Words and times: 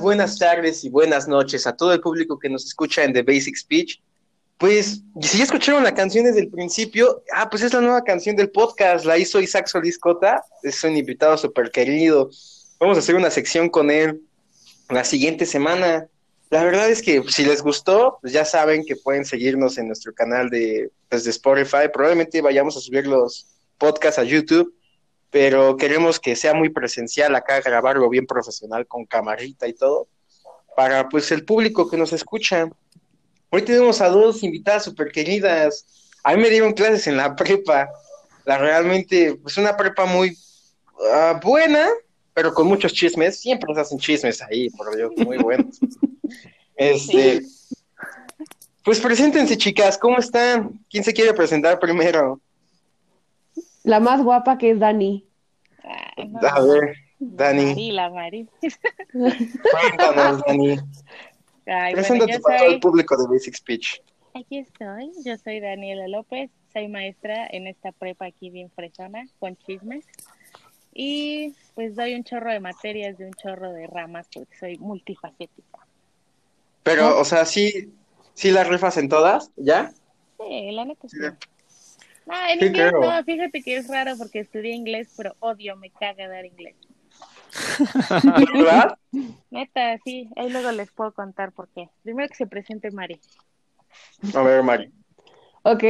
Buenas 0.00 0.38
tardes 0.38 0.84
y 0.84 0.88
buenas 0.88 1.28
noches 1.28 1.66
a 1.66 1.76
todo 1.76 1.92
el 1.92 2.00
público 2.00 2.38
que 2.38 2.48
nos 2.48 2.64
escucha 2.64 3.04
en 3.04 3.12
The 3.12 3.22
Basic 3.22 3.56
Speech. 3.56 4.00
Pues, 4.58 5.02
si 5.20 5.38
ya 5.38 5.44
escucharon 5.44 5.82
la 5.82 5.94
canción 5.94 6.24
desde 6.24 6.40
el 6.40 6.48
principio, 6.48 7.22
ah, 7.34 7.50
pues 7.50 7.62
es 7.62 7.72
la 7.72 7.80
nueva 7.80 8.04
canción 8.04 8.36
del 8.36 8.50
podcast, 8.50 9.04
la 9.04 9.18
hizo 9.18 9.40
Isaac 9.40 9.66
Solís 9.66 9.98
Cota, 9.98 10.44
es 10.62 10.82
un 10.84 10.96
invitado 10.96 11.36
súper 11.36 11.70
querido. 11.70 12.30
Vamos 12.78 12.96
a 12.96 13.00
hacer 13.00 13.16
una 13.16 13.30
sección 13.30 13.68
con 13.68 13.90
él 13.90 14.20
la 14.88 15.04
siguiente 15.04 15.46
semana. 15.46 16.06
La 16.50 16.62
verdad 16.62 16.88
es 16.88 17.02
que 17.02 17.22
si 17.28 17.44
les 17.44 17.62
gustó, 17.62 18.18
pues 18.20 18.32
ya 18.32 18.44
saben 18.44 18.84
que 18.84 18.94
pueden 18.94 19.24
seguirnos 19.24 19.78
en 19.78 19.88
nuestro 19.88 20.14
canal 20.14 20.48
de, 20.48 20.90
pues, 21.08 21.24
de 21.24 21.30
Spotify. 21.30 21.88
Probablemente 21.92 22.40
vayamos 22.40 22.76
a 22.76 22.80
subir 22.80 23.06
los 23.06 23.48
podcasts 23.78 24.18
a 24.18 24.24
YouTube 24.24 24.72
pero 25.32 25.78
queremos 25.78 26.20
que 26.20 26.36
sea 26.36 26.52
muy 26.52 26.68
presencial 26.68 27.34
acá, 27.34 27.58
grabarlo 27.62 28.08
bien 28.10 28.26
profesional 28.26 28.86
con 28.86 29.06
camarita 29.06 29.66
y 29.66 29.72
todo, 29.72 30.06
para 30.76 31.08
pues 31.08 31.32
el 31.32 31.46
público 31.46 31.88
que 31.88 31.96
nos 31.96 32.12
escucha. 32.12 32.68
Hoy 33.48 33.62
tenemos 33.62 34.02
a 34.02 34.10
dos 34.10 34.42
invitadas 34.42 34.84
súper 34.84 35.10
queridas. 35.10 35.86
A 36.22 36.34
mí 36.34 36.42
me 36.42 36.50
dieron 36.50 36.74
clases 36.74 37.06
en 37.06 37.16
la 37.16 37.34
prepa. 37.34 37.88
La 38.44 38.58
realmente, 38.58 39.34
pues 39.36 39.56
una 39.56 39.74
prepa 39.74 40.04
muy 40.04 40.36
ah, 41.10 41.40
buena, 41.42 41.88
pero 42.34 42.52
con 42.52 42.66
muchos 42.66 42.92
chismes. 42.92 43.40
Siempre 43.40 43.72
nos 43.72 43.78
hacen 43.78 43.98
chismes 43.98 44.42
ahí, 44.42 44.68
por 44.68 44.94
Dios, 44.94 45.12
muy 45.16 45.38
buenos. 45.38 45.80
este, 46.76 47.40
pues 48.84 49.00
preséntense, 49.00 49.56
chicas, 49.56 49.96
¿cómo 49.96 50.18
están? 50.18 50.78
¿Quién 50.90 51.04
se 51.04 51.14
quiere 51.14 51.32
presentar 51.32 51.80
primero? 51.80 52.38
La 53.82 53.98
más 53.98 54.22
guapa 54.22 54.58
que 54.58 54.70
es 54.70 54.78
Dani. 54.78 55.26
No. 56.28 56.40
A 56.48 56.60
ver, 56.64 56.96
Dani. 57.18 57.66
Mari, 57.66 57.90
la 57.92 58.10
Mari. 58.10 58.48
Cuéntanos, 59.12 60.42
Dani. 60.46 60.70
Ay, 60.70 60.76
bueno, 61.66 61.92
Preséntate 61.94 62.32
yo 62.32 62.40
para 62.40 62.58
todo 62.58 62.70
el 62.70 62.80
público 62.80 63.16
de 63.16 63.32
Basic 63.32 63.54
Speech. 63.54 64.02
aquí 64.34 64.58
estoy, 64.58 65.12
yo 65.24 65.36
soy 65.38 65.60
Daniela 65.60 66.08
López, 66.08 66.50
soy 66.72 66.88
maestra 66.88 67.46
en 67.50 67.66
esta 67.66 67.92
prepa 67.92 68.26
aquí 68.26 68.50
bien 68.50 68.70
fresona, 68.70 69.26
con 69.38 69.56
chismes. 69.56 70.04
Y 70.94 71.54
pues 71.74 71.94
doy 71.96 72.14
un 72.14 72.24
chorro 72.24 72.52
de 72.52 72.60
materias, 72.60 73.16
de 73.16 73.26
un 73.26 73.32
chorro 73.34 73.72
de 73.72 73.86
ramas, 73.86 74.26
porque 74.32 74.56
soy 74.58 74.78
multifacética. 74.78 75.86
Pero, 76.82 77.18
o 77.18 77.24
sea, 77.24 77.44
sí, 77.44 77.94
sí 78.34 78.50
las 78.50 78.68
rifas 78.68 78.96
en 78.96 79.08
todas, 79.08 79.50
¿ya? 79.56 79.92
Sí, 80.38 80.70
la 80.72 80.84
neta 80.84 81.08
sí. 81.08 81.16
Sí. 81.18 81.26
No, 82.26 82.34
en 82.48 82.60
Sí, 82.60 82.66
inglés 82.66 82.92
creo. 82.92 83.00
no, 83.00 83.22
fíjate 83.24 83.62
que 83.62 83.76
es 83.76 83.88
raro 83.88 84.16
porque 84.18 84.40
estudié 84.40 84.72
inglés, 84.74 85.12
pero 85.16 85.34
odio, 85.40 85.76
me 85.76 85.90
caga 85.90 86.28
dar 86.28 86.44
inglés. 86.46 86.76
¿Verdad? 88.54 88.98
Neta, 89.50 89.98
sí, 90.04 90.28
ahí 90.36 90.50
luego 90.50 90.72
les 90.72 90.90
puedo 90.92 91.12
contar 91.12 91.52
por 91.52 91.68
qué. 91.68 91.90
Primero 92.02 92.28
que 92.28 92.34
se 92.36 92.46
presente 92.46 92.90
Mari. 92.90 93.20
A 94.34 94.42
ver, 94.42 94.62
Mari. 94.62 94.92
Ok, 95.64 95.84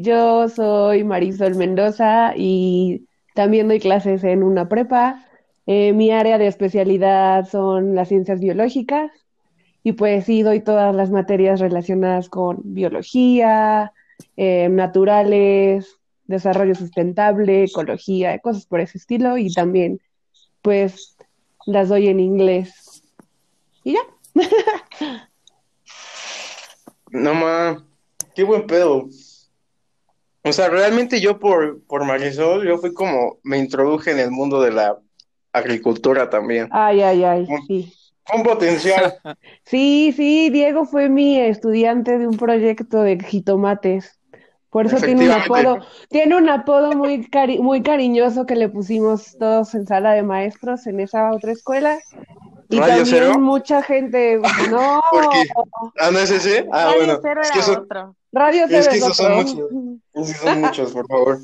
yo 0.00 0.48
soy 0.48 1.04
Marisol 1.04 1.54
Mendoza 1.54 2.32
y 2.36 3.06
también 3.34 3.68
doy 3.68 3.78
clases 3.80 4.24
en 4.24 4.42
una 4.42 4.68
prepa. 4.68 5.26
Eh, 5.66 5.92
mi 5.92 6.10
área 6.10 6.38
de 6.38 6.48
especialidad 6.48 7.44
son 7.48 7.94
las 7.94 8.08
ciencias 8.08 8.40
biológicas 8.40 9.12
y 9.84 9.92
pues 9.92 10.24
sí 10.26 10.42
doy 10.42 10.60
todas 10.62 10.94
las 10.94 11.10
materias 11.10 11.60
relacionadas 11.60 12.28
con 12.28 12.60
biología, 12.64 13.92
eh, 14.36 14.68
naturales, 14.70 15.98
desarrollo 16.24 16.74
sustentable, 16.74 17.64
ecología, 17.64 18.38
cosas 18.38 18.66
por 18.66 18.80
ese 18.80 18.98
estilo 18.98 19.38
y 19.38 19.52
también 19.52 20.00
pues 20.62 21.16
las 21.66 21.88
doy 21.88 22.08
en 22.08 22.20
inglés. 22.20 23.02
Y 23.84 23.94
ya. 23.94 24.00
No 27.10 27.34
ma, 27.34 27.84
qué 28.34 28.42
buen 28.42 28.66
pedo. 28.66 29.08
O 30.44 30.52
sea, 30.52 30.68
realmente 30.68 31.20
yo 31.20 31.38
por, 31.38 31.82
por 31.84 32.04
Marisol, 32.04 32.66
yo 32.66 32.78
fui 32.78 32.94
como, 32.94 33.38
me 33.42 33.58
introduje 33.58 34.10
en 34.10 34.18
el 34.18 34.30
mundo 34.30 34.60
de 34.60 34.72
la 34.72 34.98
agricultura 35.52 36.30
también. 36.30 36.68
Ay, 36.72 37.02
ay, 37.02 37.22
ay, 37.22 37.46
sí. 37.66 37.92
Con 38.30 38.42
potencial. 38.42 39.14
Sí, 39.64 40.12
sí, 40.16 40.50
Diego 40.50 40.84
fue 40.84 41.08
mi 41.08 41.38
estudiante 41.38 42.18
de 42.18 42.26
un 42.26 42.36
proyecto 42.36 43.02
de 43.02 43.18
jitomates. 43.20 44.18
Por 44.70 44.86
eso 44.86 44.96
tiene 44.96 45.26
un 45.26 45.32
apodo, 45.32 45.78
tiene 46.08 46.34
un 46.36 46.48
apodo 46.48 46.92
muy 46.92 47.26
cari- 47.28 47.60
muy 47.60 47.82
cariñoso 47.82 48.46
que 48.46 48.56
le 48.56 48.68
pusimos 48.70 49.36
todos 49.38 49.74
en 49.74 49.86
sala 49.86 50.12
de 50.14 50.22
maestros 50.22 50.86
en 50.86 50.98
esa 51.00 51.30
otra 51.30 51.52
escuela. 51.52 51.98
Y 52.70 52.78
¿Radio 52.78 52.96
también 53.02 53.06
Cero? 53.06 53.38
mucha 53.38 53.82
gente, 53.82 54.40
no, 54.70 55.00
¿Por 55.10 55.28
qué? 55.28 55.44
Ah, 56.00 56.10
¿no 56.10 56.18
es 56.18 56.30
ese? 56.30 56.66
Ah, 56.72 56.86
Radio 56.86 56.96
bueno. 56.96 57.18
Cero 57.22 57.40
Es 57.42 57.50
que 57.50 57.70
otro. 57.70 58.16
Radio 58.32 58.64
es 58.64 58.70
Cero 58.70 58.86
que 58.90 58.96
es 58.96 59.02
esos 59.04 59.16
son 59.16 59.32
otro. 59.32 59.68
muchos. 60.14 60.30
es 60.30 60.40
que 60.40 60.46
son 60.48 60.60
muchos, 60.62 60.92
por 60.92 61.06
favor. 61.06 61.38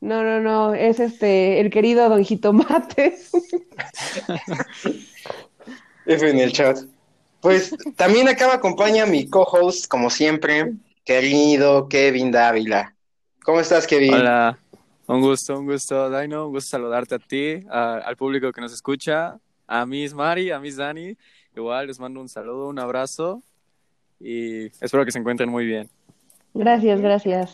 No, 0.00 0.22
no, 0.22 0.38
no, 0.40 0.74
es 0.74 1.00
este, 1.00 1.60
el 1.60 1.70
querido 1.70 2.08
Don 2.08 2.24
Jitomates. 2.24 3.32
F 6.08 6.28
en 6.28 6.38
el 6.38 6.52
chat. 6.52 6.78
Pues 7.40 7.74
también 7.96 8.28
acá 8.28 8.46
me 8.48 8.54
acompaña 8.54 9.06
mi 9.06 9.28
co-host, 9.28 9.86
como 9.86 10.08
siempre, 10.10 10.72
querido 11.04 11.86
Kevin 11.88 12.32
Dávila. 12.32 12.94
¿Cómo 13.44 13.60
estás, 13.60 13.86
Kevin? 13.86 14.14
Hola, 14.14 14.58
un 15.06 15.20
gusto, 15.20 15.58
un 15.58 15.66
gusto, 15.66 16.08
Daino, 16.10 16.46
un 16.46 16.52
gusto 16.54 16.70
saludarte 16.70 17.14
a 17.14 17.18
ti, 17.18 17.62
a- 17.70 17.98
al 17.98 18.16
público 18.16 18.50
que 18.52 18.60
nos 18.60 18.72
escucha, 18.72 19.38
a 19.66 19.86
Miss 19.86 20.14
Mari, 20.14 20.50
a 20.50 20.58
Miss 20.58 20.76
Dani, 20.76 21.16
igual 21.54 21.86
les 21.86 22.00
mando 22.00 22.20
un 22.20 22.28
saludo, 22.28 22.68
un 22.68 22.78
abrazo 22.78 23.42
y 24.18 24.66
espero 24.82 25.04
que 25.04 25.12
se 25.12 25.18
encuentren 25.18 25.50
muy 25.50 25.66
bien. 25.66 25.88
Gracias, 26.54 27.00
gracias. 27.00 27.52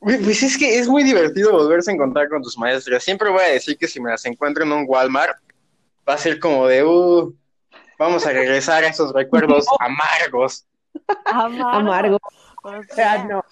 Pues 0.00 0.42
es 0.42 0.56
que 0.56 0.78
es 0.78 0.88
muy 0.88 1.02
divertido 1.04 1.52
volverse 1.52 1.90
a 1.90 1.94
encontrar 1.94 2.28
con 2.28 2.42
tus 2.42 2.56
maestras. 2.56 3.02
Siempre 3.04 3.30
voy 3.30 3.42
a 3.42 3.52
decir 3.52 3.76
que 3.76 3.86
si 3.86 4.00
me 4.00 4.10
las 4.10 4.24
encuentro 4.24 4.64
en 4.64 4.72
un 4.72 4.84
Walmart, 4.88 5.36
va 6.08 6.14
a 6.14 6.18
ser 6.18 6.38
como 6.40 6.66
de, 6.66 6.84
uh, 6.84 7.34
vamos 7.98 8.26
a 8.26 8.30
regresar 8.32 8.84
a 8.84 8.88
esos 8.88 9.12
recuerdos 9.12 9.66
amargos. 9.80 10.66
Amargo. 11.26 11.68
Amargo. 11.68 12.18
O 12.62 12.70
Ah, 12.70 12.80
sea, 12.94 13.24
no. 13.24 13.44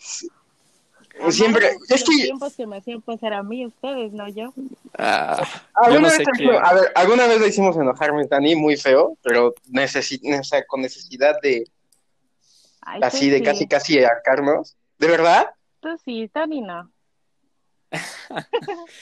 Siempre, 1.31 1.69
amargo 1.69 1.85
es 1.89 2.01
los 2.01 2.11
que 2.11 2.23
tiempos 2.25 2.57
que 2.57 2.67
me 2.67 2.77
hacían 2.77 3.01
pasar 3.03 3.33
a 3.33 3.43
mí, 3.43 3.67
ustedes, 3.67 4.13
no 4.13 4.29
yo. 4.29 4.53
Ah, 4.99 5.43
yo 5.43 5.83
alguna 5.83 6.01
no 6.01 6.09
vez, 6.09 6.17
sé 6.17 6.25
te- 6.25 6.33
qué, 6.39 6.51
a 6.57 6.75
ver, 6.75 6.93
alguna 6.95 7.27
vez 7.27 7.41
le 7.41 7.49
hicimos 7.49 7.77
enojar 7.77 8.11
a 8.11 8.27
Dani 8.29 8.55
muy 8.57 8.77
feo, 8.77 9.17
pero 9.23 9.55
necesi- 9.71 10.21
o 10.39 10.45
sea, 10.45 10.67
con 10.67 10.83
necesidad 10.83 11.37
de 11.43 11.65
Ay, 12.83 13.01
así 13.03 13.31
de 13.31 13.39
sí. 13.39 13.45
casi 13.45 13.67
casi 13.69 14.05
arcarnos. 14.05 14.77
¿De 14.99 15.09
verdad? 15.09 15.47
Tú 15.81 15.89
sí, 16.05 16.29
Tony 16.33 16.61
no. 16.61 16.91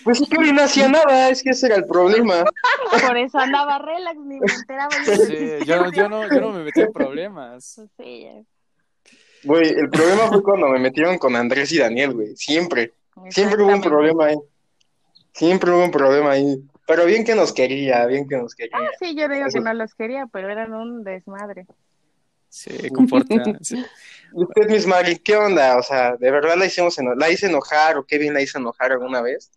Pues 0.05 0.21
es 0.21 0.29
que 0.29 0.53
no 0.53 0.63
hacía 0.63 0.89
nada, 0.89 1.31
es 1.31 1.43
que 1.43 1.51
ese 1.51 1.67
era 1.67 1.77
el 1.77 1.87
problema. 1.87 2.45
Por 3.07 3.17
eso 3.17 3.39
andaba 3.39 3.79
relax, 3.79 4.19
ni 4.19 4.39
me 4.39 4.53
enteraba. 4.53 4.91
sí, 5.05 5.67
yo, 5.67 5.91
yo 5.91 6.09
no, 6.09 6.29
yo 6.29 6.41
no 6.41 6.51
me 6.51 6.65
metí 6.65 6.81
en 6.83 6.93
problemas. 6.93 7.75
Pues 7.77 7.91
sí. 7.99 8.29
Güey, 9.45 9.69
el 9.69 9.91
problema 9.91 10.29
fue 10.29 10.43
cuando 10.43 10.69
me 10.69 10.79
metieron 10.79 11.19
con 11.19 11.37
Andrés 11.37 11.73
y 11.73 11.79
Daniel, 11.79 12.15
güey. 12.15 12.37
Siempre. 12.37 12.93
Siempre 13.31 13.63
hubo 13.63 13.73
un 13.73 13.81
problema 13.81 14.27
ahí. 14.27 14.37
Siempre 15.33 15.71
hubo 15.71 15.85
un 15.85 15.91
problema 15.91 16.33
ahí. 16.33 16.63
Pero 16.87 17.07
bien 17.07 17.25
que 17.25 17.35
nos 17.35 17.53
quería, 17.53 18.05
bien 18.07 18.29
que 18.29 18.37
nos 18.37 18.55
quería. 18.55 18.77
Ah, 18.77 18.89
sí, 18.99 19.15
yo 19.15 19.29
digo 19.29 19.47
Eso. 19.47 19.59
que 19.59 19.65
no 19.65 19.75
los 19.75 19.95
quería, 19.95 20.27
pero 20.27 20.51
eran 20.51 20.75
un 20.75 21.03
desmadre. 21.03 21.67
Sí, 22.49 22.91
comporta. 22.91 23.35
sí. 23.63 23.85
¿Y 24.37 24.43
usted, 24.43 24.69
Miss 24.69 24.87
Mari, 24.87 25.17
qué 25.19 25.37
onda? 25.37 25.77
O 25.79 25.83
sea, 25.83 26.17
¿de 26.17 26.31
verdad 26.31 26.57
la 26.57 26.67
hicimos 26.67 26.99
eno- 26.99 27.15
la 27.15 27.31
hice 27.31 27.47
enojar 27.47 27.97
o 27.97 28.05
Kevin 28.05 28.35
la 28.35 28.43
hizo 28.43 28.59
enojar 28.59 28.93
alguna 28.93 29.21
vez? 29.23 29.51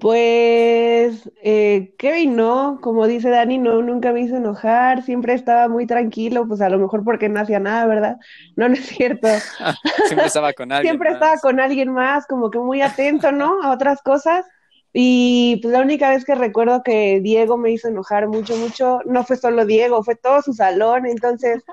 Pues 0.00 1.28
eh, 1.42 1.92
Kevin 1.98 2.36
no, 2.36 2.78
como 2.80 3.08
dice 3.08 3.30
Dani, 3.30 3.58
no, 3.58 3.82
nunca 3.82 4.12
me 4.12 4.20
hizo 4.20 4.36
enojar, 4.36 5.02
siempre 5.02 5.34
estaba 5.34 5.66
muy 5.68 5.86
tranquilo, 5.86 6.46
pues 6.46 6.60
a 6.60 6.68
lo 6.68 6.78
mejor 6.78 7.02
porque 7.02 7.28
no 7.28 7.40
hacía 7.40 7.58
nada, 7.58 7.84
¿verdad? 7.86 8.16
No, 8.54 8.68
no 8.68 8.74
es 8.74 8.86
cierto. 8.86 9.26
Siempre 10.06 10.26
estaba 10.26 10.52
con 10.52 10.70
alguien 10.70 10.92
Siempre 10.92 11.10
más. 11.10 11.16
estaba 11.16 11.40
con 11.40 11.58
alguien 11.60 11.92
más, 11.92 12.26
como 12.26 12.48
que 12.50 12.58
muy 12.60 12.80
atento, 12.80 13.32
¿no? 13.32 13.60
A 13.62 13.72
otras 13.72 14.00
cosas. 14.02 14.46
Y 14.92 15.58
pues 15.62 15.72
la 15.72 15.80
única 15.80 16.10
vez 16.10 16.24
que 16.24 16.34
recuerdo 16.36 16.82
que 16.84 17.20
Diego 17.20 17.56
me 17.58 17.72
hizo 17.72 17.88
enojar 17.88 18.28
mucho, 18.28 18.56
mucho, 18.56 19.00
no 19.04 19.24
fue 19.24 19.36
solo 19.36 19.66
Diego, 19.66 20.02
fue 20.04 20.14
todo 20.14 20.42
su 20.42 20.52
salón. 20.52 21.06
Entonces, 21.06 21.64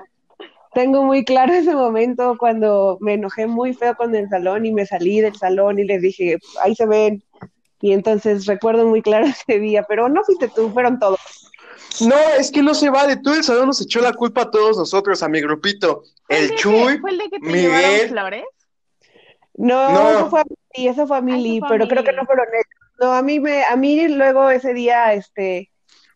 tengo 0.76 1.04
muy 1.04 1.24
claro 1.24 1.54
ese 1.54 1.74
momento 1.74 2.36
cuando 2.38 2.98
me 3.00 3.14
enojé 3.14 3.46
muy 3.46 3.72
feo 3.72 3.96
con 3.96 4.14
el 4.14 4.28
salón 4.28 4.66
y 4.66 4.74
me 4.74 4.84
salí 4.84 5.22
del 5.22 5.34
salón 5.34 5.78
y 5.78 5.84
les 5.84 6.02
dije, 6.02 6.36
ahí 6.62 6.74
se 6.74 6.84
ven. 6.84 7.24
Y 7.80 7.92
entonces 7.92 8.44
recuerdo 8.44 8.84
muy 8.84 9.00
claro 9.00 9.24
ese 9.48 9.58
día, 9.58 9.84
pero 9.88 10.10
no 10.10 10.22
fuiste 10.22 10.48
tú, 10.54 10.70
fueron 10.70 10.98
todos. 10.98 11.18
No, 12.02 12.14
es 12.38 12.50
que 12.50 12.60
no 12.60 12.74
se 12.74 12.90
va 12.90 13.06
de 13.06 13.16
todo 13.16 13.36
el 13.36 13.42
salón, 13.42 13.68
nos 13.68 13.80
echó 13.80 14.02
la 14.02 14.12
culpa 14.12 14.42
a 14.42 14.50
todos 14.50 14.76
nosotros, 14.76 15.22
a 15.22 15.30
mi 15.30 15.40
grupito. 15.40 16.02
El 16.28 16.54
Chuy, 16.56 16.98
¿Fue 16.98 17.10
el 17.10 17.18
de 17.18 17.24
que 17.30 17.38
te 17.38 17.46
Miguel. 17.46 17.62
llevaron 17.62 18.08
flores? 18.10 18.44
No, 19.54 19.92
No. 19.92 20.10
eso 20.10 20.28
fue 20.28 20.40
a 20.40 20.44
Mili, 20.44 20.88
eso 20.88 21.06
fue 21.06 21.16
a 21.16 21.20
Mili, 21.22 21.58
fue 21.60 21.68
a 21.68 21.70
pero 21.70 21.88
creo 21.88 22.04
que 22.04 22.12
no 22.12 22.26
fueron 22.26 22.48
ellos. 22.52 22.90
No, 23.00 23.12
a 23.14 23.22
mí 23.22 23.40
me, 23.40 23.64
a 23.64 23.76
mí 23.76 24.08
luego 24.08 24.50
ese 24.50 24.74
día, 24.74 25.14
este, 25.14 25.70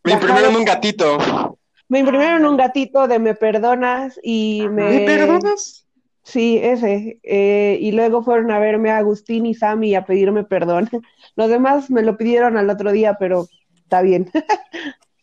me 0.05 0.12
imprimieron 0.12 0.55
un 0.55 0.67
gatito. 0.67 1.57
Me 1.91 1.99
imprimieron 1.99 2.47
un 2.47 2.57
gatito 2.57 3.09
de 3.09 3.19
me 3.19 3.35
perdonas 3.35 4.19
y 4.23 4.63
me, 4.71 4.91
¿Me 4.91 5.01
perdonas? 5.01 5.85
sí, 6.23 6.57
ese, 6.63 7.19
eh, 7.25 7.79
y 7.81 7.91
luego 7.91 8.23
fueron 8.23 8.53
a 8.53 8.61
verme 8.61 8.91
a 8.91 8.99
Agustín 8.99 9.45
y 9.45 9.55
Sammy 9.55 9.97
a 9.97 10.05
pedirme 10.07 10.45
perdón. 10.45 10.89
Los 11.37 11.51
demás 11.51 11.91
me 11.91 12.03
lo 12.03 12.17
pidieron 12.17 12.57
al 12.57 12.71
otro 12.71 12.93
día, 12.93 13.17
pero 13.19 13.49
está 13.75 14.01
bien. 14.01 14.31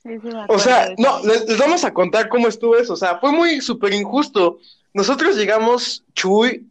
Sí, 0.03 0.13
sí, 0.21 0.27
me 0.27 0.45
O 0.47 0.57
sea, 0.57 0.93
no, 0.97 1.19
les, 1.25 1.49
les 1.49 1.57
vamos 1.57 1.83
a 1.83 1.93
contar 1.93 2.29
cómo 2.29 2.47
estuvo 2.47 2.77
eso. 2.77 2.93
O 2.93 2.95
sea, 2.95 3.17
fue 3.17 3.33
muy 3.33 3.59
súper 3.59 3.93
injusto. 3.93 4.59
Nosotros 4.93 5.35
llegamos, 5.35 6.05
Chuy, 6.13 6.65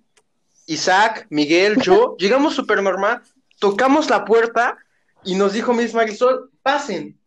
Isaac, 0.65 1.27
Miguel, 1.29 1.77
yo, 1.83 2.17
llegamos 2.19 2.55
súper 2.55 2.83
normal, 2.83 3.21
tocamos 3.59 4.09
la 4.09 4.25
puerta 4.25 4.79
y 5.23 5.35
nos 5.35 5.53
dijo 5.53 5.75
Miss 5.75 5.93
Marisol, 5.93 6.51
pasen. 6.63 7.19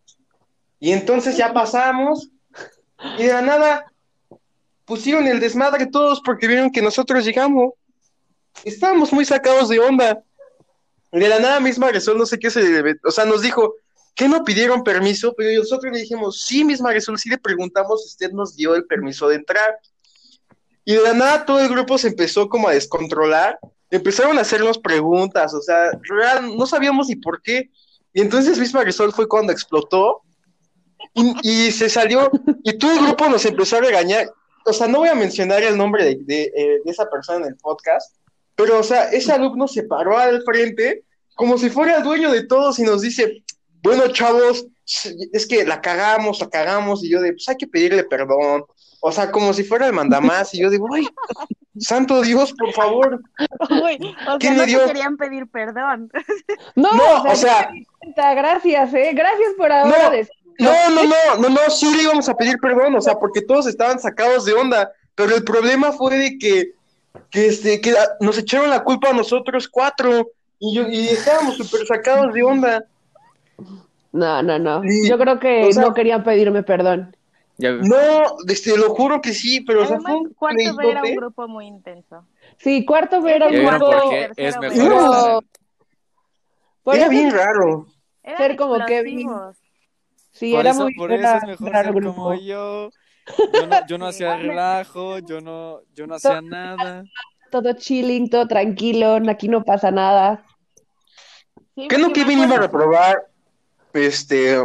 Y 0.80 0.94
entonces 0.94 1.38
ya 1.38 1.54
pasamos 1.54 2.32
y 3.18 3.24
de 3.24 3.34
la 3.34 3.42
nada 3.42 3.92
pusieron 4.86 5.28
el 5.28 5.40
desmadre 5.40 5.86
todos 5.86 6.22
porque 6.24 6.48
vieron 6.48 6.72
que 6.72 6.82
nosotros 6.82 7.24
llegamos. 7.24 7.74
Estábamos 8.64 9.14
muy 9.14 9.24
sacados 9.24 9.70
de 9.70 9.80
onda. 9.80 10.24
De 11.12 11.28
la 11.28 11.40
nada 11.40 11.60
Miss 11.60 11.80
Marisol, 11.80 12.18
no 12.18 12.26
sé 12.26 12.38
qué 12.38 12.52
se 12.52 12.62
debe, 12.62 12.96
o 13.04 13.10
sea, 13.10 13.26
nos 13.26 13.42
dijo, 13.42 13.74
¿qué 14.14 14.28
no 14.30 14.44
pidieron 14.44 14.84
permiso? 14.84 15.34
Pero 15.36 15.60
nosotros 15.60 15.92
le 15.92 16.02
dijimos, 16.02 16.44
sí, 16.44 16.64
Miss 16.64 16.82
Marisol, 16.82 17.18
sí 17.18 17.30
le 17.30 17.40
preguntamos 17.40 18.04
si 18.04 18.10
usted 18.10 18.32
nos 18.32 18.56
dio 18.56 18.76
el 18.76 18.86
permiso 18.86 19.28
de 19.28 19.36
entrar. 19.36 19.80
Y 20.86 20.94
de 20.94 21.02
la 21.02 21.14
nada 21.14 21.46
todo 21.46 21.60
el 21.60 21.70
grupo 21.70 21.98
se 21.98 22.10
empezó 22.10 22.48
como 22.48 22.68
a 22.68 22.74
descontrolar, 22.74 23.58
empezaron 23.90 24.38
a 24.38 24.42
hacernos 24.42 24.78
preguntas, 24.78 25.54
o 25.54 25.62
sea, 25.62 25.92
real, 26.04 26.56
no 26.56 26.68
sabíamos 26.68 27.08
ni 27.08 27.16
por 27.16 27.42
qué. 27.42 27.72
Y 28.14 28.22
entonces 28.22 28.60
Miss 28.60 28.74
Marisol 28.74 29.14
fue 29.14 29.28
cuando 29.28 29.52
explotó 29.52 30.22
y, 31.14 31.68
y 31.68 31.72
se 31.72 31.90
salió, 31.90 32.32
y 32.64 32.78
todo 32.78 32.92
el 32.94 33.06
grupo 33.06 33.28
nos 33.30 33.46
empezó 33.46 33.78
a 33.78 33.82
regañar. 33.82 34.30
O 34.66 34.74
sea, 34.74 34.88
no 34.88 35.00
voy 35.00 35.10
a 35.10 35.16
mencionar 35.16 35.64
el 35.64 35.78
nombre 35.78 36.04
de, 36.06 36.18
de, 36.22 36.44
eh, 36.56 36.80
de 36.84 36.92
esa 36.92 37.10
persona 37.10 37.40
en 37.46 37.54
el 37.54 37.56
podcast, 37.58 38.16
pero, 38.56 38.80
o 38.80 38.84
sea, 38.84 39.06
ese 39.06 39.32
alumno 39.32 39.68
se 39.68 39.84
paró 39.84 40.18
al 40.18 40.44
frente 40.44 41.04
como 41.36 41.58
si 41.58 41.70
fuera 41.70 41.98
el 41.98 42.04
dueño 42.04 42.30
de 42.32 42.46
todos 42.46 42.78
y 42.80 42.84
nos 42.84 43.02
dice, 43.02 43.44
bueno, 43.82 44.08
chavos, 44.10 44.68
es 45.32 45.48
que 45.48 45.64
la 45.66 45.80
cagamos, 45.80 46.42
la 46.42 46.50
cagamos, 46.50 47.04
y 47.04 47.10
yo 47.10 47.22
de, 47.22 47.32
pues 47.32 47.48
hay 47.48 47.56
que 47.56 47.68
pedirle 47.68 48.04
perdón. 48.04 48.66
O 49.02 49.12
sea, 49.14 49.32
como 49.32 49.54
si 49.54 49.64
fuera 49.64 49.88
el 49.88 49.94
mandamás, 49.94 50.54
y 50.54 50.60
yo 50.60 50.70
digo, 50.70 50.88
ay, 50.94 51.08
santo 51.80 52.22
Dios, 52.22 52.52
por 52.54 52.74
favor. 52.74 53.22
Uy, 53.70 54.14
o 54.28 54.38
¿Quién 54.38 54.56
sea, 54.58 54.66
le 54.66 54.74
no 54.74 54.80
te 54.80 54.86
querían 54.88 55.16
pedir 55.16 55.48
perdón. 55.48 56.12
No, 56.76 56.94
No, 56.94 57.24
o 57.24 57.36
sea, 57.38 57.72
gracias, 58.36 58.94
eh, 58.94 59.12
gracias 59.14 59.54
por 59.58 59.72
ahora 59.72 60.04
No. 60.04 60.10
decir- 60.12 60.34
no, 60.60 60.72
no, 60.90 61.04
no, 61.04 61.42
no, 61.42 61.50
no, 61.50 61.70
sí 61.70 61.94
le 61.96 62.04
íbamos 62.04 62.28
a 62.30 62.36
pedir 62.36 62.58
perdón, 62.60 62.96
o 62.96 63.02
sea, 63.02 63.16
porque 63.16 63.42
todos 63.42 63.66
estaban 63.68 64.00
sacados 64.00 64.46
de 64.46 64.54
onda, 64.54 64.92
pero 65.16 65.36
el 65.36 65.44
problema 65.44 65.92
fue 65.92 66.18
de 66.18 66.38
que, 66.38 66.74
que, 67.32 67.48
este, 67.48 67.82
que 67.82 67.94
nos 68.20 68.38
echaron 68.38 68.70
la 68.70 68.84
culpa 68.84 69.10
a 69.10 69.14
nosotros 69.14 69.68
cuatro, 69.68 70.30
y, 70.60 70.76
yo, 70.76 70.88
y 70.90 71.08
estábamos 71.08 71.56
súper 71.58 71.86
sacados 71.88 72.34
de 72.34 72.44
onda. 72.44 72.84
No, 74.12 74.42
no, 74.44 74.60
no. 74.60 74.82
Sí, 74.84 75.08
Yo 75.08 75.18
creo 75.18 75.40
que 75.40 75.66
o 75.66 75.72
sea- 75.72 75.84
no 75.84 75.94
querían 75.94 76.24
pedirme 76.24 76.64
perdón. 76.64 77.16
Ya- 77.58 77.72
No, 77.74 78.38
este, 78.48 78.78
lo 78.78 78.90
juro 78.96 79.22
que 79.22 79.34
sí, 79.34 79.62
pero 79.62 79.84
o 79.84 79.86
sea, 79.86 80.00
fue 80.00 80.14
cuarto 80.36 80.76
B 80.78 80.92
era 80.92 81.04
un 81.04 81.16
grupo 81.16 81.48
muy 81.48 81.68
intenso. 81.68 82.26
Sí, 82.58 82.86
cuarto 82.86 83.22
B 83.22 83.36
era 83.36 83.48
un 83.48 83.54
¿Ya 83.54 83.60
vieron 83.60 83.80
grupo. 83.80 84.12
es 84.38 84.58
mejor 84.60 85.42
No. 86.86 86.94
Era 86.94 87.08
bien 87.10 87.32
raro. 87.32 87.88
Eran 88.24 88.38
Ser 88.38 88.56
como 88.56 88.86
Kevin. 88.86 89.30
Sí, 90.40 90.52
Por 90.54 90.62
era 90.62 90.70
eso, 90.72 90.84
muy 90.84 90.94
por 90.96 91.12
era 91.12 91.38
eso 91.38 91.38
es 91.52 91.60
mejor 91.60 91.72
ser 91.84 91.94
grupo. 91.94 92.16
como 92.16 92.34
yo. 92.36 92.90
Yo 93.54 93.68
no, 93.68 93.86
yo 93.88 93.98
no 94.00 94.12
Sí. 94.12 94.24
hacía 94.24 94.38
relajo, 94.38 95.20
yo 95.20 95.40
no, 95.40 95.82
yo 95.94 96.08
no 96.08 96.16
hacía 96.16 96.42
nada. 96.42 97.04
Todo 97.52 97.74
chilling, 97.74 98.28
todo 98.30 98.48
tranquilo, 98.48 99.20
aquí 99.30 99.48
no 99.48 99.64
pasa 99.64 99.92
nada. 99.92 100.44
Sí, 101.76 101.88
¿Qué 101.88 101.98
no 102.00 102.12
Kevin 102.12 102.40
iba 102.40 102.56
a 102.56 102.60
reprobar 102.60 103.18
este 103.94 104.58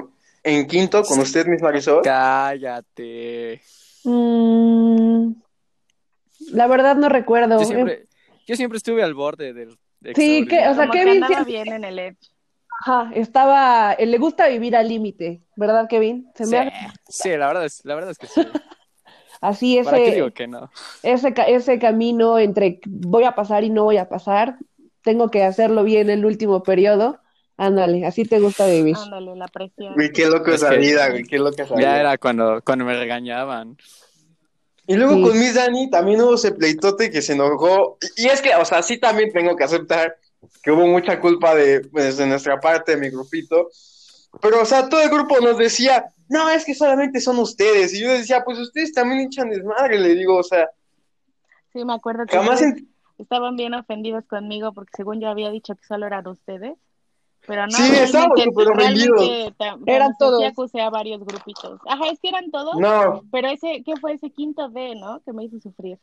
en 0.43 0.67
quinto 0.67 1.03
con 1.03 1.19
usted, 1.21 1.47
Miss 1.47 1.61
Marisol? 1.61 2.03
Cállate. 2.03 3.61
Mm, 4.05 5.33
la 6.53 6.67
verdad 6.67 6.97
no 6.97 7.09
recuerdo. 7.11 7.59
Yo 7.61 7.67
siempre, 7.67 8.07
yo 8.47 8.57
siempre 8.57 8.79
estuve 8.79 9.03
al 9.03 9.13
borde 9.13 9.53
del 9.53 9.77
de 10.01 10.15
Sí, 10.15 10.47
que- 10.47 10.69
o 10.69 10.75
sea, 10.75 10.87
que 10.87 10.99
Kevin 11.05 11.23
bien 11.47 11.73
en 11.73 11.85
el 11.85 11.99
edge. 11.99 12.34
Ajá, 12.81 13.11
estaba, 13.15 13.95
eh, 13.95 14.07
le 14.07 14.19
gusta 14.19 14.49
vivir 14.49 14.77
al 14.77 14.89
límite, 14.89 15.43
¿verdad, 15.57 15.87
Kevin? 15.89 16.29
Se 16.35 16.45
Sí, 16.45 16.57
sí, 17.09 17.29
la 17.37 17.47
verdad 17.47 17.65
es, 17.65 17.81
la 17.85 17.95
verdad 17.95 18.11
es 18.11 18.19
que 18.19 18.27
sí. 18.27 18.41
así 19.41 19.81
¿Para 19.83 19.97
qué 19.99 20.07
ese, 20.07 20.15
digo 20.17 20.31
que 20.33 20.47
no? 20.47 20.71
ese, 21.03 21.35
ese 21.49 21.79
camino 21.79 22.39
entre 22.39 22.81
voy 22.87 23.25
a 23.25 23.35
pasar 23.35 23.65
y 23.65 23.71
no 23.71 23.85
voy 23.85 23.97
a 23.99 24.09
pasar, 24.09 24.57
tengo 25.03 25.31
que 25.31 25.45
hacerlo 25.45 25.85
bien 25.85 26.11
el 26.11 26.25
último 26.25 26.63
periodo. 26.63 27.21
Ándale, 27.57 28.05
así 28.05 28.25
te 28.25 28.41
gusta 28.41 28.67
vivir. 28.67 28.97
Ándale, 28.97 29.37
la 29.37 29.47
presión. 29.47 29.95
Güey, 29.95 30.11
qué 30.11 30.27
loco 30.27 30.51
Es 30.51 30.57
esa 30.57 30.71
que- 30.71 30.79
vida, 30.79 31.09
güey, 31.11 31.23
qué 31.23 31.39
loca 31.39 31.63
esa 31.63 31.75
Ya 31.75 31.79
vida. 31.79 32.01
era 32.01 32.19
cuando, 32.19 32.61
cuando 32.65 32.85
me 32.85 32.95
regañaban. 32.99 33.77
Y 34.89 34.97
luego 34.97 35.15
Sí. 35.15 35.23
con 35.23 35.39
Miss 35.39 35.55
Dani 35.55 35.89
también 35.89 36.21
hubo 36.21 36.35
ese 36.35 36.51
pleitote 36.53 37.11
que 37.13 37.23
se 37.23 37.35
enojó. 37.35 37.97
Y 38.17 38.25
y 38.25 38.27
es 38.27 38.43
que, 38.43 38.55
o 38.57 38.65
sea, 38.65 38.83
sí 38.83 38.99
también 38.99 39.33
tengo 39.33 39.55
que 39.57 39.63
aceptar 39.65 40.17
que 40.63 40.71
hubo 40.71 40.87
mucha 40.87 41.21
culpa 41.21 41.55
de, 41.55 41.81
pues, 41.81 42.17
de 42.17 42.27
nuestra 42.27 42.59
parte, 42.61 42.93
de 42.93 42.99
mi 42.99 43.11
grupito. 43.11 43.69
Pero, 44.41 44.63
o 44.63 44.65
sea, 44.65 44.89
todo 44.89 45.01
el 45.01 45.11
grupo 45.11 45.41
nos 45.41 45.57
decía, 45.59 46.07
no, 46.29 46.49
es 46.51 46.65
que 46.65 46.75
solamente 46.75 47.21
son 47.21 47.39
ustedes. 47.39 47.95
Y 47.95 48.01
yo 48.03 48.11
decía, 48.11 48.43
pues 48.45 48.59
ustedes 48.59 48.93
también 48.93 49.21
echan 49.21 49.51
desmadre, 49.51 49.99
le 50.01 50.15
digo, 50.15 50.37
o 50.37 50.43
sea, 50.43 50.69
Sí, 51.73 51.85
me 51.85 51.95
acuerdo 51.95 52.25
que 52.27 52.37
jamás... 52.37 52.63
en- 52.63 52.89
estaban 53.19 53.57
bien 53.57 53.75
ofendidos 53.75 54.25
conmigo 54.27 54.73
porque 54.73 54.91
según 54.97 55.21
yo 55.21 55.29
había 55.29 55.51
dicho 55.51 55.75
que 55.75 55.85
solo 55.85 56.07
eran 56.07 56.27
ustedes. 56.27 56.75
Pero 57.47 57.67
no, 57.67 57.73
Sí, 57.77 57.95
estábamos 57.95 58.43
súper 58.43 58.69
ofendidos. 58.69 59.53
Eran 59.87 60.11
sí 60.13 60.17
todos. 60.19 60.43
acusé 60.45 60.81
a 60.81 60.89
varios 60.89 61.21
grupitos. 61.25 61.79
Ajá, 61.87 62.09
es 62.11 62.19
que 62.19 62.29
eran 62.29 62.51
todos, 62.51 62.77
No, 62.79 63.23
pero 63.31 63.49
ese, 63.49 63.83
¿qué 63.85 63.95
fue 64.01 64.15
ese 64.15 64.31
quinto 64.31 64.69
D, 64.71 64.95
no? 64.95 65.21
Que 65.25 65.33
me 65.33 65.45
hizo 65.45 65.61
sufrir. 65.61 65.99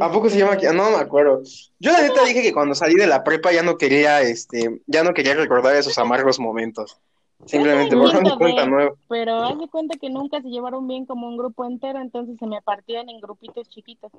¿A 0.00 0.10
poco 0.12 0.30
se 0.30 0.38
llama? 0.38 0.52
Aquí? 0.54 0.66
No 0.66 0.90
me 0.90 0.96
acuerdo. 0.96 1.42
Yo 1.78 1.92
la 1.92 2.02
neta 2.02 2.24
dije 2.24 2.42
que 2.42 2.52
cuando 2.52 2.74
salí 2.74 2.94
de 2.94 3.06
la 3.06 3.24
prepa 3.24 3.52
ya 3.52 3.62
no 3.62 3.76
quería, 3.76 4.20
este, 4.22 4.80
ya 4.86 5.02
no 5.04 5.12
quería 5.14 5.34
recordar 5.34 5.74
esos 5.76 5.98
amargos 5.98 6.38
momentos. 6.38 6.98
Simplemente 7.44 7.96
también 7.96 8.22
de 8.24 8.36
cuenta 8.36 8.66
nueva. 8.66 8.92
Pero 9.08 9.42
haz 9.42 9.58
de 9.58 9.68
cuenta 9.68 9.98
que 9.98 10.08
nunca 10.08 10.40
se 10.40 10.48
llevaron 10.48 10.86
bien 10.86 11.06
como 11.06 11.28
un 11.28 11.36
grupo 11.36 11.64
entero, 11.64 12.00
entonces 12.00 12.36
se 12.38 12.46
me 12.46 12.62
partían 12.62 13.08
en 13.08 13.20
grupitos 13.20 13.68
chiquitos. 13.68 14.12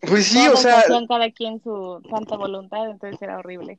Pues 0.00 0.26
sí, 0.26 0.46
o 0.46 0.56
sea, 0.56 0.80
hacían 0.80 1.06
cada 1.06 1.30
quien 1.32 1.60
su 1.62 2.00
santa 2.10 2.36
voluntad, 2.36 2.88
entonces 2.90 3.20
era 3.20 3.38
horrible. 3.38 3.78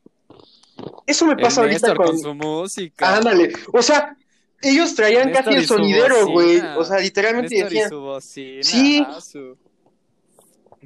eso 1.05 1.25
me 1.25 1.33
El 1.33 1.37
pasa 1.39 1.61
ahorita 1.61 1.87
Néstor 1.87 1.97
con... 1.97 2.07
con 2.07 2.19
su 2.19 2.33
música. 2.35 3.15
Ándale, 3.15 3.53
o 3.71 3.81
sea, 3.81 4.17
ellos 4.61 4.93
traían 4.95 5.27
Néstor 5.27 5.45
casi 5.45 5.57
el 5.57 5.65
sonidero, 5.67 6.27
güey. 6.27 6.59
O 6.77 6.83
sea, 6.83 6.99
literalmente 6.99 7.55
Néstor 7.55 7.71
y 7.71 7.75
decían, 7.75 7.89
su 7.89 8.01
bocina. 8.01 8.63
Sí. 8.63 9.05
ah, 9.07 9.21
su- 9.21 9.57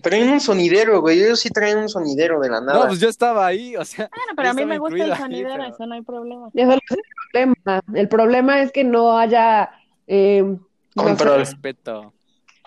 traían 0.02 0.30
un 0.30 0.40
sonidero, 0.40 1.02
güey. 1.02 1.22
Ellos 1.22 1.40
sí 1.40 1.50
traían 1.50 1.80
un 1.80 1.90
sonidero 1.90 2.40
de 2.40 2.50
la 2.50 2.62
nada. 2.62 2.80
No, 2.80 2.88
pues 2.88 3.00
yo 3.00 3.10
estaba 3.10 3.46
ahí, 3.46 3.76
o 3.76 3.86
sea. 3.86 4.10
Bueno, 4.10 4.34
pero 4.36 4.50
a 4.50 4.54
mí 4.54 4.66
me 4.66 4.78
gusta 4.80 5.04
el 5.04 5.12
ahí, 5.14 5.18
sonidero, 5.20 5.50
pero- 5.56 5.64
eso 5.66 5.86
no 5.86 5.96
hay 5.96 6.02
problema. 6.02 6.48
Eso 6.54 6.68
no 6.68 6.74
es 6.74 6.82
el 6.92 7.04
problema. 7.32 7.82
El 7.94 8.10
problema 8.10 8.62
es 8.62 8.72
que 8.72 8.84
no 8.84 9.18
haya 9.18 9.70
eh, 10.08 10.42
no 10.44 11.04
sé, 11.04 11.10
Control. 11.10 11.38
Respeto. 11.40 12.14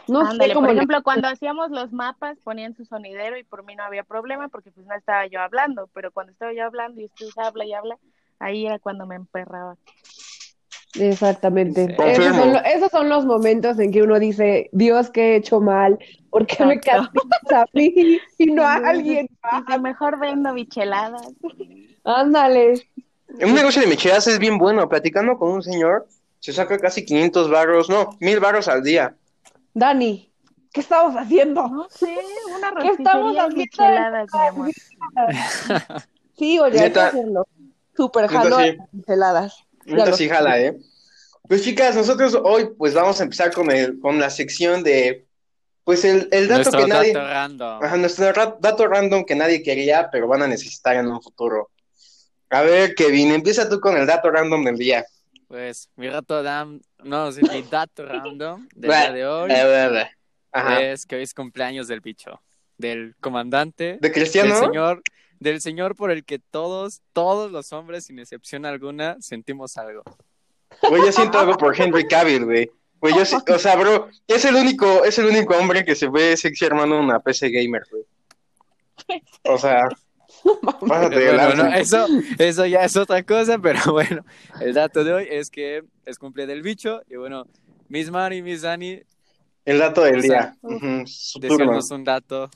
No 0.08 0.24
sé 0.24 0.30
Ándale, 0.32 0.54
cómo 0.54 0.66
por 0.66 0.74
le- 0.74 0.80
ejemplo, 0.80 1.02
cuando 1.02 1.28
hacíamos 1.28 1.70
los 1.70 1.92
mapas 1.92 2.36
ponían 2.42 2.74
su 2.74 2.84
sonidero 2.84 3.36
y 3.38 3.44
por 3.44 3.64
mí 3.64 3.76
no 3.76 3.84
había 3.84 4.02
problema 4.02 4.48
porque 4.48 4.70
pues 4.72 4.84
no 4.86 4.94
estaba 4.96 5.26
yo 5.26 5.40
hablando, 5.40 5.88
pero 5.94 6.10
cuando 6.10 6.32
estaba 6.32 6.52
yo 6.52 6.64
hablando 6.64 7.00
y 7.00 7.04
ustedes 7.06 7.36
habla 7.38 7.64
y 7.64 7.72
habla, 7.72 7.96
ahí 8.40 8.66
era 8.66 8.78
cuando 8.80 9.06
me 9.06 9.14
emperraba. 9.14 9.76
Exactamente. 10.98 11.86
Sí. 11.86 11.94
Esos 12.04 12.36
son, 12.36 12.52
lo- 12.52 12.64
esos 12.64 12.90
son 12.90 13.08
los 13.08 13.24
momentos 13.24 13.78
en 13.78 13.90
que 13.92 14.02
uno 14.02 14.18
dice, 14.18 14.68
Dios, 14.72 15.10
¿qué 15.10 15.32
he 15.32 15.36
hecho 15.36 15.60
mal? 15.60 15.98
¿Por 16.30 16.46
qué 16.46 16.64
me 16.64 16.80
castigas 16.80 17.52
a 17.52 17.64
mí 17.72 18.20
y 18.38 18.46
no 18.46 18.62
a 18.62 18.74
alguien 18.74 19.28
más? 19.42 19.80
mejor 19.80 20.18
vendo 20.18 20.52
bicheladas. 20.54 21.22
Ándale. 22.04 22.88
Un 23.40 23.54
negocio 23.54 23.80
de 23.80 23.88
micheladas 23.88 24.26
es 24.26 24.38
bien 24.38 24.58
bueno. 24.58 24.88
Platicando 24.88 25.38
con 25.38 25.50
un 25.50 25.62
señor, 25.62 26.06
se 26.40 26.52
saca 26.52 26.78
casi 26.78 27.04
500 27.04 27.50
barros, 27.50 27.88
no, 27.88 28.16
1000 28.20 28.40
barros 28.40 28.68
al 28.68 28.82
día. 28.82 29.14
Dani, 29.74 30.30
¿qué 30.72 30.80
estamos 30.80 31.14
haciendo? 31.16 31.66
No 31.68 31.88
sé, 31.88 32.14
una 32.54 32.72
¿Qué 32.82 32.88
estamos 32.88 33.34
haciendo? 33.36 33.56
micheladas, 33.56 34.28
mi 34.34 34.46
amor. 34.48 34.70
Sí, 36.36 36.58
oye, 36.58 36.80
hay 36.80 36.92
que 36.92 37.00
hacerlo. 37.00 37.46
Súper 37.96 38.26
jalo 38.26 38.58
sí. 38.60 38.76
heladas. 39.06 39.64
Neta 39.86 40.12
sí 40.12 40.28
jala, 40.28 40.60
¿eh? 40.60 40.76
Pues 41.48 41.62
chicas, 41.62 41.94
nosotros 41.96 42.38
hoy 42.42 42.70
pues 42.78 42.94
vamos 42.94 43.20
a 43.20 43.24
empezar 43.24 43.52
con 43.52 43.70
el, 43.70 43.98
con 43.98 44.18
la 44.18 44.30
sección 44.30 44.82
de, 44.82 45.26
pues 45.84 46.04
el, 46.04 46.28
el 46.30 46.46
dato 46.48 46.56
Nuestro 46.62 46.80
que 46.80 46.86
nadie, 46.86 47.12
dato 47.12 47.28
random. 47.28 47.82
ajá, 47.84 47.96
nuestro 47.96 48.32
ra- 48.32 48.56
dato 48.60 48.86
random 48.86 49.24
que 49.24 49.34
nadie 49.34 49.62
quería, 49.62 50.08
pero 50.10 50.28
van 50.28 50.42
a 50.42 50.46
necesitar 50.46 50.96
en 50.96 51.08
un 51.08 51.20
futuro. 51.20 51.70
A 52.50 52.62
ver, 52.62 52.94
Kevin, 52.94 53.32
empieza 53.32 53.68
tú 53.68 53.80
con 53.80 53.96
el 53.96 54.06
dato 54.06 54.30
random 54.30 54.64
del 54.64 54.76
día. 54.76 55.04
Pues 55.48 55.88
mi 55.96 56.06
dato 56.06 56.42
dam, 56.42 56.80
no, 57.02 57.32
sí, 57.32 57.42
mi 57.42 57.62
dato 57.62 58.06
random 58.06 58.68
del 58.74 58.90
día 58.90 59.12
de 59.12 59.26
hoy 59.26 59.50
Ajá. 60.52 60.80
es 60.80 61.06
que 61.06 61.16
hoy 61.16 61.22
es 61.22 61.34
cumpleaños 61.34 61.88
del 61.88 62.00
bicho, 62.00 62.40
del 62.78 63.14
comandante, 63.20 63.98
¿De 64.00 64.12
Cristiano? 64.12 64.54
del 64.54 64.64
señor, 64.68 65.02
del 65.42 65.60
señor 65.60 65.94
por 65.96 66.10
el 66.10 66.24
que 66.24 66.38
todos, 66.38 67.02
todos 67.12 67.50
los 67.50 67.72
hombres, 67.72 68.04
sin 68.06 68.18
excepción 68.18 68.64
alguna, 68.64 69.16
sentimos 69.20 69.76
algo. 69.76 70.02
Güey, 70.88 71.02
yo 71.04 71.12
siento 71.12 71.38
algo 71.38 71.54
por 71.56 71.78
Henry 71.78 72.06
Cavill, 72.06 72.44
güey. 72.44 72.70
Güey, 73.00 73.14
yo 73.16 73.24
sí- 73.24 73.36
o 73.52 73.58
sea, 73.58 73.76
bro, 73.76 74.08
es 74.28 74.44
el 74.44 74.54
único, 74.54 75.04
es 75.04 75.18
el 75.18 75.26
único 75.26 75.54
hombre 75.56 75.84
que 75.84 75.94
se 75.94 76.08
ve 76.08 76.36
sexy 76.36 76.64
armando 76.66 76.98
una 76.98 77.18
PC 77.20 77.50
gamer, 77.50 77.82
güey. 77.90 78.04
O 79.44 79.58
sea, 79.58 79.82
pásate 80.88 81.18
de 81.18 81.32
Bueno, 81.36 81.64
no, 81.64 81.74
eso, 81.74 82.06
eso 82.38 82.66
ya 82.66 82.84
es 82.84 82.96
otra 82.96 83.22
cosa, 83.24 83.58
pero 83.58 83.80
bueno, 83.92 84.24
el 84.60 84.74
dato 84.74 85.02
de 85.04 85.12
hoy 85.12 85.26
es 85.28 85.50
que 85.50 85.82
es 86.06 86.18
cumple 86.18 86.46
del 86.46 86.62
bicho 86.62 87.02
y 87.10 87.16
bueno, 87.16 87.46
Miss 87.88 88.10
Mari 88.10 88.36
y 88.38 88.42
Miss 88.42 88.62
Dani, 88.62 89.00
El 89.64 89.78
dato 89.78 90.02
del 90.02 90.22
día. 90.22 90.56
sea, 90.62 91.40
decíanos 91.40 91.90
un 91.90 92.04
dato 92.04 92.50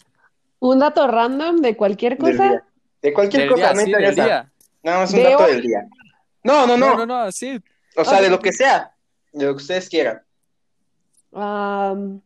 Un 0.61 0.78
dato 0.78 1.07
random 1.07 1.57
de 1.57 1.76
cualquier 1.76 2.16
del 2.16 2.37
cosa. 2.37 2.64
De 3.03 3.12
cualquier 3.12 3.43
del 3.43 3.50
cosa, 3.50 3.62
día, 3.62 3.73
no 3.75 3.81
sí, 3.81 3.91
del 3.93 4.00
interesa. 4.00 4.25
día. 4.25 4.53
Nada 4.83 4.99
más 5.00 5.11
un 5.12 5.17
De 5.17 5.23
dato 5.25 5.45
hoy. 5.45 5.53
del 5.53 5.62
día. 5.62 5.87
No, 6.43 6.67
no, 6.67 6.76
no. 6.76 6.87
No, 6.97 7.07
no, 7.07 7.25
no, 7.25 7.33
sí, 7.33 7.61
O 7.97 8.05
sea, 8.05 8.21
de 8.21 8.26
Ok. 8.26 8.31
lo 8.33 8.38
que 8.41 8.53
sea. 8.53 8.93
De 9.33 9.45
lo 9.47 9.53
que 9.53 9.57
ustedes 9.62 9.88
quieran. 9.88 10.23
Am, 11.33 12.21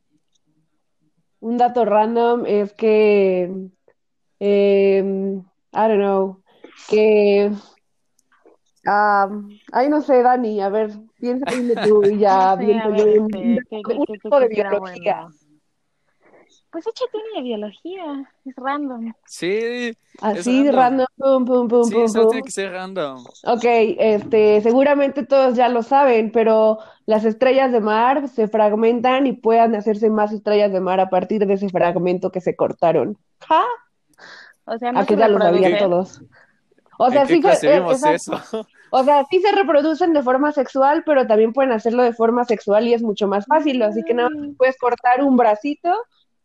un 1.41 1.57
dato 1.57 1.85
random 1.85 2.45
es 2.47 2.73
que, 2.75 3.51
em, 4.39 5.39
I 5.39 5.43
don't 5.73 5.99
know, 5.99 6.43
que, 6.89 7.51
am, 8.85 9.49
ay, 9.73 9.89
no 9.89 10.01
sé, 10.03 10.23
Dani, 10.23 10.61
a 10.61 10.69
ver, 10.69 10.91
piensa 11.19 11.47
tú 11.85 12.03
y 12.05 12.19
ya 12.19 12.53
a 12.53 12.61
yo 12.61 12.91
ver, 12.91 13.21
un, 13.21 13.35
este, 13.35 13.39
un 13.39 13.57
¿qué- 13.57 13.61
dato- 13.61 13.83
qué- 13.89 13.95
un 13.95 14.05
qué- 14.07 14.13
dato 14.23 14.39
qué 14.39 14.41
de 14.41 14.49
biología. 14.49 15.15
bueno? 15.23 15.35
Pues 16.71 16.85
una 16.87 17.37
de 17.37 17.43
biología, 17.43 18.33
es 18.45 18.55
random. 18.57 19.13
sí, 19.25 19.93
Así, 20.21 20.71
random. 20.71 21.07
random, 21.19 21.45
pum, 21.45 21.45
pum, 21.45 21.69
pum, 21.69 21.85
sí, 21.85 21.95
pum, 21.95 22.05
eso 22.05 22.23
pum. 22.23 22.31
tiene 22.31 22.45
que 22.45 22.53
ser 22.53 22.73
random. 22.73 23.25
Ok, 23.45 23.65
este, 23.65 24.61
seguramente 24.61 25.27
todos 25.27 25.55
ya 25.57 25.69
lo 25.69 25.83
saben, 25.83 26.31
pero 26.31 26.79
las 27.07 27.25
estrellas 27.25 27.73
de 27.73 27.81
mar 27.81 28.29
se 28.29 28.47
fragmentan 28.49 29.27
y 29.27 29.33
puedan 29.33 29.75
hacerse 29.75 30.11
más 30.11 30.33
estrellas 30.33 30.73
de 30.73 30.81
mar 30.81 31.01
a 31.01 31.11
partir 31.11 31.45
de 31.47 31.55
ese 31.55 31.69
fragmento 31.71 32.31
que 32.31 32.41
se 32.41 32.55
cortaron. 32.55 33.19
¿Ja? 33.49 33.65
O 34.65 34.79
sea, 34.79 34.93
no 34.93 35.01
A 35.01 35.07
que 35.07 35.17
se 35.17 35.17
ya 35.17 35.29
lo 35.29 35.41
sabían 35.41 35.73
reproducen. 35.73 35.79
todos. 35.79 36.23
O 36.99 37.11
sea, 37.11 37.23
¿En 37.23 37.27
qué 37.27 37.37
sí 37.37 37.41
clase 37.41 37.69
eh, 37.77 37.83
eso? 38.15 38.67
O 38.91 39.05
sea, 39.05 39.25
sí 39.31 39.41
se 39.41 39.53
reproducen 39.53 40.13
de 40.13 40.23
forma 40.23 40.53
sexual, 40.53 41.03
pero 41.07 41.27
también 41.27 41.53
pueden 41.53 41.73
hacerlo 41.73 42.03
de 42.03 42.13
forma 42.13 42.45
sexual 42.45 42.87
y 42.89 42.95
es 42.95 43.03
mucho 43.03 43.27
más 43.29 43.47
fácil. 43.47 43.83
Así 43.83 44.03
que 44.05 44.15
nada 44.15 44.31
más 44.31 44.51
puedes 44.59 44.77
cortar 44.79 45.23
un 45.25 45.37
bracito, 45.37 45.95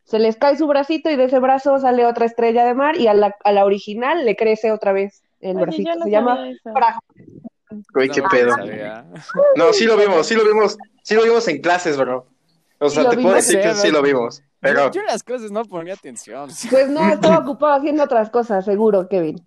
se 0.06 0.20
les 0.20 0.38
cae 0.38 0.58
su 0.58 0.68
bracito 0.68 1.10
y 1.10 1.16
de 1.16 1.26
ese 1.26 1.40
brazo 1.40 1.80
sale 1.80 2.06
otra 2.06 2.26
estrella 2.26 2.64
de 2.66 2.74
mar 2.74 2.96
y 2.96 3.08
a 3.08 3.14
la, 3.14 3.36
a 3.44 3.52
la 3.52 3.66
original 3.66 4.24
le 4.26 4.36
crece 4.36 4.72
otra 4.72 4.94
vez 4.94 5.24
el 5.42 5.58
bracito. 5.58 5.94
no 5.96 6.06
Se 6.06 6.12
llama. 6.12 6.40
Güey, 7.94 8.10
qué 8.10 8.22
No, 8.22 8.30
pedo. 8.30 8.56
No, 9.56 9.74
sí 9.74 9.86
lo 9.86 9.98
vimos, 9.98 10.28
sí 10.28 10.36
lo 10.36 10.46
vimos, 10.46 10.78
sí 11.02 11.16
lo 11.16 11.24
vimos 11.24 11.48
en 11.48 11.62
clases, 11.62 11.98
bro. 11.98 12.28
O 12.80 12.90
sea, 12.90 13.04
te 13.04 13.16
puedo 13.16 13.20
vimos. 13.30 13.36
decir 13.36 13.62
que 13.62 13.74
Sí, 13.76 13.90
lo 13.92 14.02
vimos. 14.02 14.44
Pero, 14.60 14.92
Yo, 14.92 15.02
las 15.04 15.22
cosas 15.24 15.52
no 15.52 15.64
ponía 15.66 15.94
atención. 15.94 16.50
Pues 16.70 16.90
no, 16.90 17.08
estaba 17.14 17.38
ocupado 17.40 17.74
haciendo 17.76 18.04
otras 18.04 18.30
cosas, 18.30 18.66
seguro, 18.66 19.08
Kevin. 19.08 19.42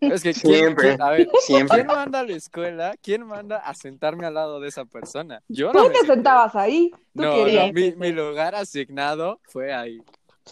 Es 0.00 0.22
que 0.22 0.32
¿quién- 0.34 0.54
Siempre. 0.54 0.88
quién- 0.88 1.02
a 1.02 1.10
ver, 1.10 1.28
siempre. 1.46 1.76
¿quién 1.76 1.86
manda 1.86 2.20
a 2.20 2.22
la 2.24 2.32
escuela? 2.32 2.94
¿Quién 3.02 3.24
manda 3.26 3.58
a 3.58 3.74
sentarme 3.74 4.26
al 4.26 4.34
lado 4.34 4.60
de 4.60 4.68
esa 4.68 4.84
persona? 4.84 5.40
Yo 5.48 5.70
Tú 5.72 5.78
no 5.78 5.90
te 5.90 6.00
sentabas 6.06 6.54
ahí, 6.56 6.90
tú 7.14 7.22
No, 7.22 7.34
querías. 7.36 7.66
no, 7.68 7.72
mi, 7.72 7.92
mi 7.92 8.12
lugar 8.12 8.54
asignado 8.54 9.40
fue 9.44 9.72
ahí. 9.72 10.02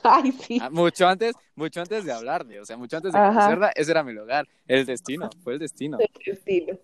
Ay, 0.02 0.30
sí. 0.32 0.58
Ah, 0.62 0.68
Mucho 0.70 1.08
antes, 1.08 1.34
mucho 1.54 1.80
antes 1.80 2.04
de 2.04 2.12
hablarle, 2.12 2.60
o 2.60 2.64
sea, 2.64 2.76
mucho 2.76 2.98
antes 2.98 3.12
de 3.12 3.18
Ajá. 3.18 3.32
conocerla, 3.32 3.72
ese 3.74 3.90
era 3.90 4.02
mi 4.04 4.12
lugar. 4.12 4.46
El 4.68 4.84
destino, 4.86 5.28
fue 5.42 5.54
el 5.54 5.58
destino. 5.58 5.98
Estilo. 6.24 6.78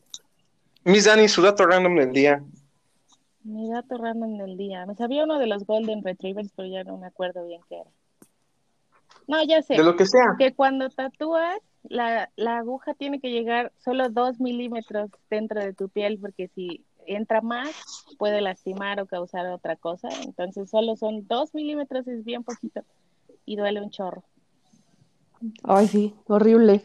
Miss 0.85 1.05
Dani, 1.05 1.29
su 1.29 1.43
dato 1.43 1.65
random 1.67 1.95
del 1.97 2.13
día. 2.13 2.43
Mi 3.45 3.69
dato 3.69 3.99
random 3.99 4.39
del 4.39 4.57
día. 4.57 4.87
Me 4.87 4.95
sabía 4.95 5.25
uno 5.25 5.39
de 5.39 5.47
los 5.47 5.67
Golden 5.67 6.03
Retrievers, 6.03 6.53
pero 6.55 6.69
ya 6.69 6.85
no 6.85 6.97
me 6.99 7.07
acuerdo 7.07 7.45
bien 7.47 7.61
qué 7.69 7.81
era. 7.81 7.91
No, 9.27 9.43
ya 9.45 9.63
sé. 9.63 9.75
De 9.75 9.83
lo 9.83 9.97
que 9.97 10.07
sea. 10.07 10.37
Que 10.39 10.55
cuando 10.55 10.89
tatúas, 10.91 11.59
la, 11.83 12.31
la 12.37 12.59
aguja 12.59 12.95
tiene 12.95 13.21
que 13.21 13.31
llegar 13.31 13.73
solo 13.79 14.09
dos 14.11 14.41
milímetros 14.41 15.11
dentro 15.31 15.61
de 15.61 15.73
tu 15.73 15.89
piel, 15.89 16.19
porque 16.21 16.49
si 16.49 16.85
entra 17.07 17.41
más, 17.41 17.71
puede 18.19 18.41
lastimar 18.41 19.01
o 19.01 19.07
causar 19.07 19.47
otra 19.49 19.77
cosa. 19.77 20.09
Entonces, 20.25 20.71
solo 20.71 20.97
son 20.97 21.27
dos 21.27 21.55
milímetros, 21.55 22.07
es 22.07 22.25
bien 22.25 22.45
poquito. 22.45 22.83
Y 23.45 23.57
duele 23.57 23.81
un 23.81 23.91
chorro. 23.91 24.23
Ay, 25.65 25.89
sí, 25.89 26.15
horrible. 26.29 26.85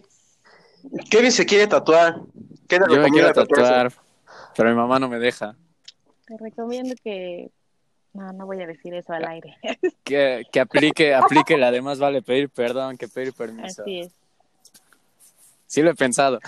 Kevin 1.12 1.32
se 1.32 1.46
quiere 1.46 1.68
tatuar. 1.68 2.22
¿Qué 2.68 2.80
Yo 2.90 3.00
me 3.02 3.10
quiero 3.10 3.28
tatuarse? 3.28 3.74
tatuar, 3.74 3.94
pero 4.56 4.70
mi 4.70 4.76
mamá 4.76 5.00
no 5.00 5.08
me 5.08 5.20
deja. 5.20 5.56
Te 6.28 6.38
recomiendo 6.38 6.94
que... 7.04 7.50
No, 8.14 8.32
no 8.34 8.46
voy 8.46 8.62
a 8.62 8.68
decir 8.68 8.94
eso 8.94 9.14
al 9.14 9.26
aire. 9.26 9.58
Que, 10.04 10.46
que 10.52 10.60
aplique, 10.62 11.14
aplique 11.14 11.58
la 11.58 11.70
de 11.70 11.82
más 11.82 12.00
vale 12.00 12.22
pedir 12.22 12.50
perdón 12.50 12.98
que 12.98 13.08
pedir 13.08 13.34
permiso. 13.34 13.82
Así 13.82 14.00
es. 14.00 14.12
Sí 15.66 15.82
lo 15.82 15.92
he 15.92 15.96
pensado. 15.96 16.40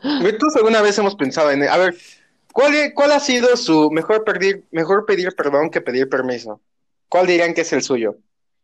Todos 0.00 0.56
alguna 0.56 0.80
vez 0.80 0.98
hemos 0.98 1.14
pensado 1.14 1.50
en... 1.50 1.62
A 1.64 1.76
ver, 1.76 1.94
¿cuál, 2.52 2.72
cuál 2.94 3.12
ha 3.12 3.20
sido 3.20 3.54
su 3.56 3.90
mejor 3.90 4.24
pedir, 4.24 4.64
mejor 4.70 5.04
pedir 5.04 5.34
perdón 5.36 5.70
que 5.70 5.80
pedir 5.80 6.08
permiso? 6.08 6.60
¿Cuál 7.08 7.26
dirían 7.26 7.54
que 7.54 7.60
es 7.62 7.72
el 7.72 7.82
suyo? 7.82 8.16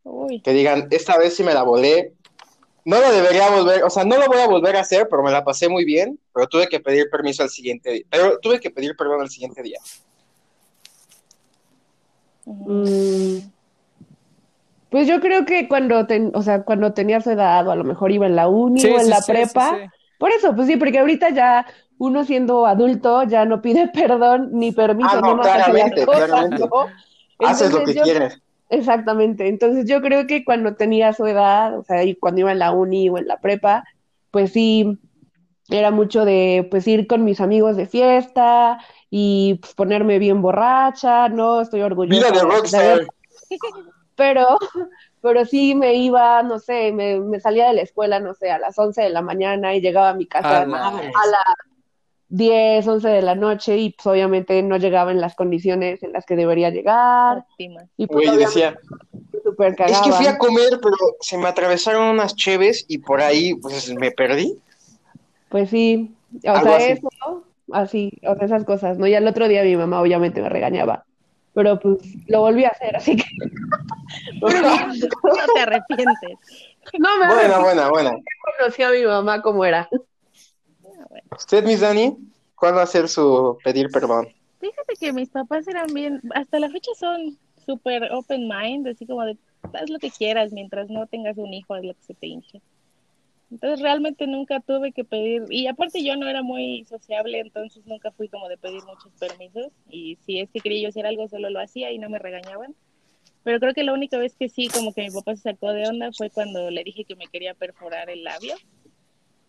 Uy, 0.04 0.40
Que 0.40 0.52
digan, 0.52 0.88
esta 0.90 1.18
vez 1.18 1.36
sí 1.36 1.44
me 1.44 1.54
la 1.54 1.62
volé. 1.62 2.14
No 2.84 3.00
lo 3.00 3.12
debería 3.12 3.48
volver, 3.50 3.84
o 3.84 3.90
sea, 3.90 4.04
no 4.04 4.18
lo 4.18 4.26
voy 4.26 4.38
a 4.38 4.48
volver 4.48 4.76
a 4.76 4.80
hacer, 4.80 5.06
pero 5.08 5.22
me 5.22 5.30
la 5.30 5.44
pasé 5.44 5.68
muy 5.68 5.84
bien, 5.84 6.18
pero 6.34 6.48
tuve 6.48 6.68
que 6.68 6.80
pedir 6.80 7.08
permiso 7.10 7.42
al 7.44 7.50
siguiente 7.50 7.90
día. 7.92 8.04
Pero 8.10 8.38
tuve 8.40 8.58
que 8.58 8.70
pedir 8.70 8.96
perdón 8.96 9.20
al 9.20 9.30
siguiente 9.30 9.62
día. 9.62 9.78
Mm, 12.44 13.38
Pues 14.90 15.06
yo 15.06 15.20
creo 15.20 15.46
que 15.46 15.68
cuando, 15.68 16.06
ten- 16.06 16.32
o 16.34 16.42
sea, 16.42 16.64
cuando 16.64 16.92
tenía 16.92 17.20
su 17.20 17.30
edad, 17.30 17.66
o 17.66 17.70
a 17.70 17.76
lo 17.76 17.84
mejor 17.84 18.10
iba 18.12 18.26
en 18.26 18.36
la 18.36 18.48
uni 18.48 18.80
Sí, 18.80 18.88
o 18.90 18.96
en 18.98 19.04
sí, 19.04 19.10
la 19.10 19.22
sí, 19.22 19.32
prepa, 19.32 19.70
sí. 19.78 19.86
por 20.18 20.30
eso, 20.32 20.54
pues 20.54 20.66
sí, 20.66 20.76
porque 20.76 20.98
ahorita 20.98 21.30
ya 21.30 21.66
uno 21.98 22.24
siendo 22.24 22.66
adulto 22.66 23.22
ya 23.22 23.44
no 23.46 23.62
pide 23.62 23.88
perdón 23.94 24.50
ni 24.52 24.72
permiso, 24.72 25.08
Ah, 25.12 25.20
no, 25.22 25.40
claramente, 25.40 26.04
cosas, 26.04 26.24
claramente. 26.26 26.66
¿no? 26.68 26.86
Haces 27.46 27.72
lo 27.72 27.84
que 27.84 27.94
yo- 27.94 28.02
quieres. 28.02 28.38
Exactamente, 28.72 29.48
entonces 29.48 29.84
yo 29.86 30.00
creo 30.00 30.26
que 30.26 30.44
cuando 30.46 30.74
tenía 30.74 31.12
su 31.12 31.26
edad, 31.26 31.78
o 31.78 31.84
sea, 31.84 32.04
y 32.04 32.14
cuando 32.14 32.40
iba 32.40 32.52
en 32.52 32.58
la 32.58 32.72
uni 32.72 33.10
o 33.10 33.18
en 33.18 33.26
la 33.28 33.38
prepa, 33.38 33.84
pues 34.30 34.52
sí, 34.52 34.98
era 35.68 35.90
mucho 35.90 36.24
de 36.24 36.66
pues 36.70 36.88
ir 36.88 37.06
con 37.06 37.22
mis 37.22 37.40
amigos 37.42 37.76
de 37.76 37.86
fiesta 37.86 38.78
y 39.10 39.58
pues, 39.60 39.74
ponerme 39.74 40.18
bien 40.18 40.40
borracha, 40.40 41.28
no 41.28 41.60
estoy 41.60 41.82
orgullosa 41.82 42.30
Vida 42.30 42.32
de 42.32 42.42
rockstar. 42.42 43.00
pero, 44.16 44.58
pero 45.20 45.44
sí 45.44 45.74
me 45.74 45.94
iba, 45.94 46.42
no 46.42 46.58
sé, 46.58 46.92
me, 46.92 47.20
me 47.20 47.40
salía 47.40 47.68
de 47.68 47.74
la 47.74 47.82
escuela, 47.82 48.20
no 48.20 48.32
sé, 48.34 48.50
a 48.50 48.58
las 48.58 48.78
11 48.78 49.02
de 49.02 49.10
la 49.10 49.20
mañana 49.20 49.74
y 49.74 49.82
llegaba 49.82 50.10
a 50.10 50.14
mi 50.14 50.26
casa 50.26 50.62
A 50.62 50.64
la- 50.64 50.88
a 50.88 51.26
las 51.26 51.44
10, 52.34 52.88
11 52.88 53.08
de 53.08 53.20
la 53.22 53.34
noche 53.34 53.76
y 53.76 53.90
pues 53.90 54.06
obviamente 54.06 54.62
no 54.62 54.78
llegaba 54.78 55.10
en 55.10 55.20
las 55.20 55.34
condiciones 55.34 56.02
en 56.02 56.12
las 56.12 56.24
que 56.24 56.34
debería 56.34 56.70
llegar 56.70 57.44
y 57.58 58.06
pues 58.06 58.26
Güey, 58.26 58.38
decía, 58.38 58.74
es 59.86 60.00
que 60.00 60.12
fui 60.12 60.26
a 60.26 60.38
comer, 60.38 60.78
pero 60.82 60.96
se 61.20 61.36
me 61.36 61.46
atravesaron 61.48 62.08
unas 62.08 62.34
cheves 62.34 62.86
y 62.88 62.98
por 62.98 63.20
ahí, 63.20 63.54
pues, 63.56 63.92
me 63.94 64.10
perdí. 64.12 64.58
Pues 65.50 65.68
sí, 65.68 66.14
o 66.46 66.50
Algo 66.50 66.62
sea, 66.64 66.76
así. 66.76 66.92
eso, 66.92 67.44
así, 67.70 68.12
o 68.26 68.34
sea, 68.34 68.46
esas 68.46 68.64
cosas, 68.64 68.96
¿no? 68.96 69.06
Y 69.06 69.14
al 69.14 69.26
otro 69.28 69.46
día 69.46 69.62
mi 69.62 69.76
mamá 69.76 70.00
obviamente 70.00 70.40
me 70.40 70.48
regañaba, 70.48 71.04
pero 71.52 71.78
pues 71.78 71.98
lo 72.28 72.40
volví 72.40 72.64
a 72.64 72.68
hacer, 72.68 72.96
así 72.96 73.14
que 73.16 73.24
No 74.40 74.48
te 75.54 75.60
arrepientes. 75.60 76.38
no 76.98 77.18
me 77.18 77.26
Buena, 77.34 77.58
buena, 77.58 77.88
buena. 77.90 78.10
conocí 78.58 78.82
a 78.82 78.90
mi 78.90 79.04
mamá 79.04 79.42
como 79.42 79.66
era. 79.66 79.86
Bueno. 81.12 81.28
¿Usted, 81.37 81.64
Miss 81.64 81.81
Dani? 81.81 82.16
¿Cuándo 82.57 82.78
va 82.78 82.85
a 82.85 82.87
ser 82.87 83.09
su 83.09 83.59
pedir 83.62 83.90
perdón? 83.90 84.28
Fíjate 84.61 84.95
que 84.99 85.12
mis 85.12 85.28
papás 85.28 85.69
eran 85.69 85.92
bien, 85.92 86.21
hasta 86.35 86.59
la 86.59 86.71
fecha 86.71 86.90
son 86.99 87.37
súper 87.66 88.11
open 88.12 88.49
mind, 88.49 88.88
así 88.88 89.07
como 89.07 89.25
de 89.25 89.37
haz 89.75 89.90
lo 89.90 89.99
que 89.99 90.11
quieras 90.11 90.52
mientras 90.52 90.88
no 90.88 91.07
tengas 91.07 91.37
un 91.38 91.52
hijo, 91.52 91.76
es 91.76 91.85
lo 91.85 91.95
que 91.95 92.02
se 92.02 92.14
te 92.14 92.26
hinche. 92.26 92.61
Entonces 93.50 93.81
realmente 93.81 94.26
nunca 94.26 94.61
tuve 94.61 94.92
que 94.92 95.04
pedir, 95.04 95.45
y 95.50 95.66
aparte 95.66 96.02
yo 96.02 96.16
no 96.16 96.26
era 96.26 96.42
muy 96.42 96.85
sociable, 96.85 97.40
entonces 97.40 97.85
nunca 97.85 98.11
fui 98.12 98.28
como 98.28 98.49
de 98.49 98.57
pedir 98.57 98.83
muchos 98.85 99.12
permisos, 99.19 99.73
y 99.90 100.16
si 100.25 100.40
es 100.40 100.49
que 100.50 100.61
quería 100.61 100.83
yo 100.83 100.88
hacer 100.88 101.04
algo, 101.04 101.28
solo 101.28 101.50
lo 101.50 101.61
hacía 101.61 101.92
y 101.92 101.99
no 101.99 102.09
me 102.09 102.19
regañaban. 102.19 102.75
Pero 103.45 103.59
creo 103.59 103.75
que 103.75 103.83
la 103.83 103.92
única 103.92 104.19
vez 104.19 104.35
que 104.37 104.49
sí, 104.49 104.69
como 104.69 104.95
que 104.95 105.02
mi 105.02 105.11
papá 105.11 105.35
se 105.35 105.42
sacó 105.42 105.73
de 105.73 105.88
onda 105.88 106.12
fue 106.12 106.31
cuando 106.31 106.71
le 106.71 106.85
dije 106.85 107.04
que 107.04 107.16
me 107.16 107.26
quería 107.26 107.54
perforar 107.54 108.09
el 108.09 108.23
labio. 108.23 108.54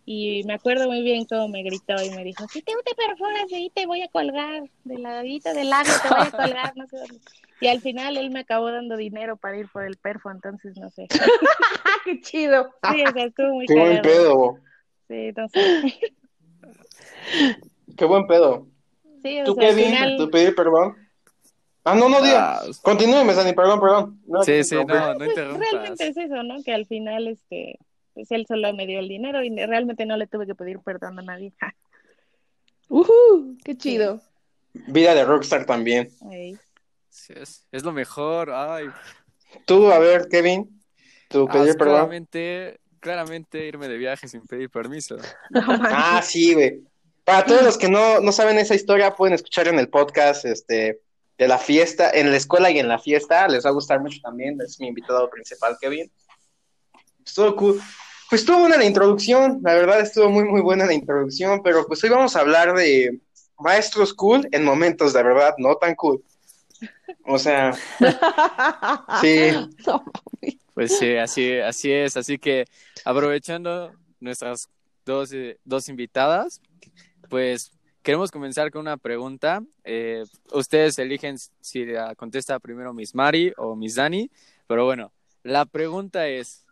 Y 0.06 0.44
me 0.44 0.54
acuerdo 0.56 0.88
muy 0.88 1.02
bien 1.02 1.26
cómo 1.26 1.48
me 1.48 1.64
gritó 1.64 1.94
y 2.04 2.10
me 2.10 2.24
dijo, 2.26 2.46
si 2.50 2.62
te, 2.62 2.74
te 2.84 2.94
perforas 2.96 3.52
ahí 3.54 3.70
te 3.74 3.86
voy 3.86 4.02
a 4.02 4.10
colgar, 4.10 4.64
de 4.84 5.00
la 5.00 5.12
ladita 5.12 5.54
del 5.54 5.70
labio 5.70 5.94
te 6.02 6.10
voy 6.10 6.28
a 6.28 6.32
colgar, 6.32 6.74
no 6.76 6.88
sé 6.88 6.98
dónde. 6.98 7.20
Y 7.62 7.68
al 7.68 7.80
final 7.80 8.18
él 8.18 8.30
me 8.30 8.42
acabó 8.42 8.70
dando 8.70 8.98
dinero 8.98 9.38
para 9.38 9.58
ir 9.58 9.70
por 9.70 9.86
el 9.86 9.96
perfo, 9.96 10.30
entonces 10.30 10.76
no 10.78 10.90
sé. 10.90 11.08
¡Qué 12.06 12.20
chido! 12.20 12.70
Sí, 12.92 13.02
o 13.08 13.12
sea, 13.14 13.24
estuvo 13.24 13.54
muy 13.54 13.66
Qué 13.66 13.74
buen 13.76 14.02
pedo. 14.02 14.58
Sí, 15.08 15.32
no 15.38 15.48
sé. 15.48 16.00
Qué 17.98 18.06
buen 18.06 18.28
pedo. 18.28 18.68
Sí, 19.22 19.40
o 19.42 19.46
¿Tú, 19.46 19.54
sea, 19.56 19.70
al 19.70 19.76
Kevin? 19.76 19.86
final... 19.94 20.18
¿Tú 20.18 20.30
pedir 20.30 20.56
perdón? 20.56 20.98
Ah, 21.86 21.96
no, 21.96 22.10
no, 22.10 22.22
diga. 22.22 22.58
Ah, 22.60 22.62
Continúe, 22.82 23.24
Miss 23.26 23.36
Dani, 23.36 23.54
perdón, 23.54 23.80
perdón. 23.80 24.22
No, 24.26 24.42
sí, 24.44 24.64
sí, 24.64 24.76
no, 24.76 24.84
no 24.84 25.18
Pues 25.18 25.30
interrumpas. 25.30 25.72
realmente 25.72 26.08
es 26.08 26.18
eso, 26.18 26.44
¿no? 26.44 26.64
Que 26.64 26.74
al 26.74 26.86
final, 26.86 27.28
este, 27.28 27.78
pues 28.14 28.32
él 28.32 28.46
solo 28.48 28.74
me 28.74 28.86
dio 28.88 29.00
el 29.00 29.08
dinero 29.08 29.44
y 29.44 29.50
realmente 29.66 30.06
no 30.06 30.18
le 30.18 30.28
tuve 30.28 30.46
que 30.48 30.56
pedir 30.56 30.80
perdón 30.80 31.20
a 31.20 31.22
nadie. 31.22 31.54
¡Uhú! 32.90 33.58
¡Qué 33.64 33.76
chido! 33.78 34.22
Vida 34.74 35.14
de 35.16 35.24
rockstar 35.26 35.66
también. 35.66 36.10
Ey. 36.32 36.58
Sí, 37.10 37.34
es, 37.36 37.66
es 37.72 37.84
lo 37.84 37.92
mejor. 37.92 38.52
Ay, 38.52 38.88
Tú, 39.66 39.92
a 39.92 40.00
ver, 40.00 40.28
Kevin, 40.30 40.84
tu 41.30 41.48
Ah, 41.48 41.52
pedir 41.52 41.78
perdón. 41.78 41.96
claramente, 41.96 42.80
claramente 43.00 43.68
irme 43.68 43.88
de 43.88 43.98
viaje 43.98 44.28
sin 44.28 44.42
pedir 44.48 44.70
permiso. 44.70 45.18
No. 45.52 45.62
Ah, 45.68 46.22
sí, 46.24 46.54
güey. 46.56 46.82
Para 47.24 47.46
todos 47.46 47.62
los 47.62 47.78
que 47.78 47.88
no, 47.88 48.20
no 48.20 48.32
saben 48.32 48.58
esa 48.58 48.76
historia, 48.76 49.16
pueden 49.16 49.36
escuchar 49.36 49.68
en 49.68 49.78
el 49.80 49.90
podcast 49.90 50.44
este, 50.46 51.02
de 51.38 51.48
la 51.48 51.58
fiesta, 51.60 52.10
en 52.10 52.32
la 52.32 52.38
escuela 52.38 52.72
y 52.72 52.80
en 52.80 52.88
la 52.88 52.98
fiesta. 53.00 53.48
Les 53.48 53.64
va 53.64 53.70
a 53.70 53.74
gustar 53.74 54.02
mucho 54.02 54.20
también. 54.22 54.60
Es 54.62 54.80
mi 54.80 54.88
invitado 54.88 55.30
principal, 55.30 55.78
Kevin. 55.80 56.12
Estuvo 57.26 57.56
cool. 57.56 57.82
Pues 58.30 58.42
estuvo 58.42 58.60
buena 58.60 58.78
la 58.78 58.86
introducción, 58.86 59.60
la 59.64 59.74
verdad 59.74 60.00
estuvo 60.00 60.30
muy, 60.30 60.46
muy 60.46 60.62
buena 60.62 60.86
la 60.86 60.94
introducción, 60.94 61.62
pero 61.64 61.86
pues 61.86 62.04
hoy 62.04 62.10
vamos 62.10 62.36
a 62.36 62.40
hablar 62.40 62.74
de 62.74 63.20
maestros 63.60 64.14
cool 64.14 64.48
en 64.52 64.64
momentos 64.64 65.14
de 65.14 65.24
verdad 65.24 65.54
no 65.58 65.76
tan 65.76 65.96
cool. 65.96 66.24
O 67.26 67.38
sea, 67.38 67.74
sí, 69.22 69.52
Pues 70.74 70.98
sí, 70.98 71.16
así, 71.16 71.58
así 71.60 71.92
es. 71.92 72.18
Así 72.18 72.38
que 72.38 72.66
aprovechando 73.06 73.94
nuestras 74.20 74.70
dos, 75.06 75.32
eh, 75.34 75.60
dos 75.64 75.90
invitadas, 75.90 76.62
pues 77.30 77.72
queremos 78.02 78.32
comenzar 78.32 78.72
con 78.72 78.82
una 78.82 78.98
pregunta. 78.98 79.64
Eh, 79.84 80.24
ustedes 80.52 80.98
eligen 81.00 81.38
si 81.62 81.86
la 81.86 82.16
contesta 82.16 82.60
primero 82.60 82.94
Miss 82.94 83.16
Mari 83.16 83.54
o 83.58 83.76
Miss 83.76 83.96
Dani, 83.96 84.30
pero 84.68 84.86
bueno, 84.86 85.14
la 85.44 85.66
pregunta 85.66 86.28
es, 86.28 86.66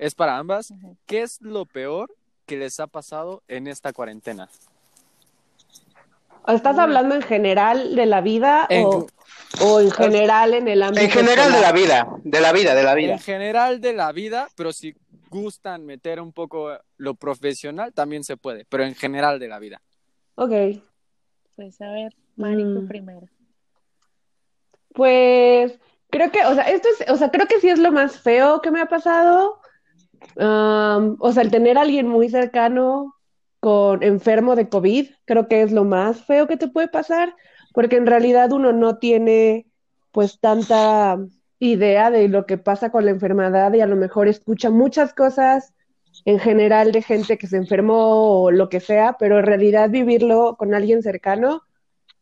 es 0.00 0.14
para 0.14 0.38
ambas. 0.38 0.72
¿Qué 1.06 1.20
es 1.22 1.40
lo 1.42 1.66
peor 1.66 2.12
que 2.46 2.56
les 2.56 2.80
ha 2.80 2.86
pasado 2.86 3.42
en 3.48 3.66
esta 3.66 3.92
cuarentena? 3.92 4.48
¿Estás 6.48 6.78
hablando 6.78 7.14
en 7.14 7.22
general 7.22 7.94
de 7.94 8.06
la 8.06 8.22
vida 8.22 8.66
En- 8.70 8.86
o, 8.86 9.06
o 9.62 9.80
en 9.80 9.90
general 9.90 10.54
en 10.54 10.66
el 10.68 10.82
ámbito 10.82 11.04
en 11.04 11.10
general 11.10 11.52
de 11.52 11.60
la 11.60 11.70
vida, 11.72 12.08
de 12.24 12.40
la 12.40 12.52
vida, 12.52 12.74
de 12.74 12.82
la 12.82 12.94
vida. 12.94 13.12
En 13.12 13.18
general 13.20 13.80
de 13.82 13.92
la 13.92 14.10
vida, 14.10 14.48
pero 14.56 14.72
si 14.72 14.96
gustan 15.28 15.84
meter 15.84 16.18
un 16.18 16.32
poco 16.32 16.70
lo 16.96 17.14
profesional, 17.14 17.92
también 17.92 18.24
se 18.24 18.38
puede, 18.38 18.64
pero 18.64 18.84
en 18.84 18.94
general 18.94 19.38
de 19.38 19.48
la 19.48 19.58
vida. 19.58 19.82
Ok. 20.34 20.52
Pues 21.56 21.78
a 21.82 21.90
ver, 21.90 22.16
Mari, 22.36 22.62
tú 22.62 22.82
Mm. 22.82 22.88
primero. 22.88 23.28
Pues 24.94 25.78
creo 26.08 26.32
que, 26.32 26.44
o 26.46 26.54
sea, 26.54 26.64
esto 26.70 26.88
es, 26.88 27.08
o 27.10 27.16
sea, 27.16 27.30
creo 27.30 27.46
que 27.46 27.60
sí 27.60 27.68
es 27.68 27.78
lo 27.78 27.92
más 27.92 28.18
feo 28.18 28.60
que 28.62 28.70
me 28.70 28.80
ha 28.80 28.86
pasado. 28.86 29.59
Am, 30.38 31.16
o 31.20 31.32
sea, 31.32 31.42
el 31.42 31.50
tener 31.50 31.78
a 31.78 31.82
alguien 31.82 32.08
muy 32.08 32.28
cercano 32.28 33.14
con 33.60 34.02
enfermo 34.02 34.56
de 34.56 34.68
COVID, 34.68 35.10
creo 35.26 35.48
que 35.48 35.62
es 35.62 35.72
lo 35.72 35.84
más 35.84 36.24
feo 36.24 36.46
que 36.46 36.56
te 36.56 36.68
puede 36.68 36.88
pasar, 36.88 37.34
porque 37.74 37.96
en 37.96 38.06
realidad 38.06 38.52
uno 38.52 38.72
no 38.72 38.98
tiene 38.98 39.66
pues 40.12 40.40
tanta 40.40 41.18
idea 41.58 42.10
de 42.10 42.28
lo 42.28 42.46
que 42.46 42.58
pasa 42.58 42.90
con 42.90 43.04
la 43.04 43.10
enfermedad 43.12 43.72
y 43.74 43.80
a 43.80 43.86
lo 43.86 43.96
mejor 43.96 44.28
escucha 44.28 44.70
muchas 44.70 45.14
cosas 45.14 45.74
en 46.24 46.38
general 46.38 46.92
de 46.92 47.02
gente 47.02 47.38
que 47.38 47.46
se 47.46 47.56
enfermó 47.56 48.42
o 48.44 48.50
lo 48.50 48.68
que 48.68 48.80
sea, 48.80 49.16
pero 49.18 49.38
en 49.38 49.46
realidad 49.46 49.90
vivirlo 49.90 50.56
con 50.58 50.74
alguien 50.74 51.02
cercano 51.02 51.62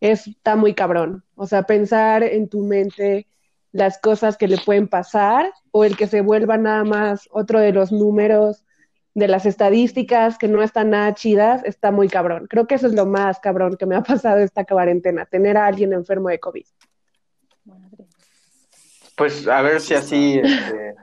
es- 0.01 0.29
está 0.29 0.57
muy 0.57 0.75
cabrón. 0.75 1.25
O 1.37 1.47
sea, 1.47 1.65
pensar 1.65 2.25
en 2.25 2.49
tu 2.51 2.63
mente 2.65 3.28
las 3.73 3.99
cosas 3.99 4.37
que 4.37 4.49
le 4.49 4.59
pueden 4.59 4.89
pasar 4.89 5.53
o 5.73 5.85
el 5.85 5.97
que 5.97 6.07
se 6.07 6.21
vuelva 6.23 6.57
nada 6.57 6.85
más 6.85 7.29
otro 7.31 7.61
de 7.61 7.73
los 7.73 7.93
números 7.93 8.65
de 9.15 9.29
las 9.29 9.47
estadísticas 9.47 10.39
que 10.39 10.47
no 10.49 10.63
están 10.63 10.91
nada 10.91 11.13
chidas, 11.15 11.63
está 11.65 11.91
muy 11.91 12.09
cabrón. 12.09 12.47
Creo 12.49 12.67
que 12.67 12.77
eso 12.77 12.87
es 12.87 12.95
lo 12.95 13.05
más 13.05 13.41
cabrón 13.41 13.77
que 13.77 13.85
me 13.87 13.97
ha 13.97 14.03
pasado 14.05 14.39
esta 14.39 14.65
cuarentena, 14.65 15.27
tener 15.27 15.57
a 15.57 15.67
alguien 15.67 15.93
enfermo 15.93 16.29
de 16.29 16.39
COVID. 16.39 16.65
Madre. 17.65 18.07
Pues 19.17 19.47
a 19.49 19.61
ver 19.63 19.81
si 19.81 19.95
así, 19.95 20.41
este, 20.43 20.95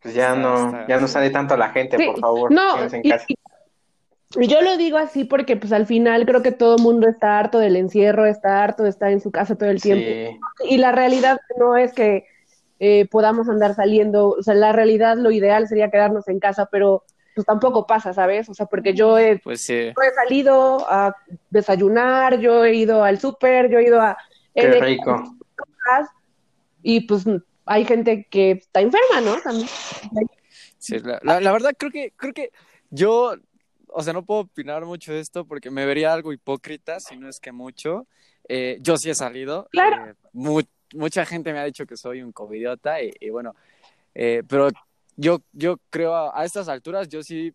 pues 0.00 0.14
ya 0.14 0.34
no, 0.34 0.86
ya 0.88 0.98
no 1.00 1.06
sale 1.06 1.30
tanto 1.30 1.56
la 1.56 1.70
gente, 1.70 1.96
Sí, 1.96 2.04
por 2.06 2.18
favor, 2.18 2.50
no, 2.52 2.82
en 2.82 3.00
y- 3.04 3.08
casa. 3.10 3.24
Yo 4.40 4.62
lo 4.62 4.76
digo 4.76 4.98
así 4.98 5.24
porque 5.24 5.56
pues 5.56 5.72
al 5.72 5.86
final 5.86 6.26
creo 6.26 6.42
que 6.42 6.50
todo 6.52 6.76
el 6.76 6.82
mundo 6.82 7.08
está 7.08 7.38
harto 7.38 7.58
del 7.58 7.76
encierro, 7.76 8.26
está 8.26 8.62
harto 8.64 8.82
de 8.82 8.90
estar 8.90 9.10
en 9.12 9.20
su 9.20 9.30
casa 9.30 9.56
todo 9.56 9.70
el 9.70 9.80
tiempo. 9.80 10.04
Sí, 10.58 10.70
Y 10.70 10.78
la 10.78 10.92
realidad 10.92 11.38
no 11.58 11.76
es 11.76 11.92
que 11.92 12.26
eh, 12.80 13.06
podamos 13.10 13.48
andar 13.48 13.74
saliendo, 13.74 14.30
o 14.30 14.42
sea, 14.42 14.54
la 14.54 14.72
realidad 14.72 15.16
lo 15.16 15.30
ideal 15.30 15.68
sería 15.68 15.90
quedarnos 15.90 16.26
en 16.28 16.40
casa, 16.40 16.66
pero 16.70 17.04
pues 17.34 17.46
tampoco 17.46 17.86
pasa, 17.86 18.12
¿sabes? 18.12 18.48
O 18.48 18.54
sea, 18.54 18.66
porque 18.66 18.94
yo 18.94 19.18
he, 19.18 19.38
Pues 19.38 19.60
sí. 19.60 19.92
yo 19.96 20.02
he 20.02 20.14
salido 20.14 20.84
a 20.90 21.14
desayunar, 21.50 22.38
yo 22.40 22.64
he 22.64 22.74
ido 22.74 23.02
al 23.04 23.18
súper, 23.20 23.70
yo 23.70 23.78
he 23.78 23.84
ido 23.84 24.00
a... 24.00 24.16
qué 24.54 24.80
rico. 24.80 25.22
y 26.82 27.00
pues 27.06 27.24
hay 27.66 27.84
gente 27.84 28.26
que 28.30 28.52
está 28.52 28.80
enferma, 28.80 29.20
¿no? 29.20 29.40
También. 29.40 29.68
Sí, 30.78 30.98
la, 30.98 31.18
la- 31.22 31.40
la 31.40 31.52
verdad 31.52 31.72
creo 31.78 31.90
que, 31.90 32.12
creo 32.16 32.34
que 32.34 32.50
yo, 32.90 33.34
o 33.96 34.02
sea, 34.02 34.12
no 34.12 34.24
puedo 34.24 34.40
opinar 34.40 34.84
mucho 34.84 35.12
de 35.12 35.20
esto 35.20 35.44
porque 35.46 35.70
me 35.70 35.86
vería 35.86 36.12
algo 36.12 36.32
hipócrita, 36.32 37.00
si 37.00 37.16
no 37.16 37.28
es 37.28 37.38
que 37.40 37.52
mucho. 37.52 38.06
Eh, 38.48 38.78
yo 38.80 38.96
sí 38.96 39.08
he 39.10 39.14
salido. 39.14 39.68
Claro. 39.70 40.06
eh, 40.10 40.14
mu- 40.32 40.62
mucha 40.94 41.24
gente 41.24 41.52
me 41.52 41.58
ha 41.60 41.64
dicho 41.64 41.86
que 41.86 41.96
soy 41.96 42.22
un 42.22 42.32
covidiota 42.32 43.02
y, 43.02 43.12
y 43.20 43.30
bueno, 43.30 43.54
eh, 44.14 44.42
pero 44.48 44.68
yo, 45.16 45.40
yo 45.52 45.78
creo 45.90 46.14
a, 46.14 46.38
a 46.40 46.44
estas 46.44 46.68
alturas, 46.68 47.08
yo 47.08 47.22
sí 47.22 47.52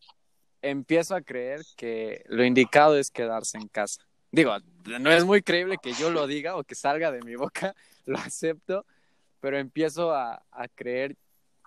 empiezo 0.62 1.16
a 1.16 1.22
creer 1.22 1.62
que 1.78 2.24
lo 2.28 2.44
indicado 2.44 2.98
es 2.98 3.12
quedarse 3.12 3.58
en 3.58 3.68
casa. 3.68 4.02
Digo, 4.32 4.54
no 5.00 5.12
es 5.12 5.26
muy 5.26 5.42
creíble 5.42 5.78
que 5.82 5.94
yo 5.94 6.10
lo 6.10 6.28
diga 6.28 6.56
o 6.58 6.64
que 6.64 6.76
salga 6.76 7.12
de 7.12 7.22
mi 7.22 7.36
boca, 7.36 7.76
lo 8.06 8.18
acepto, 8.18 8.86
pero 9.40 9.58
empiezo 9.58 10.14
a, 10.14 10.42
a 10.52 10.68
creer 10.68 11.16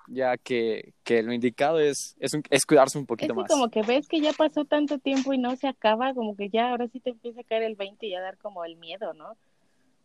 ya 0.08 0.36
que, 0.36 0.92
que 1.04 1.22
lo 1.22 1.32
indicado 1.32 1.78
es, 1.80 2.16
es, 2.20 2.34
un- 2.34 2.42
es 2.50 2.64
cuidarse 2.66 2.98
un 2.98 3.04
Es 3.04 3.08
poquito 3.08 3.34
que 3.34 3.40
más. 3.40 3.50
como 3.50 3.70
que 3.70 3.82
ves 3.82 4.08
que 4.08 4.20
ya 4.20 4.32
pasó 4.32 4.64
tanto 4.64 4.98
tiempo 4.98 5.32
y 5.32 5.38
no 5.38 5.56
se 5.56 5.68
acaba, 5.68 6.14
como 6.14 6.36
que 6.36 6.48
ya 6.50 6.70
ahora 6.70 6.88
sí 6.88 7.00
te 7.00 7.10
empieza 7.10 7.40
a 7.40 7.44
caer 7.44 7.62
el 7.62 7.76
20 7.76 8.06
y 8.06 8.14
a 8.14 8.20
dar 8.20 8.36
como 8.38 8.64
el 8.64 8.76
miedo, 8.76 9.14
¿no? 9.14 9.36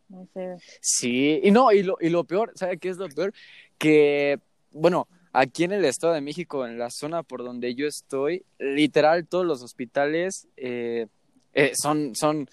No 0.09 0.25
sé. 0.33 0.55
Sí, 0.81 1.39
y 1.43 1.51
no, 1.51 1.71
y 1.71 1.83
lo, 1.83 1.97
y 1.99 2.09
lo 2.09 2.23
peor, 2.23 2.51
¿sabe 2.55 2.77
qué 2.77 2.89
es 2.89 2.97
lo 2.97 3.09
peor? 3.09 3.33
Que, 3.77 4.39
bueno, 4.71 5.07
aquí 5.33 5.65
en 5.65 5.73
el 5.73 5.83
Estado 5.83 6.13
de 6.13 6.21
México, 6.21 6.65
en 6.65 6.77
la 6.79 6.89
zona 6.89 7.23
por 7.23 7.43
donde 7.43 7.75
yo 7.75 7.87
estoy, 7.87 8.45
literal 8.57 9.27
todos 9.27 9.45
los 9.45 9.61
hospitales 9.63 10.47
eh, 10.55 11.07
eh, 11.53 11.73
son, 11.75 12.15
son, 12.15 12.49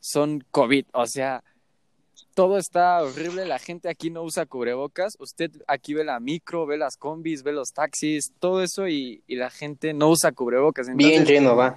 son 0.00 0.44
COVID, 0.50 0.84
o 0.92 1.06
sea, 1.06 1.42
todo 2.38 2.56
está 2.56 3.02
horrible, 3.02 3.44
la 3.46 3.58
gente 3.58 3.88
aquí 3.88 4.10
no 4.10 4.22
usa 4.22 4.46
cubrebocas, 4.46 5.16
usted 5.18 5.50
aquí 5.66 5.92
ve 5.92 6.04
la 6.04 6.20
micro, 6.20 6.66
ve 6.66 6.76
las 6.78 6.96
combis, 6.96 7.42
ve 7.42 7.50
los 7.50 7.72
taxis, 7.72 8.30
todo 8.38 8.62
eso 8.62 8.86
y, 8.86 9.24
y 9.26 9.34
la 9.34 9.50
gente 9.50 9.92
no 9.92 10.08
usa 10.10 10.30
cubrebocas. 10.30 10.86
Bien 10.94 11.24
lleno, 11.26 11.56
va. 11.56 11.70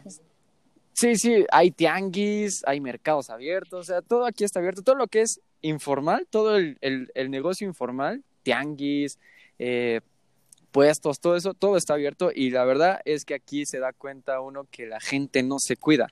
Sí, 0.93 1.15
sí, 1.15 1.45
hay 1.51 1.71
tianguis, 1.71 2.61
hay 2.67 2.79
mercados 2.79 3.31
abiertos, 3.31 3.79
o 3.79 3.83
sea, 3.83 4.03
todo 4.03 4.23
aquí 4.27 4.43
está 4.43 4.59
abierto, 4.59 4.83
todo 4.83 4.93
lo 4.93 5.07
que 5.07 5.21
es 5.21 5.41
informal, 5.63 6.27
todo 6.29 6.55
el, 6.57 6.77
el- 6.81 7.09
el 7.15 7.31
negocio 7.31 7.65
informal, 7.67 8.23
tianguis, 8.43 9.17
eh, 9.57 10.01
puestos, 10.71 11.19
todo 11.19 11.35
eso, 11.35 11.55
todo 11.55 11.75
está 11.75 11.95
abierto 11.95 12.29
y 12.33 12.51
la 12.51 12.65
verdad 12.65 13.01
es 13.05 13.25
que 13.25 13.33
aquí 13.33 13.65
se 13.65 13.79
da 13.79 13.93
cuenta 13.93 14.41
uno 14.41 14.67
que 14.69 14.85
la 14.85 14.99
gente 14.99 15.41
no 15.41 15.57
se 15.57 15.75
cuida. 15.75 16.11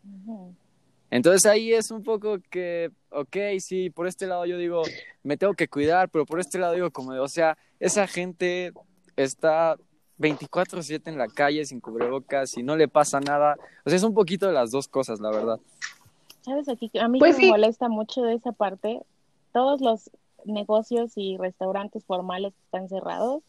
Entonces 1.11 1.45
ahí 1.45 1.73
es 1.73 1.91
un 1.91 2.03
poco 2.03 2.37
que, 2.51 2.91
ok, 3.09 3.35
sí, 3.59 3.89
por 3.89 4.07
este 4.07 4.27
lado 4.27 4.45
yo 4.45 4.57
digo, 4.57 4.83
me 5.23 5.37
tengo 5.37 5.53
que 5.53 5.67
cuidar, 5.67 6.09
pero 6.09 6.25
por 6.25 6.39
este 6.39 6.59
lado 6.59 6.73
digo, 6.73 6.91
como, 6.91 7.13
de, 7.13 7.19
o 7.19 7.27
sea, 7.27 7.57
esa 7.79 8.05
gente 8.07 8.73
está 9.15 9.75
24/7 10.19 11.09
en 11.09 11.17
la 11.17 11.27
calle 11.27 11.65
sin 11.65 11.79
cubrebocas 11.79 12.57
y 12.57 12.63
no 12.63 12.75
le 12.75 12.87
pasa 12.87 13.19
nada. 13.19 13.55
O 13.85 13.89
sea, 13.89 13.97
es 13.97 14.03
un 14.03 14.13
poquito 14.13 14.47
de 14.47 14.53
las 14.53 14.69
dos 14.71 14.87
cosas, 14.87 15.19
la 15.19 15.31
verdad. 15.31 15.59
¿Sabes 16.41 16.69
aquí? 16.69 16.91
A 16.99 17.07
mí 17.07 17.19
Pues 17.19 17.35
que 17.35 17.41
me 17.41 17.45
sí. 17.45 17.49
molesta 17.51 17.89
mucho 17.89 18.21
de 18.21 18.35
esa 18.35 18.51
parte, 18.51 19.01
todos 19.51 19.81
los 19.81 20.11
negocios 20.45 21.13
y 21.15 21.37
restaurantes 21.37 22.05
formales 22.05 22.53
que 22.53 22.61
están 22.65 22.87
cerrados 22.87 23.43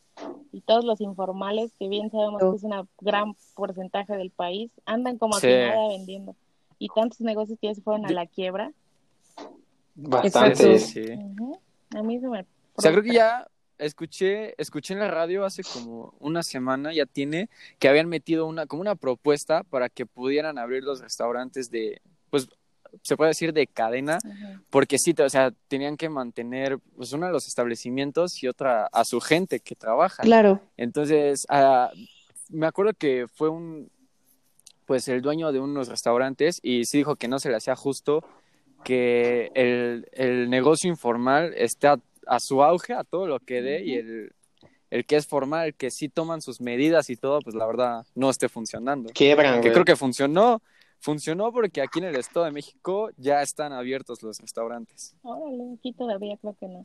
y 0.53 0.61
todos 0.63 0.85
los 0.85 1.01
informales, 1.01 1.73
que 1.79 1.89
bien 1.89 2.11
sabemos 2.11 2.41
que 2.41 2.57
es 2.57 2.65
una 2.65 2.87
gran 3.01 3.35
porcentaje 3.55 4.17
del 4.17 4.31
país, 4.31 4.71
andan 4.87 5.19
como 5.19 5.35
Sí. 5.35 5.47
nada 5.47 5.89
vendiendo. 5.89 6.35
Y 6.81 6.89
tantos 6.89 7.21
negocios 7.21 7.59
que 7.61 7.69
ya 7.69 7.75
se 7.75 7.83
fueron 7.83 8.07
a 8.07 8.11
la 8.11 8.27
quiebra. 8.27 8.73
Bastante. 9.95 10.79
Sí. 10.79 11.05
A 11.95 12.03
mí 12.03 12.19
se 12.19 12.27
me 12.27 12.47
O 12.75 12.83
sea, 12.83 12.91
creo 12.91 13.05
que 13.05 13.13
ya 13.13 13.47
escuché, 13.79 14.55
escuché 14.61 14.95
en 14.95 15.01
la 15.01 15.11
radio 15.11 15.45
hace 15.45 15.63
como 15.63 16.15
una 16.19 16.43
semana, 16.43 16.93
ya 16.95 17.05
tiene, 17.07 17.51
que 17.79 17.89
habían 17.89 18.09
metido 18.09 18.47
una, 18.47 18.67
como 18.67 18.81
una 18.81 18.95
propuesta 18.95 19.63
para 19.63 19.91
que 19.91 20.07
pudieran 20.07 20.59
abrir 20.59 20.83
los 20.83 21.01
restaurantes 21.01 21.71
de, 21.71 22.01
pues, 22.31 22.49
se 23.03 23.17
puede 23.17 23.31
decir 23.31 23.53
de 23.53 23.67
cadena, 23.67 24.19
porque 24.71 24.99
sí, 24.99 25.15
o 25.19 25.29
sea, 25.29 25.53
tenían 25.69 25.99
que 25.99 26.09
mantener, 26.09 26.79
pues, 26.97 27.13
uno 27.13 27.27
de 27.27 27.33
los 27.33 27.47
establecimientos 27.47 28.43
y 28.43 28.49
otra 28.49 28.87
a 28.87 29.05
su 29.05 29.21
gente 29.21 29.61
que 29.61 29.75
trabaja. 29.75 30.23
Claro. 30.23 30.61
Entonces, 30.79 31.47
ah, 31.51 31.91
me 32.49 32.67
acuerdo 32.67 32.95
que 32.95 33.27
fue 33.33 33.49
un, 33.49 33.91
pues, 34.91 35.07
el 35.07 35.23
dueño 35.23 35.53
de 35.53 35.61
unos 35.61 35.87
restaurantes 35.87 36.59
y 36.65 36.85
sí 36.85 36.99
dijo 36.99 37.15
que 37.15 37.29
no 37.29 37.39
se 37.39 37.49
le 37.49 37.55
hacía 37.55 37.77
justo 37.77 38.25
que 38.83 39.53
el, 39.55 40.09
el 40.11 40.51
negocio 40.51 40.91
informal 40.91 41.55
esté 41.57 41.87
a, 41.87 42.01
a 42.27 42.41
su 42.41 42.61
auge, 42.65 42.93
a 42.95 43.05
todo 43.05 43.29
lo 43.29 43.39
que 43.39 43.63
dé, 43.63 43.85
y 43.85 43.95
el, 43.95 44.33
el 44.91 45.07
que 45.07 45.15
es 45.15 45.29
formal, 45.29 45.69
el 45.69 45.75
que 45.77 45.93
sí 45.93 46.09
toman 46.09 46.43
sus 46.43 46.61
medidas 46.61 47.09
y 47.09 47.15
todo, 47.15 47.39
pues 47.39 47.55
la 47.55 47.67
verdad 47.67 48.05
no 48.17 48.31
esté 48.31 48.49
funcionando. 48.49 49.13
Quiebran, 49.15 49.61
Que 49.61 49.71
creo 49.71 49.85
que 49.85 49.95
funcionó, 49.95 50.61
funcionó 50.99 51.53
porque 51.53 51.83
aquí 51.83 52.01
en 52.01 52.07
el 52.07 52.17
Estado 52.17 52.47
de 52.47 52.51
México 52.51 53.11
ya 53.17 53.43
están 53.43 53.73
abiertos 53.73 54.25
los 54.25 54.41
restaurantes. 54.41 55.15
Órale, 55.23 55.75
aquí 55.79 55.93
todavía 55.93 56.37
creo 56.41 56.57
que 56.59 56.67
no. 56.67 56.83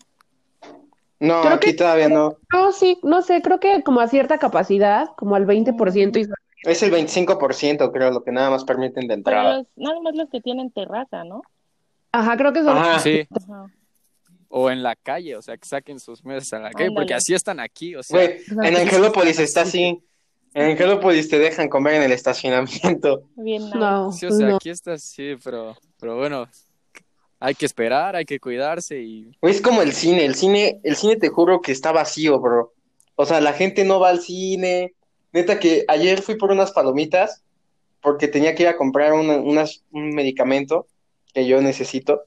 No, 1.20 1.42
Creo 1.42 1.54
aquí 1.56 1.72
que- 1.72 1.74
todavía 1.78 2.10
no. 2.10 2.38
No, 2.54 2.72
sí, 2.72 3.00
no 3.02 3.24
sé, 3.24 3.42
creo 3.42 3.60
que 3.60 3.82
como 3.82 4.00
a 4.00 4.08
cierta 4.08 4.38
capacidad, 4.38 5.08
como 5.18 5.34
al 5.36 5.48
20% 5.48 6.20
y 6.20 6.26
Es 6.66 6.82
el 6.84 6.92
25%, 6.92 7.92
creo, 7.92 8.12
lo 8.12 8.24
que 8.24 8.32
nada 8.32 8.50
más 8.50 8.64
permiten 8.64 9.08
de 9.08 9.08
Pero 9.08 9.14
entrada. 9.18 9.58
los, 9.60 9.68
nada 9.76 10.00
más 10.02 10.16
los 10.16 10.30
que 10.30 10.42
tienen 10.42 10.72
terraza, 10.72 11.24
¿no? 11.24 11.42
Ajá, 12.12 12.38
creo 12.38 12.54
que 12.54 12.64
son 12.64 12.78
Ajá. 12.78 13.00
Sí, 13.00 13.28
Ajá. 13.30 13.66
o 14.50 14.70
en 14.72 14.82
la 14.84 14.96
calle, 14.96 15.36
o 15.36 15.42
sea, 15.42 15.58
que 15.58 15.68
saquen 15.68 16.00
sus 16.00 16.24
mesas 16.24 16.54
a 16.54 16.60
la 16.60 16.72
calle, 16.72 16.92
porque 16.92 17.14
así 17.14 17.34
están 17.34 17.60
aquí, 17.60 17.96
o 17.96 18.04
sea, 18.04 18.18
Güey, 18.18 18.68
en 18.68 18.76
Angelópolis 18.76 19.40
está 19.40 19.62
así. 19.62 20.02
En 20.54 20.72
Angelópolis 20.72 21.28
te 21.28 21.38
dejan 21.38 21.68
comer 21.68 21.96
en 21.96 22.04
el 22.04 22.14
estacionamiento. 22.14 23.24
Bien. 23.36 23.70
No, 23.72 24.12
sí, 24.14 24.26
o 24.26 24.32
sea, 24.32 24.48
no. 24.48 24.56
aquí 24.56 24.70
está 24.70 24.94
así, 24.94 25.36
pero, 25.44 25.76
pero 26.00 26.16
bueno, 26.16 26.48
hay 27.40 27.54
que 27.54 27.66
esperar, 27.66 28.16
hay 28.16 28.24
que 28.24 28.40
cuidarse 28.40 29.02
y 29.02 29.32
es 29.42 29.62
como 29.62 29.82
el 29.82 29.92
cine. 29.92 30.24
El 30.26 30.36
cine, 30.36 30.80
el 30.84 30.96
cine 30.96 31.18
te 31.18 31.28
juro 31.28 31.60
que 31.62 31.74
está 31.74 31.92
vacío, 31.92 32.40
bro. 32.40 32.74
O 33.16 33.26
sea, 33.26 33.42
la 33.42 33.52
gente 33.54 33.84
no 33.84 34.00
va 34.00 34.10
al 34.10 34.22
cine. 34.22 34.94
Neta 35.36 35.60
que 35.60 35.84
ayer 35.90 36.22
fui 36.22 36.36
por 36.36 36.50
unas 36.52 36.72
palomitas 36.72 37.44
porque 38.02 38.30
tenía 38.30 38.56
que 38.56 38.64
ir 38.64 38.70
a 38.70 38.78
comprar 38.78 39.12
una- 39.12 39.36
unas, 39.36 39.84
un 39.92 40.12
medicamento 40.16 40.88
que 41.34 41.46
yo 41.46 41.62
necesito. 41.62 42.24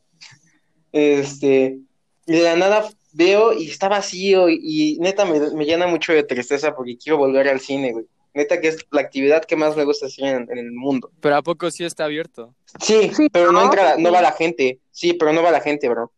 Este, 0.93 1.79
y 2.27 2.33
de 2.33 2.43
la 2.43 2.57
nada 2.57 2.87
veo 3.13 3.55
y 3.55 3.69
está 3.71 3.89
vacío 3.89 4.51
y, 4.51 4.59
y 4.63 4.99
neta 4.99 5.25
me, 5.25 5.41
me 5.55 5.65
llena 5.65 5.87
mucho 5.87 6.13
de 6.13 6.23
tristeza 6.23 6.75
porque 6.77 6.99
quiero 6.99 7.17
volver 7.17 7.49
al 7.49 7.61
cine, 7.61 7.93
güey. 7.93 8.05
Neta 8.35 8.61
que 8.61 8.69
es 8.69 8.87
la 8.91 9.01
actividad 9.01 9.43
que 9.47 9.57
más 9.57 9.75
me 9.75 9.85
gusta 9.85 10.05
hacer 10.07 10.27
en, 10.27 10.49
en 10.51 10.59
el 10.59 10.71
mundo. 10.73 11.11
Pero 11.21 11.37
¿a 11.37 11.43
poco 11.43 11.71
sí 11.71 11.85
está 11.85 12.05
abierto? 12.05 12.55
Sí, 12.81 13.11
Sí, 13.17 13.29
pero 13.33 13.47
no 13.53 13.61
¿no? 13.61 13.65
entra, 13.65 13.97
no 13.97 14.13
va 14.13 14.21
la 14.21 14.33
gente. 14.33 14.81
Sí, 14.91 15.15
pero 15.15 15.33
no 15.33 15.43
va 15.43 15.51
la 15.51 15.63
gente, 15.63 15.89
bro. 15.89 16.13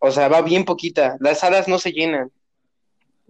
O 0.00 0.10
sea, 0.10 0.26
va 0.28 0.42
bien 0.42 0.64
poquita. 0.64 1.16
Las 1.20 1.38
salas 1.38 1.68
no 1.68 1.78
se 1.78 1.92
llenan. 1.92 2.32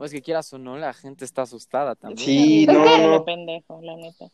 Pues 0.01 0.13
que 0.13 0.23
quieras 0.23 0.51
o 0.55 0.59
no, 0.59 0.79
la 0.79 0.95
gente 0.95 1.27
está 1.27 1.43
asustada 1.43 1.95
también. 1.95 2.17
Sí, 2.27 2.63
Es 2.67 2.75
no, 2.75 2.85
que- 2.85 2.99
no. 3.07 3.13
de 3.13 3.21
pendejo, 3.21 3.81
la 3.83 3.97
neta. 3.97 4.29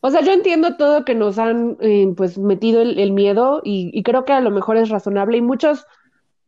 O 0.00 0.10
sea, 0.10 0.20
yo 0.22 0.32
entiendo 0.32 0.76
todo 0.76 1.04
que 1.04 1.14
nos 1.14 1.38
han 1.38 1.76
eh, 1.80 2.12
pues 2.16 2.38
metido 2.38 2.82
el, 2.82 2.98
el 2.98 3.12
miedo 3.12 3.60
y, 3.62 3.90
y 3.94 4.02
creo 4.02 4.24
que 4.24 4.32
a 4.32 4.40
lo 4.40 4.50
mejor 4.50 4.76
es 4.76 4.88
razonable 4.88 5.36
y 5.36 5.42
muchos 5.42 5.86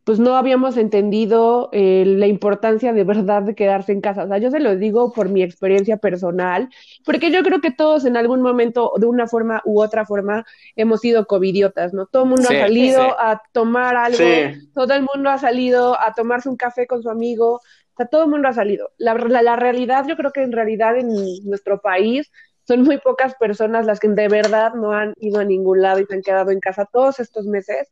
pues 0.03 0.19
no 0.19 0.35
habíamos 0.35 0.75
entendido 0.75 1.69
eh, 1.71 2.03
la 2.05 2.27
importancia 2.27 2.91
de 2.91 3.05
verdad 3.05 3.43
de 3.43 3.55
quedarse 3.55 3.93
en 3.93 4.01
casa. 4.01 4.25
O 4.25 4.27
sea, 4.27 4.39
yo 4.39 4.51
se 4.51 4.59
lo 4.59 4.75
digo 4.75 5.13
por 5.13 5.29
mi 5.29 5.41
experiencia 5.41 5.95
personal, 5.95 6.67
porque 7.05 7.31
yo 7.31 7.41
creo 7.43 7.61
que 7.61 7.71
todos 7.71 8.03
en 8.03 8.17
algún 8.17 8.41
momento, 8.41 8.91
de 8.97 9.05
una 9.05 9.27
forma 9.27 9.61
u 9.63 9.81
otra 9.81 10.05
forma, 10.05 10.45
hemos 10.75 10.99
sido 10.99 11.27
covidiotas, 11.27 11.93
¿no? 11.93 12.07
Todo 12.07 12.23
el 12.23 12.29
mundo 12.29 12.47
Sí, 12.49 12.55
ha 12.57 12.59
salido 12.61 13.01
sí. 13.03 13.09
a 13.19 13.41
tomar 13.53 13.95
algo, 13.95 14.17
Sí. 14.17 14.69
todo 14.73 14.93
el 14.93 15.05
mundo 15.13 15.29
ha 15.29 15.37
salido 15.37 15.97
a 15.99 16.13
tomarse 16.13 16.49
un 16.49 16.57
café 16.57 16.87
con 16.87 17.01
su 17.03 17.09
amigo, 17.09 17.59
sea, 17.97 18.07
todo 18.07 18.23
el 18.23 18.29
mundo 18.29 18.47
ha 18.47 18.53
salido. 18.53 18.91
La, 18.97 19.13
la, 19.15 19.41
la 19.41 19.55
realidad, 19.55 20.05
yo 20.07 20.15
creo 20.15 20.31
que 20.31 20.43
en 20.43 20.51
realidad 20.51 20.97
en 20.97 21.09
nuestro 21.43 21.81
país 21.81 22.31
son 22.67 22.83
muy 22.83 22.97
pocas 22.97 23.35
personas 23.35 23.85
las 23.85 23.99
que 23.99 24.09
de 24.09 24.27
verdad 24.27 24.73
no 24.73 24.91
han 24.91 25.13
ido 25.17 25.39
a 25.39 25.45
ningún 25.45 25.81
lado 25.81 25.99
y 25.99 26.05
se 26.05 26.15
han 26.15 26.21
quedado 26.21 26.51
en 26.51 26.59
casa 26.59 26.85
todos 26.91 27.19
estos 27.19 27.45
meses, 27.45 27.89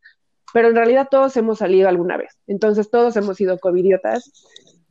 pero 0.54 0.68
en 0.68 0.76
realidad 0.76 1.08
todos 1.10 1.36
hemos 1.38 1.60
salido 1.60 1.88
alguna 1.88 2.18
vez. 2.18 2.38
Entonces 2.46 2.90
todos 2.90 3.16
hemos 3.16 3.38
sido 3.38 3.58
covidiotas 3.58 4.32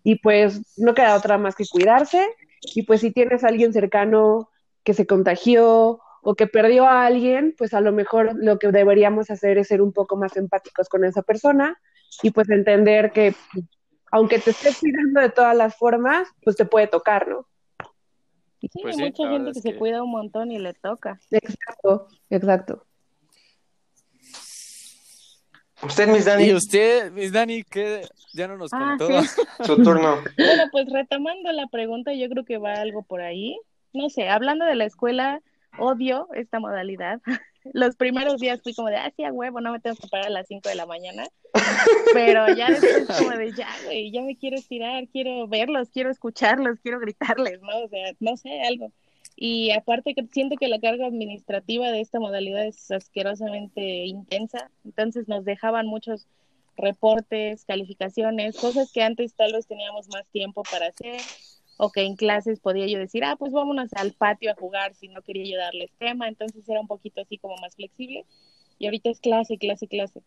y 0.02 0.16
pues 0.20 0.62
no 0.78 0.94
queda 0.94 1.16
otra 1.16 1.36
más 1.38 1.54
que 1.54 1.64
cuidarse 1.70 2.26
y 2.74 2.82
pues 2.84 3.02
si 3.02 3.10
tienes 3.10 3.44
a 3.44 3.48
alguien 3.48 3.72
cercano 3.72 4.48
que 4.84 4.94
se 4.94 5.06
contagió 5.06 6.00
o 6.22 6.34
que 6.34 6.46
perdió 6.46 6.86
a 6.86 7.04
alguien, 7.04 7.54
pues 7.56 7.74
a 7.74 7.82
lo 7.82 7.92
mejor 7.92 8.32
lo 8.36 8.58
que 8.58 8.72
deberíamos 8.72 9.30
hacer 9.30 9.58
es 9.58 9.68
ser 9.68 9.82
un 9.82 9.92
poco 9.92 10.16
más 10.16 10.36
empáticos 10.38 10.88
con 10.88 11.04
esa 11.04 11.20
persona 11.20 11.78
y 12.22 12.30
pues 12.30 12.48
entender 12.48 13.12
que 13.12 13.34
aunque 14.14 14.38
te 14.38 14.50
estés 14.50 14.78
cuidando 14.78 15.20
de 15.20 15.28
todas 15.30 15.56
las 15.56 15.76
formas, 15.76 16.28
pues 16.44 16.54
te 16.54 16.64
puede 16.64 16.86
tocar, 16.86 17.26
¿no? 17.26 17.48
Sí, 18.60 18.68
Pues 18.80 18.96
hay 18.96 19.06
sí, 19.12 19.22
mucha 19.22 19.28
gente 19.28 19.50
que 19.52 19.58
es 19.58 19.62
se 19.62 19.76
cuida 19.76 20.04
un 20.04 20.10
montón 20.12 20.52
y 20.52 20.58
le 20.60 20.72
toca. 20.72 21.18
Exacto, 21.32 22.06
exacto. 22.30 22.86
Usted, 25.82 26.08
Miss 26.08 26.22
Y 26.22 26.28
Dani, 26.30 26.52
usted, 26.54 27.10
Miss 27.12 27.32
Dani, 27.32 27.62
que 27.64 28.06
ya 28.32 28.46
no 28.46 28.56
nos 28.56 28.72
Ah, 28.72 28.96
contó. 28.96 29.20
sí. 29.22 29.42
su 29.64 29.82
turno. 29.82 30.22
Bueno, 30.38 30.62
pues 30.70 30.86
retomando 30.92 31.50
la 31.50 31.66
pregunta, 31.66 32.12
yo 32.14 32.28
creo 32.28 32.44
que 32.44 32.58
va 32.58 32.74
algo 32.74 33.02
por 33.02 33.20
ahí. 33.20 33.58
No 33.92 34.08
sé, 34.10 34.28
hablando 34.28 34.64
de 34.64 34.76
la 34.76 34.84
escuela, 34.84 35.40
odio 35.78 36.28
esta 36.34 36.60
modalidad. 36.60 37.20
Los 37.72 37.96
primeros 37.96 38.40
días 38.40 38.60
fui 38.62 38.74
como 38.74 38.88
de, 38.88 38.96
ah, 38.96 39.12
sí, 39.16 39.24
a 39.24 39.32
huevo, 39.32 39.60
no 39.60 39.72
me 39.72 39.80
tengo 39.80 39.96
que 39.96 40.08
parar 40.08 40.26
a 40.26 40.30
las 40.30 40.46
5 40.48 40.68
de 40.68 40.74
la 40.74 40.86
mañana. 40.86 41.26
Pero 42.12 42.54
ya 42.54 42.70
después 42.70 43.06
como 43.18 43.30
de, 43.30 43.52
ya, 43.52 43.68
güey, 43.84 44.10
ya 44.10 44.22
me 44.22 44.36
quiero 44.36 44.56
estirar, 44.56 45.08
quiero 45.08 45.48
verlos, 45.48 45.88
quiero 45.90 46.10
escucharlos, 46.10 46.78
quiero 46.80 47.00
gritarles, 47.00 47.60
¿no? 47.62 47.84
O 47.84 47.88
sea, 47.88 48.12
no 48.20 48.36
sé, 48.36 48.62
algo. 48.62 48.92
Y 49.36 49.72
aparte 49.72 50.14
que 50.14 50.26
siento 50.30 50.56
que 50.56 50.68
la 50.68 50.78
carga 50.78 51.06
administrativa 51.06 51.90
de 51.90 52.00
esta 52.00 52.20
modalidad 52.20 52.66
es 52.66 52.90
asquerosamente 52.90 54.04
intensa, 54.04 54.70
entonces 54.84 55.26
nos 55.26 55.44
dejaban 55.44 55.86
muchos 55.86 56.28
reportes, 56.76 57.64
calificaciones, 57.64 58.56
cosas 58.56 58.92
que 58.92 59.02
antes 59.02 59.34
tal 59.34 59.52
vez 59.52 59.66
teníamos 59.66 60.08
más 60.08 60.26
tiempo 60.28 60.62
para 60.70 60.88
hacer, 60.88 61.20
o 61.76 61.90
que 61.90 62.02
en 62.02 62.16
clases 62.16 62.60
podía 62.60 62.86
yo 62.86 62.98
decir, 62.98 63.24
ah, 63.24 63.36
pues 63.36 63.52
vámonos 63.52 63.92
al 63.94 64.12
patio 64.12 64.50
a 64.50 64.54
jugar 64.54 64.94
si 64.94 65.08
no 65.08 65.22
quería 65.22 65.44
yo 65.44 65.58
darles 65.58 65.90
tema, 65.98 66.28
entonces 66.28 66.68
era 66.68 66.80
un 66.80 66.86
poquito 66.86 67.20
así 67.20 67.38
como 67.38 67.56
más 67.56 67.74
flexible, 67.74 68.24
y 68.78 68.86
ahorita 68.86 69.10
es 69.10 69.20
clase, 69.20 69.58
clase, 69.58 69.86
clase. 69.88 70.22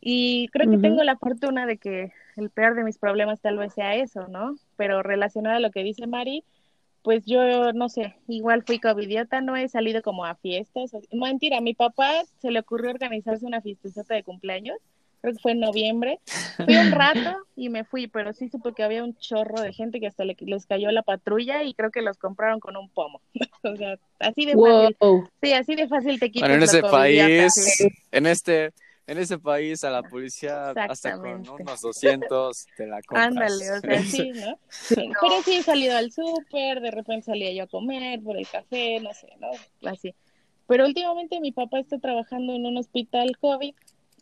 Y 0.00 0.48
creo 0.48 0.70
que 0.70 0.78
tengo 0.78 1.02
la 1.02 1.16
fortuna 1.16 1.66
de 1.66 1.76
que 1.76 2.12
el 2.36 2.50
peor 2.50 2.76
de 2.76 2.84
mis 2.84 2.98
problemas 2.98 3.40
tal 3.40 3.58
vez 3.58 3.74
sea 3.74 3.96
eso, 3.96 4.28
¿no? 4.28 4.54
Pero 4.76 5.02
relacionado 5.02 5.56
a 5.56 5.60
lo 5.60 5.72
que 5.72 5.82
dice 5.82 6.06
Mari, 6.06 6.44
pues 7.02 7.24
yo 7.26 7.72
no 7.72 7.88
sé, 7.88 8.14
igual 8.28 8.62
fui 8.64 8.78
covidiota, 8.78 9.40
no 9.40 9.56
he 9.56 9.68
salido 9.68 10.02
como 10.02 10.24
a 10.24 10.36
fiestas. 10.36 10.92
Mentira, 11.10 11.58
a 11.58 11.62
mi 11.62 11.74
papá 11.74 12.22
se 12.40 12.50
le 12.50 12.60
ocurrió 12.60 12.90
organizarse 12.90 13.44
una 13.44 13.60
fiestezota 13.60 14.14
de 14.14 14.22
cumpleaños, 14.22 14.78
creo 15.20 15.34
que 15.34 15.40
fue 15.40 15.52
en 15.52 15.60
noviembre. 15.60 16.20
Fui 16.66 16.76
un 16.76 16.90
rato 16.90 17.36
y 17.56 17.68
me 17.68 17.84
fui, 17.84 18.08
pero 18.08 18.32
sí 18.32 18.48
supe 18.48 18.72
que 18.74 18.82
había 18.82 19.04
un 19.04 19.16
chorro 19.16 19.60
de 19.60 19.72
gente 19.72 20.00
que 20.00 20.06
hasta 20.06 20.24
le- 20.24 20.36
les 20.40 20.66
cayó 20.66 20.90
la 20.90 21.02
patrulla 21.02 21.62
y 21.62 21.74
creo 21.74 21.90
que 21.90 22.02
los 22.02 22.18
compraron 22.18 22.60
con 22.60 22.76
un 22.76 22.90
pomo. 22.90 23.20
o 23.62 23.76
sea, 23.76 23.98
así 24.18 24.44
de 24.44 24.54
fácil. 24.54 24.96
Sí, 25.42 25.52
así 25.52 25.74
de 25.76 25.88
fácil 25.88 26.18
te 26.18 26.30
quitas 26.30 26.48
Bueno, 26.48 26.62
en 26.64 26.68
ese 26.68 26.82
país, 26.82 27.54
en 28.10 28.26
este, 28.26 28.72
en 29.06 29.18
ese 29.18 29.38
país 29.38 29.84
a 29.84 29.90
la 29.90 30.02
policía 30.02 30.70
hasta 30.70 31.16
con 31.16 31.48
unos 31.48 31.80
200 31.80 32.66
te 32.76 32.86
la 32.86 33.00
compras. 33.02 33.28
Ándale, 33.28 33.70
o 33.70 33.80
sea, 33.80 34.02
sí, 34.02 34.32
¿no? 34.34 34.58
Sí, 34.68 34.94
Pero 35.20 35.42
sí 35.44 35.54
he 35.54 35.62
salido 35.62 35.96
al 35.96 36.12
súper, 36.12 36.80
de 36.80 36.90
repente 36.90 37.22
salía 37.26 37.52
yo 37.52 37.62
a 37.64 37.66
comer 37.68 38.20
por 38.20 38.36
el 38.36 38.46
café, 38.48 39.00
no 39.00 39.12
sé, 39.14 39.28
¿no? 39.38 39.50
Así. 39.88 40.14
Pero 40.66 40.84
últimamente 40.84 41.40
mi 41.40 41.52
papá 41.52 41.78
está 41.78 41.98
trabajando 41.98 42.52
en 42.54 42.66
un 42.66 42.76
hospital 42.76 43.38
COVID 43.38 43.74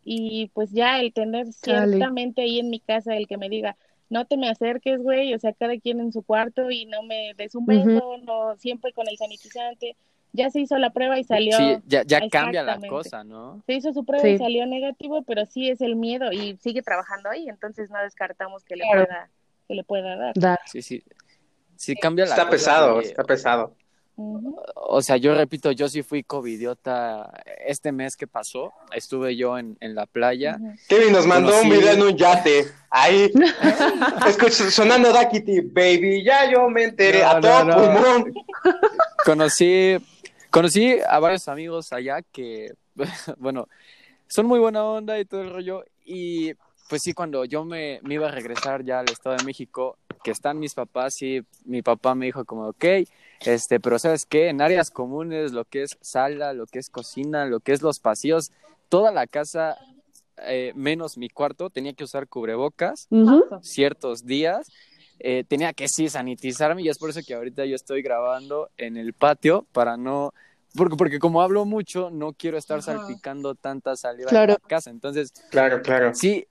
y 0.09 0.49
pues 0.55 0.71
ya 0.71 1.01
el 1.01 1.13
tener 1.13 1.53
ciertamente 1.53 2.43
ahí 2.43 2.61
en 2.61 2.71
mi 2.71 2.79
casa 2.79 3.17
el 3.17 3.27
que 3.27 3.37
me 3.37 3.49
diga, 3.49 3.77
no 4.09 4.25
te 4.25 4.37
me 4.37 4.49
acerques, 4.49 5.03
güey, 5.03 5.35
o 5.35 5.39
sea, 5.41 5.53
cada 5.53 5.77
quien 5.79 5.99
en 5.99 6.13
su 6.13 6.23
cuarto 6.23 6.71
y 6.71 6.87
no 6.87 7.03
me 7.03 7.35
des 7.37 7.57
un 7.57 7.67
beso, 7.67 8.17
no, 8.23 8.57
siempre 8.57 8.93
con 8.93 9.09
el 9.09 9.17
sanitizante. 9.19 9.97
Ya 10.33 10.51
se 10.51 10.61
hizo 10.61 10.79
la 10.79 10.91
prueba 10.91 11.19
y 11.19 11.25
salió. 11.25 11.57
Sí, 11.57 11.79
ya, 11.87 12.05
ya 12.05 12.29
cambia 12.29 12.63
la 12.63 12.79
cosa, 12.89 13.25
¿no? 13.25 13.63
Se 13.67 13.73
hizo 13.75 13.93
su 13.93 14.05
prueba 14.05 14.23
Sí. 14.23 14.35
y 14.35 14.39
salió 14.39 14.65
negativo, 14.67 15.23
pero 15.23 15.45
sí 15.45 15.71
es 15.71 15.81
el 15.81 15.97
miedo 15.97 16.31
y 16.31 16.57
sigue 16.59 16.83
trabajando 16.83 17.31
ahí, 17.31 17.49
entonces 17.49 17.91
no 17.91 17.99
descartamos 18.01 18.63
que 18.63 18.77
le 18.77 18.85
pueda 18.87 19.31
que 19.67 19.75
le 19.75 19.83
pueda 19.83 20.33
dar. 20.35 20.61
Sí, 20.67 20.83
sí. 20.83 21.03
Sí 21.75 21.97
cambia 21.97 22.27
la 22.27 22.31
Está 22.31 22.43
cosa 22.45 22.51
pesado, 22.53 23.01
está 23.01 23.25
pesado. 23.25 23.75
O 24.19 25.03
sea, 25.03 25.19
yo 25.19 25.35
repito, 25.35 25.73
yo 25.73 25.89
sí 25.89 26.03
fui 26.03 26.23
covidiota 26.23 27.31
este 27.67 27.93
mes 27.93 28.17
que 28.17 28.27
pasó. 28.27 28.73
Estuve 28.95 29.37
yo 29.37 29.59
en, 29.59 29.77
en 29.81 29.95
la 29.95 30.07
playa. 30.07 30.59
Kevin 30.89 31.13
nos 31.13 31.27
mandó 31.27 31.61
un 31.61 31.69
video 31.69 31.93
en 31.93 32.03
un 32.03 32.17
yate. 32.17 32.67
Ahí. 32.89 33.31
Escucha, 34.27 34.71
sonando 34.71 35.13
Dakity, 35.13 35.61
baby. 35.61 36.25
Ya 36.25 36.51
yo 36.51 36.69
me 36.71 36.85
enteré. 36.85 37.21
No, 37.21 37.29
a 37.29 37.41
todo 37.41 37.65
no, 37.65 37.77
no. 37.77 37.77
pulmón. 37.77 38.35
Conocí, 39.25 39.99
conocí 40.51 40.97
a 41.07 41.19
varios 41.19 41.47
amigos 41.49 41.93
allá 41.93 42.23
que, 42.23 42.73
bueno, 43.37 43.69
son 44.29 44.47
muy 44.47 44.59
buena 44.59 44.83
onda 44.83 45.19
y 45.19 45.27
todo 45.27 45.43
el 45.43 45.53
rollo. 45.53 45.85
Y 46.07 46.55
pues 46.89 47.03
sí, 47.03 47.13
cuando 47.13 47.45
yo 47.45 47.67
me, 47.67 48.01
me 48.03 48.15
iba 48.15 48.29
a 48.29 48.33
regresar 48.33 48.83
ya 48.83 49.01
al 49.01 49.11
Estado 49.11 49.37
de 49.37 49.45
México, 49.45 49.99
que 50.25 50.31
están 50.31 50.59
mis 50.59 50.73
papás, 50.73 51.21
y 51.21 51.43
mi 51.67 51.83
papá 51.83 52.15
me 52.15 52.27
dijo 52.27 52.47
como, 52.47 52.69
ok, 52.69 52.85
este, 53.41 53.81
pero 53.81 53.99
¿sabes 53.99 54.27
qué? 54.27 54.49
En 54.49 54.61
áreas 54.61 54.91
comunes, 54.91 55.53
lo 55.53 55.65
que 55.65 55.83
es 55.83 55.97
sala, 56.01 56.53
lo 56.53 56.67
que 56.67 56.79
es 56.79 56.91
cocina, 56.91 57.45
lo 57.47 57.61
que 57.61 57.73
es 57.73 57.83
los 57.83 58.01
pasillos, 58.01 58.51
toda 58.89 59.13
la 59.13 59.27
casa, 59.27 59.77
eh, 60.39 60.73
menos 60.75 61.17
mi 61.19 61.29
cuarto, 61.29 61.71
tenía 61.71 61.93
que 61.93 62.05
usar 62.05 62.29
cubrebocas 62.29 63.09
ciertos 63.63 64.25
días. 64.27 64.69
eh, 65.19 65.45
tenía 65.49 65.73
que 65.73 65.89
sí 65.89 66.11
sanitizarme 66.11 66.83
y 66.83 66.91
es 66.91 66.99
por 66.99 67.09
eso 67.09 67.21
que 67.27 67.33
ahorita 67.35 67.65
yo 67.65 67.75
estoy 67.75 68.03
grabando 68.03 68.69
en 68.77 68.99
el 68.99 69.15
patio 69.15 69.67
para 69.73 69.97
no, 69.97 70.35
porque, 70.75 70.95
porque 70.97 71.19
como 71.19 71.41
hablo 71.41 71.65
mucho, 71.65 72.11
no 72.11 72.35
quiero 72.35 72.59
estar 72.59 72.81
Ajá. 72.81 72.99
salpicando 72.99 73.55
tanta 73.55 73.97
saliva 73.97 74.29
Claro. 74.29 74.53
en 74.53 74.59
la 74.63 74.69
casa. 74.69 74.91
Entonces, 74.91 75.33
Claro, 75.51 75.81
claro. 75.81 76.13
sí, 76.15 76.47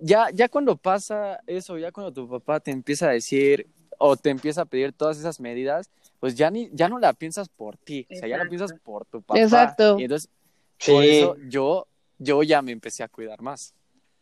ya, 0.00 0.30
ya 0.32 0.48
cuando 0.48 0.76
pasa 0.78 1.40
eso, 1.46 1.76
ya 1.76 1.92
cuando 1.92 2.10
tu 2.10 2.26
papá 2.26 2.58
te 2.58 2.70
empieza 2.70 3.08
a 3.08 3.12
decir 3.12 3.68
o 3.98 4.16
te 4.16 4.30
empieza 4.30 4.62
a 4.62 4.64
pedir 4.64 4.92
todas 4.92 5.18
esas 5.18 5.40
medidas, 5.40 5.90
pues 6.20 6.34
ya, 6.34 6.50
ni, 6.50 6.70
ya 6.72 6.88
no 6.88 6.98
la 6.98 7.12
piensas 7.12 7.48
por 7.48 7.76
ti, 7.76 8.06
o 8.10 8.14
sea, 8.16 8.28
ya 8.28 8.36
la 8.36 8.44
Exacto. 8.44 8.50
piensas 8.50 8.80
por 8.82 9.04
tu 9.06 9.22
papá. 9.22 9.40
Exacto. 9.40 9.96
Y 9.98 10.04
entonces, 10.04 10.30
Sí. 10.78 10.92
por 10.92 11.04
eso 11.04 11.36
yo, 11.48 11.86
yo 12.18 12.42
ya 12.42 12.60
me 12.62 12.72
empecé 12.72 13.02
a 13.02 13.08
cuidar 13.08 13.40
más. 13.42 13.74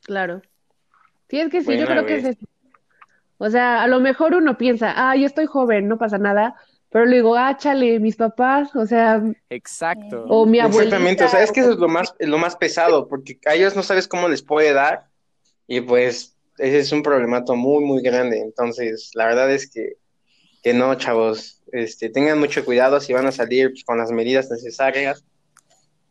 Claro. 0.03 0.43
Sí, 1.29 1.41
es 1.41 1.51
que 1.51 1.61
sí, 1.61 1.67
Buena, 1.67 1.81
yo 1.83 1.87
creo 1.87 2.07
que 2.07 2.17
es 2.17 2.25
eso. 2.25 2.47
O 3.39 3.51
sea, 3.51 3.83
a 3.83 3.87
lo 3.89 4.01
mejor 4.01 4.35
uno 4.35 4.57
piensa, 4.59 4.93
ah, 4.95 5.17
yo 5.17 5.27
estoy 5.27 5.47
joven, 5.47 5.89
no 5.89 5.99
pasa 5.99 6.19
nada, 6.19 6.55
pero 6.91 7.07
luego, 7.07 7.37
ah, 7.37 7.57
chale, 7.57 7.99
mis 7.99 8.17
papás, 8.17 8.77
o 8.77 8.87
sea, 8.87 9.23
Exacto. 9.49 10.25
o 10.29 10.45
mi 10.47 10.59
Exactamente, 10.61 11.25
o 11.25 11.29
sea, 11.29 11.39
abuelita, 11.39 11.43
es 11.43 11.53
que 11.53 11.61
eso 11.61 11.73
es 11.73 11.79
lo 11.79 11.89
más, 11.89 12.15
lo 12.21 12.39
más 12.39 12.55
pesado, 12.57 13.09
porque 13.09 13.39
a 13.47 13.55
ellos 13.55 13.75
no 13.75 13.83
sabes 13.83 14.07
cómo 14.07 14.29
les 14.29 14.43
puede 14.43 14.73
dar, 14.75 15.07
y 15.67 15.81
pues 15.81 16.37
ese 16.63 16.79
es 16.79 16.93
un 16.93 17.03
problemato 17.03 17.57
muy, 17.57 17.85
muy 17.85 18.03
grande. 18.03 18.39
Entonces, 18.41 19.11
la 19.15 19.27
verdad 19.27 19.51
es 19.51 19.71
que, 19.71 19.95
que 20.63 20.73
no, 20.75 20.95
chavos, 20.95 21.61
este, 21.73 22.09
tengan 22.09 22.39
mucho 22.39 22.65
cuidado 22.65 23.01
si 23.01 23.13
van 23.13 23.27
a 23.27 23.33
salir 23.33 23.71
pues, 23.71 23.85
con 23.85 23.99
las 23.99 24.11
medidas 24.11 24.51
necesarias. 24.51 25.25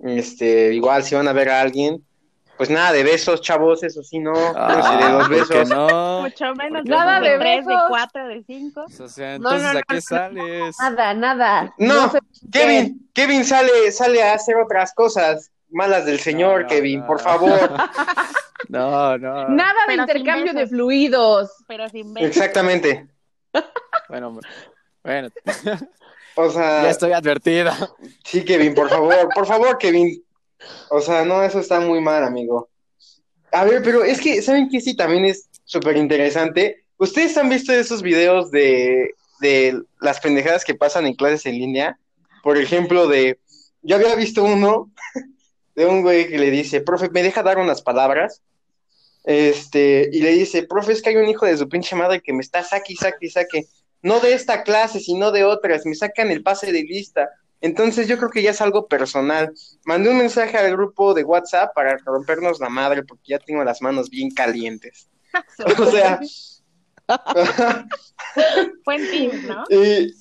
Este, 0.03 0.73
igual 0.73 1.03
si 1.03 1.15
van 1.15 1.27
a 1.27 1.33
ver 1.33 1.49
a 1.49 1.61
alguien, 1.61 2.03
pues 2.57 2.69
nada 2.69 2.91
de 2.91 3.03
besos, 3.03 3.41
chavos, 3.41 3.81
eso 3.83 4.03
sí, 4.03 4.19
no, 4.19 4.33
de 4.33 4.51
Ah, 4.55 5.09
dos 5.13 5.27
¿por 5.27 5.47
qué 5.47 5.55
besos. 5.57 5.69
no? 5.69 6.21
Mucho 6.21 6.53
menos 6.55 6.83
Nada 6.85 7.19
de 7.21 7.29
de 7.31 7.37
tres, 7.39 7.65
de 7.65 7.73
besos. 7.73 7.85
cuatro, 7.89 8.27
de 8.27 8.43
cinco. 8.45 8.85
O 8.99 9.07
sea, 9.07 9.39
No, 9.39 9.51
entonces, 9.53 9.73
no, 9.73 9.79
¿a 9.79 9.81
qué 9.83 9.95
no, 9.95 10.01
sales? 10.01 10.75
nada, 10.79 11.13
nada. 11.13 11.73
No, 11.77 12.11
Kevin, 12.51 13.09
Kevin 13.13 13.45
sale, 13.45 13.91
sale 13.91 14.21
a 14.23 14.33
hacer 14.33 14.57
otras 14.57 14.93
cosas 14.93 15.49
malas 15.69 16.05
del 16.05 16.19
señor, 16.19 16.57
No, 16.57 16.63
no, 16.63 16.67
Kevin, 16.67 16.99
no. 16.99 17.07
por 17.07 17.19
favor. 17.21 17.71
No, 18.71 19.17
no. 19.17 19.49
Nada 19.49 19.73
de 19.85 19.97
Pero 19.97 20.01
intercambio 20.03 20.53
de 20.53 20.65
fluidos. 20.65 21.51
Pero 21.67 21.89
sin 21.89 22.13
besos. 22.13 22.29
Exactamente. 22.29 23.05
Bueno, 24.07 24.39
bueno, 25.03 25.27
O 26.35 26.49
sea, 26.49 26.83
ya 26.83 26.89
estoy 26.89 27.11
advertida. 27.11 27.75
sí, 28.23 28.45
Kevin, 28.45 28.73
por 28.73 28.89
favor, 28.89 29.27
por 29.35 29.45
favor, 29.45 29.77
Kevin. 29.77 30.23
O 30.89 31.01
sea, 31.01 31.25
no, 31.25 31.43
eso 31.43 31.59
está 31.59 31.81
muy 31.81 31.99
mal, 31.99 32.23
amigo. 32.23 32.69
A 33.51 33.65
ver, 33.65 33.81
pero 33.83 34.05
es 34.05 34.21
que, 34.21 34.41
¿saben 34.41 34.69
qué? 34.69 34.79
Sí, 34.79 34.95
también 34.95 35.25
es 35.25 35.49
súper 35.65 35.97
interesante. 35.97 36.85
¿Ustedes 36.95 37.37
han 37.37 37.49
visto 37.49 37.73
esos 37.73 38.01
videos 38.01 38.51
de, 38.51 39.15
de 39.41 39.81
las 39.99 40.21
pendejadas 40.21 40.63
que 40.63 40.75
pasan 40.75 41.05
en 41.07 41.15
clases 41.15 41.45
en 41.45 41.55
línea? 41.55 41.99
Por 42.41 42.57
ejemplo, 42.57 43.07
de, 43.07 43.37
yo 43.81 43.97
había 43.97 44.15
visto 44.15 44.45
uno 44.45 44.89
de 45.75 45.85
un 45.85 46.03
güey 46.03 46.29
que 46.29 46.37
le 46.37 46.51
dice, 46.51 46.79
profe, 46.79 47.09
¿me 47.09 47.21
deja 47.21 47.43
dar 47.43 47.57
unas 47.57 47.81
palabras? 47.81 48.41
Este, 49.23 50.09
y 50.11 50.21
le 50.21 50.31
dice, 50.31 50.63
profe, 50.63 50.93
es 50.93 51.01
que 51.01 51.09
hay 51.09 51.17
un 51.17 51.29
hijo 51.29 51.45
de 51.45 51.57
su 51.57 51.69
pinche 51.69 51.95
madre 51.95 52.21
que 52.21 52.33
me 52.33 52.41
está 52.41 52.63
saque 52.63 52.93
y 52.93 52.95
saque 52.95 53.25
y 53.25 53.29
saque. 53.29 53.67
No 54.01 54.19
de 54.19 54.33
esta 54.33 54.63
clase, 54.63 54.99
sino 54.99 55.31
de 55.31 55.43
otras. 55.43 55.85
Me 55.85 55.93
sacan 55.93 56.31
el 56.31 56.41
pase 56.41 56.71
de 56.71 56.83
lista. 56.83 57.29
Entonces 57.61 58.07
yo 58.07 58.17
creo 58.17 58.31
que 58.31 58.41
ya 58.41 58.51
es 58.51 58.61
algo 58.61 58.87
personal. 58.87 59.53
Mandé 59.85 60.09
un 60.09 60.17
mensaje 60.17 60.57
al 60.57 60.71
grupo 60.71 61.13
de 61.13 61.23
WhatsApp 61.23 61.73
para 61.75 61.97
rompernos 61.97 62.59
la 62.59 62.69
madre 62.69 63.03
porque 63.03 63.23
ya 63.27 63.39
tengo 63.39 63.63
las 63.63 63.81
manos 63.81 64.09
bien 64.09 64.31
calientes. 64.31 65.07
O 65.79 65.85
sea, 65.85 66.19
Fue 68.83 68.95
en 68.95 69.11
Teams, 69.11 69.43
¿no? 69.43 69.63
y, 69.69 70.13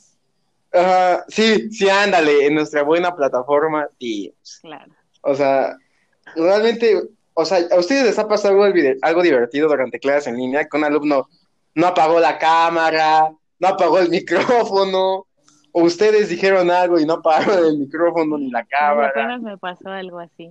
ah, 0.72 1.24
sí, 1.28 1.70
sí, 1.70 1.88
ándale, 1.88 2.46
en 2.46 2.54
nuestra 2.54 2.82
buena 2.82 3.14
plataforma 3.14 3.88
Teams. 3.98 4.60
Claro. 4.62 4.92
O 5.22 5.34
sea, 5.34 5.76
realmente, 6.34 7.02
o 7.40 7.44
sea, 7.44 7.58
¿a 7.70 7.78
ustedes 7.78 8.04
les 8.04 8.18
ha 8.18 8.28
pasado 8.28 8.62
algo, 8.62 9.22
divertido 9.22 9.68
durante 9.68 9.98
clases 9.98 10.28
en 10.28 10.36
línea? 10.36 10.66
Que 10.66 10.76
un 10.76 10.84
alumno 10.84 11.28
no 11.74 11.86
apagó 11.86 12.20
la 12.20 12.38
cámara, 12.38 13.30
no 13.58 13.68
apagó 13.68 13.98
el 13.98 14.10
micrófono, 14.10 15.26
o 15.72 15.82
ustedes 15.82 16.28
dijeron 16.28 16.70
algo 16.70 16.98
y 16.98 17.06
no 17.06 17.14
apagaron 17.14 17.64
el 17.66 17.78
micrófono 17.78 18.38
ni 18.38 18.50
la 18.50 18.64
cámara. 18.64 19.08
apenas 19.08 19.40
me 19.42 19.56
pasó 19.58 19.90
algo 19.90 20.18
así. 20.18 20.50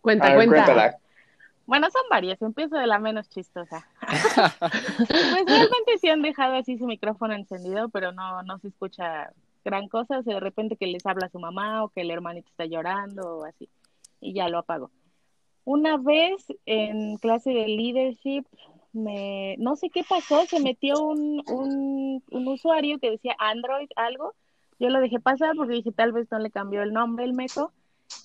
Cuenta, 0.00 0.28
ver, 0.28 0.36
cuenta. 0.36 0.64
cuéntala. 0.64 0.96
Bueno, 1.66 1.90
son 1.90 2.02
varias, 2.08 2.40
empiezo 2.42 2.76
de 2.76 2.86
la 2.86 2.98
menos 2.98 3.28
chistosa. 3.28 3.86
Pues 4.98 5.44
realmente 5.46 5.98
sí 6.00 6.08
han 6.08 6.22
dejado 6.22 6.54
así 6.54 6.78
su 6.78 6.86
micrófono 6.86 7.34
encendido, 7.34 7.88
pero 7.88 8.12
no, 8.12 8.42
no 8.44 8.58
se 8.58 8.68
escucha 8.68 9.30
gran 9.64 9.88
cosa, 9.88 10.18
o 10.18 10.22
sea, 10.22 10.34
de 10.34 10.40
repente 10.40 10.76
que 10.76 10.86
les 10.86 11.04
habla 11.04 11.28
su 11.28 11.40
mamá 11.40 11.84
o 11.84 11.88
que 11.88 12.02
el 12.02 12.10
hermanito 12.10 12.48
está 12.48 12.66
llorando 12.66 13.38
o 13.38 13.44
así, 13.44 13.68
y 14.20 14.32
ya 14.32 14.48
lo 14.48 14.58
apago. 14.58 14.90
Una 15.66 15.96
vez 15.96 16.46
en 16.64 17.16
clase 17.16 17.50
de 17.50 17.66
leadership, 17.66 18.44
me, 18.92 19.56
no 19.58 19.74
sé 19.74 19.90
qué 19.90 20.04
pasó, 20.08 20.46
se 20.46 20.60
metió 20.60 21.02
un, 21.02 21.42
un, 21.50 22.22
un 22.30 22.48
usuario 22.48 23.00
que 23.00 23.10
decía 23.10 23.34
Android 23.38 23.88
algo, 23.96 24.32
yo 24.78 24.90
lo 24.90 25.00
dejé 25.00 25.18
pasar 25.18 25.56
porque 25.56 25.74
dije 25.74 25.90
tal 25.90 26.12
vez 26.12 26.28
no 26.30 26.38
le 26.38 26.52
cambió 26.52 26.82
el 26.82 26.92
nombre 26.92 27.24
el 27.24 27.32
meco, 27.32 27.72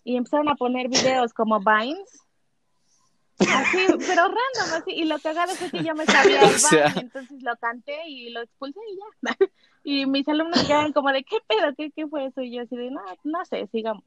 y 0.03 0.17
empezaron 0.17 0.49
a 0.49 0.55
poner 0.55 0.87
videos 0.87 1.33
como 1.33 1.59
Vines, 1.59 2.21
Así, 3.39 3.87
pero 4.07 4.21
random, 4.21 4.77
así. 4.77 4.91
Y 4.91 5.05
lo 5.05 5.17
cagado 5.17 5.55
fue 5.55 5.71
que 5.71 5.83
yo 5.83 5.95
me 5.95 6.05
sabía 6.05 6.41
el 6.47 6.55
O 6.55 6.57
sea. 6.59 6.89
Vine, 6.89 7.01
entonces 7.01 7.41
lo 7.41 7.55
canté 7.57 8.07
y 8.07 8.29
lo 8.29 8.41
expulsé 8.41 8.79
y 8.91 8.97
ya. 8.97 9.35
Y 9.83 10.05
mis 10.05 10.27
alumnos 10.27 10.63
quedaron 10.63 10.93
como 10.93 11.11
de, 11.11 11.23
¿qué 11.23 11.37
pedo? 11.47 11.73
¿Qué, 11.75 11.89
qué 11.89 12.05
fue 12.07 12.27
eso? 12.27 12.43
Y 12.43 12.55
yo 12.55 12.61
así 12.61 12.75
de, 12.77 12.91
no, 12.91 13.01
no 13.23 13.43
sé, 13.45 13.65
sigamos. 13.71 14.03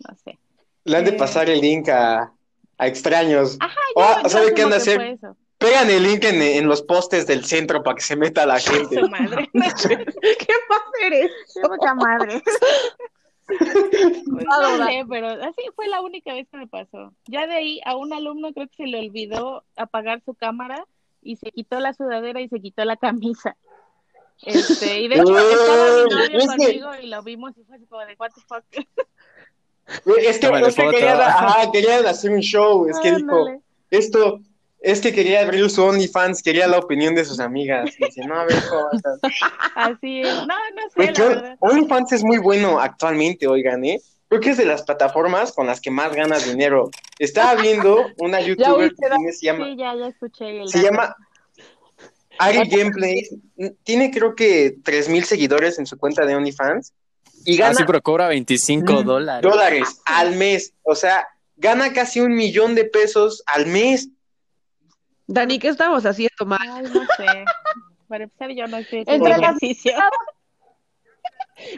No 0.00 0.12
sé. 0.16 0.40
Le 0.82 0.96
han 0.96 1.04
de 1.04 1.12
Eh. 1.12 1.16
pasar 1.16 1.48
el 1.48 1.60
link 1.60 1.88
a, 1.88 2.32
a 2.78 2.86
extraños. 2.86 3.56
Ajá, 3.60 3.74
Oh, 3.94 4.14
yo, 4.16 4.22
yo 4.22 4.28
¿sabe 4.28 4.46
qué 4.54 4.66
que 4.66 4.74
hacer? 4.74 5.18
Pegan 5.58 5.90
el 5.90 6.04
link 6.04 6.22
en, 6.24 6.40
en 6.40 6.68
los 6.68 6.82
postes 6.82 7.26
del 7.26 7.44
centro 7.44 7.82
para 7.82 7.96
que 7.96 8.02
se 8.02 8.14
meta 8.16 8.46
la 8.46 8.58
gente. 8.60 9.00
Su 9.00 9.08
madre. 9.08 9.50
¿Qué? 9.52 10.46
Qué 11.08 11.60
poca 11.62 11.94
madre. 11.94 12.42
A 13.50 14.60
no 14.60 14.72
dudar. 14.72 14.88
sé, 14.88 15.04
pero 15.08 15.28
así 15.28 15.62
fue 15.74 15.88
la 15.88 16.00
única 16.02 16.32
vez 16.34 16.46
que 16.50 16.58
me 16.58 16.66
pasó. 16.66 17.12
Ya 17.26 17.46
de 17.46 17.54
ahí 17.54 17.80
a 17.84 17.96
un 17.96 18.12
alumno 18.12 18.52
creo 18.52 18.68
que 18.68 18.76
se 18.76 18.86
le 18.86 18.98
olvidó 19.00 19.64
apagar 19.76 20.22
su 20.24 20.34
cámara 20.34 20.84
y 21.22 21.36
se 21.36 21.50
quitó 21.50 21.80
la 21.80 21.94
sudadera 21.94 22.40
y 22.40 22.48
se 22.48 22.60
quitó 22.60 22.84
la 22.84 22.96
camisa. 22.96 23.56
Este, 24.42 25.00
y 25.00 25.08
de 25.08 25.16
hecho 25.16 25.36
estaba 25.36 26.04
mi 26.04 26.10
novio 26.14 26.46
conmigo 26.46 26.90
y 27.02 27.06
lo 27.08 27.22
vimos 27.22 27.56
y 27.56 27.64
fue 27.64 27.76
así 27.76 27.86
como 27.86 28.04
de 28.06 28.14
what 28.18 28.30
the 28.34 28.40
fuck. 28.42 28.64
Es 30.18 30.38
que, 30.38 30.46
es 30.46 30.74
que 30.74 30.82
foto. 30.82 30.90
querían, 30.90 31.20
ajá, 31.20 31.70
querían 31.72 32.06
hacer 32.06 32.30
un 32.30 32.40
show. 32.40 32.86
Es 32.88 32.98
que 33.00 33.12
dijo, 33.16 33.62
esto, 33.90 34.40
es 34.80 35.00
que 35.00 35.12
quería 35.14 35.40
abrir 35.40 35.68
su 35.70 35.82
OnlyFans, 35.82 36.42
quería 36.42 36.66
la 36.68 36.78
opinión 36.78 37.14
de 37.14 37.24
sus 37.24 37.40
amigas. 37.40 37.90
Y 37.98 38.04
dice, 38.04 38.20
no, 38.26 38.38
a 38.38 38.44
ver 38.44 38.58
cómo 38.68 38.82
va 38.82 38.90
a 38.92 38.96
estar. 38.96 39.32
Así 39.74 40.20
es. 40.20 40.34
No, 40.34 40.46
no 40.46 40.90
sé, 40.94 41.12
la 41.12 41.28
verdad. 41.28 41.56
OnlyFans 41.60 42.12
es 42.12 42.22
muy 42.24 42.38
bueno 42.38 42.78
actualmente, 42.80 43.46
oigan, 43.46 43.84
¿eh? 43.84 44.00
Creo 44.28 44.42
que 44.42 44.50
es 44.50 44.58
de 44.58 44.66
las 44.66 44.82
plataformas 44.82 45.52
con 45.52 45.66
las 45.66 45.80
que 45.80 45.90
más 45.90 46.14
ganas 46.14 46.44
dinero. 46.44 46.90
Estaba 47.18 47.54
viendo 47.62 48.06
una 48.18 48.40
youtuber 48.42 48.90
que 48.90 48.96
tiene- 49.08 49.32
se 49.32 49.46
llama, 49.46 49.64
Sí, 49.64 49.76
ya, 49.78 49.94
ya 49.96 50.06
escuché 50.08 50.60
el 50.60 50.68
se 50.68 50.78
dato. 50.82 50.90
llama 50.90 51.16
Ari 52.38 52.68
Gameplays. 52.68 53.34
Tiene 53.84 54.10
creo 54.10 54.34
que 54.34 54.76
3000 54.84 55.24
seguidores 55.24 55.78
en 55.78 55.86
su 55.86 55.98
cuenta 55.98 56.24
de 56.26 56.36
OnlyFans 56.36 56.92
y 57.44 57.56
gana 57.56 57.70
Así, 57.72 57.84
pero 57.86 58.00
cobra 58.02 58.28
25 58.28 58.92
Mm, 59.02 59.04
dólares. 59.04 59.42
dólares 59.50 60.00
al 60.04 60.36
mes. 60.36 60.72
O 60.82 60.94
sea, 60.94 61.26
gana 61.56 61.92
casi 61.92 62.20
un 62.20 62.34
millón 62.34 62.74
de 62.74 62.84
pesos 62.84 63.42
al 63.46 63.66
mes. 63.66 64.08
Dani, 65.26 65.58
¿qué 65.58 65.68
estamos 65.68 66.04
haciendo 66.06 66.46
mal? 66.46 66.58
Ay, 66.62 66.84
no 66.84 67.00
sé. 67.16 67.44
Para 68.08 68.24
empezar, 68.24 68.50
yo 68.52 68.66
no 68.66 68.78
estoy 68.78 69.04
Entre 69.06 69.32
ejercicio. 69.32 69.92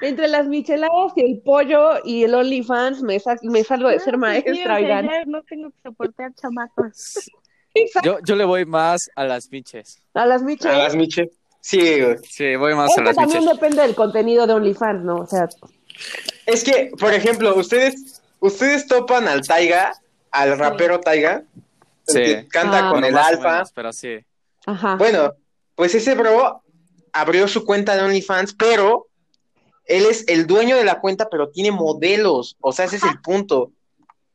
Entre 0.03 0.29
las 0.29 0.47
micheladas 0.47 1.13
y 1.17 1.23
el 1.23 1.41
pollo 1.41 2.05
y 2.05 2.25
el 2.25 2.35
OnlyFans 2.35 3.03
me, 3.03 3.19
sa- 3.19 3.37
me 3.43 3.65
salgo 3.65 3.89
de 3.89 3.99
ser 3.99 4.19
pues 4.19 4.43
sí, 4.45 4.45
maestra, 4.45 4.75
oigan. 4.77 5.07
ya 5.09 5.25
no 5.25 5.43
tengo 5.45 5.71
que 5.71 5.77
soportar 5.83 6.35
chamacos. 6.35 7.31
Yo, 8.05 8.19
yo 8.23 8.37
le 8.37 8.45
voy 8.45 8.67
más 8.67 9.11
a 9.17 9.25
las 9.25 9.51
miches. 9.51 10.03
A 10.13 10.27
las 10.27 10.43
micheladas. 10.43 10.81
A 10.81 10.85
las 10.85 10.97
Miche. 10.97 11.31
Sí, 11.61 12.01
güey. 12.01 12.17
Sí, 12.29 12.57
voy 12.57 12.75
más 12.75 12.91
Es 12.93 12.99
a 12.99 13.03
las 13.03 13.17
también 13.17 13.41
miches. 13.41 13.55
depende 13.55 13.83
del 13.83 13.95
contenido 13.95 14.47
de 14.47 14.55
OnlyFans, 14.55 15.05
¿no? 15.05 15.17
O 15.17 15.27
sea, 15.27 15.49
Es 16.47 16.65
que, 16.65 16.91
por 16.99 17.13
ejemplo, 17.13 17.55
ustedes, 17.55 18.23
ustedes 18.41 18.87
topan 18.87 19.29
al 19.29 19.43
Taiga, 19.47 19.93
al 20.31 20.59
rapero 20.59 21.01
Taiga, 21.01 21.43
Sí. 22.07 22.19
que 22.23 22.49
canta 22.49 22.79
Ah. 22.79 22.91
con 22.91 23.01
Bueno, 23.01 23.07
el 23.09 23.17
alfa. 23.19 23.53
menos, 23.53 23.73
pero 23.73 23.93
sí. 23.93 24.19
ajá. 24.67 24.97
Bueno, 24.97 25.35
pues 25.75 25.95
ese 25.95 26.15
bro 26.15 26.63
abrió 27.13 27.47
su 27.49 27.65
cuenta 27.65 27.95
de 27.97 28.03
OnlyFans, 28.03 28.55
pero 28.55 29.07
él 29.85 30.07
es 30.07 30.27
el 30.29 30.47
dueño 30.47 30.77
de 30.77 30.85
la 30.85 31.01
cuenta, 31.01 31.29
pero 31.29 31.51
tiene 31.51 31.73
modelos. 31.73 32.57
O 32.61 32.73
sea, 32.73 32.87
ese 32.87 32.97
es 32.97 33.03
el 33.03 33.21
punto. 33.21 33.73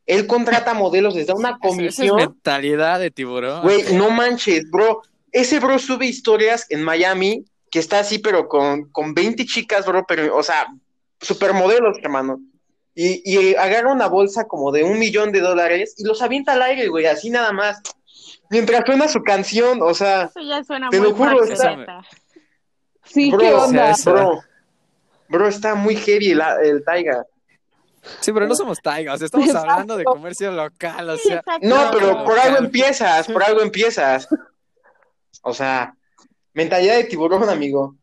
Él 0.06 0.26
contrata 0.28 0.72
modelos, 0.74 1.14
les 1.16 1.26
da 1.26 1.34
una 1.34 1.48
Esa- 1.50 1.58
esa 1.58 1.66
es 1.68 1.74
comisión. 1.96 2.16
mentalidad 2.16 3.00
de 3.00 3.10
tiburón. 3.10 3.62
Güey, 3.62 3.94
no 3.94 4.10
manches, 4.10 4.70
bro. 4.70 5.02
Ese 5.36 5.60
bro 5.60 5.78
sube 5.78 6.06
historias 6.06 6.64
en 6.70 6.82
Miami 6.82 7.44
que 7.70 7.78
está 7.78 7.98
así, 7.98 8.18
pero 8.18 8.48
con, 8.48 8.90
con 8.90 9.12
20 9.12 9.44
chicas, 9.44 9.84
bro, 9.84 10.04
pero, 10.08 10.34
o 10.34 10.42
sea, 10.42 10.66
supermodelos, 11.20 11.98
hermano. 12.02 12.40
Y, 12.94 13.20
y 13.30 13.54
agarra 13.54 13.92
una 13.92 14.06
bolsa 14.06 14.46
como 14.46 14.72
de 14.72 14.82
un 14.82 14.98
millón 14.98 15.32
de 15.32 15.40
dólares 15.40 15.94
y 15.98 16.04
los 16.04 16.22
avienta 16.22 16.54
al 16.54 16.62
aire, 16.62 16.88
güey, 16.88 17.04
así 17.04 17.28
nada 17.28 17.52
más. 17.52 17.82
Mientras 18.48 18.82
suena 18.86 19.08
su 19.08 19.22
canción, 19.22 19.80
o 19.82 19.92
sea, 19.92 20.22
Eso 20.24 20.40
ya 20.40 20.64
suena 20.64 20.88
Te 20.88 21.00
muy 21.00 21.10
lo 21.10 21.14
juro, 21.16 21.36
proxeneta. 21.36 22.00
sí, 23.04 23.30
bro, 23.30 23.40
¿qué 23.40 23.52
o 23.54 23.64
onda? 23.64 23.92
sea, 23.94 24.12
bro, 24.14 24.40
bro, 25.28 25.48
está 25.48 25.74
muy 25.74 25.96
heavy 25.96 26.30
el, 26.30 26.40
el 26.62 26.82
Taiga. 26.84 27.26
Sí, 28.20 28.32
pero 28.32 28.46
no 28.46 28.54
somos 28.54 28.80
taigas, 28.80 29.20
estamos 29.20 29.48
Exacto. 29.48 29.70
hablando 29.70 29.96
de 29.98 30.04
comercio 30.04 30.50
local, 30.52 31.10
o 31.10 31.16
sea. 31.18 31.38
exacto. 31.40 31.66
No, 31.66 31.90
pero 31.92 32.24
por 32.24 32.38
algo 32.38 32.58
empiezas, 32.58 33.26
por 33.26 33.42
algo 33.42 33.60
empiezas. 33.60 34.28
O 35.42 35.52
sea, 35.54 35.94
mentalidad 36.54 36.96
de 36.96 37.04
tiburón, 37.04 37.48
amigo. 37.48 37.96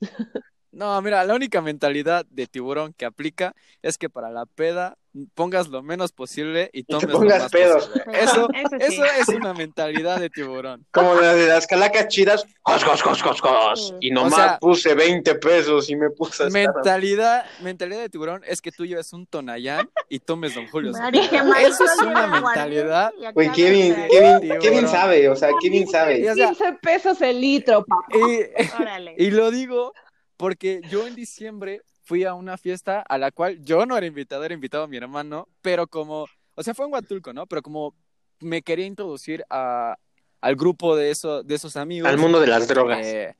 No, 0.70 1.00
mira, 1.02 1.24
la 1.24 1.34
única 1.34 1.60
mentalidad 1.62 2.26
de 2.30 2.46
tiburón 2.46 2.92
que 2.92 3.04
aplica 3.06 3.54
es 3.82 3.96
que 3.98 4.10
para 4.10 4.30
la 4.30 4.44
peda 4.46 4.96
pongas 5.34 5.68
lo 5.68 5.82
menos 5.82 6.12
posible 6.12 6.68
y 6.72 6.84
te 6.84 6.92
tomes 6.92 7.08
pongas 7.16 7.38
lo 7.38 7.42
más 7.44 7.52
pedos. 7.52 7.86
posible. 7.88 8.04
Eso, 8.22 8.48
Eso 8.52 8.68
sí. 8.78 8.84
eso 8.86 9.04
es 9.22 9.28
una 9.30 9.54
mentalidad 9.54 10.20
de 10.20 10.28
tiburón. 10.30 10.86
Como 10.92 11.14
la 11.14 11.34
de 11.34 11.48
las 11.48 11.66
calacas 11.66 12.08
chidas, 12.08 12.44
cos, 12.62 12.84
cos, 12.84 13.02
cos, 13.02 13.22
cos, 13.22 13.40
cos. 13.40 13.94
Y 14.00 14.10
nomás 14.10 14.32
O 14.34 14.36
sea, 14.36 14.58
puse 14.58 14.94
20 14.94 15.34
pesos 15.36 15.88
y 15.90 15.96
me 15.96 16.10
puse 16.10 16.44
a 16.44 16.46
estar- 16.48 16.52
Mentalidad, 16.74 17.46
mentalidad 17.62 18.00
de 18.00 18.08
tiburón 18.10 18.42
es 18.46 18.60
que 18.60 18.70
tú 18.70 18.84
lleves 18.86 19.12
un 19.14 19.26
tonayán 19.26 19.88
y 20.10 20.18
tomes 20.20 20.54
Don 20.54 20.68
Julio. 20.68 20.92
Que 21.10 21.18
Eso 21.66 21.84
es 21.84 21.98
una 22.02 22.26
mentalidad. 22.26 23.12
y 23.18 23.32
Güey, 23.32 23.50
Kevin, 23.52 23.94
de- 23.96 24.08
Kevin, 24.08 24.40
Tiburón. 24.40 24.60
Kevin 24.62 24.88
sabe, 24.88 25.28
o 25.30 25.34
sea, 25.34 25.48
Kevin 25.60 25.82
Y, 25.84 25.86
sabe. 25.90 26.30
o 26.30 26.34
sea, 26.34 26.46
15 26.48 26.72
pesos 26.82 27.20
el 27.22 27.40
litro, 27.40 27.84
papá. 27.84 28.04
y- 28.14 28.82
Órale. 28.82 29.14
Y 29.18 29.30
lo 29.30 29.50
digo 29.50 29.94
porque 30.38 30.80
yo 30.88 31.06
en 31.06 31.14
diciembre 31.14 31.82
fui 32.04 32.24
a 32.24 32.32
una 32.32 32.56
fiesta 32.56 33.04
a 33.06 33.18
la 33.18 33.30
cual 33.30 33.62
yo 33.62 33.84
no 33.84 33.98
era 33.98 34.06
invitado, 34.06 34.42
era 34.44 34.54
invitado 34.54 34.84
a 34.84 34.88
mi 34.88 34.96
hermano, 34.96 35.46
pero 35.60 35.86
como, 35.86 36.26
o 36.54 36.62
sea, 36.62 36.72
fue 36.72 36.86
en 36.86 36.92
Huatulco, 36.92 37.34
¿no? 37.34 37.46
Pero 37.46 37.60
como 37.60 37.94
me 38.40 38.62
quería 38.62 38.86
introducir 38.86 39.44
a, 39.50 39.98
al 40.40 40.56
grupo 40.56 40.96
de, 40.96 41.10
eso, 41.10 41.42
de 41.42 41.54
esos 41.54 41.76
amigos. 41.76 42.08
Al 42.08 42.16
mundo 42.16 42.40
de 42.40 42.46
las 42.46 42.66
drogas. 42.66 43.06
eh, 43.06 43.36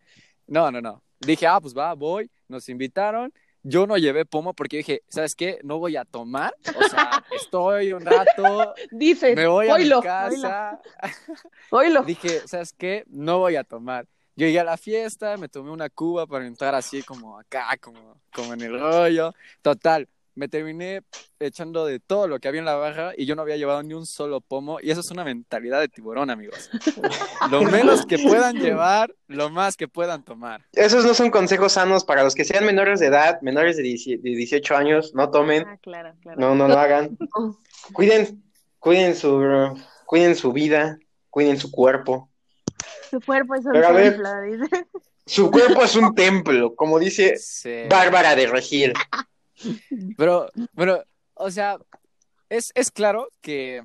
no, 0.46 0.70
no, 0.70 0.82
no. 0.82 1.02
Dije, 1.20 1.46
ah, 1.46 1.60
pues 1.60 1.74
va, 1.74 1.94
voy, 1.94 2.30
nos 2.48 2.68
invitaron. 2.68 3.32
Yo 3.62 3.86
no 3.86 3.96
llevé 3.96 4.24
pomo 4.24 4.54
porque 4.54 4.78
dije, 4.78 5.02
¿sabes 5.08 5.34
qué? 5.34 5.60
No 5.62 5.78
voy 5.78 5.96
a 5.96 6.04
tomar. 6.04 6.54
O 6.76 6.88
sea, 6.88 7.24
estoy 7.32 7.92
un 7.92 8.04
rato, 8.04 8.74
Dices, 8.90 9.36
me 9.36 9.46
voy 9.46 9.68
a 9.68 9.76
mi 9.76 10.02
casa. 10.02 10.80
oílo. 11.70 12.02
Dije, 12.02 12.46
¿sabes 12.46 12.72
qué? 12.72 13.04
No 13.08 13.38
voy 13.38 13.56
a 13.56 13.64
tomar. 13.64 14.06
Yo 14.38 14.46
llegué 14.46 14.60
a 14.60 14.64
la 14.64 14.76
fiesta, 14.76 15.36
me 15.36 15.48
tomé 15.48 15.72
una 15.72 15.90
cuba 15.90 16.24
para 16.24 16.46
entrar 16.46 16.72
así 16.72 17.02
como 17.02 17.40
acá, 17.40 17.76
como, 17.80 18.20
como 18.32 18.54
en 18.54 18.60
el 18.60 18.78
rollo. 18.78 19.34
Total, 19.62 20.08
me 20.36 20.46
terminé 20.46 21.02
echando 21.40 21.84
de 21.84 21.98
todo 21.98 22.28
lo 22.28 22.38
que 22.38 22.46
había 22.46 22.60
en 22.60 22.64
la 22.64 22.76
barra 22.76 23.14
y 23.16 23.26
yo 23.26 23.34
no 23.34 23.42
había 23.42 23.56
llevado 23.56 23.82
ni 23.82 23.94
un 23.94 24.06
solo 24.06 24.40
pomo. 24.40 24.78
Y 24.80 24.92
eso 24.92 25.00
es 25.00 25.10
una 25.10 25.24
mentalidad 25.24 25.80
de 25.80 25.88
tiburón, 25.88 26.30
amigos. 26.30 26.70
Lo 27.50 27.62
menos 27.62 28.06
que 28.06 28.16
puedan 28.16 28.58
llevar, 28.58 29.12
lo 29.26 29.50
más 29.50 29.76
que 29.76 29.88
puedan 29.88 30.22
tomar. 30.22 30.64
Esos 30.72 31.04
no 31.04 31.14
son 31.14 31.32
consejos 31.32 31.72
sanos 31.72 32.04
para 32.04 32.22
los 32.22 32.36
que 32.36 32.44
sean 32.44 32.64
menores 32.64 33.00
de 33.00 33.06
edad, 33.06 33.40
menores 33.42 33.76
de 33.76 33.82
10 33.82 34.22
de 34.22 34.30
18 34.36 34.76
años, 34.76 35.14
no 35.14 35.30
tomen, 35.32 35.64
Ah, 35.66 35.78
claro, 35.82 36.14
claro. 36.22 36.38
no, 36.40 36.54
no 36.54 36.68
lo 36.68 36.78
hagan. 36.78 37.18
Cuiden, 37.92 38.44
cuiden 38.78 39.16
su, 39.16 39.76
cuiden 40.06 40.36
su 40.36 40.52
vida, 40.52 40.96
cuiden 41.28 41.58
su 41.58 41.72
cuerpo. 41.72 42.30
Su 43.10 43.20
cuerpo 43.20 43.54
es 43.54 43.64
un 43.64 43.72
Pero 43.72 43.88
a 43.88 43.92
ver. 43.92 44.12
templo, 44.14 44.40
dice. 44.42 44.86
Su 45.26 45.50
cuerpo 45.50 45.84
es 45.84 45.96
un 45.96 46.14
templo, 46.14 46.74
como 46.74 46.98
dice 46.98 47.36
Sí. 47.36 47.82
Bárbara 47.88 48.34
de 48.34 48.46
Regil. 48.46 48.92
Pero, 50.16 50.48
bueno, 50.72 51.02
o 51.34 51.50
sea, 51.50 51.76
es, 52.48 52.70
es 52.74 52.90
claro 52.90 53.28
que, 53.40 53.82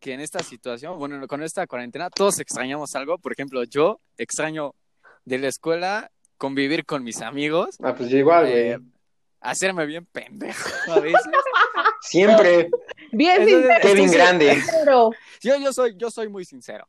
que 0.00 0.14
en 0.14 0.20
esta 0.20 0.38
situación, 0.40 0.98
bueno, 0.98 1.26
con 1.26 1.42
esta 1.42 1.66
cuarentena, 1.66 2.08
todos 2.10 2.38
extrañamos 2.40 2.94
algo. 2.94 3.18
Por 3.18 3.32
ejemplo, 3.32 3.64
yo 3.64 4.00
extraño 4.16 4.74
de 5.24 5.38
la 5.38 5.48
escuela 5.48 6.10
convivir 6.38 6.86
con 6.86 7.02
mis 7.04 7.20
amigos, 7.20 7.76
Ah, 7.82 7.94
pues 7.94 8.08
yo 8.08 8.16
igual, 8.18 8.46
eh, 8.48 8.78
hacerme 9.40 9.84
bien 9.86 10.06
pendejo 10.06 10.68
a 10.92 11.00
veces. 11.00 11.20
Siempre. 12.00 12.70
Bien 13.12 13.42
Entonces, 13.42 13.60
sincero. 13.62 13.80
Kevin 13.82 14.10
Grande. 14.12 14.62
Yo, 15.42 15.56
yo, 15.58 15.72
soy, 15.72 15.94
yo 15.96 16.10
soy 16.10 16.28
muy 16.28 16.44
sincero. 16.44 16.86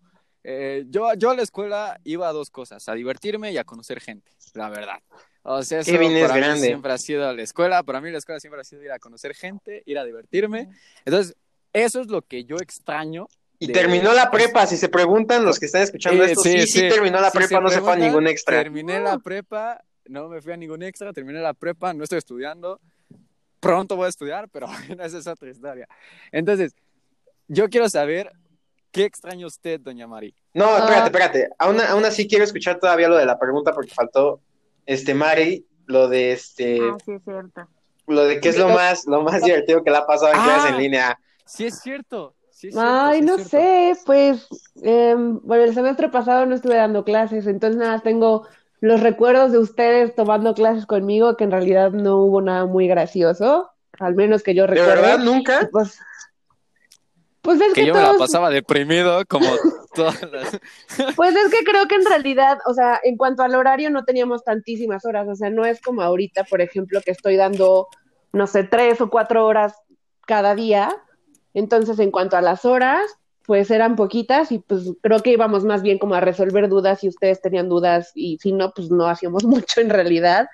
Eh, 0.51 0.85
yo, 0.89 1.13
yo 1.13 1.29
a 1.29 1.35
la 1.35 1.43
escuela 1.43 2.01
iba 2.03 2.27
a 2.27 2.33
dos 2.33 2.49
cosas, 2.49 2.89
a 2.89 2.95
divertirme 2.95 3.51
y 3.51 3.59
a 3.59 3.63
conocer 3.63 4.01
gente, 4.01 4.31
la 4.55 4.67
verdad. 4.71 4.97
O 5.43 5.61
sea, 5.61 5.81
eso 5.81 5.91
Kevin 5.91 6.13
es 6.13 6.23
para 6.23 6.33
mí 6.33 6.39
grande. 6.41 6.65
siempre 6.65 6.91
ha 6.91 6.97
sido 6.97 7.31
la 7.31 7.43
escuela, 7.43 7.83
para 7.83 8.01
mí 8.01 8.09
la 8.09 8.17
escuela 8.17 8.39
siempre 8.39 8.59
ha 8.59 8.63
sido 8.63 8.81
ir 8.81 8.91
a 8.91 8.97
conocer 8.97 9.35
gente, 9.35 9.83
ir 9.85 9.99
a 9.99 10.03
divertirme. 10.03 10.69
Entonces, 11.05 11.35
eso 11.71 12.01
es 12.01 12.07
lo 12.07 12.23
que 12.23 12.45
yo 12.45 12.55
extraño. 12.55 13.27
Y 13.59 13.67
de- 13.67 13.73
terminó 13.73 14.11
la 14.11 14.31
prepa, 14.31 14.65
si 14.65 14.75
se 14.75 14.89
preguntan 14.89 15.45
los 15.45 15.59
que 15.59 15.67
están 15.67 15.83
escuchando 15.83 16.23
Eh, 16.23 16.31
esto, 16.31 16.41
sí, 16.41 16.65
sí, 16.65 16.79
terminó 16.89 17.21
la 17.21 17.29
prepa, 17.29 17.59
no 17.59 17.69
se 17.69 17.81
fue 17.81 17.93
a 17.93 17.95
ningún 17.97 18.25
extra. 18.25 18.63
Terminé 18.63 18.99
la 18.99 19.19
prepa, 19.19 19.83
no 20.05 20.29
me 20.29 20.41
fui 20.41 20.53
a 20.53 20.57
ningún 20.57 20.81
extra, 20.81 21.13
terminé 21.13 21.41
la 21.41 21.53
prepa, 21.53 21.93
no 21.93 22.03
estoy 22.03 22.17
estudiando. 22.17 22.81
Pronto 23.59 23.95
voy 23.95 24.07
a 24.07 24.09
estudiar, 24.09 24.49
pero 24.49 24.65
bueno, 24.97 25.03
esa 25.03 25.19
es 25.19 25.27
otra 25.27 25.47
historia. 25.47 25.87
Entonces, 26.31 26.73
yo 27.47 27.69
quiero 27.69 27.87
saber 27.87 28.31
qué 28.91 29.05
extraña 29.05 29.45
usted, 29.47 29.79
doña 29.79 30.07
Mari. 30.07 30.33
No, 30.53 30.65
Ah. 30.65 30.77
espérate, 30.79 31.05
espérate. 31.05 31.49
Aún, 31.59 31.79
aún 31.81 32.05
así 32.05 32.27
quiero 32.27 32.43
escuchar 32.43 32.79
todavía 32.79 33.07
lo 33.09 33.17
de 33.17 33.25
la 33.25 33.37
pregunta 33.39 33.71
porque 33.73 33.93
faltó 33.93 34.41
este 34.85 35.13
Mari, 35.13 35.65
lo 35.85 36.07
de 36.07 36.31
este, 36.33 36.79
Ah, 36.81 36.97
sí, 37.03 37.13
es 37.13 37.23
cierto. 37.23 37.67
lo 38.07 38.23
de 38.25 38.39
qué 38.39 38.49
es 38.49 38.57
lo 38.57 38.69
más, 38.69 39.05
lo 39.05 39.21
más 39.21 39.43
divertido 39.43 39.83
que 39.83 39.91
le 39.91 39.97
ha 39.97 40.05
pasado 40.05 40.33
en 40.33 40.39
Ah. 40.39 40.43
clases 40.43 40.71
en 40.71 40.77
línea. 40.77 41.19
Sí 41.45 41.65
es 41.67 41.79
cierto. 41.79 42.35
Sí 42.51 42.67
es 42.67 42.73
cierto, 42.73 42.91
Ay, 42.91 43.19
sí 43.19 43.19
es 43.19 43.25
no 43.25 43.35
cierto. 43.37 43.49
sé, 43.49 43.93
pues, 44.05 44.47
em, 44.81 45.39
bueno, 45.43 45.63
el 45.63 45.73
semestre 45.73 46.09
pasado 46.09 46.45
no 46.45 46.55
estuve 46.55 46.75
dando 46.75 47.03
clases, 47.05 47.47
entonces 47.47 47.77
nada, 47.79 47.93
más 47.93 48.03
tengo 48.03 48.47
los 48.81 49.01
recuerdos 49.01 49.51
de 49.51 49.57
ustedes 49.59 50.13
tomando 50.15 50.53
clases 50.53 50.85
conmigo, 50.85 51.37
que 51.37 51.43
en 51.45 51.51
realidad 51.51 51.91
no 51.91 52.17
hubo 52.17 52.41
nada 52.41 52.65
muy 52.65 52.87
gracioso, 52.87 53.69
al 53.99 54.15
menos 54.15 54.41
que 54.43 54.55
yo 54.55 54.63
¿De 54.63 54.67
recuerde. 54.75 54.93
verdad 55.01 55.19
nunca? 55.19 55.69
Pues, 55.71 55.99
pues 57.41 57.61
es 57.61 57.73
Que 57.73 57.81
que 57.81 57.87
yo 57.87 57.93
me 57.93 58.01
la 58.01 58.13
pasaba 58.13 58.49
deprimido 58.49 59.23
como 59.27 59.45
todas 59.93 60.21
las... 60.31 60.59
pues 61.15 61.35
es 61.35 61.51
que 61.51 61.63
creo 61.63 61.87
que 61.87 61.95
en 61.95 62.05
realidad, 62.05 62.59
o 62.65 62.73
sea, 62.73 62.99
en 63.03 63.17
cuanto 63.17 63.43
al 63.43 63.55
horario 63.55 63.89
no 63.89 64.03
teníamos 64.03 64.43
tantísimas 64.43 65.05
horas, 65.05 65.27
o 65.27 65.35
sea, 65.35 65.49
no 65.49 65.65
es 65.65 65.81
como 65.81 66.01
ahorita, 66.01 66.43
por 66.43 66.61
ejemplo, 66.61 67.01
que 67.01 67.11
estoy 67.11 67.35
dando, 67.35 67.87
no 68.33 68.47
sé, 68.47 68.63
tres 68.63 69.01
o 69.01 69.09
cuatro 69.09 69.45
horas 69.45 69.73
cada 70.25 70.55
día. 70.55 70.95
Entonces, 71.53 71.97
en 71.99 72.11
cuanto 72.11 72.37
a 72.37 72.41
las 72.41 72.65
horas, 72.65 73.01
pues 73.49 73.71
eran 73.71 73.95
poquitas 73.95 74.51
y 74.51 74.59
pues 74.59 74.93
creo 75.01 75.21
que 75.21 75.31
íbamos 75.31 75.63
más 75.65 75.81
bien 75.81 75.97
como 75.97 76.13
a 76.13 76.21
resolver 76.21 76.69
dudas 76.69 76.99
si 76.99 77.07
ustedes 77.07 77.41
tenían 77.41 77.67
dudas 77.67 78.11
y 78.13 78.37
si 78.37 78.51
no, 78.51 78.71
pues 78.75 78.91
no 78.91 79.07
hacíamos 79.07 79.43
mucho 79.45 79.81
en 79.81 79.89
realidad. 79.89 80.47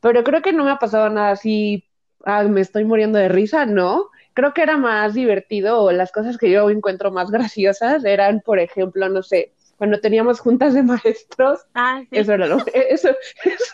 Pero 0.00 0.24
creo 0.24 0.40
que 0.40 0.54
no 0.54 0.64
me 0.64 0.70
ha 0.70 0.78
pasado 0.78 1.10
nada 1.10 1.32
así, 1.32 1.84
ah, 2.24 2.44
me 2.44 2.60
estoy 2.60 2.84
muriendo 2.84 3.18
de 3.18 3.28
risa, 3.28 3.66
¿no? 3.66 4.06
Creo 4.38 4.54
que 4.54 4.62
era 4.62 4.76
más 4.76 5.14
divertido 5.14 5.82
o 5.82 5.90
las 5.90 6.12
cosas 6.12 6.38
que 6.38 6.48
yo 6.48 6.70
encuentro 6.70 7.10
más 7.10 7.28
graciosas 7.28 8.04
eran, 8.04 8.40
por 8.40 8.60
ejemplo, 8.60 9.08
no 9.08 9.20
sé, 9.24 9.52
cuando 9.76 9.98
teníamos 9.98 10.38
juntas 10.38 10.74
de 10.74 10.84
maestros, 10.84 11.66
Ah, 11.74 12.02
sí. 12.08 12.18
eso 12.18 12.34
era 12.34 12.46
lo, 12.46 12.58
eso, 12.72 13.08
eso- 13.42 13.72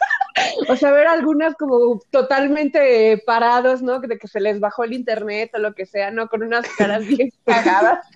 o 0.67 0.75
sea, 0.77 0.91
ver 0.93 1.07
algunas 1.07 1.55
como 1.57 2.01
totalmente 2.11 3.23
parados, 3.27 3.83
¿no? 3.83 4.01
De 4.01 4.17
que 4.17 4.27
se 4.27 4.41
les 4.41 4.59
bajó 4.59 4.85
el 4.85 4.95
internet 4.95 5.51
o 5.55 5.59
lo 5.59 5.75
que 5.75 5.85
sea, 5.85 6.11
¿no? 6.11 6.29
Con 6.29 6.43
unas 6.43 6.67
caras 6.79 7.07
bien 7.07 7.31
cagadas. 7.45 8.07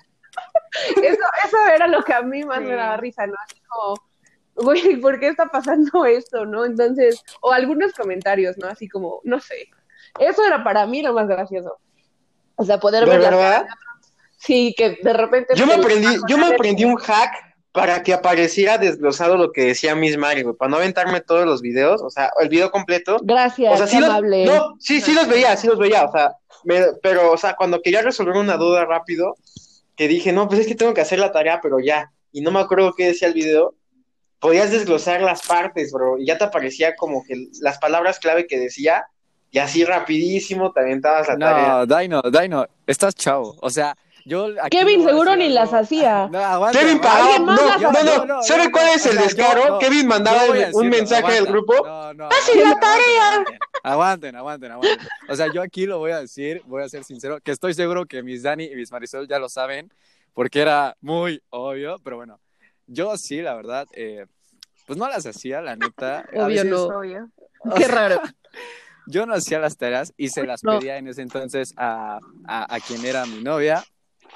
Eso, 1.03 1.19
eso 1.45 1.57
era 1.75 1.87
lo 1.87 2.03
que 2.03 2.15
a 2.15 2.23
mí 2.23 2.45
más 2.45 2.63
me 2.63 2.75
daba 2.75 2.97
risa, 2.97 3.27
¿no? 3.27 3.35
Así 3.45 3.61
como, 3.69 3.95
güey, 4.55 4.97
¿por 4.97 5.21
qué 5.21 5.29
está 5.29 5.49
pasando 5.49 6.07
esto, 6.07 6.47
no? 6.47 6.65
Entonces, 6.65 7.23
o 7.43 7.53
algunos 7.53 7.93
comentarios, 7.93 8.57
¿no? 8.57 8.69
Así 8.69 8.89
como, 8.89 9.21
no 9.25 9.39
sé. 9.39 9.69
Eso 10.19 10.47
era 10.47 10.65
para 10.65 10.87
mí 10.87 11.03
lo 11.03 11.13
más 11.13 11.29
gracioso. 11.29 11.77
O 12.59 12.65
sea, 12.65 12.79
poder 12.79 13.05
¿De 13.05 13.11
ver 13.11 13.21
verdad? 13.21 13.67
Sí, 14.39 14.75
que 14.77 14.99
de 15.03 15.13
repente. 15.13 15.55
Yo 15.57 15.67
me 15.67 15.75
aprendí, 15.75 16.09
yo 16.29 16.39
me 16.39 16.47
aprendí 16.47 16.85
un 16.85 16.97
hack 16.97 17.33
para 17.73 18.03
que 18.03 18.13
apareciera 18.13 18.77
desglosado 18.79 19.37
lo 19.37 19.53
que 19.53 19.67
decía 19.67 19.95
Miss 19.95 20.17
Mari, 20.17 20.43
güey, 20.43 20.57
para 20.57 20.71
no 20.71 20.77
aventarme 20.79 21.21
todos 21.21 21.47
los 21.47 21.63
videos, 21.63 22.03
o 22.03 22.11
sea, 22.11 22.31
el 22.41 22.49
video 22.49 22.71
completo. 22.71 23.19
Gracias, 23.23 23.73
O 23.73 23.77
sea, 23.77 23.87
sí 23.87 24.01
los, 24.01 24.11
no, 24.11 24.75
sí, 24.81 25.01
sí 25.01 25.13
los 25.15 25.29
veía, 25.29 25.57
sí 25.57 25.69
los 25.69 25.79
veía, 25.79 26.05
o 26.05 26.11
sea, 26.13 26.33
me- 26.65 26.95
pero, 27.03 27.31
o 27.31 27.37
sea, 27.37 27.55
cuando 27.55 27.81
quería 27.81 28.03
resolver 28.03 28.37
una 28.37 28.57
duda 28.57 28.85
rápido, 28.85 29.37
que 29.95 30.09
dije, 30.09 30.33
no, 30.33 30.49
pues 30.49 30.61
es 30.61 30.67
que 30.67 30.75
tengo 30.75 30.95
que 30.95 31.01
hacer 31.03 31.19
la 31.21 31.31
tarea, 31.31 31.61
pero 31.61 31.79
ya, 31.79 32.11
y 32.33 32.41
no 32.41 32.51
me 32.51 32.59
acuerdo 32.61 32.95
qué 32.97 33.07
decía 33.07 33.29
el 33.29 33.35
video, 33.35 33.75
podías 34.41 34.71
desglosar 34.73 35.21
las 35.21 35.47
partes, 35.47 35.93
bro, 35.93 36.19
y 36.19 36.27
ya 36.27 36.39
te 36.39 36.45
aparecía 36.45 36.97
como 36.97 37.25
que 37.25 37.49
las 37.61 37.79
palabras 37.79 38.19
clave 38.19 38.47
que 38.47 38.59
decía, 38.59 39.07
y 39.51 39.59
así 39.59 39.85
rapidísimo 39.85 40.73
te 40.73 40.81
aventabas 40.81 41.29
la 41.29 41.39
tarea. 41.39 41.87
No, 41.87 41.87
Dino, 41.99 42.23
Dino, 42.23 42.67
estás 42.87 43.15
chavo. 43.15 43.57
O 43.61 43.71
sea, 43.71 43.97
yo. 44.25 44.49
aquí 44.63 44.77
Kevin 44.79 45.05
seguro 45.05 45.35
ni 45.37 45.45
algo. 45.45 45.55
las 45.55 45.73
hacía. 45.73 46.29
No, 46.33 46.39
aguanta, 46.39 46.79
Kevin 46.79 47.01
pagaba, 47.01 47.25
¿Alguien 47.25 47.45
más 47.47 47.81
no, 47.81 47.93
no, 47.93 48.25
no, 48.27 48.43
¿sabe 48.43 48.71
cuál 48.71 48.89
es 48.95 49.07
el 49.07 49.17
descaro? 49.17 49.69
no, 49.69 49.79
Kevin 49.79 50.07
mandaba 50.07 50.41
un 50.75 50.89
mensaje 50.89 51.33
del 51.33 51.47
grupo, 51.47 51.75
No, 51.85 52.13
no, 52.15 52.27
¡Hacen 52.29 52.59
aguanten, 52.59 52.71
la 52.71 52.81
tarea! 52.81 53.45
Aguanten, 53.83 54.37
aguanten, 54.37 54.73
aguanten. 54.73 55.09
O 55.29 55.35
sea, 55.37 55.51
yo 55.53 55.63
aquí 55.63 55.87
lo 55.87 55.99
voy 55.99 56.11
a 56.11 56.21
decir, 56.21 56.63
voy 56.67 56.83
a 56.83 56.89
ser 56.89 57.05
sincero, 57.05 57.41
que 57.41 57.53
estoy 57.53 57.73
seguro 57.75 58.05
que 58.07 58.23
mis 58.23 58.43
Dani 58.43 58.65
y 58.65 58.75
mis 58.75 58.93
Marisol 58.93 59.27
ya 59.29 59.39
lo 59.39 59.49
saben, 59.49 59.91
porque 60.35 60.61
era 60.61 60.97
muy 61.01 61.41
obvio, 61.51 61.97
pero 62.05 62.17
bueno, 62.17 62.39
yo 62.87 63.17
sí, 63.17 63.41
la 63.41 63.55
verdad, 63.55 63.87
eh, 63.93 64.27
pues 64.87 64.99
no 64.99 65.09
las 65.09 65.25
hacía, 65.27 65.61
la 65.63 65.77
neta. 65.77 66.21
A 66.21 66.45
Obvio 66.45 66.47
veces- 66.49 66.67
no. 66.67 66.83
Obvio. 66.99 67.29
Qué 67.77 67.89
raro. 67.89 68.21
Yo 69.09 69.27
no 69.27 69.35
hacía 69.35 69.59
las 69.59 69.77
tareas 69.77 70.13
y 70.17 70.29
se 70.29 70.45
las 70.45 70.63
No. 70.63 70.79
pedía 70.79 70.99
en 70.99 71.09
ese 71.09 71.23
entonces 71.23 71.73
a, 71.77 72.19
a, 72.45 72.75
a 72.75 72.81
quien 72.81 73.05
era 73.05 73.25
mi 73.27 73.43
novia. 73.43 73.83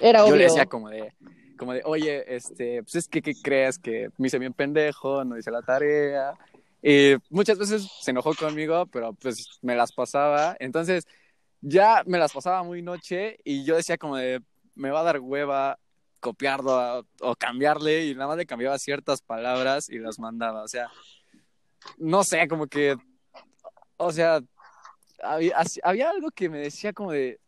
Era 0.01 0.21
Yo 0.21 0.27
obvio. 0.27 0.37
le 0.37 0.45
decía 0.45 0.67
como 0.67 0.89
de, 0.89 1.13
como 1.57 1.75
de, 1.75 1.83
oye, 1.85 2.35
este, 2.35 2.83
pues 2.83 2.95
es 2.97 3.09
que, 3.09 3.21
¿qué 3.23 3.35
crees? 3.41 3.79
Que 3.79 4.09
me 4.19 4.29
hice 4.29 4.39
bien 4.39 4.53
pendejo, 4.55 5.25
no 5.25 5.37
hice 5.39 5.51
la 5.51 5.63
tarea. 5.63 6.33
Y 6.83 7.15
muchas 7.31 7.59
veces 7.59 7.87
se 8.01 8.11
enojó 8.11 8.35
conmigo, 8.35 8.87
pero 8.87 9.13
pues 9.13 9.59
me 9.63 9.77
las 9.77 9.93
pasaba. 9.93 10.57
Entonces, 10.59 11.07
ya 11.61 12.03
me 12.07 12.19
las 12.19 12.33
pasaba 12.33 12.63
muy 12.65 12.83
noche 12.83 13.39
y 13.45 13.65
yo 13.65 13.77
decía 13.77 13.99
como 13.99 14.17
de, 14.17 14.43
me 14.75 14.91
va 14.91 15.01
a 15.01 15.05
dar 15.05 15.21
hueva 15.21 15.79
copiarlo 16.19 16.73
a- 16.73 17.03
o 17.21 17.35
cambiarle 17.37 18.07
y 18.07 18.15
nada 18.15 18.29
más 18.29 18.37
le 18.37 18.47
cambiaba 18.47 18.79
ciertas 18.79 19.21
palabras 19.23 19.89
y 19.89 19.99
las 19.99 20.19
mandaba. 20.19 20.63
O 20.63 20.69
sea, 20.69 20.89
no 21.99 22.25
sé, 22.25 22.49
como 22.49 22.67
que, 22.67 22.97
o 23.97 24.11
sea, 24.13 24.41
había, 25.23 25.57
había 25.83 26.11
algo 26.11 26.31
que 26.31 26.49
me 26.49 26.59
decía 26.59 26.93
como 26.93 27.13
de, 27.13 27.39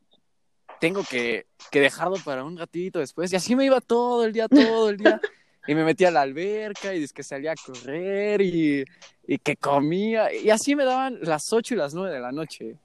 tengo 0.81 1.03
que, 1.09 1.47
que 1.71 1.81
dejarlo 1.81 2.17
para 2.25 2.45
un 2.45 2.57
ratito 2.57 2.99
después. 2.99 3.33
Y 3.33 3.37
así 3.37 3.55
me 3.57 3.65
iba 3.65 3.81
todo 3.81 4.25
el 4.25 4.33
día, 4.33 4.49
todo 4.49 4.91
el 4.91 4.97
día. 4.99 5.21
Y 5.67 5.75
me 5.75 5.83
metía 5.83 6.09
a 6.09 6.11
la 6.11 6.21
alberca 6.21 6.95
y 6.95 7.09
que 7.09 7.23
salía 7.23 7.53
a 7.53 7.55
correr 7.55 8.43
y, 8.43 8.85
y 9.27 9.39
que 9.39 9.57
comía. 9.57 10.31
Y 10.31 10.51
así 10.51 10.77
me 10.77 10.85
daban 10.85 11.19
las 11.23 11.51
8 11.55 11.73
y 11.73 11.77
las 11.79 11.95
9 11.95 12.13
de 12.15 12.21
la 12.21 12.33
noche. 12.33 12.77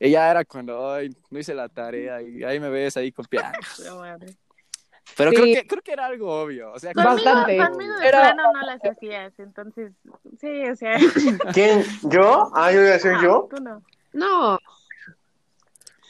Y 0.00 0.10
ya 0.10 0.28
era 0.28 0.44
cuando, 0.44 0.92
ay, 0.92 1.14
no 1.30 1.38
hice 1.38 1.54
la 1.54 1.68
tarea 1.68 2.20
y 2.20 2.42
ahí 2.42 2.58
me 2.58 2.70
ves 2.70 2.96
ahí 2.96 3.12
copiando. 3.12 3.56
Pero 5.16 5.30
Sí. 5.30 5.36
creo, 5.36 5.44
que, 5.54 5.66
creo 5.68 5.82
que 5.82 5.92
era 5.92 6.06
algo 6.06 6.42
obvio. 6.42 6.72
O 6.72 6.78
sea, 6.80 6.92
Conmigo, 6.92 7.14
Bastante. 7.14 7.56
conmigo 7.58 7.94
de 7.94 8.00
Pero- 8.00 8.18
plano 8.18 8.52
no 8.52 8.62
las 8.62 8.84
hacías, 8.84 9.32
entonces, 9.38 9.92
sí, 10.40 10.68
o 10.70 10.74
sea. 10.74 10.96
¿Quién? 11.52 11.84
¿Yo? 12.02 12.50
Ah, 12.54 12.72
yo 12.72 12.80
voy 12.80 12.90
a 12.90 12.98
ser 12.98 13.12
no, 13.14 13.22
yo. 13.22 13.48
Tú 13.54 13.62
no. 13.62 13.80
No. 14.12 14.58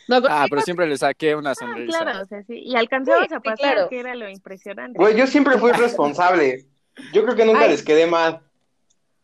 No, 0.08 0.20
Ah, 0.28 0.46
pero 0.50 0.60
siempre 0.62 0.86
le 0.86 0.98
saqué 0.98 1.34
una 1.36 1.52
Ah, 1.52 1.54
sonrisa. 1.54 2.00
claro, 2.00 2.22
o 2.22 2.26
sea, 2.26 2.42
sí. 2.44 2.58
Y 2.64 2.74
alcanzabas 2.76 3.28
Sí, 3.28 3.34
a 3.34 3.38
sí, 3.38 3.42
pasar, 3.44 3.58
claro. 3.74 3.88
que 3.88 4.00
era 4.00 4.14
lo 4.14 4.28
impresionante. 4.28 4.98
Güey, 4.98 5.16
yo 5.16 5.26
siempre 5.26 5.58
fui 5.58 5.72
responsable. 5.72 6.66
Yo 7.12 7.22
creo 7.24 7.34
que 7.36 7.44
nunca 7.44 7.60
Ay. 7.60 7.70
les 7.70 7.82
quedé 7.82 8.06
mal. 8.06 8.40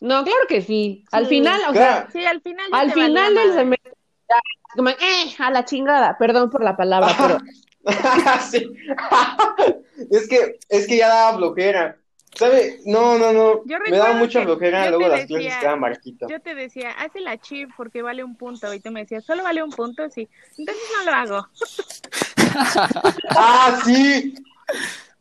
no, 0.00 0.22
claro 0.24 0.46
que 0.48 0.62
sí. 0.62 1.04
Al 1.10 1.24
Sí. 1.24 1.30
final, 1.30 1.60
o 1.68 1.72
sea. 1.74 2.08
Sí, 2.12 2.24
al 2.24 2.40
final. 2.40 2.66
al 2.72 2.92
final 2.92 3.34
del 3.34 3.52
semestre, 3.52 3.92
como, 4.76 4.90
eh, 4.90 5.34
a 5.38 5.50
la 5.50 5.64
chingada, 5.64 6.16
perdón 6.18 6.50
por 6.50 6.62
la 6.62 6.76
palabra, 6.76 7.08
pero 7.18 7.38
Sí. 8.50 8.70
es 10.10 10.28
que, 10.28 10.58
es 10.68 10.86
que 10.86 10.96
ya 10.96 11.08
daba 11.08 11.36
flojera. 11.38 11.96
¿Sabe? 12.34 12.80
No, 12.84 13.18
no, 13.18 13.32
no. 13.32 13.64
Yo 13.64 13.78
Me 13.90 13.96
daba 13.96 14.14
mucha 14.14 14.40
que 14.40 14.44
flojera, 14.46 14.90
luego 14.90 15.08
las 15.08 15.22
decía- 15.22 15.38
clases 15.38 15.58
quedaban 15.58 15.80
marquitas. 15.80 16.30
Yo 16.30 16.40
te 16.40 16.54
decía, 16.54 16.90
haz 16.92 17.10
la 17.20 17.38
chip 17.38 17.70
porque 17.76 18.02
vale 18.02 18.22
un 18.22 18.36
punto. 18.36 18.72
Y 18.72 18.80
tú 18.80 18.90
me 18.90 19.00
decías, 19.00 19.24
¿solo 19.24 19.42
vale 19.42 19.62
un 19.62 19.70
punto? 19.70 20.08
Sí. 20.10 20.28
Entonces 20.56 20.84
no 20.96 21.10
lo 21.10 21.16
hago. 21.16 21.48
Ah, 23.30 23.78
sí. 23.84 24.34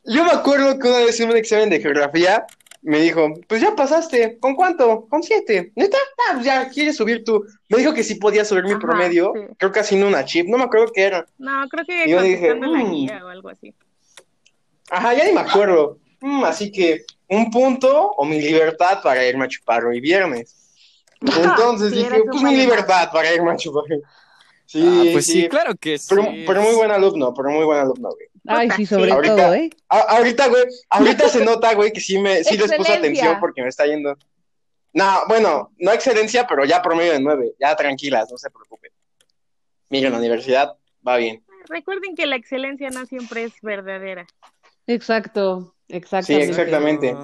Yo 0.05 0.23
me 0.23 0.31
acuerdo 0.31 0.79
que 0.79 0.87
una 0.87 0.99
vez 0.99 1.19
en 1.19 1.29
un 1.29 1.35
examen 1.35 1.69
de 1.69 1.81
geografía 1.81 2.45
me 2.81 2.99
dijo, 3.01 3.33
pues 3.47 3.61
ya 3.61 3.75
pasaste, 3.75 4.37
¿con 4.39 4.55
cuánto? 4.55 5.07
Con 5.09 5.21
siete. 5.21 5.73
¿Neta? 5.75 5.97
Ah, 6.29 6.33
pues 6.35 6.45
ya, 6.45 6.69
¿quieres 6.69 6.95
subir 6.95 7.25
tú? 7.25 7.45
Me 7.67 7.79
dijo 7.79 7.93
que 7.93 8.03
sí 8.03 8.15
podía 8.15 8.45
subir 8.45 8.63
mi 8.63 8.71
Ajá, 8.71 8.79
promedio, 8.79 9.33
sí. 9.35 9.41
creo 9.57 9.71
que 9.73 9.81
haciendo 9.81 10.07
una 10.07 10.23
chip, 10.23 10.47
no 10.47 10.57
me 10.57 10.63
acuerdo 10.63 10.91
qué 10.93 11.03
era. 11.03 11.25
No, 11.37 11.67
creo 11.67 11.85
que 11.85 12.09
yo 12.09 12.21
dije, 12.21 12.55
la 12.55 12.67
mm. 12.67 12.91
guía 12.91 13.25
o 13.25 13.27
algo 13.27 13.49
así. 13.49 13.73
Ajá, 14.89 15.13
ya 15.13 15.25
ni 15.25 15.33
me 15.33 15.41
acuerdo. 15.41 15.99
Mm, 16.21 16.43
así 16.45 16.71
que, 16.71 17.05
un 17.29 17.51
punto 17.51 18.11
o 18.11 18.25
mi 18.25 18.41
libertad 18.41 19.01
para 19.03 19.25
irme 19.25 19.45
a 19.45 19.47
chupar 19.47 19.85
hoy 19.85 19.99
viernes. 19.99 20.55
Entonces 21.21 21.91
Sí, 21.91 21.97
dije, 21.97 22.21
pues 22.29 22.41
mi 22.43 22.55
libertad 22.55 23.09
para 23.11 23.33
irme 23.33 23.51
a 23.51 23.55
chupar. 23.57 23.83
Sí, 24.65 24.83
Ah, 24.85 25.03
pues 25.13 25.25
sí, 25.25 25.41
sí. 25.43 25.49
claro 25.49 25.75
que 25.75 25.97
sí. 25.97 26.07
Pero, 26.09 26.25
pero 26.45 26.61
muy 26.61 26.75
buen 26.75 26.91
alumno, 26.91 27.33
pero 27.33 27.49
muy 27.49 27.63
buen 27.65 27.79
alumno, 27.79 28.09
güey. 28.09 28.27
ay, 28.47 28.69
sí, 28.71 28.85
sobre. 28.85 29.11
Ahorita- 29.11 29.35
todo, 29.35 29.53
¿eh? 29.53 29.69
A- 29.89 30.17
ahorita, 30.17 30.47
güey, 30.47 30.63
ahorita 30.89 31.29
se 31.29 31.45
nota, 31.45 31.73
güey, 31.73 31.91
que 31.93 32.01
sí 32.01 32.17
me, 32.19 32.43
sí 32.43 32.57
les 32.57 32.73
puse 32.73 32.93
atención 32.93 33.39
porque 33.39 33.61
me 33.61 33.69
está 33.69 33.85
yendo. 33.85 34.17
No, 34.93 35.21
bueno, 35.29 35.71
no 35.77 35.91
excelencia, 35.93 36.45
pero 36.47 36.65
ya 36.65 36.81
promedio 36.81 37.13
de 37.13 37.19
nueve. 37.21 37.53
Ya 37.59 37.75
tranquilas, 37.75 38.29
no 38.31 38.37
se 38.37 38.49
preocupen. 38.49 38.91
Miren, 39.89 40.11
la 40.11 40.17
universidad 40.17 40.75
va 41.07 41.15
bien. 41.17 41.43
Recuerden 41.69 42.15
que 42.15 42.25
la 42.25 42.35
excelencia 42.35 42.89
no 42.89 43.05
siempre 43.05 43.43
es 43.45 43.53
verdadera. 43.61 44.25
Exacto, 44.85 45.75
exactamente. 45.89 46.45
Sí, 46.45 46.49
exactamente. 46.49 47.15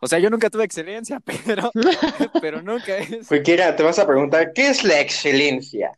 O 0.00 0.06
sea, 0.06 0.18
yo 0.18 0.28
nunca 0.30 0.50
tuve 0.50 0.64
excelencia, 0.64 1.20
pero, 1.46 1.70
pero 2.40 2.62
nunca 2.62 2.96
es. 2.98 3.26
Cualquiera 3.26 3.74
te 3.74 3.82
vas 3.82 3.98
a 3.98 4.06
preguntar, 4.06 4.52
¿qué 4.52 4.68
es 4.68 4.84
la 4.84 5.00
excelencia? 5.00 5.92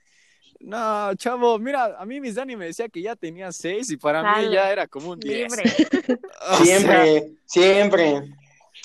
No, 0.60 1.14
chavo, 1.16 1.58
mira, 1.58 1.96
a 1.98 2.04
mí 2.06 2.20
mis 2.20 2.34
Dani 2.34 2.56
me 2.56 2.66
decía 2.66 2.88
que 2.88 3.02
ya 3.02 3.14
tenía 3.14 3.52
seis 3.52 3.90
y 3.90 3.96
para 3.96 4.22
mí 4.38 4.50
ya 4.50 4.70
era 4.72 4.86
como 4.86 5.10
un 5.10 5.20
10. 5.20 5.56
Libre. 5.56 5.72
O 6.48 6.56
sea, 6.56 6.64
Siempre, 6.64 7.32
siempre. 7.44 8.22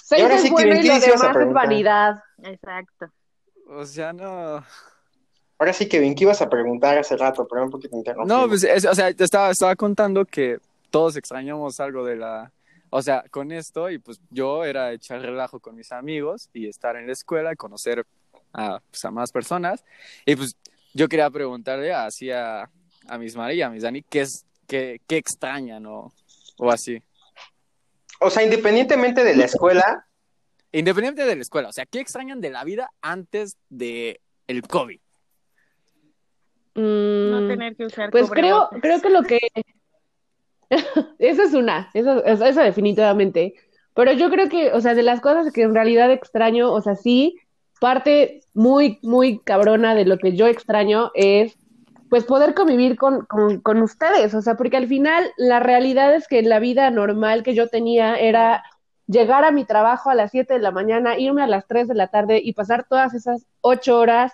Seis 0.04 0.20
Y 0.20 0.24
ahora 0.24 0.36
es 0.36 0.42
sí 0.42 0.48
que, 0.48 0.54
bueno 0.54 0.74
¿en 0.74 0.84
y 0.84 0.88
lo 0.88 1.00
demás 1.00 1.36
es 1.38 1.54
vanidad. 1.54 2.16
Exacto. 2.44 3.12
o 3.70 3.86
sea, 3.86 4.14
no. 4.14 4.64
Ahora 5.60 5.74
sí 5.74 5.88
que 5.88 6.00
bien, 6.00 6.16
¿qué 6.16 6.24
ibas 6.24 6.42
a 6.42 6.50
preguntar 6.50 6.98
hace 6.98 7.16
rato? 7.16 7.48
Pero 7.48 7.64
un 7.64 7.70
poquito 7.70 7.96
interrumpí. 7.96 8.28
No, 8.28 8.48
pues, 8.48 8.64
es- 8.64 8.86
o 8.86 8.96
sea, 8.96 9.14
te 9.14 9.24
estaba, 9.24 9.52
estaba 9.52 9.76
contando 9.76 10.26
que 10.26 10.58
todos 10.90 11.16
extrañamos 11.18 11.80
algo 11.80 12.04
de 12.04 12.16
la. 12.16 12.52
O 12.92 13.02
sea, 13.02 13.24
con 13.32 13.52
esto, 13.52 13.90
y 13.90 13.98
pues 13.98 14.22
yo 14.30 14.64
era 14.64 14.92
echar 14.92 15.22
relajo 15.22 15.60
con 15.60 15.76
mis 15.76 15.92
amigos 15.92 16.50
y 16.54 16.68
estar 16.68 16.96
en 16.96 17.08
la 17.08 17.14
escuela, 17.14 17.56
conocer 17.56 18.06
a, 18.54 18.80
pues, 18.92 19.04
a 19.06 19.12
más 19.12 19.32
personas. 19.32 19.84
Y 20.26 20.36
pues 20.36 20.56
yo 20.94 21.08
quería 21.08 21.30
preguntarle 21.30 21.94
así 21.94 22.30
a, 22.32 22.70
a 23.08 23.18
mis 23.18 23.36
Mari 23.36 23.56
y 23.56 23.62
a 23.62 23.70
mis 23.70 23.84
Dani, 23.84 24.04
¿qué, 24.04 24.22
es, 24.22 24.46
qué, 24.68 25.02
qué 25.08 25.18
extrañan 25.18 25.86
o, 25.86 26.14
o 26.58 26.70
así? 26.70 27.02
O 28.20 28.30
sea, 28.30 28.44
independientemente 28.44 29.24
de 29.24 29.36
la 29.36 29.46
escuela, 29.46 30.06
Independiente 30.74 31.26
de 31.26 31.36
la 31.36 31.42
escuela, 31.42 31.70
o 31.70 31.74
sea, 31.74 31.86
¿qué 31.86 32.00
extrañan 32.00 32.40
de 32.40 32.50
la 32.50 32.64
vida 32.64 32.92
antes 33.02 33.58
de 33.70 34.22
el 34.48 34.62
COVID? 34.62 35.00
No 36.76 37.42
Mm, 37.42 37.48
tener 37.50 37.76
que 37.76 37.86
usar 37.86 38.10
Pues 38.12 38.30
creo, 38.30 38.70
creo 38.82 39.02
que 39.02 39.10
lo 39.10 39.24
que... 39.24 39.40
Eso 41.20 41.44
es 41.44 41.54
una, 41.54 41.90
eso, 41.94 42.24
eso 42.24 42.62
definitivamente. 42.62 43.56
Pero 43.94 44.14
yo 44.14 44.30
creo 44.30 44.48
que, 44.48 44.72
o 44.72 44.80
sea, 44.80 44.94
de 44.94 45.04
las 45.04 45.20
cosas 45.20 45.52
que 45.52 45.64
en 45.64 45.76
realidad 45.76 46.12
extraño, 46.12 46.72
o 46.72 46.82
sea, 46.82 46.96
sí, 46.96 47.36
parte 47.80 48.42
muy, 48.54 49.00
muy 49.02 49.40
cabrona 49.40 49.96
de 49.96 50.06
lo 50.06 50.18
que 50.18 50.36
yo 50.36 50.48
extraño 50.48 51.12
es, 51.14 51.58
pues, 52.10 52.24
poder 52.24 52.54
convivir 52.54 52.96
con, 52.96 53.26
con, 53.26 53.60
con 53.60 53.82
ustedes, 53.82 54.34
o 54.34 54.42
sea, 54.42 54.56
porque 54.56 54.78
al 54.78 54.88
final 54.88 55.30
la 55.38 55.60
realidad 55.60 56.16
es 56.16 56.28
que 56.28 56.42
la 56.42 56.60
vida 56.60 56.90
normal 56.90 57.44
que 57.44 57.54
yo 57.54 57.68
tenía 57.68 58.16
era 58.16 58.64
llegar 59.08 59.44
a 59.44 59.52
mi 59.52 59.66
trabajo 59.66 60.10
a 60.10 60.16
las 60.16 60.32
7 60.32 60.54
de 60.54 60.60
la 60.60 60.72
mañana, 60.72 61.18
irme 61.18 61.44
a 61.44 61.48
las 61.48 61.68
3 61.68 61.88
de 61.90 61.96
la 61.96 62.08
tarde 62.08 62.40
y 62.42 62.54
pasar 62.54 62.86
todas 62.88 63.14
esas 63.14 63.46
8 63.60 63.98
horas 63.98 64.32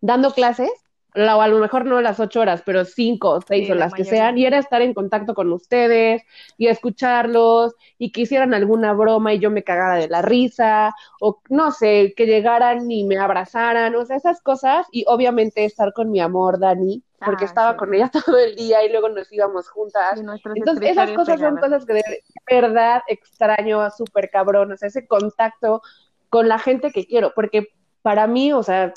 dando 0.00 0.32
clases 0.32 0.70
la- 1.16 1.36
o 1.36 1.40
a 1.42 1.48
lo 1.48 1.58
mejor 1.58 1.84
no 1.86 2.00
las 2.00 2.20
ocho 2.20 2.40
horas, 2.40 2.62
pero 2.64 2.84
cinco 2.84 3.30
o 3.30 3.40
seis 3.40 3.66
Sí, 3.66 3.70
o 3.70 3.74
la 3.74 3.80
las 3.80 3.94
que 3.94 4.04
sean, 4.04 4.38
y 4.38 4.46
era 4.46 4.58
estar 4.58 4.82
en 4.82 4.94
contacto 4.94 5.34
con 5.34 5.52
ustedes 5.52 6.22
y 6.58 6.68
escucharlos 6.68 7.74
y 7.98 8.12
que 8.12 8.22
hicieran 8.22 8.54
alguna 8.54 8.92
broma 8.92 9.32
y 9.34 9.38
yo 9.38 9.50
me 9.50 9.64
cagara 9.64 9.96
de 9.96 10.08
la 10.08 10.22
risa, 10.22 10.94
o 11.20 11.40
no 11.48 11.70
sé, 11.72 12.14
que 12.16 12.26
llegaran 12.26 12.90
y 12.90 13.04
me 13.04 13.18
abrazaran, 13.18 13.94
o 13.94 14.04
sea, 14.04 14.16
esas 14.16 14.40
cosas, 14.42 14.86
y 14.92 15.04
obviamente 15.08 15.64
estar 15.64 15.92
con 15.92 16.10
mi 16.10 16.20
amor, 16.20 16.58
Dani, 16.58 17.02
porque 17.22 17.44
Ah, 17.44 17.46
estaba 17.46 17.72
sí. 17.72 17.76
con 17.76 17.94
ella 17.94 18.10
todo 18.26 18.38
el 18.38 18.54
día 18.56 18.84
y 18.84 18.90
luego 18.90 19.08
nos 19.08 19.32
íbamos 19.32 19.68
juntas. 19.68 20.20
Entonces, 20.54 20.90
esas 20.90 21.12
cosas 21.12 21.40
son 21.40 21.58
cosas 21.58 21.84
que 21.86 21.94
de 21.94 22.02
verdad 22.50 23.02
extraño 23.08 23.90
súper 23.90 24.30
cabrón, 24.30 24.72
o 24.72 24.76
sea, 24.76 24.88
ese 24.88 25.06
contacto 25.06 25.82
con 26.28 26.48
la 26.48 26.58
gente 26.58 26.90
que 26.92 27.06
quiero, 27.06 27.32
porque 27.34 27.68
para 28.02 28.26
mí, 28.26 28.52
o 28.52 28.62
sea, 28.62 28.92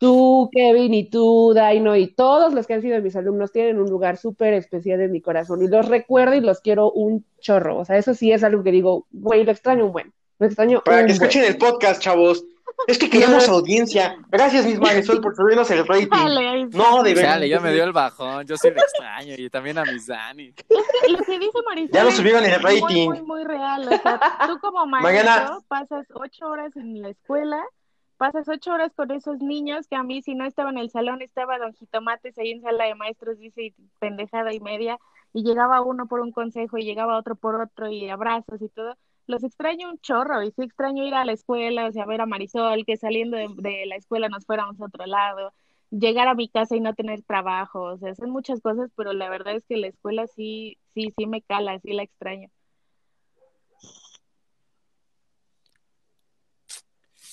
tú, 0.00 0.48
Kevin, 0.52 0.92
y 0.94 1.08
tú, 1.08 1.52
Daino, 1.54 1.94
y 1.94 2.08
todos 2.08 2.52
los 2.54 2.66
que 2.66 2.74
han 2.74 2.82
sido 2.82 3.00
mis 3.00 3.14
alumnos 3.14 3.52
tienen 3.52 3.78
un 3.78 3.88
lugar 3.88 4.16
súper 4.16 4.54
especial 4.54 5.00
en 5.00 5.12
mi 5.12 5.20
corazón, 5.20 5.62
y 5.62 5.68
los 5.68 5.86
recuerdo 5.86 6.34
y 6.34 6.40
los 6.40 6.60
quiero 6.60 6.90
un 6.90 7.24
chorro, 7.38 7.78
o 7.78 7.84
sea, 7.84 7.98
eso 7.98 8.14
sí 8.14 8.32
es 8.32 8.42
algo 8.42 8.64
que 8.64 8.72
digo, 8.72 9.06
güey, 9.12 9.44
lo 9.44 9.52
extraño 9.52 9.86
un 9.86 9.92
buen, 9.92 10.12
lo 10.38 10.46
extraño 10.46 10.82
Para 10.84 11.02
un 11.02 11.06
que 11.06 11.12
buen. 11.12 11.22
escuchen 11.22 11.44
el 11.44 11.58
podcast, 11.58 12.02
chavos. 12.02 12.44
Es 12.86 12.96
que 12.96 13.10
queremos 13.10 13.46
audiencia. 13.48 14.16
Gracias, 14.30 14.64
Miss 14.64 14.78
Marisol, 14.78 15.20
por 15.22 15.36
subirnos 15.36 15.70
el 15.70 15.86
rating. 15.86 16.08
Dale. 16.08 16.66
No, 16.68 17.02
de 17.02 17.12
verdad. 17.14 17.32
Chale, 17.34 17.48
ya 17.48 17.60
me 17.60 17.74
dio 17.74 17.84
el 17.84 17.92
bajón. 17.92 18.46
Yo 18.46 18.56
sí 18.56 18.70
lo 18.70 18.76
extraño. 18.80 19.34
Y 19.36 19.50
también 19.50 19.76
a 19.76 19.84
mis 19.84 20.06
Dani. 20.06 20.54
Es 20.56 20.64
que 21.02 21.12
lo 21.12 21.18
que 21.18 21.38
dice 21.38 21.58
Marisol 21.66 21.90
Ya 21.92 22.04
lo 22.04 22.10
subieron 22.10 22.42
el 22.44 22.58
muy, 22.62 22.80
rating. 22.80 23.06
Muy, 23.06 23.22
muy, 23.22 23.44
real. 23.44 23.82
O 23.86 23.88
sea, 23.98 24.20
tú 24.46 24.58
como 24.60 24.86
maestro 24.86 25.12
Mañana- 25.12 25.58
pasas 25.68 26.06
ocho 26.14 26.46
horas 26.48 26.74
en 26.76 27.02
la 27.02 27.10
escuela, 27.10 27.60
pasas 28.20 28.48
ocho 28.48 28.72
horas 28.72 28.92
con 28.94 29.10
esos 29.10 29.38
niños 29.40 29.88
que 29.88 29.96
a 29.96 30.02
mí 30.04 30.22
si 30.22 30.34
no 30.34 30.44
estaba 30.44 30.70
en 30.70 30.78
el 30.78 30.90
salón 30.90 31.22
estaba 31.22 31.58
Don 31.58 31.74
Jitomates 31.74 32.36
ahí 32.38 32.50
en 32.52 32.62
sala 32.62 32.84
de 32.86 32.94
maestros, 32.94 33.38
dice 33.38 33.74
pendejada 33.98 34.52
y 34.54 34.60
media, 34.60 34.98
y 35.32 35.42
llegaba 35.44 35.80
uno 35.82 36.06
por 36.06 36.20
un 36.20 36.32
consejo 36.32 36.78
y 36.78 36.84
llegaba 36.84 37.18
otro 37.18 37.36
por 37.36 37.56
otro 37.60 37.88
y 37.90 38.08
abrazos 38.10 38.60
y 38.62 38.68
todo. 38.68 38.96
Los 39.26 39.44
extraño 39.44 39.90
un 39.90 39.98
chorro 40.00 40.42
y 40.42 40.50
sí 40.52 40.62
extraño 40.62 41.04
ir 41.06 41.14
a 41.14 41.24
la 41.24 41.32
escuela, 41.32 41.86
o 41.88 41.92
sea, 41.92 42.04
ver 42.06 42.20
a 42.20 42.26
Marisol, 42.26 42.84
que 42.84 42.96
saliendo 42.96 43.36
de, 43.36 43.48
de 43.56 43.86
la 43.86 43.96
escuela 43.96 44.28
nos 44.28 44.44
fuéramos 44.46 44.80
a 44.80 44.86
otro 44.86 45.06
lado, 45.06 45.52
llegar 45.90 46.28
a 46.28 46.34
mi 46.34 46.48
casa 46.48 46.76
y 46.76 46.80
no 46.80 46.94
tener 46.94 47.22
trabajo, 47.22 47.82
o 47.82 47.98
sea, 47.98 48.14
son 48.14 48.30
muchas 48.30 48.60
cosas, 48.60 48.90
pero 48.96 49.12
la 49.12 49.30
verdad 49.30 49.54
es 49.56 49.64
que 49.66 49.76
la 49.78 49.86
escuela 49.88 50.26
sí, 50.26 50.78
sí, 50.94 51.12
sí 51.16 51.26
me 51.26 51.42
cala, 51.42 51.78
sí 51.80 51.92
la 51.92 52.02
extraño. 52.02 52.48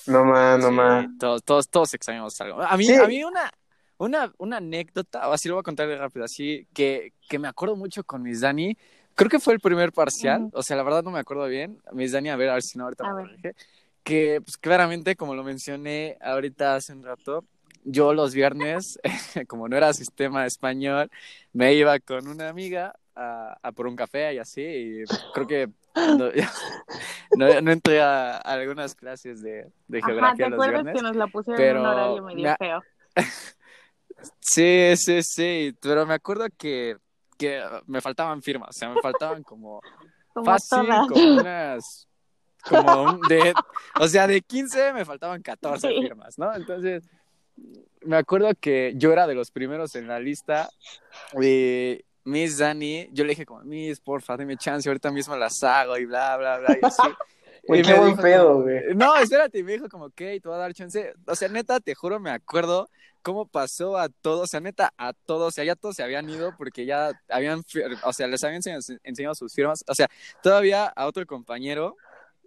No 0.08 0.24
más, 0.26 0.60
no 0.60 0.70
Sí, 0.70 0.76
más. 0.76 1.08
todos, 1.20 1.44
todos, 1.44 1.70
todos 1.70 1.94
extrañamos 1.94 2.40
algo. 2.42 2.62
A 2.62 2.78
mí, 2.78 2.86
Sí. 2.86 2.94
a 2.96 3.08
mí 3.08 3.24
una, 3.24 3.52
una, 3.98 4.32
una 4.38 4.58
anécdota, 4.58 5.28
o 5.30 5.34
así 5.34 5.48
lo 5.50 5.56
voy 5.56 5.62
a 5.62 5.64
contar 5.64 5.88
rápido, 5.90 6.26
así, 6.26 6.68
que, 6.74 7.14
que 7.30 7.40
me 7.40 7.48
acuerdo 7.48 7.76
mucho 7.76 8.04
con 8.04 8.22
Miss 8.24 8.42
Dani. 8.42 8.78
Creo 9.16 9.30
que 9.30 9.40
fue 9.40 9.54
el 9.54 9.60
primer 9.60 9.92
parcial, 9.92 10.44
Ujú. 10.44 10.52
o 10.60 10.64
sea, 10.64 10.78
la 10.78 10.84
verdad 10.84 11.04
no 11.04 11.12
me 11.12 11.20
acuerdo 11.20 11.46
bien. 11.48 11.78
Miss 11.94 12.12
Dani, 12.12 12.30
a 12.30 12.36
ver, 12.36 12.50
a 12.50 12.54
ver 12.54 12.64
si 12.64 12.78
no 12.78 12.86
ahorita 12.86 13.04
A 13.04 13.14
me 13.14 13.22
corrige. 13.24 13.56
Que, 14.04 14.42
pues 14.42 14.58
claramente, 14.58 15.16
como 15.16 15.36
lo 15.36 15.44
mencioné 15.44 16.18
ahorita 16.22 16.76
hace 16.76 16.94
un 16.94 17.04
rato, 17.04 17.44
yo 17.84 18.14
los 18.14 18.34
viernes, 18.34 19.00
como 19.48 19.68
no 19.68 19.76
era 19.76 19.94
sistema 19.94 20.46
español, 20.46 21.10
me 21.54 21.74
iba 21.74 22.00
con 22.00 22.28
una 22.28 22.50
amiga 22.50 22.94
a, 23.16 23.58
a 23.62 23.72
por 23.72 23.88
un 23.88 23.96
café 23.96 24.34
y 24.36 24.38
así, 24.38 24.62
y 24.62 25.04
creo 25.34 25.48
que 25.48 25.70
no, 26.18 26.32
no, 27.36 27.62
no 27.62 27.72
entré 27.72 28.02
a, 28.02 28.38
algunas 28.38 28.96
clases 28.96 29.42
de, 29.42 29.68
de 29.88 29.98
Ajá, 30.00 30.08
¿te 30.08 30.14
geografía 30.14 30.50
los 30.50 30.54
acuerdas 30.54 30.84
viernes. 30.84 30.96
que 30.96 31.08
nos 31.08 31.16
la 31.16 31.28
pusieron 31.28 31.62
pero 31.62 31.80
en 31.80 31.86
un 31.86 31.92
horario 31.92 32.24
medio 32.24 32.56
feo? 32.58 32.84
Sí, 34.40 34.94
sí, 34.96 35.22
sí, 35.22 35.76
pero 35.80 36.06
me 36.08 36.16
acuerdo 36.16 36.46
que, 36.58 36.98
que 37.38 37.62
me 37.86 38.02
faltaban 38.02 38.42
firmas, 38.42 38.70
o 38.70 38.74
sea, 38.80 38.90
me 38.90 39.00
faltaban 39.00 39.44
como 39.44 39.82
Como 40.34 40.46
fácil, 40.46 40.88
todas. 40.88 41.08
como 41.08 41.36
unas, 41.40 42.08
como 42.68 43.04
un- 43.04 43.28
de, 43.28 43.54
o 44.00 44.08
sea, 44.08 44.26
de 44.28 44.42
15 44.42 44.94
me 44.94 45.06
faltaban 45.06 45.42
14 45.42 45.90
Sí. 45.90 46.02
firmas, 46.02 46.38
¿no? 46.40 46.54
Entonces, 46.56 47.04
me 48.02 48.18
acuerdo 48.18 48.50
que 48.60 48.94
yo 48.96 49.12
era 49.12 49.28
de 49.28 49.36
los 49.36 49.52
primeros 49.52 49.96
en 49.96 50.08
la 50.08 50.20
lista 50.20 50.70
y 51.42 52.00
Miss 52.28 52.58
Dani, 52.58 53.08
yo 53.14 53.24
le 53.24 53.30
dije 53.30 53.46
como, 53.46 53.62
Miss, 53.62 54.02
porfa, 54.02 54.36
dame 54.36 54.58
chance, 54.58 54.90
ahorita 54.90 55.12
mismo 55.12 55.38
las 55.38 55.64
hago 55.64 55.98
y 55.98 56.06
bla, 56.06 56.36
bla, 56.36 56.58
bla, 56.58 56.78
y 56.82 56.86
así. 56.86 57.02
Güey, 57.68 57.82
qué 57.82 57.94
buen 57.96 58.16
pedo, 58.16 58.62
güey. 58.62 58.96
No, 58.96 59.18
espérate, 59.18 59.62
me 59.62 59.74
dijo 59.74 59.90
como, 59.90 60.06
ok, 60.06 60.16
te 60.16 60.42
voy 60.46 60.54
a 60.54 60.58
dar 60.58 60.74
chance. 60.74 61.14
O 61.26 61.36
sea, 61.36 61.50
neta, 61.50 61.82
te 61.82 61.96
juro, 61.96 62.18
me 62.18 62.30
acuerdo 62.30 62.90
cómo 63.22 63.46
pasó 63.46 63.98
a 63.98 64.08
todos, 64.08 64.44
o 64.44 64.48
sea, 64.48 64.62
neta, 64.62 64.94
a 64.98 65.12
todos, 65.12 65.50
o 65.50 65.52
sea, 65.52 65.66
ya 65.66 65.76
todos 65.76 65.98
se 65.98 66.04
habían 66.04 66.30
ido 66.30 66.56
porque 66.58 66.86
ya 66.86 67.12
habían, 67.28 67.62
o 68.04 68.14
sea, 68.14 68.28
les 68.28 68.42
habían 68.46 68.58
enseñado, 68.58 68.82
enseñado 69.04 69.36
sus 69.36 69.54
firmas, 69.54 69.84
o 69.86 69.94
sea, 69.94 70.08
todavía 70.42 70.86
a 70.86 71.08
otro 71.08 71.26
compañero 71.26 71.98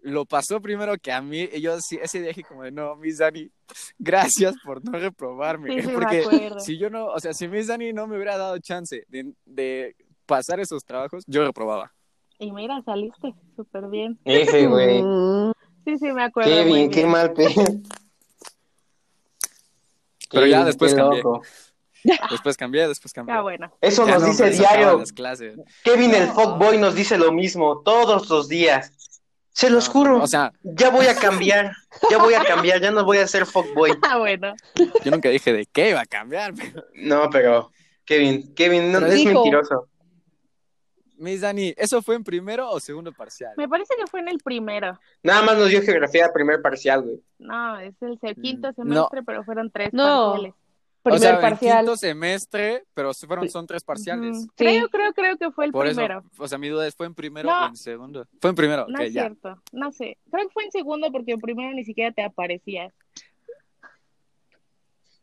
lo 0.03 0.25
pasó 0.27 0.61
primero 0.61 0.97
que 0.99 1.13
a 1.13 1.21
mí, 1.21 1.49
y 1.53 1.61
yo 1.61 1.79
sí- 1.81 1.99
ese 2.03 2.19
día 2.21 2.29
dije 2.29 2.43
como 2.45 2.63
de, 2.63 2.71
no, 2.73 2.97
Miss 2.97 3.19
Dani, 3.19 3.51
gracias 3.99 4.55
por 4.65 4.85
no 4.85 4.99
reprobarme, 4.99 5.75
Sí, 5.75 5.81
sí, 5.83 5.87
me 5.89 5.93
porque 5.95 6.53
si 6.59 6.79
yo 6.79 6.89
no, 6.91 7.07
o 7.07 7.21
sea, 7.21 7.33
si 7.35 7.49
Miss 7.49 7.67
Dani 7.67 7.93
no 7.93 8.07
me 8.07 8.17
hubiera 8.17 8.37
dado 8.39 8.59
chance 8.59 9.05
de, 9.09 9.33
de 9.45 9.95
pasar 10.27 10.61
esos 10.61 10.85
trabajos, 10.85 11.25
yo 11.27 11.45
reprobaba. 11.45 11.93
Y 12.39 12.53
mira, 12.53 12.81
saliste 12.83 13.35
súper 13.57 13.87
bien. 13.89 14.19
Ese, 14.25 14.67
güey. 14.67 15.03
Sí, 15.85 15.97
sí, 15.97 16.13
me 16.13 16.23
acuerdo. 16.25 16.51
qué 16.51 16.65
bien. 16.65 17.09
mal 17.11 17.33
pedo. 17.33 17.51
Pero 20.31 20.47
ya 20.47 20.65
después 20.65 20.93
qué 20.95 21.01
cambié. 21.01 21.23
loco. 21.23 21.43
Después 22.31 22.57
cambié, 22.57 22.87
después 22.89 23.13
cambié. 23.13 23.35
Ah, 23.35 23.41
bueno. 23.43 23.73
Eso 23.81 24.07
Ya 24.07 24.15
nos 24.15 24.23
no 24.23 24.29
dice 24.29 24.51
diario. 24.51 24.99
las 24.99 25.13
clases. 25.13 25.57
Kevin 25.83 26.15
el 26.15 26.29
fuckboy 26.29 26.79
nos 26.79 26.95
dice 26.95 27.19
lo 27.19 27.33
mismo 27.33 27.81
todos 27.83 28.29
los 28.31 28.49
días. 28.49 29.20
Se 29.53 29.69
los 29.71 29.87
No, 29.89 29.93
juro. 29.93 30.23
O 30.23 30.27
sea, 30.27 30.53
ya 30.63 30.91
voy 30.91 31.07
a 31.07 31.15
cambiar. 31.19 31.73
Ya 32.11 32.19
voy 32.19 32.35
a 32.35 32.45
cambiar. 32.45 32.81
Ya 32.81 32.91
no 32.91 33.05
voy 33.05 33.19
a 33.19 33.27
ser 33.27 33.47
fuckboy. 33.47 33.91
Ah, 34.03 34.19
bueno. 34.19 34.55
yo 35.05 35.11
nunca 35.11 35.29
dije 35.29 35.53
de 35.53 35.67
qué 35.67 35.91
iba 35.91 36.01
a 36.01 36.07
cambiar. 36.07 36.55
pero- 36.55 36.85
No, 36.95 37.29
pero 37.31 37.71
Kevin, 38.05 38.55
Kevin, 38.55 38.91
no, 38.93 38.99
Pero 39.01 39.13
es 39.13 39.19
dijo. 39.19 39.33
mentiroso. 39.33 39.87
Miss 41.19 41.43
Dani, 41.43 41.75
¿eso 41.77 42.01
fue 42.01 42.15
en 42.15 42.25
primero 42.25 42.71
o 42.71 42.81
segundo 42.81 43.13
parcial? 43.13 43.53
Me 43.59 43.69
parece 43.69 43.95
que 43.95 44.07
fue 44.07 44.21
en 44.21 44.29
el 44.29 44.39
primero. 44.39 44.99
Nada 45.23 45.43
más 45.43 45.59
nos 45.59 45.69
dio 45.69 45.83
geografía 45.83 46.33
primer 46.33 46.63
parcial, 46.63 47.03
güey. 47.03 47.21
No, 47.39 47.79
es 47.79 47.95
el 48.01 48.37
quinto 48.37 48.71
Mm, 48.71 48.75
semestre, 48.75 49.23
pero 49.23 49.45
fueron 49.45 49.71
tres 49.71 49.93
No. 49.93 50.33
parciales. 50.33 50.55
O 51.03 51.11
primer 51.11 51.21
sea, 51.21 51.35
en 51.35 51.41
parcial. 51.41 51.79
quinto 51.79 51.97
semestre, 51.97 52.85
pero 52.95 53.13
fueron, 53.15 53.49
son 53.49 53.67
tres 53.67 53.83
parciales. 53.83 54.47
Creo, 54.55 54.89
creo, 54.89 55.13
creo 55.15 55.37
que 55.39 55.51
fue 55.51 55.65
el 55.67 55.73
Por 55.73 55.87
primero. 55.87 56.19
eso, 56.33 56.43
o 56.43 56.49
sea, 56.49 56.59
mi 56.59 56.69
duda 56.69 56.87
es, 56.87 56.95
¿fue 56.95 57.07
en 57.07 57.15
primero 57.15 57.49
No. 57.49 57.65
o 57.65 57.69
en 57.69 57.77
segundo? 57.77 58.27
Fue 58.41 58.51
en 58.51 58.57
primero, 58.57 58.87
No 58.89 58.99
es 59.01 59.13
ya. 59.13 59.23
cierto, 59.23 59.63
no 59.73 59.91
sé. 59.93 60.19
Creo 60.31 60.47
que 60.47 60.53
fue 60.53 60.65
en 60.65 60.71
segundo 60.73 61.11
porque 61.11 61.33
en 61.33 61.41
primero 61.41 61.73
ni 61.75 61.85
siquiera 61.85 62.13
te 62.13 62.23
aparecías. 62.23 62.93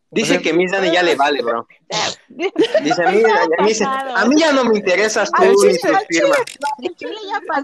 Dice 0.09 0.32
O 0.32 0.34
sea, 0.36 0.41
que 0.41 0.53
Miss 0.53 0.71
Dani 0.71 0.89
ya 0.89 1.03
le 1.03 1.15
vale, 1.15 1.41
bro. 1.43 1.67
Dice 2.30 3.03
a 3.03 3.11
mí, 3.11 3.21
ya 3.21 3.43
a 3.43 3.63
mí, 3.63 3.71
a 4.15 4.25
mí 4.25 4.39
ya 4.39 4.53
no 4.53 4.63
me 4.63 4.78
interesas 4.78 5.30
tú 5.32 5.43
ni 5.43 5.78
tus 5.78 5.82
firmas. 6.07 6.43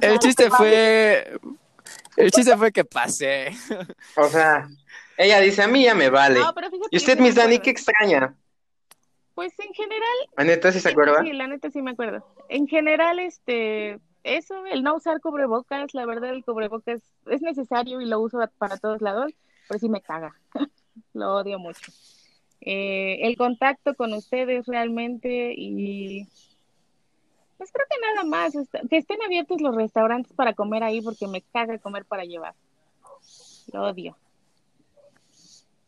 El 0.01 0.19
chiste 0.19 0.49
fue... 0.49 1.39
El 2.17 2.31
chiste 2.31 2.55
fue 2.57 2.71
que 2.71 2.83
pasé. 2.85 3.53
O 4.17 4.27
sea, 4.27 4.67
ella 5.23 5.39
dice, 5.39 5.63
a 5.63 5.67
mí 5.67 5.83
ya 5.83 5.95
me 5.95 6.09
vale. 6.09 6.39
No, 6.39 6.53
pero 6.53 6.69
fíjate 6.69 6.89
¿Y 6.91 6.97
usted, 6.97 7.19
Miss 7.19 7.35
Dani, 7.35 7.59
qué 7.59 7.69
extraña? 7.69 8.35
Pues 9.35 9.57
en 9.59 9.73
general, 9.73 10.15
¿A 10.37 10.43
neta 10.43 10.71
sí 10.71 10.79
se 10.79 10.89
acuerda? 10.89 11.21
sí, 11.23 11.33
la 11.33 11.47
neta 11.47 11.69
sí 11.71 11.81
me 11.81 11.91
acuerdo. 11.91 12.25
En 12.49 12.67
general, 12.67 13.19
este, 13.19 13.99
eso, 14.23 14.65
el 14.67 14.83
no 14.83 14.95
usar 14.95 15.19
cubrebocas, 15.21 15.93
la 15.93 16.05
verdad 16.05 16.29
el 16.29 16.45
cubrebocas 16.45 17.01
es 17.25 17.41
necesario 17.41 17.99
y 17.99 18.05
lo 18.05 18.19
uso 18.19 18.39
para 18.57 18.77
todos 18.77 19.01
lados, 19.01 19.31
pero 19.67 19.79
sí 19.79 19.89
me 19.89 20.01
caga. 20.01 20.35
lo 21.13 21.35
odio 21.35 21.59
mucho. 21.59 21.91
Eh, 22.61 23.27
el 23.27 23.35
contacto 23.35 23.93
con 23.95 24.13
ustedes 24.13 24.65
realmente 24.67 25.53
y 25.55 26.27
pues 27.57 27.71
creo 27.71 27.85
que 27.89 27.97
nada 27.99 28.23
más, 28.25 28.53
que 28.89 28.97
estén 28.97 29.21
abiertos 29.21 29.61
los 29.61 29.75
restaurantes 29.75 30.33
para 30.33 30.53
comer 30.53 30.83
ahí 30.83 31.01
porque 31.01 31.27
me 31.27 31.41
caga 31.41 31.77
comer 31.77 32.05
para 32.05 32.23
llevar. 32.23 32.53
Lo 33.71 33.83
odio. 33.83 34.17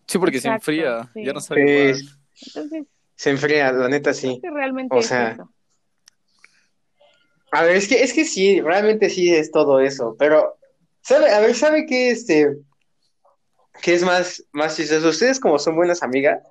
Sí, 0.08 0.18
porque 0.18 0.40
se 0.40 0.48
enfría. 0.50 1.10
sí. 1.14 1.24
Ya 1.26 1.34
no 1.34 1.42
sabe. 1.42 1.96
Sí. 1.96 2.08
Entonces, 2.48 2.86
Se 3.16 3.30
enfría, 3.30 3.72
la 3.72 3.88
neta 3.88 4.14
sí. 4.14 4.40
Que 4.42 4.50
realmente 4.52 4.94
O 4.96 5.00
es 5.00 5.08
sea, 5.08 5.32
eso. 5.32 5.50
A 7.52 7.64
ver, 7.64 7.78
es 7.78 7.88
que, 7.88 8.04
es 8.04 8.14
que 8.14 8.26
sí, 8.26 8.60
realmente 8.62 9.10
sí 9.10 9.34
es 9.34 9.52
todo 9.52 9.80
eso, 9.80 10.16
pero, 10.20 10.58
¿sabe? 11.02 11.32
A 11.32 11.40
ver, 11.40 11.56
¿sabe 11.56 11.86
qué, 11.86 12.10
este, 12.10 12.58
qué 13.82 13.94
es 13.94 14.04
más, 14.04 14.44
más 14.52 14.76
chistoso? 14.76 15.08
Ustedes 15.08 15.40
como 15.40 15.58
son 15.58 15.76
buenas 15.78 16.04
amigas, 16.04 16.44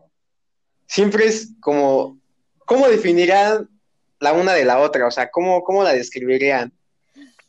siempre 0.87 1.27
es 1.27 1.51
como, 1.61 2.19
¿cómo 2.65 2.89
definirán 2.89 3.69
la 4.21 4.33
una 4.33 4.53
de 4.55 4.65
la 4.65 4.79
otra? 4.79 5.07
O 5.07 5.11
sea, 5.11 5.31
¿cómo, 5.31 5.63
cómo 5.63 5.83
la 5.83 5.93
describirían? 5.93 6.73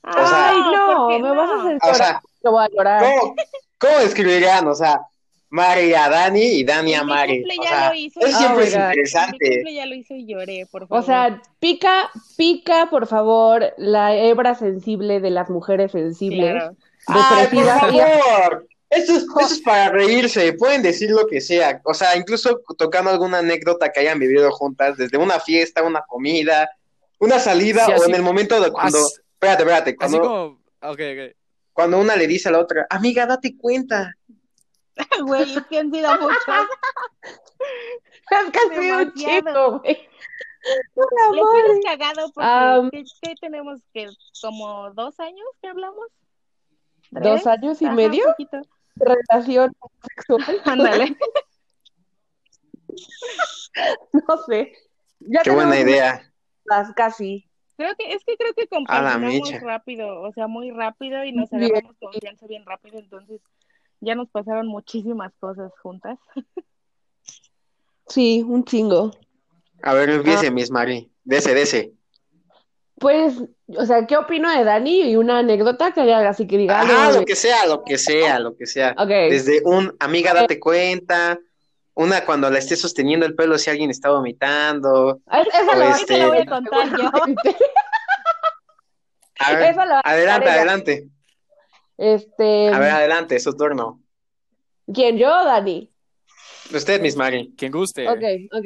O 0.03 0.12
sea- 0.28 0.49
Ay, 0.49 0.58
no, 0.60 0.95
¿por 0.97 1.10
qué 1.12 1.24
me 1.24 1.32
vas 1.32 1.49
a 1.49 1.62
hacer 1.62 1.78
O 1.82 1.93
sea, 1.93 2.22
te 2.41 2.49
voy 2.49 2.66
a 2.66 2.70
llorar. 2.70 3.01
¿cómo, 3.03 3.36
cómo 3.78 3.97
describirían? 3.99 4.68
O 4.68 4.76
sea, 4.76 4.99
Mari 5.49 5.93
a 5.93 6.09
Dani 6.09 6.41
y 6.43 6.63
Dani 6.63 6.93
a 6.95 7.03
mi 7.03 7.09
Mari. 7.09 7.37
cumple 7.37 7.55
O 7.59 7.63
ya 7.63 7.69
sea, 7.69 7.89
lo 7.89 7.95
hizo 7.95 8.19
eso 8.19 8.29
y 8.29 8.33
siempre 8.33 8.63
Oh 8.63 8.67
es 8.67 8.75
mi 8.75 8.81
interesante. 8.83 9.37
cumple 9.49 9.73
ya 9.73 9.85
lo 9.85 9.95
hizo 9.95 10.13
y 10.15 10.25
lloré, 10.25 10.65
por 10.71 10.87
favor. 10.87 11.03
O 11.03 11.05
sea, 11.05 11.41
pica, 11.59 12.09
pica, 12.37 12.89
por 12.89 13.07
favor, 13.07 13.73
la 13.77 14.15
hebra 14.15 14.55
sensible 14.55 15.19
de 15.19 15.29
las 15.31 15.49
mujeres 15.49 15.91
sensibles, 15.91 16.51
claro. 16.51 16.75
Ay, 17.07 17.47
por 17.47 17.65
favor. 17.65 18.67
Esto 18.89 19.13
es, 19.13 19.23
esto 19.23 19.39
es 19.53 19.59
para 19.61 19.89
reírse, 19.89 20.53
pueden 20.53 20.81
decir 20.81 21.09
lo 21.09 21.25
que 21.27 21.41
sea, 21.41 21.81
o 21.83 21.93
sea, 21.93 22.15
incluso 22.15 22.61
tocando 22.77 23.09
alguna 23.09 23.39
anécdota 23.39 23.91
que 23.91 23.99
hayan 23.99 24.19
vivido 24.19 24.51
juntas, 24.51 24.95
desde 24.97 25.17
una 25.17 25.39
fiesta, 25.39 25.83
una 25.83 26.01
comida, 26.07 26.69
una 27.19 27.39
salida 27.39 27.85
Sí, 27.85 27.91
o 27.91 27.95
así- 27.95 28.09
en 28.09 28.15
el 28.15 28.21
momento 28.21 28.61
de 28.61 28.71
cuando, 28.71 28.99
As- 28.99 29.21
espérate, 29.33 29.63
espérate, 29.63 29.89
Así 29.99 30.17
cuando, 30.17 30.21
como, 30.21 30.43
ok, 30.93 30.99
ok. 30.99 31.35
cuando 31.73 31.99
una 31.99 32.15
le 32.15 32.27
dice 32.27 32.49
a 32.49 32.51
la 32.53 32.59
otra, 32.59 32.85
amiga, 32.89 33.25
date 33.25 33.55
cuenta. 33.57 34.13
Güey, 35.27 35.57
es 35.57 35.63
que 35.67 35.79
han 35.79 35.91
sido 35.91 36.09
muchas. 36.21 36.67
Es 37.21 37.39
casi 38.29 38.91
un 38.91 39.13
Demasiado. 39.13 39.13
chico, 39.13 39.79
güey. 39.79 40.09
Les 41.33 41.83
cagado 41.85 42.31
porque 42.33 42.49
Am. 42.49 42.89
¿qué, 42.89 43.03
qué 43.21 43.35
tenemos 43.39 43.79
que 43.93 44.07
como 44.41 44.91
dos 44.93 45.19
años 45.19 45.45
que 45.61 45.67
hablamos? 45.67 46.07
Dos 47.11 47.45
años 47.45 47.81
y 47.81 47.85
Ajá, 47.85 47.93
medio 47.93 48.25
poquito. 48.25 48.57
de 48.95 49.15
relación 49.29 49.71
sexual. 50.15 50.61
Ándale. 50.65 51.17
No 54.13 54.37
sé. 54.47 54.73
Ya 55.19 55.41
Qué 55.43 55.51
buena 55.51 55.79
idea. 55.79 56.31
las 56.65 56.91
casi. 56.93 57.47
Creo 57.77 57.93
que 57.95 58.13
es 58.13 58.23
que 58.23 58.37
creo 58.37 58.53
que 58.53 58.67
mecha. 59.19 59.59
rápido, 59.59 60.21
o 60.21 60.31
sea, 60.31 60.47
muy 60.47 60.71
rápido 60.71 61.23
y 61.25 61.33
nos 61.33 61.51
agarramos 61.51 61.95
confianza 61.99 62.47
bien 62.47 62.65
rápido, 62.65 62.99
entonces 62.99 63.41
ya 64.01 64.15
nos 64.15 64.29
pasaron 64.29 64.67
muchísimas 64.67 65.31
cosas 65.39 65.71
juntas. 65.81 66.17
Sí, 68.07 68.43
un 68.47 68.63
chingo. 68.65 69.11
A 69.81 69.93
ver, 69.93 70.09
Ah. 70.09 70.13
empiece, 70.15 70.51
Miss 70.51 70.71
Mari, 70.71 71.11
dese, 71.23 71.53
dese. 71.53 71.91
Pues, 72.97 73.35
o 73.67 73.85
sea, 73.85 74.05
¿qué 74.07 74.15
opino 74.15 74.49
de 74.49 74.63
Dani? 74.63 75.01
Y 75.11 75.15
una 75.17 75.39
anécdota 75.39 75.91
que 75.91 76.01
haga 76.01 76.29
así 76.29 76.47
que 76.47 76.57
diga, 76.57 76.79
Ajá, 76.81 77.11
no, 77.11 77.19
lo 77.19 77.25
que 77.25 77.35
sea, 77.35 77.65
lo 77.65 77.83
que 77.83 77.97
sea, 77.97 78.39
lo 78.39 78.55
que 78.55 78.65
sea. 78.65 78.95
Ok. 78.97 79.09
Desde 79.09 79.61
un, 79.65 79.93
amiga, 79.99 80.33
date 80.33 80.59
cuenta, 80.59 81.37
una 81.93 82.23
cuando 82.25 82.49
la 82.49 82.59
esté 82.59 82.75
sosteniendo 82.77 83.25
el 83.25 83.35
pelo 83.35 83.57
si 83.57 83.69
alguien 83.69 83.89
está 83.89 84.11
vomitando. 84.11 85.19
Es- 85.31 85.47
Esa 85.53 85.75
la 85.75 85.85
vas 85.87 85.99
este- 86.01 86.25
voy 86.25 86.37
a 86.37 86.45
contar 86.45 86.97
yo. 86.97 87.11
A 89.39 89.51
ver, 89.55 89.75
adelante, 90.05 90.49
adelante. 90.49 91.09
Este, 91.97 92.69
A 92.69 92.79
ver, 92.79 92.91
adelante, 92.91 93.35
es 93.35 93.43
su 93.43 93.55
turno. 93.55 94.01
¿quién 94.93 95.17
yo 95.17 95.29
o 95.29 95.45
Dani? 95.45 95.91
Usted, 96.73 97.01
Miss 97.01 97.15
Mari. 97.15 97.53
Quien 97.57 97.71
guste. 97.71 98.07
Ok, 98.07 98.23
ok. 98.51 98.65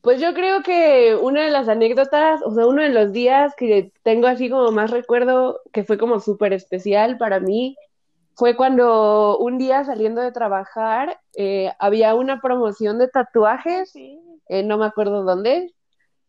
Pues 0.00 0.20
yo 0.20 0.34
creo 0.34 0.62
que 0.62 1.14
una 1.14 1.44
de 1.44 1.50
las 1.50 1.68
anécdotas, 1.68 2.40
o 2.44 2.50
sea, 2.54 2.66
uno 2.66 2.82
de 2.82 2.90
los 2.90 3.12
días 3.12 3.54
que 3.56 3.92
tengo 4.02 4.26
así 4.26 4.50
como 4.50 4.70
más 4.70 4.90
recuerdo, 4.90 5.60
que 5.72 5.84
fue 5.84 5.96
como 5.96 6.20
súper 6.20 6.52
especial 6.52 7.16
para 7.18 7.40
mí, 7.40 7.76
fue 8.34 8.56
cuando 8.56 9.38
un 9.38 9.58
día 9.58 9.84
saliendo 9.84 10.20
de 10.20 10.32
trabajar 10.32 11.20
eh, 11.36 11.72
había 11.78 12.14
una 12.14 12.40
promoción 12.40 12.98
de 12.98 13.08
tatuajes, 13.08 13.90
Sí. 13.92 14.20
eh, 14.48 14.62
no 14.62 14.76
me 14.76 14.86
acuerdo 14.86 15.22
dónde, 15.22 15.72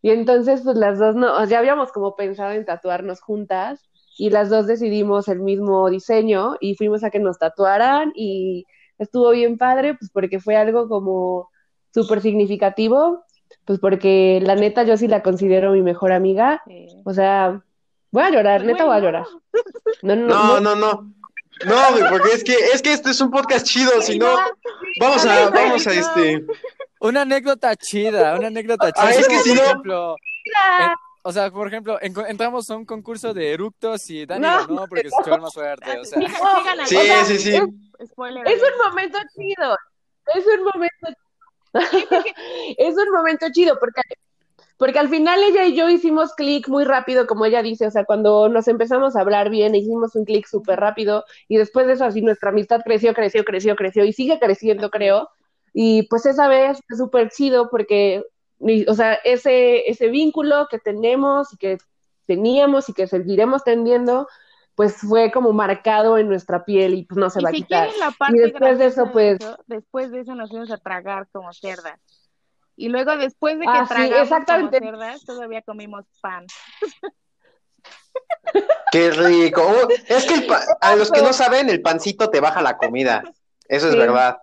y 0.02 0.10
entonces 0.10 0.62
pues 0.62 0.76
las 0.76 0.98
dos 0.98 1.14
no, 1.16 1.44
ya 1.46 1.58
habíamos 1.58 1.92
como 1.92 2.14
pensado 2.16 2.52
en 2.52 2.64
tatuarnos 2.64 3.20
juntas 3.20 3.82
y 4.18 4.30
las 4.30 4.48
dos 4.50 4.66
decidimos 4.66 5.28
el 5.28 5.40
mismo 5.40 5.88
diseño 5.90 6.56
y 6.60 6.74
fuimos 6.74 7.04
a 7.04 7.10
que 7.10 7.18
nos 7.18 7.38
tatuaran 7.38 8.12
y 8.14 8.64
estuvo 8.98 9.30
bien 9.30 9.58
padre, 9.58 9.94
pues 9.94 10.10
porque 10.10 10.40
fue 10.40 10.56
algo 10.56 10.88
como 10.88 11.50
súper 11.92 12.20
significativo, 12.22 13.24
pues 13.64 13.78
porque 13.78 14.40
la 14.42 14.54
neta 14.54 14.84
yo 14.84 14.96
sí 14.96 15.06
la 15.08 15.22
considero 15.22 15.72
mi 15.72 15.82
mejor 15.82 16.12
amiga, 16.12 16.62
o 17.04 17.12
sea, 17.12 17.62
voy 18.10 18.22
a 18.22 18.30
llorar, 18.30 18.62
Pues, 18.62 18.72
neta 18.72 18.84
voy 18.84 18.96
a 18.96 18.98
no. 19.00 19.04
llorar. 19.04 19.24
No, 20.02 20.16
no, 20.16 20.26
No, 20.26 20.60
no, 20.60 20.60
no, 20.60 20.76
no. 20.76 21.12
No, 21.64 21.74
güey, 21.92 22.04
porque 22.10 22.28
es 22.34 22.44
que, 22.44 22.52
es 22.74 22.82
que 22.82 22.92
este 22.92 23.10
es 23.10 23.20
un 23.22 23.30
podcast 23.30 23.64
chido, 23.66 24.02
si 24.02 24.18
no, 24.18 24.28
vamos 25.00 25.24
a, 25.24 25.48
vamos 25.48 25.86
a 25.86 25.92
este. 25.94 26.44
Una 27.00 27.22
anécdota 27.22 27.74
chida, 27.76 28.36
una 28.38 28.48
anécdota 28.48 28.92
chida. 28.92 29.06
Ah, 29.06 29.10
es 29.10 29.26
que 29.26 29.38
si 29.38 29.56
por 29.56 29.86
no- 29.86 30.16
o 31.26 31.32
sea, 31.32 31.50
por 31.50 31.66
ejemplo, 31.68 31.98
en- 32.00 32.14
entramos 32.28 32.70
a 32.70 32.76
un 32.76 32.84
concurso 32.84 33.34
de 33.34 33.52
eructos 33.52 34.08
y 34.10 34.24
Dani 34.26 34.42
No. 34.42 34.66
ganó 34.66 34.86
porque 34.88 35.10
se 35.10 35.16
echó 35.20 35.38
más 35.38 35.52
fuerte. 35.54 35.98
O 35.98 36.04
sea, 36.04 36.18
Sí, 36.20 36.26
sí. 36.26 36.86
Sí, 36.86 36.96
O 36.96 37.02
sea, 37.02 37.24
sí, 37.24 37.38
sí. 37.38 37.56
es- 37.56 38.08
Spoiler. 38.10 38.46
Es 38.46 38.60
un 38.62 38.88
momento 38.90 39.18
chido. 39.34 39.76
Es 40.34 40.44
un 40.46 40.64
momento. 40.64 41.06
es 42.78 42.96
un 42.96 43.10
momento 43.12 43.46
chido 43.52 43.78
porque, 43.78 44.00
porque 44.76 44.98
al 44.98 45.08
final 45.08 45.42
ella 45.42 45.64
y 45.64 45.74
yo 45.74 45.88
hicimos 45.88 46.34
clic 46.34 46.68
muy 46.68 46.84
rápido, 46.84 47.26
como 47.26 47.44
ella 47.46 47.62
dice. 47.62 47.86
O 47.86 47.90
sea, 47.90 48.04
cuando 48.04 48.48
nos 48.48 48.68
empezamos 48.68 49.16
a 49.16 49.20
hablar 49.20 49.50
bien, 49.50 49.74
hicimos 49.74 50.14
un 50.14 50.24
clic 50.24 50.46
súper 50.46 50.78
rápido. 50.80 51.24
Y 51.48 51.56
después 51.56 51.86
de 51.86 51.94
eso, 51.94 52.04
así 52.04 52.22
nuestra 52.22 52.50
amistad 52.50 52.80
creció, 52.84 53.14
creció, 53.14 53.44
creció, 53.44 53.76
creció 53.76 54.04
y 54.04 54.12
sigue 54.12 54.38
creciendo, 54.38 54.90
creo. 54.90 55.28
Y 55.72 56.06
pues 56.08 56.26
esa 56.26 56.48
vez 56.48 56.78
fue 56.88 56.96
súper 56.96 57.30
chido 57.30 57.68
porque, 57.70 58.22
o 58.88 58.94
sea, 58.94 59.14
ese, 59.24 59.88
ese 59.90 60.08
vínculo 60.08 60.66
que 60.70 60.78
tenemos 60.78 61.52
y 61.52 61.56
que 61.56 61.78
teníamos 62.26 62.88
y 62.88 62.92
que 62.94 63.06
seguiremos 63.06 63.62
teniendo, 63.64 64.26
pues 64.74 64.96
fue 64.96 65.30
como 65.30 65.52
marcado 65.52 66.18
en 66.18 66.28
nuestra 66.28 66.64
piel 66.64 66.94
y 66.94 67.04
pues 67.04 67.18
no 67.18 67.30
se 67.30 67.40
Y 67.40 67.44
va 67.44 67.50
a 67.50 67.52
quitar. 67.52 67.88
la 67.98 68.10
parte 68.10 68.36
Y 68.36 68.40
después 68.40 68.78
de 68.78 68.86
eso, 68.86 69.10
pues- 69.12 69.40
eso, 69.40 69.56
después 69.66 70.10
de 70.10 70.20
eso 70.20 70.34
nos 70.34 70.50
fuimos 70.50 70.70
a 70.70 70.78
tragar 70.78 71.28
como 71.32 71.52
cerdas. 71.52 72.00
Y 72.78 72.88
luego 72.88 73.16
después 73.16 73.58
de 73.58 73.64
que 73.64 73.70
Ah, 73.72 73.86
sí, 73.86 73.94
tragamos 73.94 74.18
exactamente. 74.22 74.78
como 74.80 74.90
cerdas, 74.92 75.24
todavía 75.24 75.62
comimos 75.62 76.04
pan. 76.20 76.44
Qué 78.92 79.10
rico. 79.10 79.62
Uh, 79.62 79.88
es 80.08 80.24
que 80.26 80.34
el 80.34 80.46
pa- 80.46 80.64
a 80.80 80.96
los 80.96 81.10
que 81.10 81.22
no 81.22 81.32
saben, 81.32 81.68
el 81.68 81.82
pancito 81.82 82.30
te 82.30 82.40
baja 82.40 82.62
la 82.62 82.76
comida. 82.78 83.22
Eso 83.68 83.86
es 83.88 83.92
Sí. 83.92 83.98
verdad. 83.98 84.38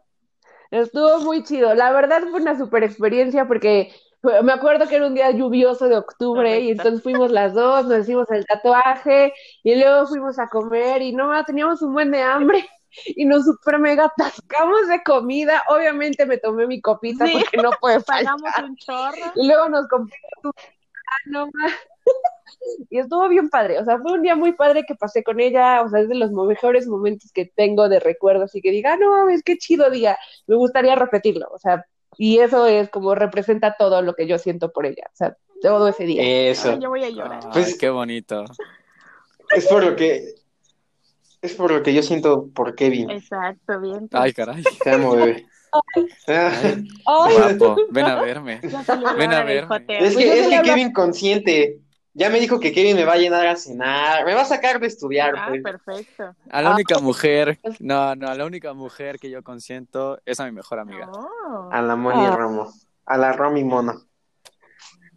Estuvo 0.72 1.20
muy 1.20 1.44
chido. 1.44 1.74
La 1.76 1.92
verdad 1.92 2.22
fue 2.30 2.42
una 2.42 2.58
super 2.58 2.84
experiencia 2.84 3.48
porque 3.48 3.94
me 4.44 4.54
acuerdo 4.54 4.88
que 4.88 4.96
era 4.96 5.08
un 5.08 5.14
día 5.16 5.32
lluvioso 5.32 5.88
de 5.90 5.98
octubre 5.98 6.60
y 6.62 6.72
entonces 6.72 7.04
fuimos 7.04 7.30
las 7.32 7.54
dos, 7.54 7.86
nos 7.86 8.00
hicimos 8.00 8.30
el 8.32 8.46
tatuaje 8.46 9.34
y 9.64 9.76
luego 9.76 10.08
fuimos 10.08 10.40
a 10.40 10.48
comer 10.48 11.02
y 11.02 11.14
no, 11.14 11.44
teníamos 11.46 11.82
un 11.82 11.94
buen 11.94 12.10
de 12.12 12.22
hambre 12.22 12.66
y 13.06 13.26
nos 13.26 13.44
super 13.46 13.80
mega 13.80 14.06
atascamos 14.06 14.88
de 14.88 15.04
comida. 15.04 15.64
Obviamente 15.68 16.26
me 16.26 16.38
tomé 16.38 16.68
mi 16.68 16.80
copita 16.82 17.28
Sí. 17.28 17.34
porque 17.34 17.58
no 17.58 17.72
puede 17.82 18.00
faltar. 18.02 18.36
Pagamos 18.38 18.70
un 18.70 18.76
chorro. 18.78 19.32
Y 19.36 19.48
luego 19.48 19.70
nos 19.70 19.88
compramos 19.88 20.20
un 20.44 20.54
no 21.34 21.46
más. 21.54 21.74
Y 22.90 23.00
estuvo 23.00 23.28
bien 23.28 23.50
padre, 23.50 23.80
o 23.80 23.84
sea, 23.86 23.98
fue 24.00 24.14
un 24.14 24.22
día 24.22 24.36
muy 24.36 24.54
padre 24.54 24.84
que 24.88 24.96
pasé 24.96 25.24
con 25.24 25.40
ella, 25.40 25.82
o 25.82 25.90
sea, 25.90 26.00
es 26.02 26.08
de 26.10 26.16
los 26.16 26.32
mejores 26.32 26.88
momentos 26.88 27.32
que 27.34 27.46
tengo 27.46 27.90
de 27.90 28.00
recuerdo, 28.00 28.44
así 28.46 28.62
que 28.62 28.72
diga, 28.72 28.94
"Ah, 28.94 28.98
no 28.98 29.12
mames, 29.12 29.44
qué 29.44 29.58
chido 29.58 29.90
día, 29.90 30.18
me 30.48 30.56
gustaría 30.56 30.96
repetirlo, 30.96 31.48
o 31.52 31.58
sea, 31.60 31.86
y 32.18 32.40
eso 32.40 32.66
es 32.68 32.90
como 32.90 33.16
representa 33.16 33.76
todo 33.78 34.02
lo 34.02 34.14
que 34.16 34.28
yo 34.28 34.38
siento 34.38 34.72
por 34.72 34.86
ella, 34.86 35.04
o 35.12 35.16
sea, 35.16 35.38
todo 35.62 35.88
ese 35.88 36.06
día. 36.06 36.22
Eso. 36.50 36.72
Ay, 36.72 36.80
yo 36.82 36.90
voy 36.90 37.04
a 37.04 37.10
llorar. 37.10 37.40
ay, 37.46 37.50
Pues- 37.54 37.78
qué 37.78 37.90
bonito. 37.90 38.46
Es 39.56 39.68
por 39.68 39.84
lo 39.84 39.96
que. 39.96 40.36
Es 41.42 41.54
por 41.56 41.72
lo 41.72 41.84
que 41.84 41.94
yo 41.94 42.02
siento 42.02 42.48
por 42.54 42.74
Kevin. 42.76 43.10
Exacto, 43.12 43.80
bien. 43.82 44.08
Ay, 44.14 44.32
caray. 44.34 44.64
Te 44.84 44.90
amo, 44.92 45.16
bebé. 45.16 45.46
Ay, 46.28 46.86
Guapo, 47.06 47.76
ven 47.90 48.06
a 48.06 48.22
verme. 48.22 48.62
Ven 49.18 49.34
a 49.34 49.44
verme. 49.44 49.86
Es 49.90 50.14
Pues 50.14 50.18
que, 50.18 50.40
es 50.40 50.48
que 50.48 50.62
Kevin 50.62 50.94
consciente. 50.94 51.80
Ya 52.16 52.30
me 52.30 52.40
dijo 52.40 52.60
que 52.60 52.72
Kevin 52.72 52.96
me 52.96 53.06
va 53.06 53.14
a 53.14 53.18
llenar 53.18 53.48
a 53.48 53.56
cenar. 53.56 54.24
Me 54.26 54.36
va 54.36 54.42
a 54.42 54.46
sacar 54.46 54.80
de 54.80 54.88
estudiar, 54.88 55.34
Ah, 55.36 55.46
pues. 55.50 55.64
perfecto. 55.64 56.36
A 56.52 56.62
la 56.62 56.70
Ah. 56.72 56.74
única 56.76 57.00
mujer, 57.00 57.60
no, 57.80 58.16
no, 58.16 58.28
a 58.30 58.36
la 58.36 58.46
única 58.46 58.74
mujer 58.74 59.18
que 59.20 59.30
yo 59.32 59.42
consiento 59.44 60.20
es 60.26 60.40
a 60.40 60.46
mi 60.46 60.52
mejor 60.52 60.80
amiga. 60.80 61.10
Oh. 61.12 61.70
A 61.72 61.82
la 61.82 61.96
Moni 61.96 62.24
Ah. 62.26 62.36
Romo. 62.36 62.72
A 63.06 63.18
la 63.18 63.34
Romy 63.34 63.64
Mono. 63.64 64.02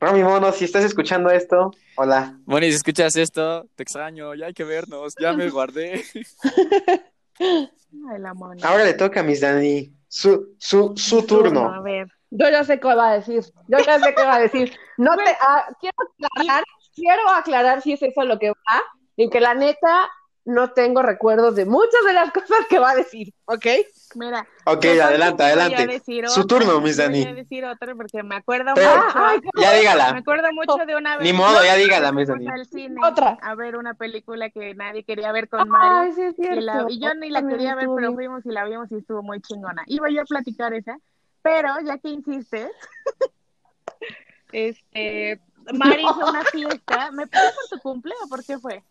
Romy 0.00 0.22
Mono, 0.22 0.52
si 0.52 0.64
estás 0.64 0.84
escuchando 0.84 1.30
esto, 1.30 1.70
hola. 1.96 2.38
Moni, 2.46 2.68
si 2.70 2.76
escuchas 2.76 3.14
esto, 3.16 3.66
te 3.74 3.82
extraño, 3.82 4.34
ya 4.34 4.46
hay 4.46 4.52
que 4.54 4.64
vernos, 4.64 5.14
ya 5.20 5.32
me 5.34 5.48
guardé. 5.50 6.02
Ay, 7.40 8.18
la 8.18 8.34
mona. 8.34 8.66
Ahora 8.68 8.84
le 8.84 8.94
toca 8.94 9.20
a 9.20 9.22
Miss 9.22 9.40
Dani. 9.40 9.92
Su, 10.08 10.54
su, 10.58 10.94
su 10.96 11.24
turno. 11.26 11.72
A 11.72 11.80
ver. 11.80 12.08
Yo 12.30 12.48
ya 12.50 12.64
sé 12.64 12.78
qué 12.80 12.88
va 12.94 13.10
a 13.10 13.14
decir. 13.14 13.44
Yo 13.68 13.78
ya 13.78 13.98
sé 14.00 14.14
qué 14.14 14.22
va 14.22 14.34
a 14.36 14.40
decir. 14.40 14.72
No 14.98 15.16
te, 15.16 15.30
ah, 15.40 15.66
quiero 15.80 15.96
aclarar, 16.24 16.62
quiero 16.96 17.28
aclarar 17.30 17.82
si 17.82 17.92
es 17.92 18.02
eso 18.02 18.24
lo 18.24 18.38
que 18.40 18.50
va, 18.50 18.82
en 19.16 19.30
que 19.30 19.40
la 19.40 19.54
neta 19.54 20.08
no 20.44 20.70
tengo 20.72 21.02
recuerdos 21.02 21.56
de 21.56 21.64
muchas 21.66 22.04
de 22.06 22.12
las 22.12 22.30
cosas 22.32 22.66
que 22.68 22.78
va 22.78 22.90
a 22.90 22.94
decir, 22.96 23.32
¿ok? 23.46 23.66
Mira. 24.14 24.46
Ok, 24.64 24.84
adelante, 24.84 25.42
voy 25.42 25.52
adelante. 25.52 26.00
Su 26.28 26.42
otra, 26.42 26.58
turno, 26.58 26.80
Miss 26.80 26.96
voy 26.96 27.04
Dani. 27.06 27.24
a 27.24 27.34
decir 27.34 27.64
otra 27.64 27.94
porque 27.96 28.22
me 28.22 28.36
acuerdo 28.36 28.72
Pero- 28.76 28.88
mucho. 28.96 29.18
Ah, 29.18 29.30
ay, 29.32 29.40
Ya 29.60 29.70
Me 29.72 29.78
dígala. 29.80 30.08
acuerdo 30.10 30.48
mucho 30.52 30.86
de 30.86 30.96
una 30.96 31.16
vez. 31.16 31.26
Ni 31.26 31.32
modo, 31.32 31.62
ya 31.64 31.74
dígala, 31.74 32.12
Miss 32.12 32.28
fuimos 32.28 32.44
Dani. 32.46 32.60
al 32.60 32.66
cine 32.66 33.00
Otra. 33.04 33.36
a 33.42 33.54
ver 33.56 33.76
una 33.76 33.94
película 33.94 34.48
que 34.50 34.74
nadie 34.74 35.02
quería 35.04 35.32
ver 35.32 35.48
con 35.48 35.60
Ay, 35.62 35.66
Mari. 35.68 36.12
sí 36.14 36.22
es 36.22 36.38
Y, 36.38 36.42
cierto. 36.42 36.60
la- 36.60 36.86
y 36.88 37.00
yo 37.00 37.12
ni 37.14 37.28
la 37.30 37.46
quería 37.46 37.74
ver, 37.74 37.88
pero 37.94 38.14
fuimos 38.14 38.46
y 38.46 38.50
la 38.50 38.64
vimos 38.64 38.90
y 38.92 38.98
estuvo 38.98 39.22
muy 39.24 39.40
chingona. 39.40 39.82
Iba 39.86 40.08
yo 40.10 40.22
a 40.22 40.24
platicar 40.24 40.72
esa, 40.72 40.96
pero 41.42 41.68
ya 41.84 41.98
que 41.98 42.08
insistes, 42.10 42.70
este, 44.52 45.40
Mari 45.72 46.02
hizo 46.02 46.28
una 46.28 46.44
fiesta. 46.44 47.10
¿Me 47.12 47.26
pidió 47.26 47.44
por 47.54 47.68
tu 47.68 47.82
cumple 47.82 48.14
o 48.24 48.28
por 48.28 48.44
qué 48.44 48.58
fue? 48.58 48.82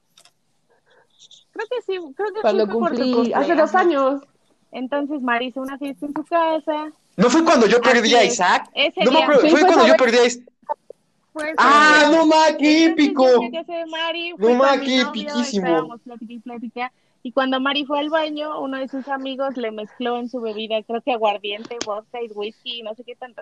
Creo 1.51 1.67
que 1.69 1.81
sí, 1.85 1.99
creo 2.15 2.33
que 2.33 2.41
Cuando 2.41 2.65
sí 2.65 2.71
fue 2.71 2.79
por 2.79 2.95
tu 2.97 3.13
cumple, 3.13 3.35
hace 3.35 3.55
dos 3.55 3.75
años. 3.75 4.21
Entonces 4.71 5.21
Mari 5.21 5.47
hizo 5.47 5.61
una 5.61 5.77
fiesta 5.77 6.05
en 6.05 6.13
su 6.13 6.23
casa. 6.25 6.91
¿No 7.17 7.29
fue 7.29 7.45
cuando 7.45 7.65
yo 7.67 7.79
perdí 7.81 8.13
Así 8.13 8.15
a. 8.15 8.23
Isaac? 8.25 8.69
Ese 8.73 9.03
No 9.03 9.11
me 9.11 9.17
día 9.17 9.25
acuerdo, 9.25 9.41
Sí, 9.41 9.49
fue 9.49 9.59
fue 9.59 9.67
cuando 9.67 9.87
yo 9.87 9.95
perdí 9.95 10.17
a 10.17 10.25
Isaac. 10.25 10.55
¡Ah, 11.57 12.09
no 12.11 12.25
ma, 12.25 12.55
qué 12.57 12.85
épico! 12.85 13.25
No, 13.25 13.49
fue 14.37 14.55
ma, 14.55 14.79
qué 14.79 15.05
plática. 16.43 16.91
Y 17.23 17.31
cuando 17.31 17.59
Mari 17.59 17.85
fue 17.85 17.99
al 17.99 18.09
baño, 18.09 18.61
uno 18.61 18.77
de 18.77 18.87
sus 18.87 19.07
amigos 19.07 19.57
le 19.57 19.71
mezcló 19.71 20.19
en 20.19 20.29
su 20.29 20.39
bebida, 20.41 20.81
creo 20.83 21.01
que 21.01 21.11
aguardiente, 21.11 21.77
vodka 21.83 22.21
y 22.21 22.31
whisky, 22.31 22.83
no 22.83 22.93
sé 22.93 23.03
qué 23.03 23.15
tanto. 23.15 23.41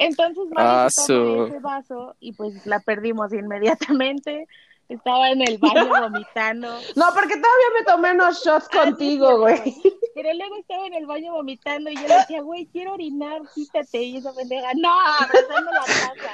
Entonces 0.00 0.44
Ah, 0.56 0.86
ese 0.88 1.58
vaso 1.60 2.16
y 2.20 2.32
pues 2.32 2.66
la 2.66 2.80
perdimos 2.80 3.32
inmediatamente. 3.32 4.46
Estaba 4.88 5.30
en 5.30 5.40
el 5.42 5.58
baño 5.58 5.86
vomitando. 6.10 6.68
No, 6.96 7.06
porque 7.14 7.36
todavía 7.36 7.70
me 7.78 7.84
tomé 7.86 8.10
unos 8.12 8.42
shots 8.44 8.66
Ah, 8.72 8.84
contigo, 8.84 9.38
güey. 9.38 9.76
Pero 10.16 10.28
luego 10.34 10.56
estaba 10.56 10.84
en 10.86 10.94
el 10.94 11.06
baño 11.06 11.32
vomitando 11.32 11.90
y 11.90 11.94
yo 11.94 12.08
le 12.08 12.14
decía, 12.16 12.40
güey, 12.42 12.66
quiero 12.66 12.94
orinar, 12.94 13.42
quítate. 13.54 14.02
Y 14.02 14.16
esa 14.16 14.32
pendeja, 14.32 14.68
no, 14.76 14.90
abrazando 14.90 15.70
la 15.70 15.80
taza. 15.84 16.32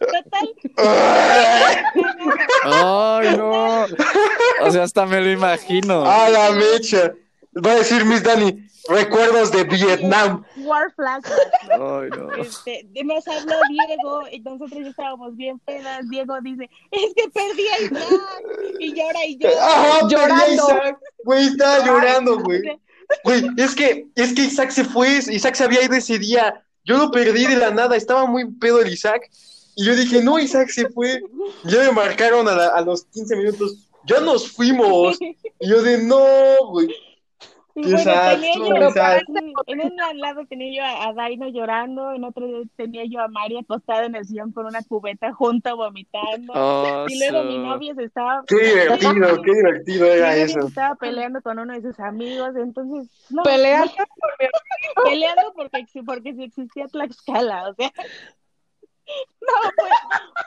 Total, 0.00 0.48
Ay, 2.64 3.36
no. 3.36 3.84
O 4.62 4.70
sea, 4.70 4.82
hasta 4.82 5.06
me 5.06 5.20
lo 5.20 5.30
imagino. 5.30 6.04
¡A 6.04 6.28
la 6.28 6.50
mecha! 6.50 7.12
Va 7.54 7.72
a 7.72 7.76
decir 7.76 8.04
Miss 8.06 8.22
Dani, 8.22 8.66
recuerdos 8.88 9.52
de 9.52 9.64
Vietnam. 9.64 10.42
War 10.56 10.90
flashbacks, 10.94 11.68
¿no? 11.78 11.98
Ay, 12.00 12.08
no. 12.10 12.32
Este, 12.34 12.86
de- 12.92 13.04
nos 13.04 13.26
habló 13.28 13.54
Diego 13.68 14.22
y 14.32 14.40
nosotros 14.40 14.80
ya 14.82 14.88
estábamos 14.88 15.36
bien 15.36 15.58
pedas. 15.58 16.08
Diego 16.08 16.40
dice, 16.42 16.70
es 16.90 17.12
que 17.14 17.28
perdí 17.28 17.68
a 17.68 17.80
Isaac 17.82 18.10
y 18.78 18.94
llora 18.94 19.26
y 19.26 19.38
llora. 19.38 19.66
Ajá, 19.66 20.08
Llorando. 20.08 20.54
Isaac. 20.54 20.98
Güey, 21.24 21.46
estaba 21.48 21.84
llorando, 21.86 22.38
güey. 22.40 22.62
Güey, 23.24 23.42
es 23.58 23.74
que, 23.74 24.06
es 24.14 24.32
que 24.32 24.42
Isaac 24.44 24.70
se 24.70 24.84
fue, 24.84 25.08
Isaac 25.30 25.54
se 25.54 25.64
había 25.64 25.84
ido 25.84 25.94
ese 25.94 26.18
día. 26.18 26.64
Yo 26.84 26.96
lo 26.96 27.10
perdí 27.10 27.46
de 27.46 27.56
la 27.56 27.70
nada, 27.70 27.96
estaba 27.96 28.24
muy 28.26 28.50
pedo 28.54 28.80
el 28.80 28.90
Isaac. 28.92 29.28
Y 29.76 29.84
yo 29.84 29.94
dije, 29.94 30.22
no, 30.22 30.38
Isaac 30.38 30.68
se 30.70 30.88
fue. 30.88 31.20
Ya 31.64 31.78
me 31.80 31.92
marcaron 31.92 32.48
a, 32.48 32.54
la- 32.54 32.68
a 32.68 32.80
los 32.80 33.04
15 33.04 33.36
minutos, 33.36 33.88
ya 34.06 34.20
nos 34.20 34.50
fuimos. 34.50 35.18
Y 35.20 35.36
yo 35.68 35.82
de, 35.82 35.98
no, 35.98 36.24
güey. 36.70 36.88
Bueno, 37.74 37.96
tenía 37.96 38.54
yo, 38.54 38.76
en 39.66 39.80
un 39.80 40.18
lado 40.18 40.44
tenía 40.46 40.74
yo 40.74 40.84
a, 40.84 41.08
a 41.08 41.12
Daino 41.14 41.48
llorando, 41.48 42.12
en 42.12 42.24
otro 42.24 42.46
tenía 42.76 43.04
yo 43.06 43.20
a 43.20 43.28
Mari 43.28 43.58
acostada 43.58 44.04
en 44.04 44.14
el 44.14 44.26
sillón 44.26 44.52
con 44.52 44.66
una 44.66 44.82
cubeta 44.82 45.32
junto 45.32 45.74
vomitando. 45.76 46.52
Oh, 46.54 47.06
y 47.08 47.18
luego 47.18 47.44
mi 47.44 47.58
novio 47.58 47.94
se 47.94 48.04
estaba 48.04 48.42
Qué 48.46 48.56
divertido, 48.56 49.42
qué 49.42 49.52
divertido 49.52 50.04
mi 50.06 50.12
era 50.12 50.30
novio 50.30 50.44
eso. 50.44 50.60
se 50.60 50.68
estaba 50.68 50.94
peleando 50.96 51.40
con 51.40 51.58
uno 51.58 51.72
de 51.72 51.82
sus 51.82 51.98
amigos, 52.00 52.50
entonces 52.56 53.08
no, 53.30 53.42
Peleando 53.42 53.92
no, 53.96 55.04
peleando 55.04 55.52
porque 55.56 55.86
porque 56.04 56.34
si 56.34 56.44
existía 56.44 56.86
Tlaxcala, 56.88 57.70
o 57.70 57.74
sea. 57.74 57.90
No, 59.40 59.52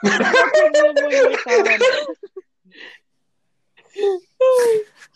pues, 0.00 0.28
fue 0.52 0.70
muy, 0.72 1.22
muy. 1.22 1.36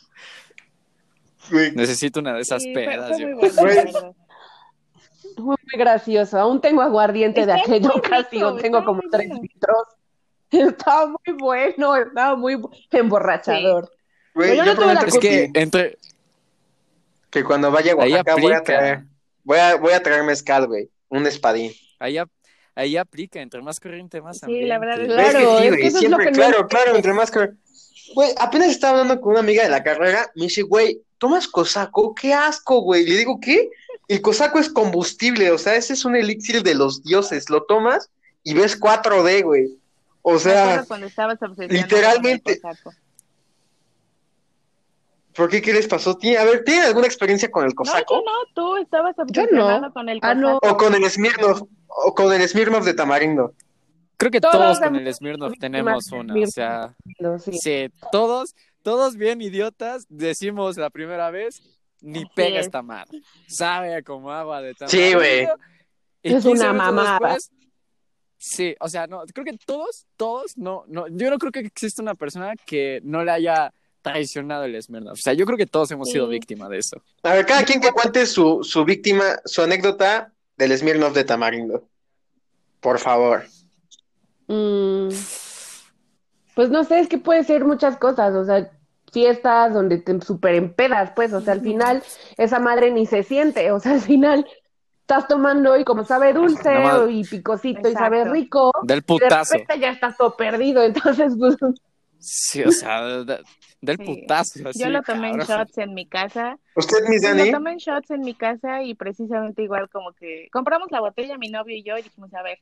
Güey, 1.51 1.73
Necesito 1.73 2.21
una 2.21 2.35
de 2.35 2.41
esas 2.43 2.63
Sí, 2.63 2.73
fue- 2.73 2.85
fue 2.85 2.95
pedas. 2.95 3.19
yo. 3.19 3.27
muy 3.29 3.49
bueno. 3.51 4.15
Fue 5.37 5.45
muy 5.45 5.79
gracioso. 5.79 6.39
Aún 6.39 6.61
tengo 6.61 6.83
aguardiente 6.83 7.47
de 7.47 7.53
aquella 7.53 7.89
ocasión. 7.91 8.59
Tengo 8.59 8.85
como 8.85 9.01
tres 9.11 9.29
bueno. 9.29 9.43
litros. 9.43 9.83
Estaba 10.51 11.07
muy 11.07 11.39
bueno, 11.39 11.95
estaba 11.97 12.35
muy 12.37 12.61
emborrachador. 12.91 13.91
güey, 14.35 14.57
Yo 14.57 14.65
yo 14.65 14.65
no 14.65 14.75
tuve 14.75 14.95
la 14.95 15.01
prometo 15.01 15.17
Es 15.17 15.19
que 15.19 15.51
entre. 15.55 15.99
que 17.31 17.45
cuando 17.45 17.71
vaya 17.71 17.93
a 17.93 17.97
Oaxaca 17.97 18.35
voy 18.37 18.53
a 18.53 18.63
traer, 18.63 19.05
voy 19.45 19.59
a, 19.59 19.77
voy 19.77 19.93
a 19.93 20.03
traer 20.03 20.25
mezcal, 20.25 20.67
güey. 20.67 20.91
Un 21.09 21.25
espadín. 21.27 21.73
Ahí, 22.01 22.19
ap- 22.19 22.31
ahí 22.75 22.97
aplica, 22.97 23.41
entre 23.41 23.63
más 23.63 23.79
corriente, 23.79 24.21
más 24.21 24.39
Sí, 24.39 24.63
la 24.63 24.79
verdad 24.81 25.01
ambiente. 25.01 25.23
es- 25.23 25.31
Claro, 25.31 25.39
es 25.39 25.45
que 25.45 25.61
sí, 25.61 25.65
es 25.67 25.71
güey, 25.71 25.81
que 25.83 25.87
eso 25.87 25.97
es 25.97 26.01
siempre, 26.01 26.11
lo 26.11 26.19
que 26.19 26.31
no 26.31 26.37
claro, 26.37 26.49
entiendo. 26.61 26.69
claro, 26.69 26.97
entre 26.97 27.13
más 27.13 27.31
que... 27.31 27.51
Güey, 28.15 28.31
apenas 28.41 28.69
estaba 28.71 28.99
hablando 29.01 29.21
con 29.21 29.31
una 29.33 29.41
amiga 29.41 29.63
de 29.63 29.69
la 29.69 29.85
carrera, 29.85 30.33
me 30.35 30.45
dice, 30.47 30.63
güey, 30.63 31.01
¿tomas 31.21 31.47
cosaco? 31.47 32.15
¡Qué 32.17 32.35
asco, 32.35 32.81
güey! 32.81 33.07
Le 33.07 33.17
digo, 33.19 33.39
¿qué? 33.41 33.71
El 34.09 34.21
cosaco 34.21 34.59
es 34.59 34.69
combustible, 34.69 35.53
o 35.53 35.59
sea, 35.59 35.77
ese 35.77 35.93
es 35.93 36.05
un 36.05 36.17
elixir 36.17 36.65
de 36.65 36.75
los 36.75 37.05
dioses, 37.05 37.49
lo 37.49 37.63
tomas 37.63 38.11
y 38.43 38.55
ves 38.55 38.77
4D, 38.81 39.45
güey. 39.45 39.79
O 40.23 40.39
sea, 40.41 40.85
cuando 40.89 41.07
estabas 41.07 41.39
literalmente-. 41.69 42.61
¿por 45.35 45.49
qué 45.49 45.63
qué 45.63 45.73
les 45.73 45.87
pasó? 45.87 46.17
¿Tiene- 46.17 46.39
A 46.39 46.45
ver, 46.45 46.65
¿tienen 46.65 46.85
alguna 46.85 47.07
experiencia 47.07 47.51
con 47.51 47.65
el 47.65 47.71
No, 47.71 47.75
cosaco? 47.77 48.15
yo 48.17 48.23
no, 48.25 48.33
tú 48.55 48.77
estabas 48.77 49.17
obsesionado 49.19 49.81
no. 49.83 49.93
con 49.93 50.09
el 50.09 50.19
Ah, 50.23 50.35
no. 50.35 50.59
cosaco. 50.59 50.75
O 50.75 50.77
con 50.77 50.95
el 50.95 51.09
Smirnoff, 51.11 51.63
o 51.87 52.15
con 52.15 52.33
el 52.33 52.49
Smirnoff 52.49 52.85
de 52.85 52.95
tamarindo. 52.95 53.55
Creo 54.17 54.31
que 54.31 54.41
Todos 54.41 54.55
todos 54.55 54.81
con 54.81 54.97
el 54.97 55.15
Smirnoff 55.15 55.55
tenemos 55.59 56.11
una. 56.13 56.35
O 56.35 56.47
sea, 56.47 56.95
No, 57.21 57.39
sí. 57.39 57.53
sí, 57.59 57.91
todos, 58.13 58.55
todos 58.83 59.17
bien 59.17 59.41
idiotas, 59.43 60.07
decimos 60.09 60.77
la 60.77 60.91
primera 60.91 61.31
vez, 61.31 61.63
ni 62.01 62.21
Así 62.21 62.31
pega 62.35 62.61
es. 62.61 62.67
esta 62.67 62.83
madre. 62.83 63.21
Sabe 63.47 64.03
como 64.03 64.31
agua 64.31 64.63
de 64.63 64.75
tamarindo. 64.75 65.09
Sí, 65.09 65.15
güey. 65.15 65.49
Es 66.23 66.33
15 66.45 66.49
una 66.51 66.73
mamada. 66.73 67.19
después, 67.19 67.51
sí, 68.37 68.75
o 68.81 68.89
sea, 68.89 69.07
no, 69.07 69.23
creo 69.33 69.45
que 69.45 69.57
todos, 69.65 70.07
todos, 70.17 70.57
no, 70.57 70.85
no, 70.87 71.07
yo 71.09 71.31
no 71.31 71.39
creo 71.39 71.53
que 71.53 71.61
exista 71.61 72.03
una 72.03 72.15
persona 72.15 72.55
que 72.67 73.01
no 73.05 73.25
le 73.25 73.31
haya 73.31 73.73
traicionado 74.03 74.65
el 74.65 74.81
Smirnoff. 74.83 75.19
O 75.19 75.23
sea, 75.23 75.33
yo 75.33 75.45
creo 75.47 75.59
que 75.59 75.67
todos 75.67 75.91
hemos 75.91 76.11
sido 76.11 76.27
víctima 76.29 76.69
de 76.69 76.79
eso. 76.79 77.03
A 77.23 77.35
ver, 77.35 77.47
cada 77.47 77.65
quien 77.65 77.81
que 77.81 77.93
cuente 77.93 78.27
su, 78.27 78.61
su 78.63 78.85
víctima, 78.85 79.25
su 79.45 79.63
anécdota 79.63 80.33
del 80.57 80.77
Smirnoff 80.77 81.15
de 81.15 81.25
tamarindo. 81.25 81.89
Por 82.81 82.99
favor. 82.99 83.45
Mm, 84.47 85.09
pues 86.61 86.69
no 86.69 86.85
sé, 86.85 87.01
es 87.01 87.09
que 87.09 87.17
puede 87.17 87.43
ser 87.43 87.65
muchas 87.65 87.97
cosas, 87.97 88.35
o 88.35 88.45
sea, 88.45 88.71
fiestas 89.11 89.73
donde 89.73 89.97
te 89.97 90.21
super 90.21 90.55
empedas, 90.55 91.11
pues, 91.17 91.33
o 91.33 91.41
sea, 91.41 91.55
al 91.55 91.63
final 91.63 92.03
esa 92.37 92.59
madre 92.59 92.91
ni 92.91 93.07
se 93.07 93.23
siente, 93.23 93.73
o 93.73 93.81
sea, 93.81 93.93
al 93.93 94.03
final 94.03 94.47
estás 95.01 95.27
tomando 95.27 95.75
y 95.79 95.85
como 95.85 96.05
sabe 96.05 96.35
dulce 96.35 96.71
y 97.09 97.25
picosito 97.25 97.89
y 97.89 97.95
sabe 97.95 98.27
rico, 98.27 98.73
Del 98.83 98.99
y 98.99 99.01
de 99.01 99.07
putazo. 99.07 99.55
repente 99.55 99.81
ya 99.81 99.89
estás 99.93 100.19
todo 100.19 100.37
perdido, 100.37 100.83
entonces, 100.85 101.33
pues, 101.39 101.57
Sí, 102.19 102.63
o 102.63 102.71
sea, 102.73 103.07
de- 103.25 103.43
del 103.81 103.97
Sí. 103.97 104.05
putazo. 104.05 104.69
así, 104.69 104.79
Yo 104.79 104.91
lo 104.91 105.01
tomé 105.01 105.31
en 105.31 105.39
shots 105.39 105.79
en 105.79 105.95
mi 105.95 106.07
casa. 106.07 106.59
¿Usted? 106.77 106.99
Lo 107.37 107.51
tomé 107.53 107.73
en 107.73 107.79
shots 107.79 108.11
en 108.11 108.21
mi 108.21 108.35
casa 108.35 108.83
y 108.83 108.95
precisamente 108.95 109.63
igual 109.63 109.89
como 109.89 110.13
que 110.13 110.51
compramos 110.53 110.91
la 110.91 111.01
botella, 111.01 111.39
mi 111.39 111.49
novio 111.49 111.75
y 111.75 111.83
yo, 111.83 111.97
y 111.97 112.03
dijimos, 112.03 112.35
a 112.35 112.43
ver, 112.43 112.59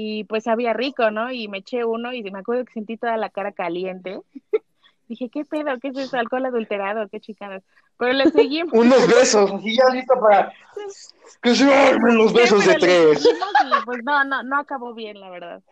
y 0.00 0.22
pues 0.22 0.44
sabía 0.44 0.74
rico, 0.74 1.10
¿no? 1.10 1.32
Y 1.32 1.48
me 1.48 1.58
eché 1.58 1.84
uno 1.84 2.12
y 2.12 2.22
me 2.30 2.38
acuerdo 2.38 2.64
que 2.64 2.72
sentí 2.72 2.96
toda 2.96 3.16
la 3.16 3.30
cara 3.30 3.50
caliente. 3.50 4.20
Dije, 5.08 5.28
¿qué 5.28 5.44
pedo? 5.44 5.76
¿Qué 5.82 5.88
es 5.88 5.96
eso? 5.96 6.16
¿Alcohol 6.16 6.46
adulterado? 6.46 7.08
¿Qué 7.08 7.18
chicadas? 7.18 7.64
Pero 7.98 8.12
le 8.12 8.30
seguimos. 8.30 8.72
Unos 8.78 9.08
besos, 9.08 9.50
así 9.50 9.76
ya 9.76 9.92
listo 9.92 10.14
para 10.20 10.52
que 11.42 11.52
se 11.52 11.74
armen 11.74 12.16
los 12.16 12.32
besos 12.32 12.64
de 12.64 12.76
tres. 12.76 13.26
y 13.26 13.84
pues 13.84 13.98
no, 14.04 14.22
no, 14.22 14.44
no 14.44 14.60
acabó 14.60 14.94
bien, 14.94 15.18
la 15.18 15.30
verdad. 15.30 15.62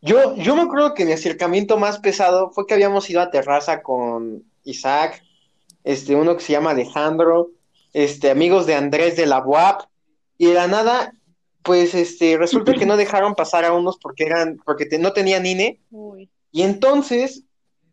Yo, 0.00 0.36
yo 0.36 0.54
me 0.54 0.62
acuerdo 0.62 0.94
que 0.94 1.04
mi 1.04 1.10
acercamiento 1.10 1.76
más 1.76 1.98
pesado 1.98 2.52
fue 2.52 2.68
que 2.68 2.74
habíamos 2.74 3.10
ido 3.10 3.20
a 3.20 3.32
terraza 3.32 3.82
con 3.82 4.44
Isaac, 4.62 5.24
este, 5.82 6.14
uno 6.14 6.36
que 6.36 6.44
se 6.44 6.52
llama 6.52 6.70
Alejandro, 6.70 7.50
este, 7.92 8.30
amigos 8.30 8.66
de 8.66 8.74
Andrés 8.74 9.16
de 9.16 9.26
la 9.26 9.44
UAP, 9.44 9.82
y 10.38 10.46
de 10.46 10.54
la 10.54 10.66
nada, 10.68 11.12
pues, 11.62 11.94
este, 11.94 12.36
resulta 12.36 12.74
que 12.74 12.86
no 12.86 12.96
dejaron 12.96 13.34
pasar 13.34 13.64
a 13.64 13.72
unos 13.72 13.98
porque 13.98 14.24
eran, 14.24 14.58
porque 14.64 14.86
te- 14.86 14.98
no 14.98 15.12
tenían 15.12 15.46
INE, 15.46 15.80
Uy. 15.90 16.28
y 16.52 16.62
entonces, 16.62 17.42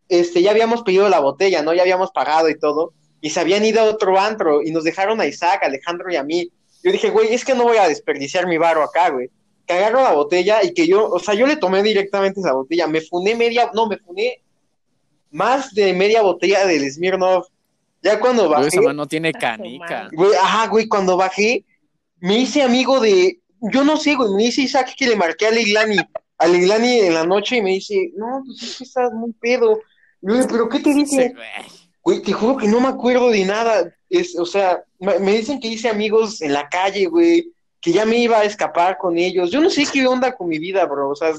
este, 0.10 0.42
ya 0.42 0.52
habíamos 0.52 0.84
pedido 0.84 1.08
la 1.10 1.20
botella, 1.20 1.62
¿no? 1.62 1.74
Ya 1.74 1.82
habíamos 1.84 2.12
pagado 2.12 2.50
y 2.50 2.60
todo, 2.60 2.94
y 3.22 3.30
se 3.30 3.40
habían 3.40 3.64
ido 3.66 3.80
a 3.82 3.86
otro 3.86 4.20
antro 4.20 4.62
y 4.62 4.72
nos 4.72 4.84
dejaron 4.84 5.22
a 5.22 5.26
Isaac, 5.26 5.64
Alejandro 5.64 6.12
y 6.12 6.18
a 6.18 6.24
mí. 6.24 6.50
Yo 6.84 6.92
dije, 6.92 7.10
güey, 7.10 7.34
es 7.34 7.46
que 7.46 7.56
no 7.56 7.64
voy 7.64 7.78
a 7.78 7.88
desperdiciar 7.88 8.46
mi 8.48 8.58
varo 8.58 8.84
acá, 8.84 9.10
güey. 9.10 9.30
Que 9.66 9.74
agarro 9.76 10.02
la 10.04 10.12
botella 10.12 10.62
y 10.62 10.74
que 10.74 10.86
yo, 10.88 11.08
o 11.10 11.20
sea, 11.20 11.34
yo 11.34 11.48
le 11.48 11.56
tomé 11.56 11.82
directamente 11.82 12.42
esa 12.42 12.52
botella. 12.52 12.86
Me 12.86 13.00
funé 13.00 13.34
media, 13.34 13.72
no, 13.74 13.88
me 13.88 13.98
funé 13.98 14.42
más 15.32 15.74
de 15.74 15.94
media 15.94 16.22
botella 16.22 16.66
del 16.68 16.92
Smirnoff. 16.92 17.48
Ya 18.04 18.20
cuando 18.20 18.48
Güey, 18.48 18.56
bajé, 18.56 18.68
esa 18.68 18.82
mano 18.82 19.08
tiene 19.08 19.32
canica. 19.32 20.10
güey, 20.12 20.34
ajá, 20.36 20.68
güey, 20.68 20.88
cuando 20.88 21.16
bajé, 21.16 21.66
me 22.20 22.38
hice 22.38 22.62
amigo 22.62 23.00
de, 23.00 23.40
yo 23.72 23.84
no 23.84 23.98
sé, 23.98 24.16
güey, 24.16 24.34
me 24.34 24.44
dice 24.44 24.62
Isaac 24.62 24.94
que 24.98 25.08
le 25.08 25.16
marqué 25.16 25.48
a 25.48 25.52
Leilani, 25.52 25.98
a 26.38 26.48
Leilani 26.48 27.00
en 27.00 27.14
la 27.14 27.26
noche 27.26 27.58
y 27.58 27.62
me 27.62 27.72
dice, 27.72 28.12
no, 28.16 28.44
pues 28.46 28.62
es 28.62 28.78
que 28.78 28.84
estás 28.84 29.14
muy 29.14 29.32
pedo. 29.34 29.80
Y 30.22 30.28
yo, 30.38 30.48
pero 30.48 30.70
¿qué 30.70 30.80
te 30.80 30.94
dice? 30.94 31.30
Sí, 31.30 31.34
güey. 31.34 31.84
Güey, 32.02 32.22
te 32.22 32.34
juro 32.34 32.58
que 32.58 32.68
no 32.68 32.82
me 32.82 32.90
acuerdo 32.90 33.30
de 33.30 33.46
nada. 33.46 33.96
Es, 34.10 34.38
o 34.38 34.46
sea, 34.46 34.84
me 35.00 35.38
dicen 35.38 35.60
que 35.62 35.70
hice 35.70 35.88
amigos 35.88 36.42
en 36.42 36.52
la 36.52 36.68
calle, 36.68 37.06
güey, 37.06 37.54
que 37.80 37.94
ya 37.94 38.06
me 38.06 38.18
iba 38.18 38.40
a 38.40 38.44
escapar 38.44 38.98
con 38.98 39.18
ellos. 39.18 39.52
Yo 39.52 39.62
no 39.62 39.70
sé 39.70 39.86
qué 39.92 40.06
onda 40.06 40.36
con 40.36 40.50
mi 40.50 40.60
vida, 40.60 40.86
bro. 40.86 41.10
O 41.10 41.16
sea, 41.16 41.34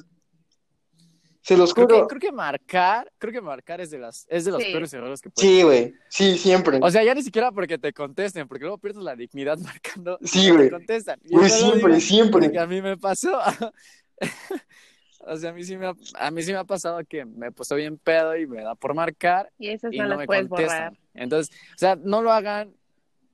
se 1.47 1.59
los 1.59 1.75
Creo 1.75 1.87
que, 1.87 2.07
creo 2.09 2.21
que 2.21 2.33
marcar, 2.33 3.13
creo 3.19 3.31
que 3.31 3.41
marcar 3.43 3.79
es 3.83 3.91
de 3.91 3.99
las, 3.99 4.27
es 4.31 4.47
de 4.47 4.51
los 4.53 4.63
Sí. 4.63 4.71
peores 4.71 4.93
errores 4.95 5.21
que 5.21 5.29
puedes. 5.29 5.51
Sí, 5.51 5.63
güey. 5.63 5.95
Sí, 6.09 6.39
siempre. 6.39 6.79
O 6.81 6.91
sea, 6.91 7.05
ya 7.05 7.15
ni 7.15 7.23
siquiera 7.23 7.53
porque 7.53 7.77
te 7.77 7.93
contesten, 7.93 8.49
porque 8.49 8.65
luego 8.65 8.79
pierdes 8.79 9.03
la 9.05 9.15
dignidad 9.15 9.59
marcando. 9.99 10.19
Sí, 10.23 10.51
güey. 10.51 10.65
Te 10.65 10.71
contestan. 10.71 11.21
Güey, 11.25 11.51
siempre, 11.51 11.89
digo 11.89 12.01
siempre. 12.01 12.41
Porque 12.47 12.59
a 12.59 12.67
mí 12.67 12.81
me 12.81 12.97
pasó. 12.97 13.39
o 15.27 15.37
sea, 15.37 15.51
a 15.51 15.53
mí 15.53 15.65
sí 15.65 15.77
me 15.77 15.87
ha, 15.87 15.95
a 16.19 16.31
mí 16.31 16.43
sí 16.43 16.53
me 16.53 16.59
ha 16.59 16.65
pasado 16.65 17.01
que 17.09 17.25
me 17.25 17.49
he 17.49 17.51
puesto 17.53 17.75
bien 17.75 17.99
pedo 17.99 18.37
y 18.37 18.47
me 18.47 18.63
da 18.63 18.75
por 18.75 18.95
marcar 18.95 19.51
Y 19.59 19.69
esas 19.69 19.93
y 19.93 19.99
no, 19.99 20.09
no, 20.09 20.17
me 20.17 20.27
puedes 20.27 20.49
contestan. 20.49 20.95
borrar. 20.95 20.99
Entonces, 21.15 21.55
o 21.75 21.79
sea, 21.79 21.97
no 21.97 22.23
lo 22.23 22.33
hagan, 22.33 22.75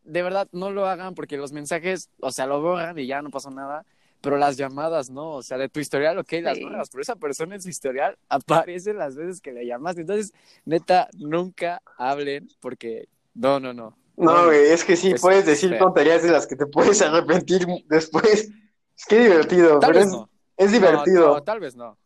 de 0.05 0.23
verdad, 0.23 0.49
no 0.53 0.71
lo 0.71 0.87
hagan 0.87 1.15
porque 1.15 1.37
los 1.37 1.53
mensajes, 1.53 2.11
o 2.21 2.31
sea, 2.33 2.47
lo 2.47 2.61
borran 2.61 2.99
y 2.99 3.07
ya 3.07 3.23
no 3.23 3.31
pasó 3.31 3.51
nada, 3.51 3.85
pero 4.21 4.37
las 4.37 4.57
llamadas 4.57 5.11
no, 5.11 5.33
o 5.33 5.43
sea, 5.43 5.57
de 5.59 5.69
tu 5.69 5.81
historial, 5.81 6.19
ok, 6.19 6.33
las 6.43 6.57
Sí. 6.59 6.65
borras, 6.65 6.91
pero 6.91 7.03
esa 7.03 7.17
persona 7.17 7.55
en 7.55 7.63
su 7.63 7.69
historial 7.69 8.19
aparece 8.29 8.93
las 8.95 9.17
veces 9.17 9.41
que 9.41 9.53
le 9.53 9.67
llamaste. 9.67 10.03
Entonces, 10.03 10.33
neta, 10.65 11.09
nunca 11.19 11.81
hablen 11.97 12.49
porque, 12.61 13.09
no, 13.35 13.59
no, 13.61 13.73
no. 13.73 13.97
No, 14.17 14.45
güey, 14.47 14.71
es 14.71 14.85
que 14.85 14.97
sí, 14.97 15.13
Es 15.13 15.21
puedes 15.23 15.47
decir 15.47 15.71
feo. 15.71 15.79
tonterías 15.79 16.23
de 16.23 16.31
las 16.31 16.47
que 16.47 16.55
te 16.57 16.67
puedes 16.67 17.01
arrepentir 17.01 17.67
después. 17.89 18.51
Es 18.97 19.07
que 19.07 19.19
divertido, 19.19 19.79
Tal 19.79 19.93
pero 19.93 19.99
vez 20.01 20.07
es, 20.09 20.13
no. 20.13 20.31
es 20.59 20.67
No, 20.67 20.73
divertido. 20.73 21.27
no, 21.35 21.43
tal 21.43 21.61
vez 21.61 21.75
no. 21.75 21.97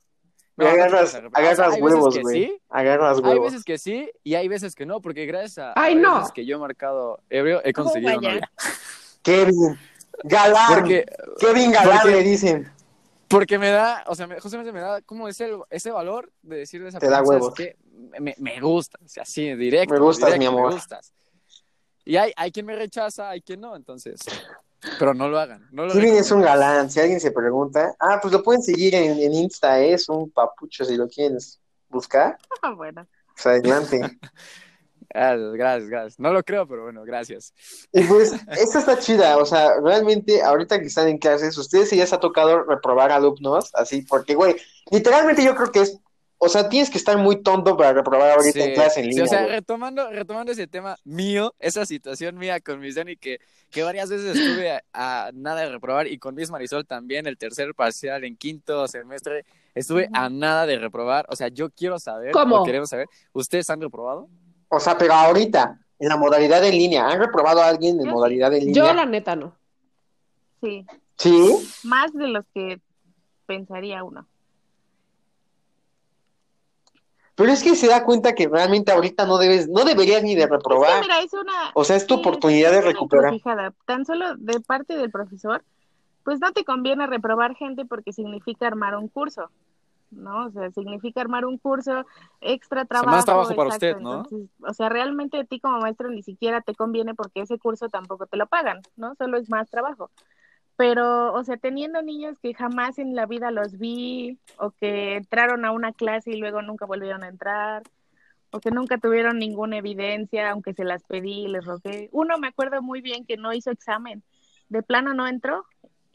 No, 0.56 0.66
agarras, 0.68 1.16
hay 1.16 1.82
huevos, 1.82 2.14
que 2.14 2.20
güey. 2.22 2.44
sí, 2.44 2.62
Agarras 2.68 3.18
Hay 3.18 3.24
huevos. 3.24 3.46
veces 3.50 3.64
que 3.64 3.76
sí 3.76 4.08
y 4.22 4.36
hay 4.36 4.46
veces 4.46 4.76
que 4.76 4.86
no, 4.86 5.00
porque 5.00 5.26
gracias 5.26 5.58
a, 5.58 5.72
¡Ay, 5.74 5.94
a 5.94 5.96
no! 5.96 6.18
veces 6.18 6.30
que 6.30 6.46
yo 6.46 6.54
he 6.54 6.58
marcado 6.60 7.18
ebrio, 7.28 7.60
he 7.64 7.72
conseguido 7.72 8.14
vaya? 8.14 8.28
novia. 8.34 8.52
Kevin, 9.24 9.76
galán. 10.22 10.74
Porque, 10.74 11.04
Kevin 11.40 11.72
Galán 11.72 11.98
porque- 12.02 12.16
le 12.16 12.22
dicen. 12.22 12.72
porque 13.28 13.58
me 13.58 13.70
da, 13.70 14.04
o 14.06 14.14
sea, 14.14 14.26
me, 14.26 14.38
justamente 14.40 14.72
me 14.72 14.80
da 14.80 15.02
como 15.02 15.28
ese, 15.28 15.50
ese 15.70 15.90
valor 15.90 16.30
de 16.42 16.58
decirle 16.58 16.86
a 16.86 16.88
esa 16.90 16.98
Te 17.00 17.08
da 17.08 17.18
persona, 17.18 17.38
huevos. 17.38 17.54
"¿Sabes 17.56 17.74
qué? 17.76 18.20
Me, 18.20 18.34
me 18.38 18.60
o 18.62 18.82
sea, 19.06 19.22
así, 19.22 19.54
directo. 19.54 19.94
Me 19.94 20.00
gustas, 20.00 20.26
directo, 20.32 20.38
mi 20.40 20.46
amor. 20.46 20.68
Me 20.70 20.74
gustas. 20.76 21.12
Y 22.04 22.16
hay, 22.16 22.32
hay 22.36 22.52
quien 22.52 22.66
me 22.66 22.76
rechaza, 22.76 23.30
hay 23.30 23.40
quien 23.40 23.60
no, 23.60 23.74
entonces, 23.76 24.20
pero 24.98 25.14
no 25.14 25.28
lo 25.28 25.38
hagan. 25.40 25.66
No 25.72 25.86
lo 25.86 25.92
Kevin 25.94 26.14
es 26.16 26.30
un 26.30 26.42
galán, 26.42 26.90
si 26.90 27.00
alguien 27.00 27.18
se 27.20 27.30
pregunta. 27.32 27.94
Ah, 27.98 28.18
pues 28.20 28.32
lo 28.32 28.42
pueden 28.42 28.62
seguir 28.62 28.94
en, 28.94 29.18
en 29.18 29.32
Insta, 29.32 29.80
es 29.80 30.08
un 30.08 30.30
papucho 30.30 30.84
si 30.84 30.96
lo 30.96 31.08
quieres 31.08 31.58
buscar. 31.88 32.36
Ah, 32.62 32.72
bueno. 32.72 33.06
Pues 33.34 33.46
adelante. 33.46 34.00
Ah, 35.14 35.36
Gracias, 35.36 35.88
gracias. 35.88 36.18
No 36.18 36.32
lo 36.32 36.42
creo, 36.42 36.66
pero 36.66 36.82
bueno, 36.82 37.04
gracias. 37.04 37.54
Y 37.92 38.02
pues, 38.04 38.32
esta 38.58 38.80
está 38.80 38.98
chida, 38.98 39.36
o 39.38 39.46
sea, 39.46 39.80
realmente, 39.80 40.42
ahorita 40.42 40.80
que 40.80 40.86
están 40.86 41.06
en 41.08 41.18
clases, 41.18 41.56
¿ustedes 41.56 41.88
sí 41.88 41.96
ya 41.96 42.06
se 42.06 42.16
ha 42.16 42.20
tocado 42.20 42.64
reprobar 42.64 43.12
alumnos? 43.12 43.70
Así, 43.74 44.02
porque, 44.02 44.34
güey, 44.34 44.56
literalmente 44.90 45.44
yo 45.44 45.54
creo 45.54 45.70
que 45.70 45.82
es, 45.82 46.00
o 46.38 46.48
sea, 46.48 46.68
tienes 46.68 46.90
que 46.90 46.98
estar 46.98 47.16
muy 47.16 47.42
tonto 47.42 47.76
para 47.76 47.92
reprobar 47.92 48.32
ahorita 48.32 48.64
en 48.64 48.70
Sí, 48.70 48.74
clase 48.74 49.00
en 49.00 49.06
sí, 49.10 49.10
línea, 49.10 49.24
o 49.24 49.26
sea, 49.28 49.42
güey. 49.42 49.52
retomando, 49.52 50.10
retomando 50.10 50.50
ese 50.52 50.66
tema 50.66 50.98
mío, 51.04 51.54
esa 51.60 51.86
situación 51.86 52.36
mía 52.36 52.60
con 52.60 52.80
mis 52.80 52.96
Dani, 52.96 53.16
que, 53.16 53.38
que 53.70 53.84
varias 53.84 54.10
veces 54.10 54.36
estuve 54.36 54.72
a, 54.72 54.82
a 54.92 55.30
nada 55.32 55.60
de 55.62 55.70
reprobar, 55.70 56.08
y 56.08 56.18
con 56.18 56.34
Miss 56.34 56.50
Marisol 56.50 56.86
también, 56.86 57.26
el 57.28 57.38
tercer 57.38 57.72
parcial 57.74 58.24
en 58.24 58.36
quinto 58.36 58.88
semestre, 58.88 59.46
estuve 59.74 60.08
a 60.12 60.28
nada 60.28 60.66
de 60.66 60.76
reprobar. 60.78 61.24
O 61.30 61.36
sea, 61.36 61.48
yo 61.48 61.70
quiero 61.70 62.00
saber, 62.00 62.32
¿Cómo? 62.32 62.56
o 62.62 62.64
queremos 62.64 62.90
saber, 62.90 63.06
¿ustedes 63.32 63.70
han 63.70 63.80
reprobado? 63.80 64.28
O 64.74 64.80
sea, 64.80 64.98
pero 64.98 65.14
ahorita, 65.14 65.78
en 65.98 66.08
la 66.08 66.16
modalidad 66.16 66.64
en 66.64 66.72
línea, 66.76 67.06
¿han 67.08 67.18
reprobado 67.20 67.60
a 67.62 67.68
alguien 67.68 67.98
en 68.00 68.06
Yo 68.06 68.12
modalidad 68.12 68.52
en 68.54 68.60
Yo, 68.60 68.66
línea? 68.66 68.94
la 68.94 69.06
neta, 69.06 69.36
no. 69.36 69.54
Sí, 70.62 70.84
Sí, 71.16 71.56
más 71.84 72.12
de 72.12 72.26
los 72.28 72.44
que 72.52 72.80
pensaría 73.46 74.02
uno. 74.02 74.26
pero 77.36 77.50
es 77.50 77.62
que 77.64 77.74
se 77.74 77.88
da 77.88 78.04
cuenta 78.04 78.32
que 78.34 78.46
realmente 78.48 78.92
ahorita 78.92 79.26
no 79.26 79.38
debes, 79.38 79.68
no 79.68 79.84
deberías 79.84 80.22
ni 80.22 80.34
de 80.36 80.42
Es 80.42 80.46
que, 80.48 80.54
reprobar. 80.54 81.02
mira, 81.02 81.18
es 81.20 81.32
una, 81.32 81.52
O 81.74 81.82
sea, 81.84 81.96
es 81.96 82.06
tu 82.06 82.14
Sí, 82.14 82.20
oportunidad 82.20 82.70
de 82.70 82.78
es 82.78 82.84
recuperar. 82.84 83.24
encrucijada. 83.26 83.74
Tan 83.86 84.04
solo 84.06 84.36
de 84.36 84.60
parte 84.60 84.96
del 84.96 85.10
profesor, 85.10 85.64
pues 86.22 86.38
no 86.40 86.52
te 86.52 86.64
conviene 86.64 87.06
reprobar 87.08 87.56
gente 87.56 87.84
porque 87.84 88.12
significa 88.12 88.66
armar 88.68 88.96
un 88.96 89.08
curso, 89.08 89.50
¿no? 90.14 90.46
O 90.46 90.50
sea, 90.50 90.70
significa 90.70 91.20
armar 91.20 91.44
un 91.44 91.58
curso, 91.58 92.04
extra 92.40 92.84
trabajo. 92.84 93.10
más 93.10 93.24
trabajo 93.24 93.54
para 93.54 93.70
usted, 93.70 93.98
¿no? 93.98 94.24
Entonces, 94.24 94.50
o 94.60 94.74
sea, 94.74 94.88
realmente 94.88 95.38
a 95.38 95.44
ti 95.44 95.60
como 95.60 95.78
maestro 95.78 96.10
ni 96.10 96.22
siquiera 96.22 96.60
te 96.60 96.74
conviene 96.74 97.14
porque 97.14 97.42
ese 97.42 97.58
curso 97.58 97.88
tampoco 97.88 98.26
te 98.26 98.36
lo 98.36 98.46
pagan, 98.46 98.80
¿no? 98.96 99.14
Solo 99.16 99.36
es 99.38 99.48
más 99.48 99.70
trabajo. 99.70 100.10
Pero, 100.76 101.32
o 101.32 101.44
sea, 101.44 101.56
teniendo 101.56 102.02
niños 102.02 102.38
que 102.40 102.52
jamás 102.52 102.98
en 102.98 103.14
la 103.14 103.26
vida 103.26 103.50
los 103.50 103.78
vi 103.78 104.38
o 104.58 104.72
que 104.72 105.16
entraron 105.16 105.64
a 105.64 105.70
una 105.70 105.92
clase 105.92 106.32
y 106.32 106.36
luego 106.36 106.62
nunca 106.62 106.84
volvieron 106.84 107.22
a 107.22 107.28
entrar 107.28 107.82
o 108.50 108.60
que 108.60 108.70
nunca 108.70 108.98
tuvieron 108.98 109.38
ninguna 109.38 109.78
evidencia, 109.78 110.50
aunque 110.50 110.74
se 110.74 110.84
las 110.84 111.02
pedí 111.04 111.48
les 111.48 111.64
rogué. 111.64 112.08
Uno 112.12 112.38
me 112.38 112.48
acuerdo 112.48 112.82
muy 112.82 113.00
bien 113.00 113.24
que 113.24 113.36
no 113.36 113.52
hizo 113.52 113.70
examen, 113.70 114.22
de 114.68 114.82
plano 114.82 115.12
no 115.12 115.26
entró 115.26 115.64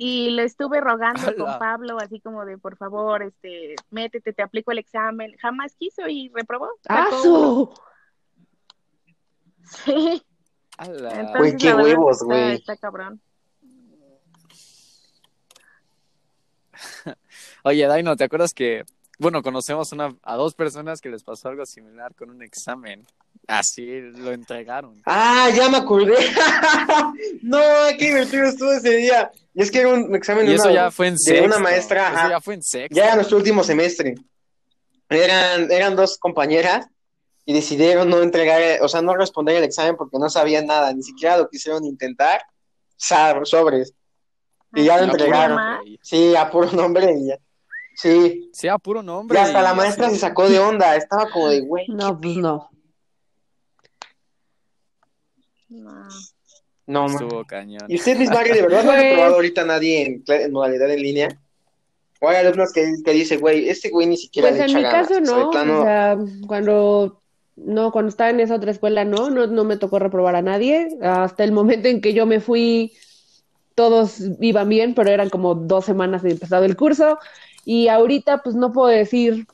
y 0.01 0.29
le 0.29 0.45
estuve 0.45 0.79
rogando 0.79 1.21
¡Hala! 1.27 1.35
con 1.35 1.59
Pablo, 1.59 1.97
así 1.99 2.21
como 2.21 2.45
de 2.45 2.57
por 2.57 2.77
favor, 2.77 3.21
este, 3.21 3.75
métete, 3.91 4.31
te 4.31 4.41
aplico 4.41 4.71
el 4.71 4.77
examen. 4.77 5.35
Jamás 5.41 5.75
quiso 5.75 6.07
y 6.07 6.31
reprobó. 6.33 6.69
¡Asu! 6.87 7.69
Sí, 9.61 10.23
¡Hala! 10.77 11.09
entonces 11.11 11.37
Güey, 11.37 11.57
qué 11.57 11.67
verdad 11.73 11.83
huevos, 11.83 12.13
está- 12.21 12.25
güey. 12.25 12.53
Está 12.55 12.77
cabrón. 12.77 13.21
Oye, 17.63 17.85
Daino, 17.85 18.15
¿te 18.15 18.23
acuerdas 18.23 18.53
que, 18.53 18.85
bueno, 19.19 19.43
conocemos 19.43 19.91
una, 19.91 20.15
a 20.23 20.35
dos 20.35 20.55
personas 20.55 20.99
que 21.01 21.09
les 21.09 21.23
pasó 21.23 21.49
algo 21.49 21.65
similar 21.65 22.15
con 22.15 22.29
un 22.31 22.41
examen? 22.41 23.05
Así 23.47 23.85
lo 24.01 24.31
entregaron. 24.31 25.01
Ah, 25.05 25.49
ya 25.55 25.69
me 25.69 25.77
acordé. 25.77 26.15
no, 27.41 27.59
qué 27.97 28.05
divertido 28.07 28.45
estuvo 28.45 28.71
ese 28.71 28.95
día. 28.97 29.31
Y 29.53 29.61
es 29.61 29.71
que 29.71 29.79
era 29.81 29.89
un 29.93 30.15
examen 30.15 30.45
Y 30.45 30.49
de 30.49 30.55
eso 30.55 30.65
una, 30.65 30.73
ya 30.73 30.91
fue 30.91 31.07
en 31.07 31.13
de 31.15 31.19
sexto. 31.19 31.45
una 31.45 31.59
maestra, 31.59 32.07
Eso 32.09 32.17
ajá. 32.17 32.29
ya 32.29 32.41
fue 32.41 32.53
en 32.55 32.63
sexto. 32.63 32.95
Ya 32.95 33.05
era 33.05 33.15
nuestro 33.15 33.37
último 33.37 33.63
semestre. 33.63 34.15
Eran, 35.09 35.71
eran 35.71 35.95
dos 35.95 36.17
compañeras 36.17 36.87
y 37.45 37.53
decidieron 37.53 38.09
no 38.09 38.21
entregar, 38.21 38.61
o 38.81 38.87
sea, 38.87 39.01
no 39.01 39.15
responder 39.15 39.55
el 39.57 39.63
examen 39.63 39.95
porque 39.97 40.19
no 40.19 40.29
sabían 40.29 40.67
nada, 40.67 40.93
ni 40.93 41.01
siquiera 41.01 41.37
lo 41.37 41.49
quisieron 41.49 41.83
intentar. 41.85 42.41
Sab- 42.97 43.45
sobres. 43.45 43.93
Y 44.75 44.83
ya 44.85 44.97
lo 44.97 45.03
Así 45.03 45.09
A 45.09 45.11
puro 45.11 45.23
entregaron. 45.25 45.79
Sí, 46.03 46.35
a 46.35 46.51
puro 46.51 46.71
nombre 46.73 47.11
y 47.17 47.27
ya. 47.29 47.39
Sí. 48.01 48.49
Sí, 48.53 48.67
a 48.69 48.77
puro 48.77 49.03
nombre. 49.03 49.37
Y 49.37 49.41
hasta 49.41 49.59
y 49.59 49.63
la 49.63 49.73
maestra 49.73 50.05
así. 50.07 50.15
se 50.15 50.21
sacó 50.21 50.47
de 50.47 50.57
onda. 50.59 50.95
Estaba 50.95 51.29
como 51.31 51.49
de, 51.49 51.59
güey. 51.61 51.85
No, 51.89 52.19
pues 52.19 52.37
no. 52.37 52.69
No. 55.69 56.07
No. 56.87 57.05
Estuvo 57.05 57.45
cañón. 57.45 57.83
¿Y 57.87 57.95
usted, 57.95 58.17
Miss 58.17 58.29
Mari, 58.31 58.51
de 58.51 58.61
verdad 58.63 58.83
no 58.83 58.91
ha 58.91 58.95
Pues- 58.95 59.03
reprobado 59.05 59.35
ahorita 59.35 59.61
a 59.61 59.65
nadie 59.65 60.23
en, 60.27 60.51
modalidad 60.51 60.89
en 60.89 61.01
línea? 61.01 61.39
O 62.21 62.27
hay 62.27 62.37
alumnos 62.37 62.73
que, 62.73 62.85
que 63.05 63.11
dice, 63.11 63.37
güey, 63.37 63.69
este 63.69 63.89
güey 63.89 64.07
ni 64.07 64.17
siquiera 64.17 64.49
Pues 64.49 64.57
le 64.59 64.63
en 64.65 64.69
echa 64.71 64.77
mi 64.77 64.83
ganas. 64.83 65.07
caso 65.07 65.21
O 65.21 65.25
sea, 65.25 65.35
no, 65.37 65.51
plano- 65.51 65.79
o 65.79 65.83
sea, 65.83 66.17
cuando 66.47 67.21
no, 67.55 67.91
cuando 67.91 68.09
estaba 68.09 68.29
en 68.29 68.39
esa 68.39 68.55
otra 68.55 68.71
escuela 68.71 69.03
no, 69.05 69.29
no, 69.29 69.45
no 69.45 69.63
me 69.65 69.77
tocó 69.77 69.99
reprobar 69.99 70.35
a 70.35 70.41
nadie. 70.41 70.87
Hasta 71.01 71.43
el 71.43 71.51
momento 71.51 71.87
en 71.89 72.01
que 72.01 72.13
yo 72.13 72.25
me 72.25 72.39
fui, 72.39 72.93
todos 73.75 74.17
iban 74.41 74.67
bien, 74.69 74.95
pero 74.95 75.11
eran 75.11 75.29
como 75.29 75.55
dos 75.55 75.85
semanas 75.85 76.23
de 76.23 76.31
empezado 76.31 76.65
el 76.65 76.75
curso. 76.75 77.19
Y 77.65 77.87
ahorita, 77.87 78.41
pues 78.41 78.55
no 78.55 78.71
puedo 78.71 78.87
decir, 78.87 79.45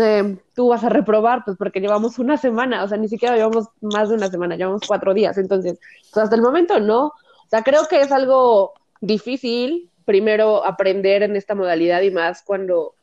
eh, 0.00 0.36
tú 0.54 0.68
vas 0.68 0.84
a 0.84 0.88
reprobar, 0.88 1.44
pues 1.44 1.56
porque 1.56 1.80
llevamos 1.80 2.18
una 2.18 2.36
semana, 2.36 2.84
o 2.84 2.88
sea, 2.88 2.96
ni 2.96 3.08
siquiera 3.08 3.36
llevamos 3.36 3.66
más 3.80 4.08
de 4.08 4.14
una 4.14 4.30
semana, 4.30 4.56
llevamos 4.56 4.82
cuatro 4.86 5.12
días. 5.14 5.36
Entonces, 5.36 5.78
pues 6.12 6.24
hasta 6.24 6.36
el 6.36 6.42
momento 6.42 6.80
no. 6.80 7.06
O 7.06 7.48
sea, 7.50 7.62
creo 7.62 7.86
que 7.86 8.00
es 8.00 8.12
algo 8.12 8.72
difícil, 9.00 9.90
primero 10.04 10.64
aprender 10.64 11.22
en 11.22 11.36
esta 11.36 11.54
modalidad 11.54 12.00
y 12.02 12.10
más 12.10 12.42
cuando, 12.42 12.94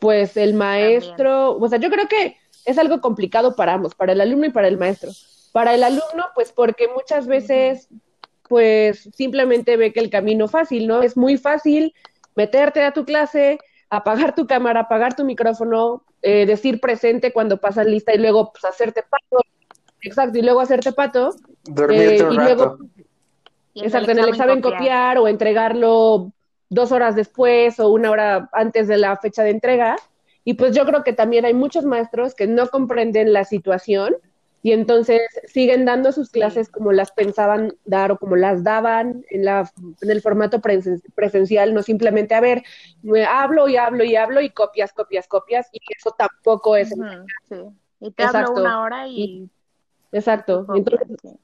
pues, 0.00 0.36
el 0.36 0.54
maestro, 0.54 1.56
o 1.56 1.68
sea, 1.68 1.78
yo 1.78 1.90
creo 1.90 2.08
que 2.08 2.36
es 2.64 2.78
algo 2.78 3.00
complicado 3.00 3.54
para 3.54 3.74
ambos, 3.74 3.94
para 3.94 4.12
el 4.12 4.20
alumno 4.20 4.46
y 4.46 4.50
para 4.50 4.68
el 4.68 4.78
maestro, 4.78 5.10
Para 5.52 5.74
el 5.74 5.84
alumno, 5.84 6.26
pues 6.34 6.50
porque 6.50 6.88
muchas 6.88 7.26
veces, 7.26 7.88
pues 8.48 9.08
simplemente 9.14 9.76
ve 9.76 9.92
que 9.92 10.00
el 10.00 10.10
camino 10.10 10.48
fácil, 10.48 10.88
¿no? 10.88 11.02
Es 11.02 11.16
muy 11.16 11.36
fácil 11.36 11.94
meterte 12.34 12.82
a 12.82 12.92
tu 12.92 13.04
clase, 13.04 13.58
apagar 13.96 14.34
tu 14.34 14.46
cámara, 14.46 14.80
apagar 14.80 15.14
tu 15.14 15.24
micrófono, 15.24 16.04
eh, 16.22 16.46
decir 16.46 16.80
presente 16.80 17.32
cuando 17.32 17.58
pasas 17.58 17.86
lista 17.86 18.14
y 18.14 18.18
luego 18.18 18.52
pues, 18.52 18.64
hacerte 18.64 19.02
pato. 19.02 19.44
Exacto, 20.02 20.38
y 20.38 20.42
luego 20.42 20.60
hacerte 20.60 20.92
pato. 20.92 21.30
Dormirte 21.64 22.16
Eh, 22.18 22.24
un 22.24 22.32
y 22.34 22.36
rato. 22.36 22.54
luego- 22.56 22.78
Exacto, 23.76 24.10
en 24.12 24.18
el 24.20 24.28
examen 24.28 24.60
copiar 24.60 25.18
o 25.18 25.26
entregarlo 25.26 26.32
dos 26.68 26.92
horas 26.92 27.16
después 27.16 27.80
o 27.80 27.88
una 27.88 28.10
hora 28.10 28.48
antes 28.52 28.86
de 28.86 28.96
la 28.98 29.16
fecha 29.16 29.42
de 29.42 29.50
entrega. 29.50 29.96
Y 30.44 30.54
pues 30.54 30.74
yo 30.76 30.84
creo 30.84 31.02
que 31.02 31.12
también 31.12 31.44
hay 31.44 31.54
muchos 31.54 31.84
maestros 31.84 32.34
que 32.34 32.46
no 32.46 32.68
comprenden 32.68 33.32
la 33.32 33.44
situación 33.44 34.16
y 34.64 34.72
entonces 34.72 35.20
siguen 35.46 35.84
dando 35.84 36.10
sus 36.10 36.30
clases 36.30 36.70
como 36.70 36.90
las 36.90 37.12
pensaban 37.12 37.76
dar 37.84 38.10
o 38.12 38.18
como 38.18 38.34
las 38.34 38.64
daban 38.64 39.22
en, 39.28 39.44
la, 39.44 39.70
en 40.00 40.10
el 40.10 40.22
formato 40.22 40.60
presen- 40.62 41.02
presencial, 41.14 41.74
no 41.74 41.82
simplemente, 41.82 42.34
a 42.34 42.40
ver, 42.40 42.62
me 43.02 43.26
hablo 43.26 43.68
y 43.68 43.76
hablo 43.76 44.04
y 44.04 44.16
hablo 44.16 44.40
y 44.40 44.48
copias, 44.48 44.94
copias, 44.94 45.28
copias, 45.28 45.68
y 45.70 45.80
eso 45.94 46.14
tampoco 46.16 46.76
es... 46.76 46.88
Sí. 46.88 47.56
Y 48.00 48.10
te 48.12 48.22
Exacto. 48.22 48.52
hablo 48.52 48.62
una 48.62 48.80
hora 48.80 49.06
y... 49.06 49.50
Exacto. 50.12 50.64
copias, 50.64 50.78
Entonces, 50.78 51.38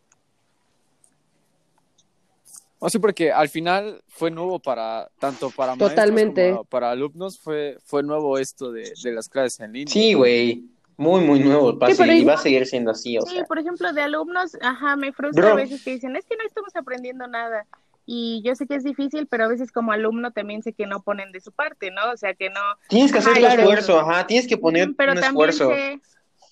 sí. 2.90 2.98
Porque 3.00 3.30
al 3.30 3.50
final 3.50 4.00
fue 4.08 4.30
nuevo 4.30 4.58
para, 4.60 5.10
tanto 5.18 5.50
para 5.50 5.72
maestros 5.76 5.90
Totalmente. 5.90 6.52
como 6.52 6.64
para 6.64 6.90
alumnos, 6.90 7.38
fue, 7.38 7.76
fue 7.84 8.02
nuevo 8.02 8.38
esto 8.38 8.72
de, 8.72 8.94
de 9.04 9.12
las 9.12 9.28
clases 9.28 9.60
en 9.60 9.74
línea. 9.74 9.92
Sí, 9.92 10.14
güey. 10.14 10.64
Muy, 11.00 11.22
muy 11.22 11.40
nuevo. 11.40 11.78
Va 11.78 11.86
Sí, 11.88 11.94
seguir- 11.94 12.18
y 12.20 12.24
va 12.24 12.34
a 12.34 12.36
seguir 12.36 12.66
siendo 12.66 12.90
así, 12.90 13.16
o 13.16 13.22
Sí, 13.22 13.36
sea. 13.36 13.44
por 13.46 13.58
ejemplo, 13.58 13.90
de 13.94 14.02
alumnos, 14.02 14.54
ajá, 14.60 14.96
me 14.96 15.12
frustra 15.14 15.44
Bro. 15.44 15.52
a 15.52 15.56
veces 15.56 15.82
que 15.82 15.92
dicen, 15.92 16.14
es 16.14 16.26
que 16.26 16.36
no 16.36 16.44
estamos 16.46 16.76
aprendiendo 16.76 17.26
nada. 17.26 17.64
Y 18.04 18.42
yo 18.44 18.54
sé 18.54 18.66
que 18.66 18.74
es 18.74 18.84
difícil, 18.84 19.26
pero 19.26 19.44
a 19.44 19.48
veces 19.48 19.72
como 19.72 19.92
alumno 19.92 20.30
también 20.32 20.62
sé 20.62 20.74
que 20.74 20.86
no 20.86 21.00
ponen 21.02 21.32
de 21.32 21.40
su 21.40 21.52
parte, 21.52 21.90
¿no? 21.90 22.10
O 22.12 22.16
sea, 22.18 22.34
que 22.34 22.50
no... 22.50 22.60
Tienes 22.90 23.12
que 23.12 23.18
hacer 23.18 23.32
claro. 23.32 23.62
esfuerzo, 23.62 23.98
ajá. 23.98 24.26
Tienes 24.26 24.46
que 24.46 24.58
poner 24.58 24.90
pero 24.94 25.12
un 25.12 25.20
también 25.20 25.48
esfuerzo. 25.48 25.74
sé 25.74 26.00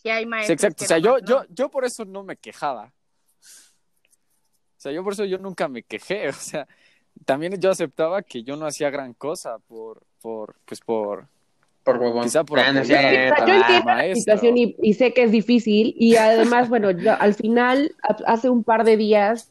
que 0.03 0.13
hay 0.13 0.23
Sí, 0.25 0.29
maestros 0.31 0.55
exacto. 0.55 0.77
que 0.79 0.85
O 0.85 0.89
sea, 0.89 0.99
yo, 0.99 1.19
yo, 1.19 1.45
yo 1.51 1.69
por 1.69 1.85
eso 1.85 2.07
no 2.07 2.23
me 2.23 2.37
quejaba. 2.39 2.85
O 3.43 4.81
sea, 4.81 4.93
yo 4.93 5.05
por 5.05 5.13
eso 5.13 5.25
yo 5.27 5.37
nunca 5.39 5.69
me 5.69 5.83
quejé. 5.83 6.29
O 6.29 6.33
sea, 6.33 6.67
también 7.27 7.61
yo 7.61 7.71
aceptaba 7.71 8.23
que 8.23 8.43
yo 8.45 8.57
no 8.57 8.65
hacía 8.65 8.89
gran 8.89 9.13
cosa 9.13 9.59
por, 9.59 10.03
por, 10.23 10.55
pues 10.65 10.81
por, 10.81 11.27
Por 11.93 12.03
huevón. 12.03 12.23
quizá 12.25 12.45
por 12.45 12.59
Ah, 12.59 12.73
no. 12.73 12.81
O 12.81 12.85
sea, 12.85 13.01
yo 13.03 13.19
entiendo 13.19 13.45
la 13.47 13.83
maestro. 13.85 14.15
situación 14.21 14.57
y, 14.59 14.77
y 14.83 14.95
sé 14.95 15.13
que 15.13 15.23
es 15.25 15.31
difícil 15.33 15.95
y 15.99 16.17
además, 16.17 16.69
bueno, 16.69 16.91
yo 16.91 17.13
al 17.19 17.35
final, 17.35 17.95
hace 18.27 18.49
un 18.51 18.65
par 18.65 18.85
de 18.85 18.97
días, 18.97 19.51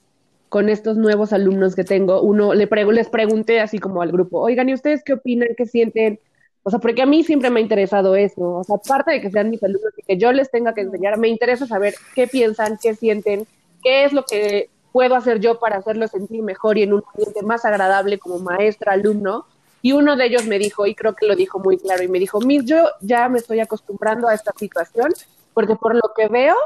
con 0.49 0.69
estos 0.69 0.95
nuevos 0.97 1.33
alumnos 1.33 1.75
que 1.75 1.83
tengo, 1.83 2.21
uno 2.21 2.53
le 2.53 2.69
pregu- 2.69 2.93
les 2.93 3.09
pregunté 3.09 3.59
así 3.59 3.79
como 3.79 4.01
al 4.01 4.11
grupo, 4.11 4.39
oigan, 4.39 4.69
¿y 4.69 4.73
ustedes 4.73 5.03
qué 5.03 5.13
opinan, 5.13 5.49
qué 5.57 5.65
sienten? 5.65 6.19
O 6.63 6.69
sea, 6.69 6.79
porque 6.79 7.01
a 7.01 7.05
mí 7.05 7.23
siempre 7.23 7.49
me 7.49 7.59
ha 7.59 7.63
interesado 7.63 8.15
eso, 8.15 8.55
o 8.57 8.63
sea, 8.63 8.77
aparte 8.77 9.11
de 9.11 9.21
que 9.21 9.29
sean 9.31 9.49
mis 9.49 9.61
alumnos 9.63 9.91
y 9.97 10.03
que 10.03 10.17
yo 10.17 10.31
les 10.31 10.49
tenga 10.49 10.73
que 10.73 10.81
enseñar, 10.81 11.17
me 11.17 11.27
interesa 11.27 11.65
saber 11.67 11.95
qué 12.15 12.27
piensan, 12.27 12.77
qué 12.81 12.93
sienten, 12.95 13.45
qué 13.83 14.05
es 14.05 14.13
lo 14.13 14.23
que 14.23 14.69
puedo 14.93 15.15
hacer 15.15 15.39
yo 15.39 15.59
para 15.59 15.77
hacerlos 15.77 16.11
sentir 16.11 16.41
mejor 16.41 16.77
y 16.77 16.83
en 16.83 16.93
un 16.93 17.03
ambiente 17.13 17.41
más 17.43 17.65
agradable 17.65 18.17
como 18.17 18.39
maestra, 18.39 18.93
alumno. 18.93 19.45
Y 19.87 19.93
uno 19.93 20.17
de 20.17 20.25
ellos 20.25 20.45
me 20.45 20.59
dijo, 20.59 20.85
y 20.85 20.93
creo 20.93 21.15
que 21.15 21.25
lo 21.25 21.33
dijo 21.33 21.59
muy 21.59 21.77
claro, 21.77 22.03
y 22.03 22.09
me 22.09 22.19
dijo, 22.19 22.41
Miss, 22.41 22.65
yo 22.65 22.89
ya 22.99 23.29
me 23.29 23.39
estoy 23.39 23.61
acostumbrando 23.61 24.27
a 24.27 24.33
esta 24.33 24.51
situación, 24.59 25.13
porque 25.53 25.77
por 25.77 25.95
lo 25.95 26.11
que 26.13 26.27
veo, 26.27 26.57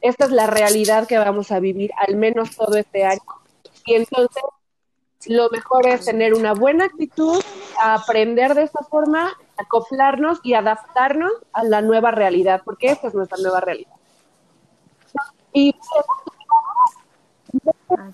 esta 0.00 0.24
es 0.24 0.30
la 0.30 0.46
realidad 0.46 1.06
que 1.06 1.18
vamos 1.18 1.52
a 1.52 1.60
vivir 1.60 1.90
al 1.98 2.16
menos 2.16 2.56
todo 2.56 2.78
este 2.78 3.04
año. 3.04 3.20
Y 3.84 3.96
entonces, 3.96 4.42
lo 5.26 5.50
mejor 5.50 5.88
es 5.88 6.06
tener 6.06 6.32
una 6.32 6.54
buena 6.54 6.86
actitud, 6.86 7.44
aprender 7.82 8.54
de 8.54 8.62
esta 8.62 8.82
forma, 8.84 9.30
acoplarnos 9.58 10.40
y 10.42 10.54
adaptarnos 10.54 11.32
a 11.52 11.64
la 11.64 11.82
nueva 11.82 12.12
realidad, 12.12 12.62
porque 12.64 12.86
esta 12.86 13.08
es 13.08 13.14
nuestra 13.14 13.36
nueva 13.42 13.60
realidad. 13.60 13.92
Y 15.52 15.74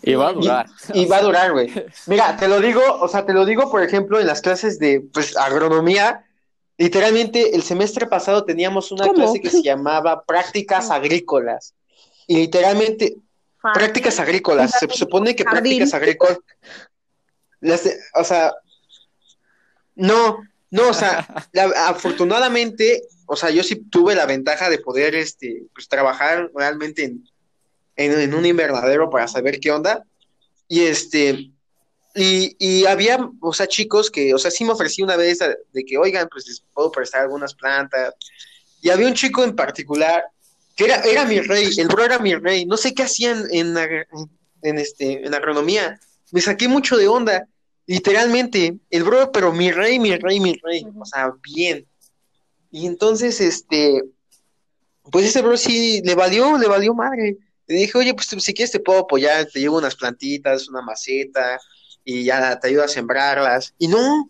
Y 0.02 0.14
va 0.14 0.28
a 0.28 0.32
durar. 0.32 0.66
Y 0.94 1.06
va 1.06 1.16
a 1.18 1.22
durar, 1.22 1.52
güey. 1.52 1.72
Mira, 2.06 2.36
te 2.36 2.48
lo 2.48 2.60
digo, 2.60 2.80
o 3.00 3.08
sea, 3.08 3.24
te 3.26 3.32
lo 3.32 3.44
digo, 3.44 3.70
por 3.70 3.82
ejemplo, 3.82 4.20
en 4.20 4.26
las 4.26 4.40
clases 4.40 4.78
de 4.78 5.00
pues, 5.12 5.36
agronomía. 5.36 6.24
Literalmente, 6.78 7.54
el 7.56 7.62
semestre 7.62 8.06
pasado 8.06 8.44
teníamos 8.44 8.92
una 8.92 9.06
¿Cómo? 9.06 9.14
clase 9.14 9.40
que 9.40 9.50
se 9.50 9.62
llamaba 9.62 10.24
prácticas 10.24 10.90
agrícolas. 10.90 11.74
Y 12.26 12.36
literalmente, 12.36 13.16
Fácil. 13.60 13.80
prácticas 13.80 14.18
agrícolas. 14.20 14.72
Se 14.78 14.88
supone 14.90 15.34
que 15.34 15.44
Jardín. 15.44 15.78
prácticas 15.78 15.94
agrícolas. 15.94 16.38
o 18.14 18.24
sea, 18.24 18.52
no, 19.94 20.38
no, 20.70 20.88
o 20.88 20.94
sea, 20.94 21.26
la- 21.52 21.88
afortunadamente, 21.88 23.02
o 23.26 23.36
sea, 23.36 23.50
yo 23.50 23.62
sí 23.62 23.76
tuve 23.76 24.14
la 24.14 24.26
ventaja 24.26 24.68
de 24.68 24.78
poder, 24.78 25.14
este, 25.14 25.64
pues 25.74 25.88
trabajar 25.88 26.50
realmente 26.54 27.04
en, 27.04 27.24
en, 27.96 28.20
en 28.20 28.34
un 28.34 28.46
invernadero 28.46 29.10
para 29.10 29.28
saber 29.28 29.60
qué 29.60 29.70
onda. 29.70 30.04
Y 30.68 30.82
este, 30.82 31.50
y, 32.14 32.56
y 32.58 32.86
había, 32.86 33.18
o 33.40 33.52
sea, 33.52 33.66
chicos 33.66 34.10
que, 34.10 34.32
o 34.34 34.38
sea, 34.38 34.50
sí 34.50 34.64
me 34.64 34.72
ofrecí 34.72 35.02
una 35.02 35.16
vez 35.16 35.38
de, 35.38 35.56
de 35.72 35.84
que, 35.84 35.98
oigan, 35.98 36.28
pues 36.30 36.46
les 36.46 36.62
puedo 36.72 36.90
prestar 36.90 37.22
algunas 37.22 37.54
plantas. 37.54 38.14
Y 38.80 38.90
había 38.90 39.06
un 39.06 39.14
chico 39.14 39.44
en 39.44 39.54
particular 39.54 40.24
que 40.76 40.84
era, 40.84 41.00
era 41.02 41.24
mi 41.24 41.40
rey, 41.40 41.70
el 41.78 41.88
bro 41.88 42.04
era 42.04 42.18
mi 42.18 42.34
rey. 42.34 42.66
No 42.66 42.76
sé 42.76 42.94
qué 42.94 43.02
hacían 43.02 43.46
en, 43.50 43.76
en, 44.62 44.78
este, 44.78 45.26
en 45.26 45.34
agronomía. 45.34 45.98
Me 46.32 46.40
saqué 46.40 46.68
mucho 46.68 46.96
de 46.96 47.08
onda, 47.08 47.46
literalmente. 47.86 48.76
El 48.90 49.04
bro, 49.04 49.32
pero 49.32 49.52
mi 49.52 49.70
rey, 49.72 49.98
mi 49.98 50.16
rey, 50.16 50.38
mi 50.38 50.58
rey. 50.62 50.86
O 50.98 51.04
sea, 51.06 51.32
bien. 51.42 51.86
Y 52.70 52.86
entonces, 52.86 53.40
este, 53.40 54.02
pues 55.10 55.24
ese 55.24 55.40
bro 55.40 55.56
sí 55.56 56.02
le 56.04 56.14
valió, 56.14 56.58
le 56.58 56.68
valió 56.68 56.94
madre. 56.94 57.38
Le 57.66 57.76
dije, 57.76 57.98
oye, 57.98 58.14
pues 58.14 58.28
si 58.28 58.54
quieres 58.54 58.70
te 58.72 58.80
puedo 58.80 59.00
apoyar, 59.00 59.46
te 59.46 59.60
llevo 59.60 59.78
unas 59.78 59.96
plantitas, 59.96 60.68
una 60.68 60.82
maceta, 60.82 61.58
y 62.04 62.24
ya 62.24 62.58
te 62.60 62.68
ayudo 62.68 62.84
a 62.84 62.88
sembrarlas. 62.88 63.74
Y 63.78 63.88
no, 63.88 64.28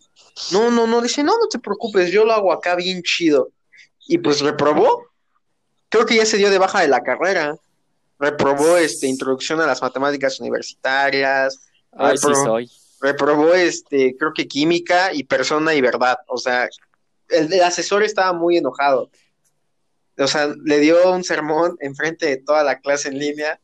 no, 0.52 0.70
no, 0.70 0.86
no, 0.86 1.00
dice, 1.02 1.22
no, 1.22 1.36
no 1.38 1.46
te 1.48 1.58
preocupes, 1.58 2.10
yo 2.10 2.24
lo 2.24 2.32
hago 2.32 2.52
acá 2.52 2.74
bien 2.74 3.02
chido. 3.02 3.50
Y 4.08 4.18
pues 4.18 4.40
reprobó. 4.40 5.04
Creo 5.88 6.06
que 6.06 6.16
ya 6.16 6.24
se 6.26 6.38
dio 6.38 6.50
de 6.50 6.58
baja 6.58 6.80
de 6.80 6.88
la 6.88 7.02
carrera. 7.02 7.56
Reprobó 8.18 8.76
este 8.78 9.06
introducción 9.06 9.60
a 9.60 9.66
las 9.66 9.82
matemáticas 9.82 10.40
universitarias. 10.40 11.58
Ay, 11.92 12.16
sí 12.16 12.26
reprobó- 12.26 12.44
soy. 12.44 12.70
reprobó 13.00 13.54
este, 13.54 14.16
creo 14.18 14.32
que 14.34 14.48
química 14.48 15.12
y 15.12 15.24
persona 15.24 15.74
y 15.74 15.80
verdad. 15.80 16.16
O 16.28 16.38
sea, 16.38 16.68
el, 17.28 17.52
el 17.52 17.62
asesor 17.62 18.02
estaba 18.02 18.32
muy 18.32 18.56
enojado. 18.56 19.10
O 20.18 20.26
sea, 20.26 20.48
le 20.64 20.78
dio 20.80 21.12
un 21.12 21.22
sermón 21.24 21.76
enfrente 21.80 22.26
de 22.26 22.36
toda 22.38 22.62
la 22.64 22.80
clase 22.80 23.08
en 23.08 23.18
línea 23.18 23.60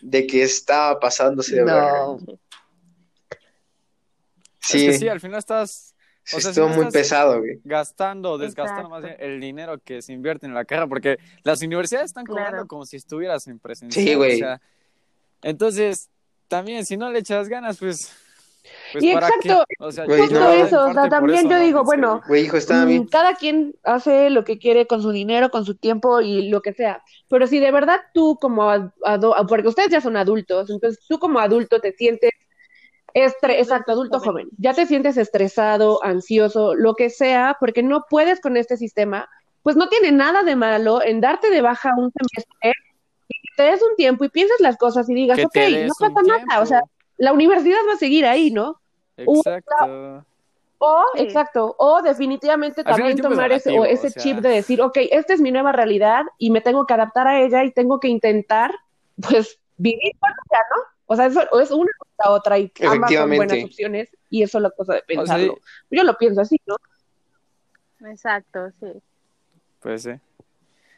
de 0.00 0.26
que 0.26 0.42
estaba 0.42 0.98
pasándose 1.00 1.54
de 1.56 1.64
verga. 1.64 1.92
no. 1.92 2.18
Sí, 4.60 4.86
Es 4.86 4.92
que 4.94 4.98
sí, 4.98 5.08
al 5.08 5.20
final 5.20 5.38
estás 5.38 5.94
sí 6.24 6.36
o 6.36 6.40
sea, 6.40 6.50
estuvo 6.50 6.66
si 6.66 6.70
no 6.70 6.76
muy 6.76 6.86
estás- 6.86 6.92
pesado, 7.02 7.38
güey. 7.38 7.60
gastando, 7.62 8.36
desgastando 8.36 8.88
más 8.90 9.02
bien 9.04 9.14
el 9.20 9.40
dinero 9.40 9.78
que 9.78 10.02
se 10.02 10.12
invierte 10.12 10.44
en 10.46 10.54
la 10.54 10.64
carrera, 10.64 10.88
porque 10.88 11.18
las 11.44 11.62
universidades 11.62 12.06
están 12.10 12.26
cobrando 12.26 12.50
Claro. 12.50 12.66
como 12.66 12.84
si 12.84 12.96
estuvieras 12.96 13.46
en 13.46 13.60
presencial. 13.60 14.04
Sí, 14.04 14.14
güey. 14.16 14.34
o 14.34 14.38
sea, 14.38 14.60
entonces, 15.42 16.10
también 16.48 16.84
si 16.84 16.96
no 16.96 17.10
le 17.10 17.20
echas 17.20 17.48
ganas, 17.48 17.78
pues. 17.78 18.12
Pues 18.92 19.04
Y 19.04 19.12
¿para 19.12 19.28
exacto, 19.28 19.64
qué? 19.68 19.84
O 19.84 19.92
sea, 19.92 20.04
Güey, 20.04 20.18
yo 20.18 20.24
Justo 20.24 20.40
no, 20.40 20.52
en 20.52 20.66
eso, 20.66 20.84
o 20.86 20.92
sea, 20.92 21.08
también 21.08 21.38
eso 21.38 21.48
yo 21.48 21.56
no 21.56 21.64
digo, 21.64 21.84
bueno, 21.84 22.22
güey. 22.26 22.44
Hijo, 22.44 22.56
Mm, 22.56 22.86
bien. 22.86 23.06
Cada 23.06 23.34
quien 23.34 23.74
hace 23.84 24.30
lo 24.30 24.44
que 24.44 24.58
quiere 24.58 24.86
con 24.86 25.02
su 25.02 25.10
dinero, 25.10 25.50
con 25.50 25.64
su 25.64 25.74
tiempo 25.74 26.20
y 26.20 26.48
lo 26.48 26.62
que 26.62 26.72
sea. 26.72 27.02
Pero 27.28 27.46
si 27.46 27.58
de 27.58 27.70
verdad 27.70 28.00
tú 28.14 28.38
como 28.40 28.92
porque 29.48 29.68
ustedes 29.68 29.90
ya 29.90 30.00
son 30.00 30.16
adultos, 30.16 30.70
entonces 30.70 31.04
tú 31.08 31.18
como 31.18 31.38
adulto 31.38 31.80
te 31.80 31.92
sientes 31.92 32.32
estre 33.14 33.60
exacto, 33.60 33.92
adulto 33.92 34.20
joven, 34.20 34.48
ya 34.58 34.74
te 34.74 34.84
sientes 34.84 35.16
estresado, 35.16 36.04
ansioso, 36.04 36.74
lo 36.74 36.94
que 36.94 37.08
sea, 37.08 37.56
porque 37.58 37.82
no 37.82 38.04
puedes 38.10 38.40
con 38.40 38.58
este 38.58 38.76
sistema, 38.76 39.28
pues 39.62 39.74
no 39.74 39.88
tiene 39.88 40.12
nada 40.12 40.42
de 40.42 40.54
malo 40.54 41.02
en 41.02 41.22
darte 41.22 41.48
de 41.48 41.62
baja 41.62 41.94
un 41.96 42.12
semestre 42.12 42.72
y 43.28 43.34
que 43.40 43.48
te 43.56 43.62
des 43.62 43.82
un 43.82 43.96
tiempo 43.96 44.24
y 44.24 44.28
pienses 44.28 44.60
las 44.60 44.76
cosas 44.76 45.08
y 45.08 45.14
digas, 45.14 45.38
ok, 45.38 45.56
no 45.86 45.94
pasa 45.98 46.22
nada, 46.22 46.60
o 46.60 46.66
sea. 46.66 46.82
La 47.18 47.32
universidad 47.32 47.78
va 47.88 47.94
a 47.94 47.98
seguir 47.98 48.26
ahí, 48.26 48.50
¿no? 48.50 48.80
Exacto. 49.16 50.24
O, 50.78 51.04
Sí. 51.14 51.22
exacto, 51.22 51.74
o 51.78 52.02
definitivamente 52.02 52.82
Al 52.84 52.96
también 52.96 53.16
tomar 53.18 53.50
ese, 53.50 53.78
o 53.78 53.84
ese 53.86 54.08
o 54.08 54.10
sea. 54.10 54.22
chip 54.22 54.38
de 54.38 54.50
decir, 54.50 54.82
ok, 54.82 54.98
esta 55.10 55.32
es 55.32 55.40
mi 55.40 55.50
nueva 55.50 55.72
realidad 55.72 56.24
y 56.36 56.50
me 56.50 56.60
tengo 56.60 56.86
que 56.86 56.92
adaptar 56.92 57.26
a 57.26 57.40
ella 57.40 57.64
y 57.64 57.70
tengo 57.72 57.98
que 57.98 58.08
intentar, 58.08 58.74
pues, 59.26 59.58
vivir 59.78 60.12
con 60.20 60.30
ella, 60.30 60.60
¿no? 60.76 60.82
O 61.06 61.16
sea, 61.16 61.26
eso, 61.26 61.40
o 61.50 61.60
es 61.60 61.70
una 61.70 61.90
cosa 61.98 62.30
otra 62.30 62.58
y 62.58 62.70
ambas 62.86 63.12
son 63.12 63.36
buenas 63.36 63.64
opciones 63.64 64.10
y 64.28 64.42
eso 64.42 64.58
es 64.58 64.62
la 64.62 64.70
cosa 64.70 64.94
de 64.94 64.98
O 64.98 65.04
sea, 65.06 65.16
pensarlo. 65.16 65.58
Yo 65.90 66.04
lo 66.04 66.18
pienso 66.18 66.40
así, 66.42 66.60
¿no? 66.66 66.76
Exacto, 68.10 68.70
sí. 68.78 68.92
Pues 69.80 70.02
sí. 70.02 70.10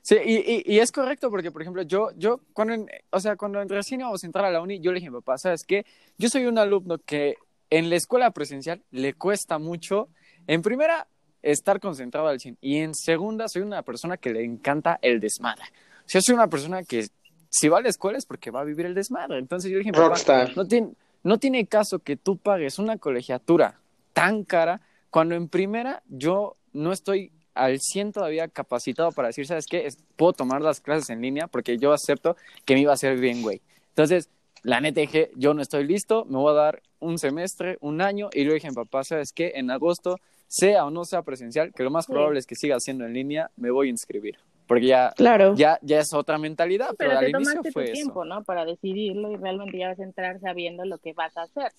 Sí, 0.02 0.16
y, 0.24 0.36
y, 0.36 0.62
y, 0.64 0.78
es 0.78 0.92
correcto 0.92 1.30
porque, 1.30 1.50
por 1.50 1.62
ejemplo, 1.62 1.82
yo, 1.82 2.10
yo 2.16 2.40
cuando, 2.52 2.74
en, 2.74 2.88
o 3.10 3.20
sea, 3.20 3.36
cuando 3.36 3.62
recién 3.64 4.00
íbamos 4.00 4.22
a 4.22 4.26
entrar 4.26 4.44
a 4.44 4.50
la 4.50 4.60
uni, 4.60 4.80
yo 4.80 4.92
le 4.92 5.00
dije 5.00 5.10
papá, 5.10 5.38
¿sabes 5.38 5.64
qué? 5.64 5.84
Yo 6.16 6.28
soy 6.28 6.46
un 6.46 6.58
alumno 6.58 6.98
que 6.98 7.36
en 7.70 7.90
la 7.90 7.96
escuela 7.96 8.30
presencial 8.30 8.82
le 8.90 9.14
cuesta 9.14 9.58
mucho, 9.58 10.08
en 10.46 10.62
primera, 10.62 11.08
estar 11.42 11.80
concentrado 11.80 12.28
al 12.28 12.40
100 12.40 12.58
y 12.60 12.78
en 12.78 12.94
segunda, 12.94 13.48
soy 13.48 13.62
una 13.62 13.82
persona 13.82 14.16
que 14.16 14.32
le 14.32 14.44
encanta 14.44 14.98
el 15.02 15.20
desmadre. 15.20 15.64
O 16.06 16.08
sea, 16.08 16.20
soy 16.20 16.34
una 16.34 16.48
persona 16.48 16.82
que 16.82 17.08
si 17.50 17.68
va 17.68 17.78
a 17.78 17.82
la 17.82 17.88
escuela 17.88 18.18
es 18.18 18.26
porque 18.26 18.50
va 18.50 18.60
a 18.60 18.64
vivir 18.64 18.86
el 18.86 18.94
desmadre. 18.94 19.38
Entonces 19.38 19.70
yo 19.70 19.78
dije, 19.78 19.92
papá, 19.92 20.48
no 20.56 20.66
tiene, 20.66 20.92
no 21.22 21.38
tiene 21.38 21.66
caso 21.66 21.98
que 21.98 22.16
tú 22.16 22.38
pagues 22.38 22.78
una 22.78 22.98
colegiatura 22.98 23.80
tan 24.12 24.44
cara 24.44 24.80
cuando 25.10 25.34
en 25.34 25.48
primera 25.48 26.02
yo 26.08 26.56
no 26.72 26.92
estoy 26.92 27.32
al 27.58 27.80
100 27.80 28.12
todavía 28.12 28.48
capacitado 28.48 29.12
para 29.12 29.28
decir, 29.28 29.46
¿sabes 29.46 29.66
qué? 29.66 29.88
Puedo 30.16 30.32
tomar 30.32 30.62
las 30.62 30.80
clases 30.80 31.10
en 31.10 31.20
línea 31.20 31.48
porque 31.48 31.76
yo 31.76 31.92
acepto 31.92 32.36
que 32.64 32.74
me 32.74 32.80
iba 32.80 32.92
a 32.92 32.94
hacer 32.94 33.18
bien, 33.18 33.42
güey. 33.42 33.60
Entonces, 33.90 34.30
la 34.62 34.80
neta 34.80 35.00
dije, 35.00 35.30
yo 35.36 35.54
no 35.54 35.62
estoy 35.62 35.86
listo, 35.86 36.24
me 36.26 36.38
voy 36.38 36.52
a 36.52 36.54
dar 36.54 36.82
un 37.00 37.18
semestre, 37.18 37.78
un 37.80 38.00
año, 38.00 38.28
y 38.32 38.44
le 38.44 38.54
dije, 38.54 38.72
papá, 38.72 39.04
¿sabes 39.04 39.32
qué? 39.32 39.52
En 39.56 39.70
agosto, 39.70 40.18
sea 40.46 40.84
o 40.86 40.90
no 40.90 41.04
sea 41.04 41.22
presencial, 41.22 41.72
que 41.72 41.82
lo 41.82 41.90
más 41.90 42.06
probable 42.06 42.38
es 42.38 42.46
que 42.46 42.54
siga 42.54 42.80
siendo 42.80 43.04
en 43.04 43.12
línea, 43.12 43.50
me 43.56 43.70
voy 43.70 43.88
a 43.88 43.90
inscribir. 43.90 44.36
Porque 44.66 44.86
ya, 44.86 45.12
claro. 45.16 45.54
ya, 45.56 45.78
ya 45.82 46.00
es 46.00 46.12
otra 46.12 46.38
mentalidad, 46.38 46.90
pero, 46.98 47.10
pero 47.10 47.18
al 47.18 47.28
inicio 47.30 47.54
tomaste 47.54 47.72
fue 47.72 47.84
tu 47.84 47.90
eso. 47.90 47.94
tiempo, 47.94 48.24
¿no? 48.24 48.44
Para 48.44 48.64
decidirlo 48.64 49.32
y 49.32 49.36
realmente 49.36 49.78
ya 49.78 49.88
vas 49.88 50.00
a 50.00 50.04
entrar 50.04 50.38
sabiendo 50.40 50.84
lo 50.84 50.98
que 50.98 51.14
vas 51.14 51.36
a 51.36 51.42
hacer. 51.42 51.72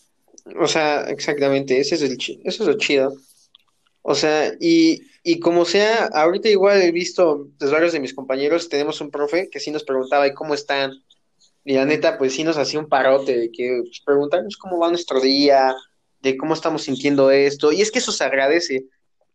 O 0.59 0.67
sea, 0.67 1.03
exactamente, 1.03 1.79
ese 1.79 1.95
es 1.95 2.01
el 2.01 2.17
eso 2.43 2.63
es 2.63 2.67
lo 2.67 2.77
chido. 2.77 3.13
O 4.11 4.15
sea, 4.15 4.55
y, 4.59 5.03
y 5.21 5.39
como 5.39 5.65
sea, 5.65 6.05
ahorita 6.07 6.49
igual 6.49 6.81
he 6.81 6.91
visto, 6.91 7.47
pues 7.59 7.69
varios 7.69 7.93
de 7.93 7.99
mis 7.99 8.15
compañeros, 8.15 8.67
tenemos 8.67 9.01
un 9.01 9.11
profe 9.11 9.51
que 9.51 9.59
sí 9.59 9.69
nos 9.69 9.83
preguntaba, 9.83 10.25
¿y 10.25 10.33
cómo 10.33 10.55
están? 10.55 10.93
Y 11.63 11.75
la 11.75 11.85
neta, 11.85 12.17
pues 12.17 12.33
sí 12.33 12.43
nos 12.43 12.57
hacía 12.57 12.79
un 12.79 12.89
parote 12.89 13.37
de 13.37 13.51
que 13.51 13.81
pues, 13.83 14.01
preguntarnos 14.03 14.57
cómo 14.57 14.79
va 14.79 14.89
nuestro 14.89 15.21
día, 15.21 15.75
de 16.23 16.37
cómo 16.37 16.55
estamos 16.55 16.81
sintiendo 16.81 17.29
esto, 17.29 17.71
y 17.71 17.81
es 17.81 17.91
que 17.91 17.99
eso 17.99 18.11
se 18.11 18.23
agradece, 18.23 18.85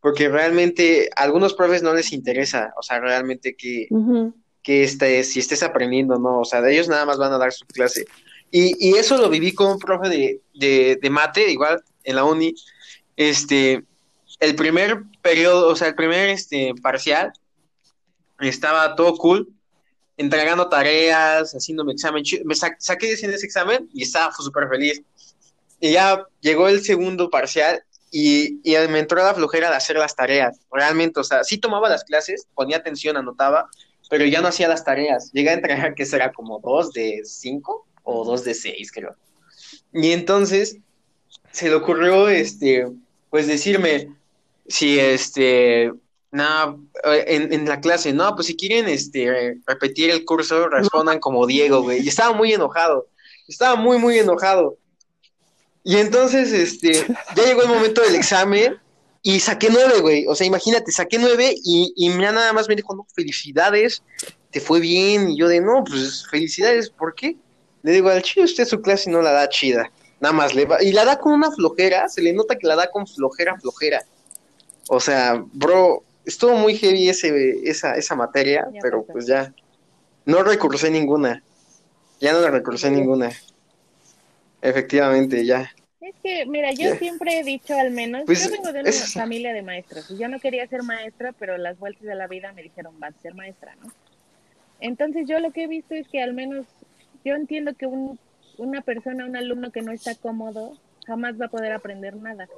porque 0.00 0.28
realmente 0.28 1.08
a 1.14 1.22
algunos 1.22 1.54
profes 1.54 1.84
no 1.84 1.94
les 1.94 2.12
interesa, 2.12 2.74
o 2.76 2.82
sea, 2.82 2.98
realmente 2.98 3.54
que, 3.54 3.86
Ujú. 3.90 4.34
que 4.60 4.82
estés, 4.82 5.30
si 5.30 5.38
estés 5.38 5.62
aprendiendo, 5.62 6.18
¿no? 6.18 6.40
O 6.40 6.44
sea, 6.44 6.60
de 6.60 6.72
ellos 6.72 6.88
nada 6.88 7.06
más 7.06 7.18
van 7.18 7.32
a 7.32 7.38
dar 7.38 7.52
su 7.52 7.64
clase. 7.66 8.06
Y, 8.50 8.74
y 8.84 8.94
eso 8.96 9.18
lo 9.18 9.30
viví 9.30 9.54
con 9.54 9.70
un 9.70 9.78
profe 9.78 10.08
de, 10.08 10.40
de, 10.52 10.98
de 11.00 11.10
mate, 11.10 11.48
igual, 11.48 11.80
en 12.02 12.16
la 12.16 12.24
uni. 12.24 12.56
Este, 13.16 13.84
el 14.40 14.56
primer 14.56 15.02
periodo, 15.22 15.68
o 15.68 15.76
sea, 15.76 15.88
el 15.88 15.94
primer 15.94 16.28
este, 16.30 16.74
parcial, 16.82 17.32
estaba 18.40 18.94
todo 18.96 19.16
cool, 19.16 19.48
entregando 20.16 20.68
tareas, 20.68 21.52
haciendo 21.54 21.84
mi 21.84 21.92
examen. 21.92 22.22
Me 22.44 22.54
sa- 22.54 22.76
saqué 22.78 23.06
10 23.08 23.22
en 23.24 23.34
ese 23.34 23.46
examen 23.46 23.88
y 23.92 24.02
estaba 24.02 24.32
súper 24.32 24.68
feliz. 24.68 25.02
Y 25.80 25.92
ya 25.92 26.24
llegó 26.40 26.68
el 26.68 26.82
segundo 26.82 27.30
parcial 27.30 27.84
y, 28.10 28.60
y 28.62 28.76
me 28.88 29.00
entró 29.00 29.22
la 29.22 29.34
flojera 29.34 29.70
de 29.70 29.76
hacer 29.76 29.96
las 29.96 30.14
tareas. 30.14 30.60
Realmente, 30.70 31.20
o 31.20 31.24
sea, 31.24 31.44
sí 31.44 31.58
tomaba 31.58 31.88
las 31.88 32.04
clases, 32.04 32.46
ponía 32.54 32.76
atención, 32.78 33.16
anotaba, 33.16 33.68
pero 34.08 34.24
ya 34.24 34.40
no 34.40 34.48
hacía 34.48 34.68
las 34.68 34.84
tareas. 34.84 35.30
Llegué 35.32 35.50
a 35.50 35.54
entregar 35.54 35.94
que 35.94 36.06
será 36.06 36.32
como 36.32 36.60
dos 36.60 36.92
de 36.92 37.22
cinco 37.24 37.86
o 38.02 38.24
dos 38.24 38.44
de 38.44 38.54
seis, 38.54 38.92
creo. 38.92 39.16
Y 39.92 40.12
entonces 40.12 40.78
se 41.50 41.68
le 41.68 41.74
ocurrió, 41.74 42.28
este, 42.28 42.86
pues 43.30 43.46
decirme, 43.46 44.14
si 44.66 44.98
este, 44.98 45.92
nada, 46.30 46.76
en, 47.04 47.52
en 47.52 47.68
la 47.68 47.80
clase, 47.80 48.12
no, 48.12 48.34
pues 48.34 48.48
si 48.48 48.56
quieren, 48.56 48.88
este, 48.88 49.56
repetir 49.66 50.10
el 50.10 50.24
curso, 50.24 50.68
respondan 50.68 51.20
como 51.20 51.46
Diego, 51.46 51.82
güey. 51.82 52.02
Y 52.02 52.08
estaba 52.08 52.32
muy 52.32 52.52
enojado, 52.52 53.08
estaba 53.48 53.76
muy, 53.76 53.98
muy 53.98 54.18
enojado. 54.18 54.78
Y 55.82 55.96
entonces, 55.96 56.52
este, 56.52 57.06
ya 57.36 57.44
llegó 57.44 57.62
el 57.62 57.68
momento 57.68 58.00
del 58.00 58.14
examen 58.14 58.78
y 59.22 59.38
saqué 59.40 59.68
nueve, 59.70 60.00
güey. 60.00 60.26
O 60.26 60.34
sea, 60.34 60.46
imagínate, 60.46 60.90
saqué 60.90 61.18
nueve 61.18 61.54
y, 61.62 61.92
y 61.94 62.10
ya 62.10 62.32
nada 62.32 62.52
más 62.52 62.68
me 62.68 62.76
dijo, 62.76 62.94
no, 62.94 63.06
felicidades, 63.14 64.02
te 64.50 64.60
fue 64.60 64.80
bien. 64.80 65.30
Y 65.30 65.36
yo 65.36 65.46
de, 65.46 65.60
no, 65.60 65.84
pues 65.84 66.26
felicidades, 66.30 66.88
¿por 66.88 67.14
qué? 67.14 67.36
Le 67.82 67.92
digo, 67.92 68.08
al 68.08 68.22
chile 68.22 68.46
usted 68.46 68.66
su 68.66 68.80
clase 68.80 69.10
no 69.10 69.20
la 69.20 69.32
da 69.32 69.48
chida. 69.48 69.90
Nada 70.20 70.32
más 70.32 70.54
le 70.54 70.64
va, 70.64 70.82
y 70.82 70.92
la 70.92 71.04
da 71.04 71.18
con 71.18 71.34
una 71.34 71.50
flojera, 71.50 72.08
se 72.08 72.22
le 72.22 72.32
nota 72.32 72.56
que 72.56 72.66
la 72.66 72.76
da 72.76 72.90
con 72.90 73.06
flojera, 73.06 73.60
flojera. 73.60 74.02
O 74.88 75.00
sea, 75.00 75.42
bro, 75.52 76.02
estuvo 76.24 76.54
muy 76.56 76.76
heavy 76.76 77.08
ese, 77.08 77.68
esa, 77.68 77.96
esa 77.96 78.14
materia, 78.14 78.66
Ya 78.72 78.80
pero 78.82 79.00
pasó. 79.02 79.12
pues 79.12 79.26
ya. 79.26 79.52
No 80.26 80.42
recursé 80.42 80.90
ninguna. 80.90 81.42
Ya 82.20 82.32
no 82.32 82.40
la 82.40 82.50
recursé 82.50 82.90
ninguna. 82.90 83.30
Efectivamente, 84.62 85.44
ya. 85.44 85.70
Es 86.00 86.14
que, 86.22 86.46
mira, 86.46 86.70
yo 86.72 86.88
Ya. 86.90 86.98
siempre 86.98 87.38
he 87.40 87.44
dicho 87.44 87.74
al 87.74 87.90
menos, 87.90 88.24
Pues, 88.26 88.44
yo 88.44 88.50
vengo 88.50 88.72
de 88.72 88.80
una 88.80 88.88
es- 88.90 89.12
familia 89.14 89.52
de 89.52 89.62
maestros 89.62 90.04
y 90.10 90.18
yo 90.18 90.28
no 90.28 90.38
quería 90.40 90.66
ser 90.68 90.82
maestra, 90.82 91.32
pero 91.38 91.56
las 91.56 91.78
vueltas 91.78 92.02
de 92.02 92.14
la 92.14 92.26
vida 92.26 92.52
me 92.52 92.62
dijeron, 92.62 92.98
vas 93.00 93.14
a 93.14 93.20
ser 93.22 93.34
maestra, 93.34 93.74
¿no? 93.76 93.90
Entonces 94.80 95.26
yo 95.26 95.38
lo 95.38 95.50
que 95.50 95.64
he 95.64 95.66
visto 95.66 95.94
es 95.94 96.06
que 96.08 96.22
al 96.22 96.34
menos 96.34 96.66
yo 97.24 97.34
entiendo 97.34 97.74
que 97.74 97.86
un, 97.86 98.18
una 98.58 98.82
persona, 98.82 99.24
un 99.24 99.36
alumno 99.36 99.70
que 99.70 99.82
no 99.82 99.92
está 99.92 100.14
cómodo, 100.14 100.76
jamás 101.06 101.40
va 101.40 101.46
a 101.46 101.50
poder 101.50 101.72
aprender 101.72 102.16
nada. 102.16 102.48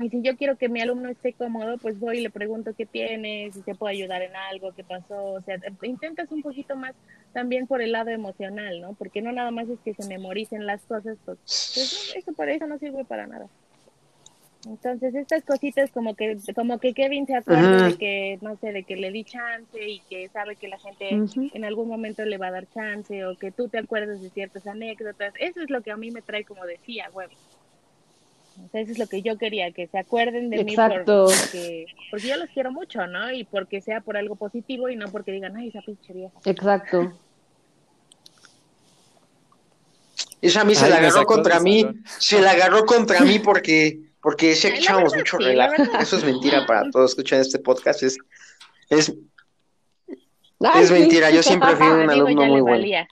Y 0.00 0.08
si 0.08 0.22
yo 0.22 0.36
quiero 0.36 0.56
que 0.56 0.68
mi 0.68 0.80
alumno 0.80 1.08
esté 1.08 1.32
cómodo, 1.32 1.78
pues 1.78 1.98
voy 2.00 2.18
y 2.18 2.22
le 2.22 2.30
pregunto 2.30 2.74
qué 2.74 2.86
tiene, 2.86 3.50
si 3.52 3.60
te 3.62 3.74
puedo 3.74 3.90
ayudar 3.90 4.22
en 4.22 4.34
algo, 4.34 4.72
qué 4.72 4.84
pasó. 4.84 5.32
O 5.32 5.40
sea, 5.40 5.58
intentas 5.82 6.30
un 6.32 6.42
poquito 6.42 6.76
más 6.76 6.94
también 7.32 7.66
por 7.66 7.82
el 7.82 7.92
lado 7.92 8.10
emocional, 8.10 8.80
¿no? 8.80 8.94
Porque 8.94 9.22
no 9.22 9.32
nada 9.32 9.50
más 9.50 9.68
es 9.68 9.78
que 9.80 9.94
se 9.94 10.08
memoricen 10.08 10.66
las 10.66 10.82
cosas, 10.82 11.18
pues, 11.24 11.38
pues 11.38 12.12
no, 12.14 12.18
eso 12.18 12.32
para 12.32 12.52
eso 12.52 12.66
no 12.66 12.78
sirve 12.78 13.04
para 13.04 13.26
nada. 13.26 13.46
Entonces, 14.64 15.12
estas 15.16 15.42
cositas 15.42 15.90
como 15.90 16.14
que 16.14 16.36
como 16.54 16.78
que 16.78 16.94
Kevin 16.94 17.26
se 17.26 17.34
acuerda 17.34 17.88
de 17.88 17.96
que, 17.96 18.38
no 18.42 18.56
sé, 18.56 18.72
de 18.72 18.84
que 18.84 18.94
le 18.94 19.10
di 19.10 19.24
chance 19.24 19.88
y 19.88 19.98
que 20.08 20.28
sabe 20.28 20.54
que 20.54 20.68
la 20.68 20.78
gente 20.78 21.08
en 21.52 21.64
algún 21.64 21.88
momento 21.88 22.24
le 22.24 22.38
va 22.38 22.46
a 22.46 22.52
dar 22.52 22.68
chance 22.72 23.26
o 23.26 23.36
que 23.36 23.50
tú 23.50 23.68
te 23.68 23.78
acuerdas 23.78 24.22
de 24.22 24.30
ciertas 24.30 24.66
anécdotas. 24.68 25.34
Eso 25.40 25.60
es 25.62 25.70
lo 25.70 25.82
que 25.82 25.90
a 25.90 25.96
mí 25.96 26.12
me 26.12 26.22
trae 26.22 26.44
como 26.44 26.64
decía, 26.64 27.10
huevo. 27.12 27.32
O 28.58 28.68
sea, 28.70 28.80
eso 28.80 28.92
es 28.92 28.98
lo 28.98 29.06
que 29.06 29.22
yo 29.22 29.38
quería, 29.38 29.70
que 29.72 29.86
se 29.86 29.98
acuerden 29.98 30.50
de 30.50 30.64
mí 30.64 30.72
Exacto. 30.72 31.26
por, 31.26 31.36
porque, 31.38 31.86
porque 32.10 32.28
yo 32.28 32.36
los 32.36 32.48
quiero 32.50 32.70
mucho, 32.70 33.06
¿no? 33.06 33.32
Y 33.32 33.44
porque 33.44 33.80
sea 33.80 34.00
por 34.00 34.16
algo 34.16 34.36
positivo 34.36 34.88
y 34.88 34.96
no 34.96 35.10
porque 35.10 35.32
digan, 35.32 35.56
ay, 35.56 35.68
esa 35.68 35.80
pinche 35.80 36.12
vieja. 36.12 36.34
Exacto. 36.44 37.12
Esa 40.40 40.62
a 40.62 40.64
mí 40.64 40.74
se 40.74 40.84
Ay, 40.84 40.90
la 40.90 40.96
agarró 40.98 41.18
sacó 41.18 41.34
contra 41.34 41.60
mí, 41.60 41.86
se 42.18 42.40
la 42.40 42.50
agarró 42.50 42.84
contra 42.84 43.20
mí 43.20 43.38
porque, 43.38 44.00
porque 44.20 44.48
decía 44.48 44.72
que 44.72 44.78
echábamos 44.78 45.14
mucho 45.14 45.38
sí, 45.38 45.44
relajo. 45.44 45.82
Eso 46.00 46.16
es 46.16 46.24
mentira 46.24 46.66
para 46.66 46.90
todos 46.90 47.12
escuchan 47.12 47.40
este 47.40 47.60
podcast. 47.60 48.02
Es, 48.02 48.18
es, 48.90 49.14
Ay, 50.60 50.82
es 50.82 50.90
mentira, 50.90 51.30
yo 51.30 51.42
siempre 51.42 51.76
fui 51.76 51.86
un 51.86 52.00
digo, 52.08 52.12
alumno 52.12 52.42
ya 52.42 52.48
muy 52.48 52.56
le 52.56 52.62
bueno. 52.62 52.76
valía. 52.76 53.08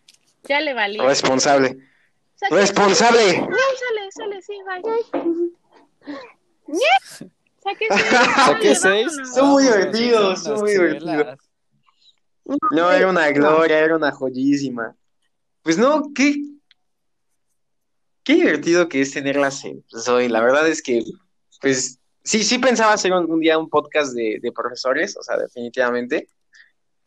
Ya 0.48 0.60
le 0.60 0.74
valía. 0.74 1.02
Responsable. 1.04 1.78
Saque- 2.40 2.54
¡Responsable! 2.54 3.20
Ay, 3.20 3.76
sale, 3.78 4.10
sale, 4.12 4.42
sí, 4.42 4.58
bye. 4.64 4.82
Saque 7.62 7.86
seis. 7.90 8.04
Saqué 8.46 8.74
seis. 8.74 9.06
vámonos. 9.06 9.28
Estuvo 9.28 9.46
muy 9.46 9.62
divertido, 9.64 10.32
estuvo 10.32 10.56
muy 10.60 10.70
divertido. 10.70 11.36
No, 12.70 12.90
era 12.90 13.08
una 13.08 13.30
gloria, 13.30 13.78
era 13.78 13.96
una 13.96 14.10
joyísima. 14.10 14.96
Pues 15.62 15.76
no, 15.76 16.12
qué, 16.14 16.36
qué 18.24 18.34
divertido 18.34 18.88
que 18.88 19.02
es 19.02 19.12
tenerlas 19.12 19.64
en 19.64 19.84
pues, 19.90 20.08
hoy. 20.08 20.28
La 20.28 20.40
verdad 20.40 20.66
es 20.66 20.82
que, 20.82 21.04
pues, 21.60 22.00
sí, 22.24 22.42
sí 22.42 22.58
pensaba 22.58 22.94
hacer 22.94 23.12
algún 23.12 23.40
día 23.40 23.58
un 23.58 23.68
podcast 23.68 24.14
de, 24.14 24.38
de 24.40 24.52
profesores, 24.52 25.16
o 25.16 25.22
sea, 25.22 25.36
definitivamente. 25.36 26.28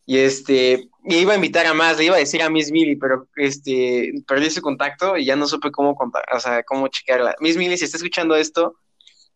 Y 0.06 0.18
este, 0.18 0.90
y 1.06 1.16
iba 1.16 1.34
a 1.34 1.36
invitar 1.38 1.66
a 1.66 1.74
más, 1.74 1.98
le 1.98 2.06
iba 2.06 2.16
a 2.16 2.20
decir 2.20 2.42
a 2.42 2.50
Miss 2.50 2.72
Millie, 2.72 2.98
pero 2.98 3.28
este, 3.38 4.12
perdí 4.28 4.50
su 4.50 4.62
contacto 4.62 5.18
y 5.18 5.26
ya 5.26 5.36
no 5.36 5.48
supe 5.48 5.72
cómo 5.72 5.96
contar, 5.96 6.24
o 6.34 6.40
sea, 6.40 6.62
cómo 6.64 6.88
checarla. 6.90 7.36
Miss 7.40 7.56
Millie, 7.58 7.78
si 7.78 7.86
está 7.86 7.98
escuchando 7.98 8.36
esto, 8.36 8.76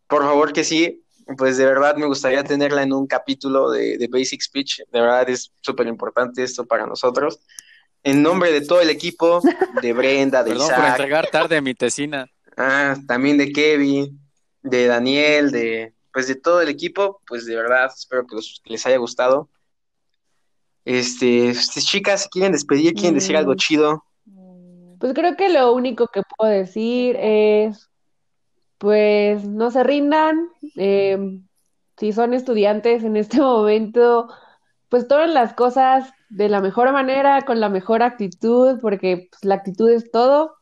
por 0.06 0.22
favor 0.22 0.52
que 0.52 0.64
sí, 0.64 1.02
pues 1.36 1.56
de 1.56 1.64
verdad 1.66 1.96
me 1.96 2.06
gustaría 2.06 2.44
tenerla 2.44 2.82
en 2.82 2.92
un 2.92 3.06
capítulo 3.06 3.70
de, 3.70 3.96
de 3.98 4.08
Basic 4.08 4.40
Speech. 4.42 4.80
De 4.92 5.00
verdad 5.00 5.28
es 5.28 5.52
súper 5.60 5.86
importante 5.86 6.42
esto 6.42 6.66
para 6.66 6.86
nosotros. 6.86 7.40
En 8.02 8.22
nombre 8.22 8.52
de 8.52 8.60
todo 8.62 8.80
el 8.80 8.90
equipo, 8.90 9.40
de 9.82 9.92
Brenda, 9.92 10.42
de 10.44 10.50
Perdón 10.52 10.68
por 10.68 10.78
Isaac, 10.78 10.90
entregar 10.92 11.30
tarde 11.30 11.60
mi 11.60 11.74
tesina. 11.74 12.30
ah, 12.56 12.96
también 13.06 13.36
de 13.38 13.52
Kevin, 13.52 14.20
de 14.62 14.86
Daniel, 14.86 15.50
de 15.50 15.92
pues 16.12 16.28
de 16.28 16.34
todo 16.36 16.60
el 16.62 16.68
equipo, 16.68 17.20
pues 17.26 17.44
de 17.46 17.54
verdad 17.56 17.90
espero 17.94 18.26
que, 18.26 18.36
los- 18.36 18.60
que 18.64 18.70
les 18.72 18.86
haya 18.86 18.96
gustado. 18.98 19.48
Este, 20.88 21.52
chicas, 21.84 22.22
¿se 22.22 22.28
quieren 22.30 22.52
despedir? 22.52 22.94
¿Quieren 22.94 23.14
decir 23.14 23.36
algo 23.36 23.52
Mm. 23.52 23.56
chido? 23.56 24.04
Pues 24.98 25.12
creo 25.12 25.36
que 25.36 25.50
lo 25.50 25.74
único 25.74 26.06
que 26.06 26.22
puedo 26.36 26.50
decir 26.50 27.14
es, 27.20 27.90
pues 28.78 29.46
no 29.46 29.70
se 29.70 29.82
rindan. 29.84 30.48
eh, 30.76 31.18
si 31.98 32.12
son 32.12 32.32
estudiantes 32.32 33.04
en 33.04 33.16
este 33.16 33.38
momento, 33.42 34.28
pues 34.88 35.06
tomen 35.08 35.34
las 35.34 35.52
cosas 35.52 36.10
de 36.30 36.48
la 36.48 36.60
mejor 36.62 36.90
manera, 36.92 37.42
con 37.42 37.60
la 37.60 37.68
mejor 37.68 38.02
actitud, 38.02 38.78
porque 38.80 39.28
pues, 39.30 39.44
la 39.44 39.56
actitud 39.56 39.90
es 39.90 40.10
todo. 40.10 40.54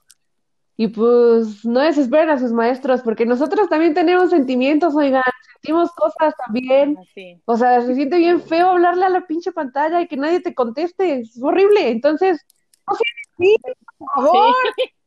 Y 0.77 0.89
pues 0.89 1.65
no 1.65 1.81
desesperen 1.81 2.31
a 2.31 2.39
sus 2.41 2.51
maestros, 2.53 3.03
porque 3.03 3.27
nosotros 3.27 3.69
también 3.69 3.95
tenemos 3.95 4.31
sentimientos, 4.31 4.95
oigan, 4.97 5.23
sentimos 5.57 5.91
cosas 5.93 6.35
también. 6.45 6.97
Así. 6.99 7.41
O 7.45 7.57
sea, 7.57 7.81
se 7.83 7.95
siente 7.95 8.19
bien 8.19 8.41
feo 8.43 8.71
hablarle 8.71 9.05
a 9.07 9.09
la 9.11 9.27
pinche 9.27 9.53
pantalla 9.53 10.01
y 10.01 10.09
que 10.09 10.17
nadie 10.17 10.41
te 10.41 10.55
conteste, 10.55 11.21
es 11.21 11.39
horrible. 11.43 11.89
Entonces, 11.91 12.45
no 12.89 12.95
sean 12.95 13.17
así, 13.35 13.57
por 13.99 14.09
favor. 14.15 14.55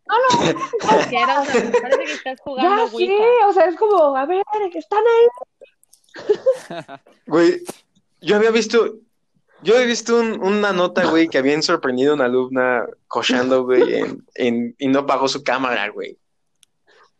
No, 0.09 0.15
no, 0.17 0.59
Asqueroso, 0.89 1.53
me 1.71 1.81
parece 1.81 2.03
que 2.05 2.11
estás 2.13 2.39
jugando 2.41 2.83
ya 2.87 2.87
sé, 2.97 3.15
o 3.45 3.53
sea, 3.53 3.65
es 3.65 3.75
como, 3.75 4.15
a 4.17 4.25
ver, 4.25 4.41
están 4.73 5.03
ahí. 5.05 5.27
Güey, 7.27 7.61
yo 8.21 8.35
había 8.35 8.49
visto, 8.49 8.95
yo 9.61 9.75
había 9.75 9.85
visto 9.85 10.19
un- 10.19 10.41
una 10.43 10.73
nota, 10.73 11.05
güey, 11.11 11.27
que 11.27 11.37
habían 11.37 11.61
sorprendido 11.61 12.13
a 12.13 12.15
una 12.15 12.25
alumna 12.25 12.87
cochando, 13.07 13.63
güey, 13.65 13.99
en, 13.99 14.25
en- 14.33 14.75
y 14.79 14.87
no 14.87 15.05
pagó 15.05 15.27
su 15.27 15.43
cámara, 15.43 15.89
güey. 15.89 16.17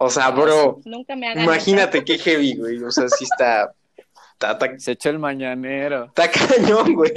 O 0.01 0.09
sea, 0.09 0.31
bro, 0.31 0.79
Nunca 0.85 1.13
me 1.15 1.33
imagínate 1.33 2.05
qué 2.05 2.17
heavy, 2.17 2.55
güey. 2.55 2.81
O 2.83 2.89
sea, 2.89 3.09
sí 3.09 3.25
está, 3.25 3.73
está, 4.33 4.51
está, 4.53 4.67
Se 4.79 4.91
echó 4.93 5.09
el 5.09 5.19
mañanero. 5.19 6.05
está 6.05 6.31
cañón, 6.31 6.93
güey. 6.93 7.11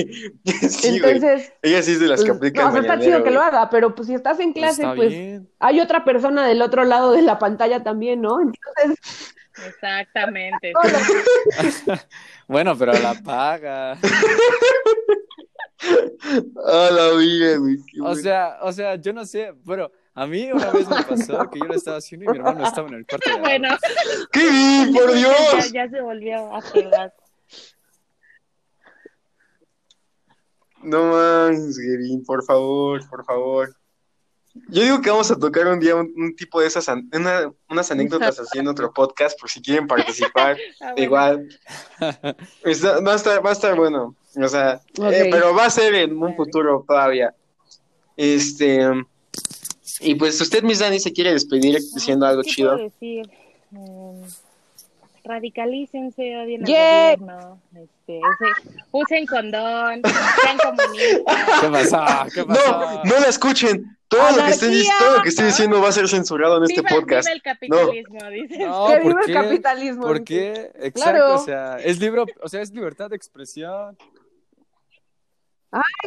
Sí, 0.45 0.99
güey. 0.99 1.15
Entonces, 1.17 1.53
Ella 1.63 1.81
sí 1.83 1.93
es 1.93 2.01
de 2.01 2.09
las 2.09 2.21
que 2.25 2.27
pues, 2.35 2.39
aplica 2.39 2.69
no, 2.69 2.77
el 2.77 2.85
está 2.85 2.99
chido 2.99 3.23
que 3.23 3.31
lo 3.31 3.41
haga, 3.41 3.71
pero 3.71 3.95
pues 3.95 4.09
si 4.09 4.15
estás 4.15 4.41
en 4.41 4.53
Pues 4.53 4.65
clase, 4.65 4.83
está 4.83 4.95
pues 4.97 5.11
bien. 5.11 5.49
hay 5.61 5.81
otra 5.81 6.05
persona 6.05 6.45
del 6.47 6.61
otro 6.61 6.85
lado 6.85 7.13
de 7.13 7.23
la 7.23 7.39
pantalla 7.39 7.85
también, 7.85 8.21
¿no? 8.21 8.39
Entonces. 8.41 9.33
Exactamente. 9.65 10.73
no, 11.87 11.95
no, 11.95 12.01
Bueno, 12.49 12.77
pero 12.77 12.95
la 12.95 13.15
paga. 13.23 13.93
A 16.65 16.91
la 16.91 17.11
vida, 17.17 17.57
güey. 17.59 17.77
O 18.01 18.03
bueno. 18.03 18.15
sea, 18.17 18.59
o 18.63 18.73
sea, 18.73 18.97
yo 18.97 19.13
no 19.13 19.25
sé, 19.25 19.53
pero 19.67 19.93
a 20.15 20.27
mí 20.27 20.51
una 20.53 20.71
vez 20.71 20.89
me 20.89 21.03
pasó 21.05 21.49
que 21.51 21.59
yo 21.59 21.65
lo 21.67 21.75
estaba 21.75 21.97
haciendo 21.99 22.27
y 22.27 22.29
mi 22.33 22.39
hermano 22.39 22.67
estaba 22.67 22.89
en 22.89 22.95
el 22.95 23.07
cuarto 23.07 23.31
de. 23.31 23.41
Bueno, 23.41 23.69
¡Qué 24.33 24.51
bien, 24.51 24.93
por 24.93 25.13
Dios! 25.13 25.73
ya 25.73 25.89
se 25.89 26.01
volvió 26.01 26.55
a 26.55 26.61
pegar. 26.61 27.15
No 30.83 31.13
mames, 31.13 31.79
Gavin, 31.79 32.25
por 32.25 32.45
favor, 32.45 33.09
por 33.09 33.25
favor. 33.25 33.77
Yo 34.69 34.83
digo 34.83 35.01
que 35.01 35.09
vamos 35.11 35.31
a 35.31 35.39
tocar 35.39 35.67
un 35.69 35.81
día 35.81 35.95
un, 35.95 36.13
un 36.17 36.35
tipo 36.37 36.61
de 36.61 36.67
esas, 36.67 36.87
an- 36.89 37.09
una- 37.15 37.51
unas 37.71 37.91
anécdotas 37.91 38.39
así 38.39 38.59
en 38.59 38.69
otro 38.69 38.93
podcast, 38.93 39.39
por 39.41 39.49
si 39.49 39.63
quieren 39.63 39.87
participar. 39.87 40.57
Ah, 40.81 40.91
bueno. 40.93 41.03
Igual. 41.05 41.49
Está- 42.65 43.01
va, 43.01 43.13
a 43.13 43.17
estar, 43.17 43.47
va 43.47 43.51
a 43.51 43.53
estar 43.53 43.77
bueno. 43.77 44.15
O 44.37 44.49
sea, 44.49 44.81
eh, 45.11 45.29
pero 45.31 45.55
va 45.55 45.67
a 45.67 45.71
ser 45.71 45.95
en 45.95 46.21
un 46.21 46.35
futuro 46.37 46.85
todavía. 46.87 47.35
Este. 48.17 48.81
Y 50.03 50.15
pues 50.17 50.41
usted, 50.41 50.63
Miss 50.63 50.81
Dani, 50.81 50.99
se 51.01 51.13
quiere 51.13 51.33
despedir 51.33 51.79
diciendo 51.95 52.27
algo 52.27 52.43
¿Qué 52.43 52.51
chido. 52.51 52.73
puedo 52.73 52.85
decir? 52.85 53.31
Mm, 53.71 54.23
radicalícense, 55.25 56.37
odien 56.39 56.63
al 56.63 56.67
Yeah. 56.69 57.17
gobierno, 57.17 57.61
este, 57.75 58.21
use- 58.21 58.85
usen 58.91 59.27
condón, 59.27 60.03
sean 60.43 60.59
comunistas. 60.59 61.25
¿Qué 61.61 61.69
pasó? 61.69 62.05
¿Qué 62.35 62.45
pasó? 62.45 62.71
No, 62.73 63.05
no 63.05 63.21
la 63.21 63.29
escuchen. 63.29 63.97
Todo 64.09 64.21
lo, 64.31 64.37
que 64.37 64.43
¡Anarquía! 64.43 64.93
todo 64.99 65.17
lo 65.17 65.23
que 65.23 65.29
esté 65.31 65.45
diciendo 65.47 65.81
va 65.81 65.89
a 65.89 65.93
ser 65.93 66.07
censurado 66.07 66.59
en 66.59 66.65
este 66.65 66.83
viva, 66.83 66.91
podcast. 66.91 67.27
viva 67.27 67.35
el 67.35 67.43
capitalismo. 67.43 68.19
No, 68.69 68.89
que 68.89 68.97
¿por 68.97 69.05
viva 69.09 69.21
el 69.23 69.27
qué? 69.27 69.33
capitalismo. 69.33 70.03
¿Por 70.03 70.19
dice. 70.21 70.25
qué? 70.27 70.53
Exacto, 70.87 71.01
Claro. 71.01 71.35
o 71.37 71.39
sea, 71.39 71.77
es 71.79 71.99
libro, 71.99 72.27
o 72.43 72.49
sea, 72.51 72.61
es 72.61 72.73
libertad 72.73 73.09
de 73.09 73.17
expresión. 73.17 73.97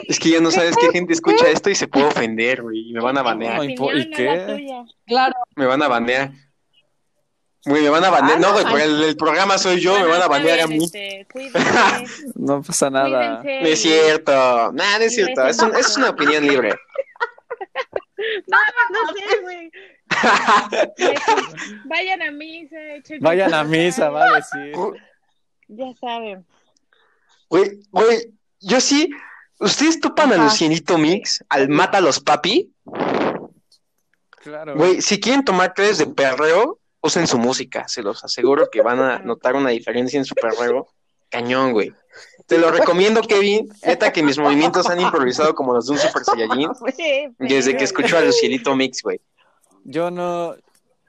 Es 0.08 0.20
que 0.20 0.30
ya 0.30 0.40
no 0.42 0.52
sabes 0.52 0.76
qué 0.78 0.92
gente 0.92 1.14
escucha 1.14 1.48
esto 1.50 1.70
y 1.70 1.76
se 1.76 1.88
puede 1.88 2.06
ofender, 2.06 2.62
güey. 2.62 2.90
Y 2.90 2.94
me 2.94 3.02
van 3.02 3.18
a 3.18 3.24
banear. 3.24 3.64
¿y 3.64 3.76
qué? 4.12 4.84
Claro, 5.08 5.34
Me 5.56 5.66
van 5.66 5.82
a 5.82 5.88
banear. 5.88 6.32
Güey, 7.66 7.82
me 7.82 7.90
van 7.90 8.04
a 8.04 8.12
banear. 8.12 8.38
Ah, 8.38 8.40
No, 8.42 8.52
güey, 8.54 8.64
ay. 8.64 8.72
por 8.72 8.80
el, 8.80 9.04
el 9.04 9.18
programa 9.18 9.58
soy 9.58 9.80
yo, 9.80 9.98
me 9.98 10.06
van 10.06 10.22
a 10.22 10.28
banear 10.28 10.60
a 10.62 10.68
mí. 10.68 10.86
este, 10.86 11.26
No 12.36 12.62
pasa 12.62 12.92
nada. 12.92 13.42
cuídense 13.42 13.62
No 13.64 13.68
es 13.70 13.82
cierto. 13.82 14.32
Nada, 14.74 15.00
no 15.00 15.04
es 15.06 15.16
cierto. 15.16 15.48
Es, 15.48 15.60
un- 15.60 15.76
es 15.76 15.98
una 15.98 16.10
opinión 16.12 16.46
libre. 16.48 16.74
No, 18.48 18.58
no 18.92 19.14
sé, 19.14 19.42
güey. 19.42 19.72
Vayan 21.86 22.22
a 22.22 22.32
misa, 22.32 22.76
echen 22.96 23.20
Vayan 23.22 23.54
a 23.54 23.64
misa, 23.64 24.10
va 24.10 24.26
a 24.26 24.36
decir. 24.36 24.74
Ya 25.68 25.94
saben. 26.00 26.46
Güey, 27.50 27.80
güey, 27.92 28.34
yo 28.62 28.80
sí. 28.80 29.10
¿Ustedes 29.60 30.00
topan 30.00 30.32
a 30.34 30.36
Ajá. 30.36 30.44
Lucianito 30.46 30.98
Mix? 30.98 31.44
Al 31.50 31.70
Mata 31.70 32.02
los 32.02 32.20
Papi. 32.20 32.72
Claro. 34.42 34.76
Güey, 34.76 35.02
si 35.02 35.20
quieren 35.20 35.44
tomar 35.44 35.74
clases 35.74 35.98
de 36.00 36.08
perreo, 36.08 36.80
usen 37.02 37.28
su 37.28 37.38
música. 37.38 37.88
Se 37.88 38.04
los 38.04 38.24
aseguro 38.24 38.70
que 38.72 38.82
van 38.82 39.00
a 39.00 39.20
notar 39.26 39.56
una 39.56 39.70
diferencia 39.72 40.18
en 40.18 40.26
su 40.26 40.36
perreo. 40.36 40.88
Cañón, 41.30 41.72
güey. 41.74 41.92
Te 42.46 42.58
lo 42.58 42.72
recomiendo, 42.72 43.22
Kevin. 43.22 43.68
Neta 43.86 44.14
que 44.14 44.24
mis 44.24 44.38
movimientos 44.38 44.88
han 44.88 45.02
improvisado 45.02 45.54
como 45.56 45.74
los 45.74 45.88
de 45.88 45.94
un 45.94 45.98
Super 45.98 46.24
Saiyajin. 46.24 46.70
Desde 47.40 47.76
que 47.76 47.84
escucho 47.84 48.18
a 48.18 48.22
Lucianito 48.22 48.76
Mix, 48.76 49.02
güey. 49.02 49.20
Yo 49.84 50.12
no. 50.12 50.56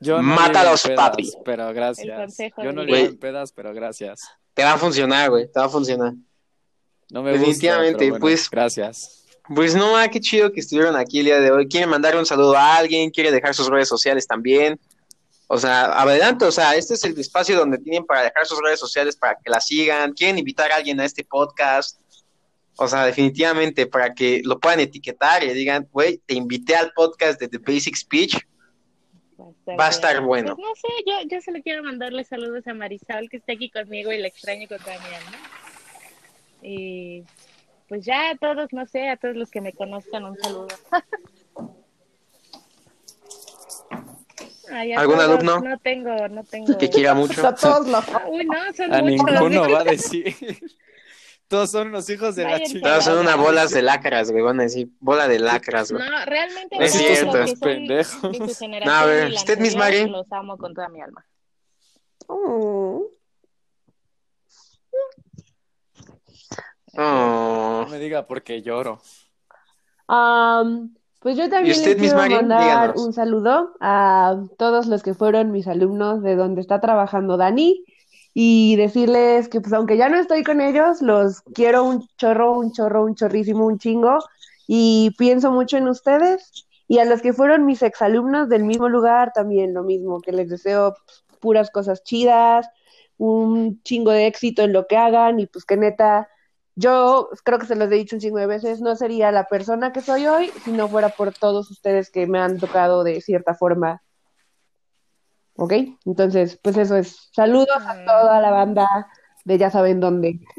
Yo 0.01 0.21
no 0.21 0.35
llevo 0.37 0.43
en 0.47 0.53
pedas, 0.53 0.89
papi. 0.97 1.33
Pero 1.45 1.69
El 1.69 1.75
gracias. 1.75 2.19
consejo 2.19 2.63
Yo 2.63 2.73
no 2.73 2.83
en 2.83 3.19
pedas, 3.19 3.53
pero 3.53 3.73
gracias. 3.73 4.23
Te 4.55 4.65
va 4.65 4.73
a 4.73 4.79
funcionar, 4.79 5.31
güey. 5.31 5.51
Te 5.51 5.59
va 5.61 5.67
a 5.67 5.69
funcionar. 5.69 6.13
No 7.11 7.23
me 7.23 7.33
Definitivamente, 7.33 7.93
gusta, 7.93 8.11
bueno, 8.11 8.21
pues. 8.21 8.51
Gracias. 8.51 9.25
Pues 9.55 9.77
no, 9.77 9.97
ah, 9.97 10.09
qué 10.09 10.21
chido 10.21 10.53
que 10.53 10.61
estuvieron 10.61 10.97
aquí 10.97 11.21
el 11.21 11.27
día 11.27 11.41
de 11.41 11.53
hoy. 11.53 11.69
¿Quieren 11.69 11.89
mandar 11.89 12.17
un 12.17 12.27
saludo 12.27 12.57
a 12.57 12.77
alguien? 12.77 13.11
¿Quiere 13.11 13.31
dejar 13.31 13.55
sus 13.55 13.69
redes 13.69 13.89
sociales 13.89 14.27
también? 14.27 14.79
O 15.49 15.59
sea, 15.59 16.01
adelante, 16.01 16.45
o 16.45 16.51
sea, 16.51 16.75
este 16.75 16.95
es 16.95 17.05
el 17.05 17.17
espacio 17.19 17.57
donde 17.57 17.79
tienen 17.79 18.05
para 18.05 18.23
dejar 18.23 18.45
sus 18.47 18.61
redes 18.61 18.81
sociales 18.81 19.15
para 19.15 19.37
que 19.37 19.49
la 19.49 19.61
sigan. 19.61 20.13
¿Quieren 20.13 20.39
invitar 20.39 20.73
a 20.73 20.77
alguien 20.77 20.99
a 20.99 21.05
este 21.05 21.25
podcast? 21.25 22.01
O 22.77 22.89
sea, 22.89 23.07
definitivamente 23.07 23.87
para 23.87 24.13
que 24.13 24.43
lo 24.45 24.59
puedan 24.59 24.81
etiquetar 24.81 25.45
y 25.45 25.55
digan, 25.55 25.89
güey, 25.93 26.19
te 26.27 26.35
invité 26.35 26.75
al 26.75 26.93
podcast 26.93 27.41
de 27.41 27.49
The 27.49 27.59
Basic 27.59 27.95
Speech. 27.95 28.37
Va 29.79 29.87
a 29.87 29.91
estar 29.91 30.21
bueno. 30.23 30.57
Pues 30.57 30.67
no 30.67 30.75
sé, 30.75 30.89
yo, 31.07 31.29
yo 31.29 31.41
solo 31.41 31.61
quiero 31.63 31.85
mandarle 31.85 32.25
saludos 32.25 32.67
a 32.67 32.75
Marisol, 32.75 33.29
que 33.31 33.37
está 33.37 33.53
aquí 33.53 33.71
conmigo 33.71 34.13
y 34.13 34.19
la 34.19 34.29
extraño 34.29 34.67
con 34.67 34.79
toda 34.79 34.99
mi 34.99 35.15
alma. 35.15 35.39
Y 36.63 37.25
pues 37.89 38.05
ya 38.05 38.31
a 38.31 38.37
todos, 38.37 38.73
no 38.73 38.87
sé, 38.87 39.09
a 39.09 39.17
todos 39.17 39.37
los 39.37 39.51
que 39.51 39.61
me 39.61 39.73
conozcan, 39.73 40.25
un 40.25 40.37
saludo. 40.39 40.69
Ay, 44.73 44.93
¿Algún 44.95 45.17
todos, 45.17 45.29
alumno? 45.31 45.61
No 45.61 45.79
tengo, 45.79 46.29
no 46.29 46.43
tengo. 46.45 46.77
Que 46.77 46.91
quiera 46.91 47.15
mucho. 47.15 47.47
a 47.47 47.55
todos 47.55 47.87
los... 47.87 48.05
Uy, 48.29 48.45
no, 48.45 48.55
son 48.77 48.93
A 48.93 49.01
muchos. 49.03 49.25
ninguno 49.27 49.71
va 49.71 49.81
a 49.81 49.85
decir. 49.97 50.35
Todos 51.47 51.71
son 51.71 51.89
unos 51.89 52.11
hijos 52.11 52.35
de 52.35 52.43
la 52.43 52.61
chingada. 52.61 52.95
Todas 52.95 53.05
son 53.05 53.19
una 53.19 53.37
bolas 53.37 53.71
de 53.71 53.81
lacras, 53.83 54.33
güey, 54.33 54.43
van 54.43 54.59
a 54.59 54.65
decir, 54.65 54.89
bola 54.99 55.29
de 55.29 55.39
lacras, 55.39 55.93
güey. 55.93 56.03
No, 56.05 56.25
realmente 56.25 56.77
No 56.77 56.85
es 56.85 56.93
todos 56.93 57.07
cierto. 57.07 57.37
los 57.39 57.51
que 57.51 57.57
son 57.57 57.61
Pendejos. 57.61 58.33
de 58.41 58.49
su 58.49 58.55
generación 58.59 58.85
No, 58.93 58.93
a 59.01 59.07
ver, 59.07 59.33
usted, 59.33 59.77
Mari. 59.77 60.07
Los 60.09 60.33
amo 60.33 60.59
con 60.59 60.75
toda 60.75 60.89
mi 60.89 61.01
alma. 61.01 61.25
Mm. 62.29 63.03
Oh. 66.99 67.85
No 67.86 67.86
me 67.97 68.03
diga 68.03 68.27
porque 68.27 68.63
lloro. 68.63 69.01
Pues 71.21 71.37
yo 71.37 71.49
también 71.49 71.77
usted, 71.77 71.99
les 71.99 72.01
Miss 72.01 72.13
quiero 72.13 72.37
mandar 72.37 72.93
Díganos. 72.93 73.07
un 73.07 73.13
saludo 73.13 73.75
a 73.81 74.37
todos 74.59 74.87
los 74.87 75.03
que 75.03 75.15
fueron 75.15 75.51
mis 75.51 75.67
alumnos 75.67 76.23
de 76.23 76.37
donde 76.37 76.61
está 76.61 76.81
trabajando 76.81 77.37
Dani 77.37 77.85
y 78.33 78.77
decirles 78.77 79.49
que 79.49 79.61
pues 79.61 79.73
aunque 79.73 79.97
ya 79.97 80.09
no 80.09 80.19
estoy 80.19 80.45
con 80.45 80.61
ellos, 80.61 81.01
los 81.01 81.41
quiero 81.41 81.85
un 81.85 82.07
chorro, 82.19 82.59
un 82.59 82.71
chorro, 82.73 83.05
un 83.05 83.15
chorrísimo, 83.15 83.67
un 83.67 83.79
chingo 83.79 84.19
y 84.69 85.15
pienso 85.19 85.51
mucho 85.51 85.79
en 85.79 85.89
ustedes 85.89 86.67
y 86.87 86.99
a 86.99 87.05
los 87.07 87.23
que 87.23 87.33
fueron 87.33 87.65
mis 87.65 87.83
exalumnos 87.83 88.49
del 88.49 88.65
mismo 88.65 88.89
lugar 88.89 89.33
también 89.35 89.75
lo 89.75 89.83
mismo, 89.83 90.21
que 90.21 90.33
les 90.33 90.49
deseo 90.51 90.95
pues, 91.07 91.25
puras 91.41 91.71
cosas 91.71 92.05
chidas, 92.05 92.69
un 93.17 93.83
chingo 93.83 94.11
de 94.13 94.27
éxito 94.27 94.63
en 94.63 94.75
lo 94.75 94.87
que 94.87 94.97
hagan 94.97 95.41
y 95.41 95.47
pues 95.47 95.65
que 95.65 95.77
neta 95.77 96.29
yo 96.77 97.29
creo 97.45 97.59
que 97.59 97.67
se 97.67 97.75
los 97.75 97.91
he 97.91 97.95
dicho 97.95 98.15
un 98.17 98.21
chingo 98.21 98.39
de 98.39 98.47
veces, 98.47 98.81
no 98.81 98.95
sería 98.97 99.33
la 99.33 99.45
persona 99.49 99.93
que 99.93 100.01
soy 100.03 100.27
hoy 100.27 100.51
si 100.65 100.71
no 100.73 100.89
fuera 100.89 101.09
por 101.09 101.33
todos 101.35 101.71
ustedes 101.71 102.11
que 102.11 102.27
me 102.27 102.39
han 102.39 102.59
tocado 102.59 103.03
de 103.03 103.21
cierta 103.21 103.55
forma. 103.55 104.03
¿Ok? 105.55 105.73
Entonces, 106.05 106.59
pues 106.63 106.77
eso 106.77 106.97
es. 106.97 107.31
Saludos 107.33 107.79
a 107.81 108.05
toda 108.05 108.41
la 108.41 108.51
banda 108.51 108.87
de 109.45 109.57
ya 109.59 109.71
saben 109.71 110.01
dónde. 110.01 110.39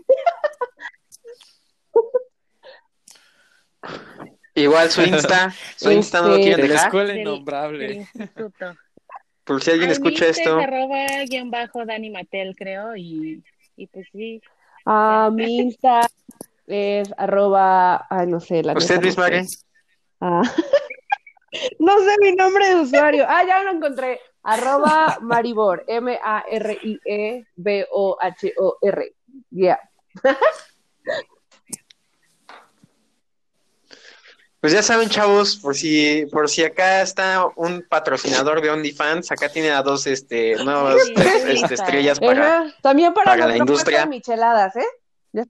Igual 4.56 4.90
su 4.90 5.02
Insta, 5.04 5.54
su 5.76 5.92
Insta 5.92 6.22
no 6.22 6.30
lo 6.30 6.36
Este- 6.36 6.44
quieren 6.48 6.62
De 6.62 6.68
la 6.68 6.74
dejar. 6.74 6.88
escuela 6.88 7.08
Del- 7.10 7.18
del 7.18 7.28
innombrable. 7.28 8.08
Por 9.44 9.64
si 9.64 9.72
alguien 9.72 9.90
Ay, 9.90 9.94
escucha 9.94 10.26
esto. 10.28 10.60
es 10.60 10.66
arroba 10.68 11.06
guion 11.30 11.52
bajo 11.52 11.86
Dani 11.86 12.10
Matel, 12.10 12.56
creo, 12.56 12.96
y, 12.96 13.44
y 13.78 13.88
pues 13.88 14.08
sí. 14.12 14.42
A 14.90 15.30
mi 15.34 15.58
Insta, 15.58 16.08
es 16.66 17.14
arroba, 17.18 18.08
ay, 18.10 18.28
no 18.28 18.40
sé, 18.40 18.64
la 18.64 18.74
¿Usted. 18.74 19.18
Mari? 19.18 19.46
Ah. 20.22 20.42
No 21.80 21.98
sé 22.00 22.16
mi 22.22 22.34
nombre 22.34 22.68
de 22.68 22.76
usuario. 22.76 23.26
Ah, 23.28 23.42
ya 23.48 23.64
lo 23.64 23.72
encontré. 23.72 24.20
Arroba 24.44 25.18
Maribor. 25.22 25.86
M-A-R-I-E-B-O-H-O-R. 25.88 26.36
Ya. 29.52 29.80
Pues 34.68 34.76
ya 34.76 34.84
saben, 34.84 35.08
chavos, 35.08 35.56
por 35.56 35.78
si, 35.78 36.26
por 36.30 36.50
si 36.50 36.62
acá 36.62 37.02
está 37.02 37.48
un 37.56 37.86
patrocinador 37.88 38.60
de 38.60 38.70
OnlyFans, 38.70 39.32
acá 39.32 39.48
tiene 39.48 39.72
a 39.72 39.82
dos 39.82 40.06
este, 40.08 40.62
nuevas 40.62 40.98
este, 41.48 41.74
estrellas 41.74 42.20
para. 42.20 42.64
Ajá. 42.64 42.76
También 42.82 43.14
para, 43.14 43.32
para 43.32 43.48
la 43.48 43.56
industria. 43.56 44.06
micheladas, 44.06 44.76
¿eh? 44.76 44.86
Ya 45.32 45.46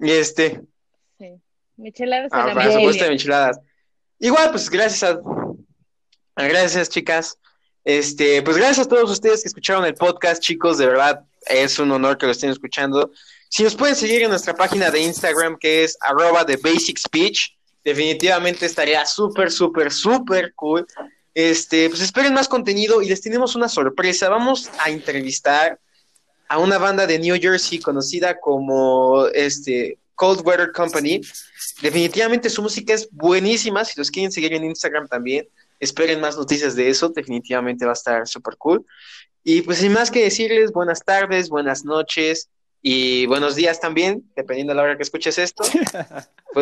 Y 0.00 0.12
este, 0.12 0.62
Sí. 1.18 1.38
Micheladas 1.76 2.30
ah, 2.32 2.44
a 2.44 2.46
la 2.46 2.54
para 2.54 2.66
su 2.68 2.78
Yay. 2.78 2.84
puesto 2.84 3.04
de 3.04 3.12
enchiladas. 3.12 3.60
Igual, 4.18 4.50
pues 4.50 4.70
gracias 4.70 5.02
a. 5.02 5.20
Gracias, 6.34 6.88
chicas. 6.88 7.38
Este, 7.84 8.40
pues 8.40 8.56
gracias 8.56 8.86
a 8.86 8.88
todos 8.88 9.10
ustedes 9.10 9.42
que 9.42 9.48
escucharon 9.48 9.84
el 9.84 9.94
podcast, 9.94 10.42
chicos, 10.42 10.78
de 10.78 10.86
verdad 10.86 11.22
es 11.44 11.78
un 11.78 11.90
honor 11.90 12.16
que 12.16 12.24
lo 12.24 12.32
estén 12.32 12.48
escuchando. 12.48 13.10
Si 13.50 13.62
nos 13.62 13.74
pueden 13.74 13.94
seguir 13.94 14.22
en 14.22 14.30
nuestra 14.30 14.54
página 14.54 14.90
de 14.90 15.00
Instagram, 15.02 15.58
que 15.58 15.84
es 15.84 15.98
arroba 16.00 16.44
de 16.44 16.56
Basic 16.56 16.96
Speech, 16.96 17.57
definitivamente 17.88 18.66
estaría 18.66 19.04
súper, 19.06 19.50
súper, 19.50 19.90
súper 19.90 20.54
cool. 20.54 20.86
Este, 21.34 21.88
pues 21.88 22.00
esperen 22.02 22.34
más 22.34 22.48
contenido 22.48 23.00
y 23.00 23.08
les 23.08 23.20
tenemos 23.20 23.54
una 23.56 23.68
sorpresa. 23.68 24.28
Vamos 24.28 24.70
a 24.78 24.90
entrevistar 24.90 25.78
a 26.48 26.58
una 26.58 26.78
banda 26.78 27.06
de 27.06 27.18
New 27.18 27.36
Jersey 27.40 27.78
conocida 27.78 28.40
como 28.40 29.26
este 29.28 29.98
Cold 30.14 30.46
Weather 30.46 30.72
Company. 30.72 31.20
Definitivamente 31.80 32.50
su 32.50 32.62
música 32.62 32.94
es 32.94 33.08
buenísima. 33.10 33.84
Si 33.84 33.98
los 33.98 34.10
quieren 34.10 34.32
seguir 34.32 34.52
en 34.52 34.64
Instagram 34.64 35.08
también, 35.08 35.48
esperen 35.78 36.20
más 36.20 36.36
noticias 36.36 36.74
de 36.74 36.88
eso. 36.88 37.08
Definitivamente 37.08 37.84
va 37.84 37.92
a 37.92 37.94
estar 37.94 38.26
súper 38.26 38.56
cool. 38.56 38.84
Y 39.44 39.62
pues 39.62 39.78
sin 39.78 39.92
más 39.92 40.10
que 40.10 40.24
decirles, 40.24 40.72
buenas 40.72 41.04
tardes, 41.04 41.48
buenas 41.48 41.84
noches 41.84 42.50
y 42.82 43.26
buenos 43.26 43.54
días 43.54 43.80
también, 43.80 44.24
dependiendo 44.36 44.72
de 44.72 44.76
la 44.76 44.82
hora 44.82 44.96
que 44.96 45.02
escuches 45.02 45.38
esto. 45.38 45.64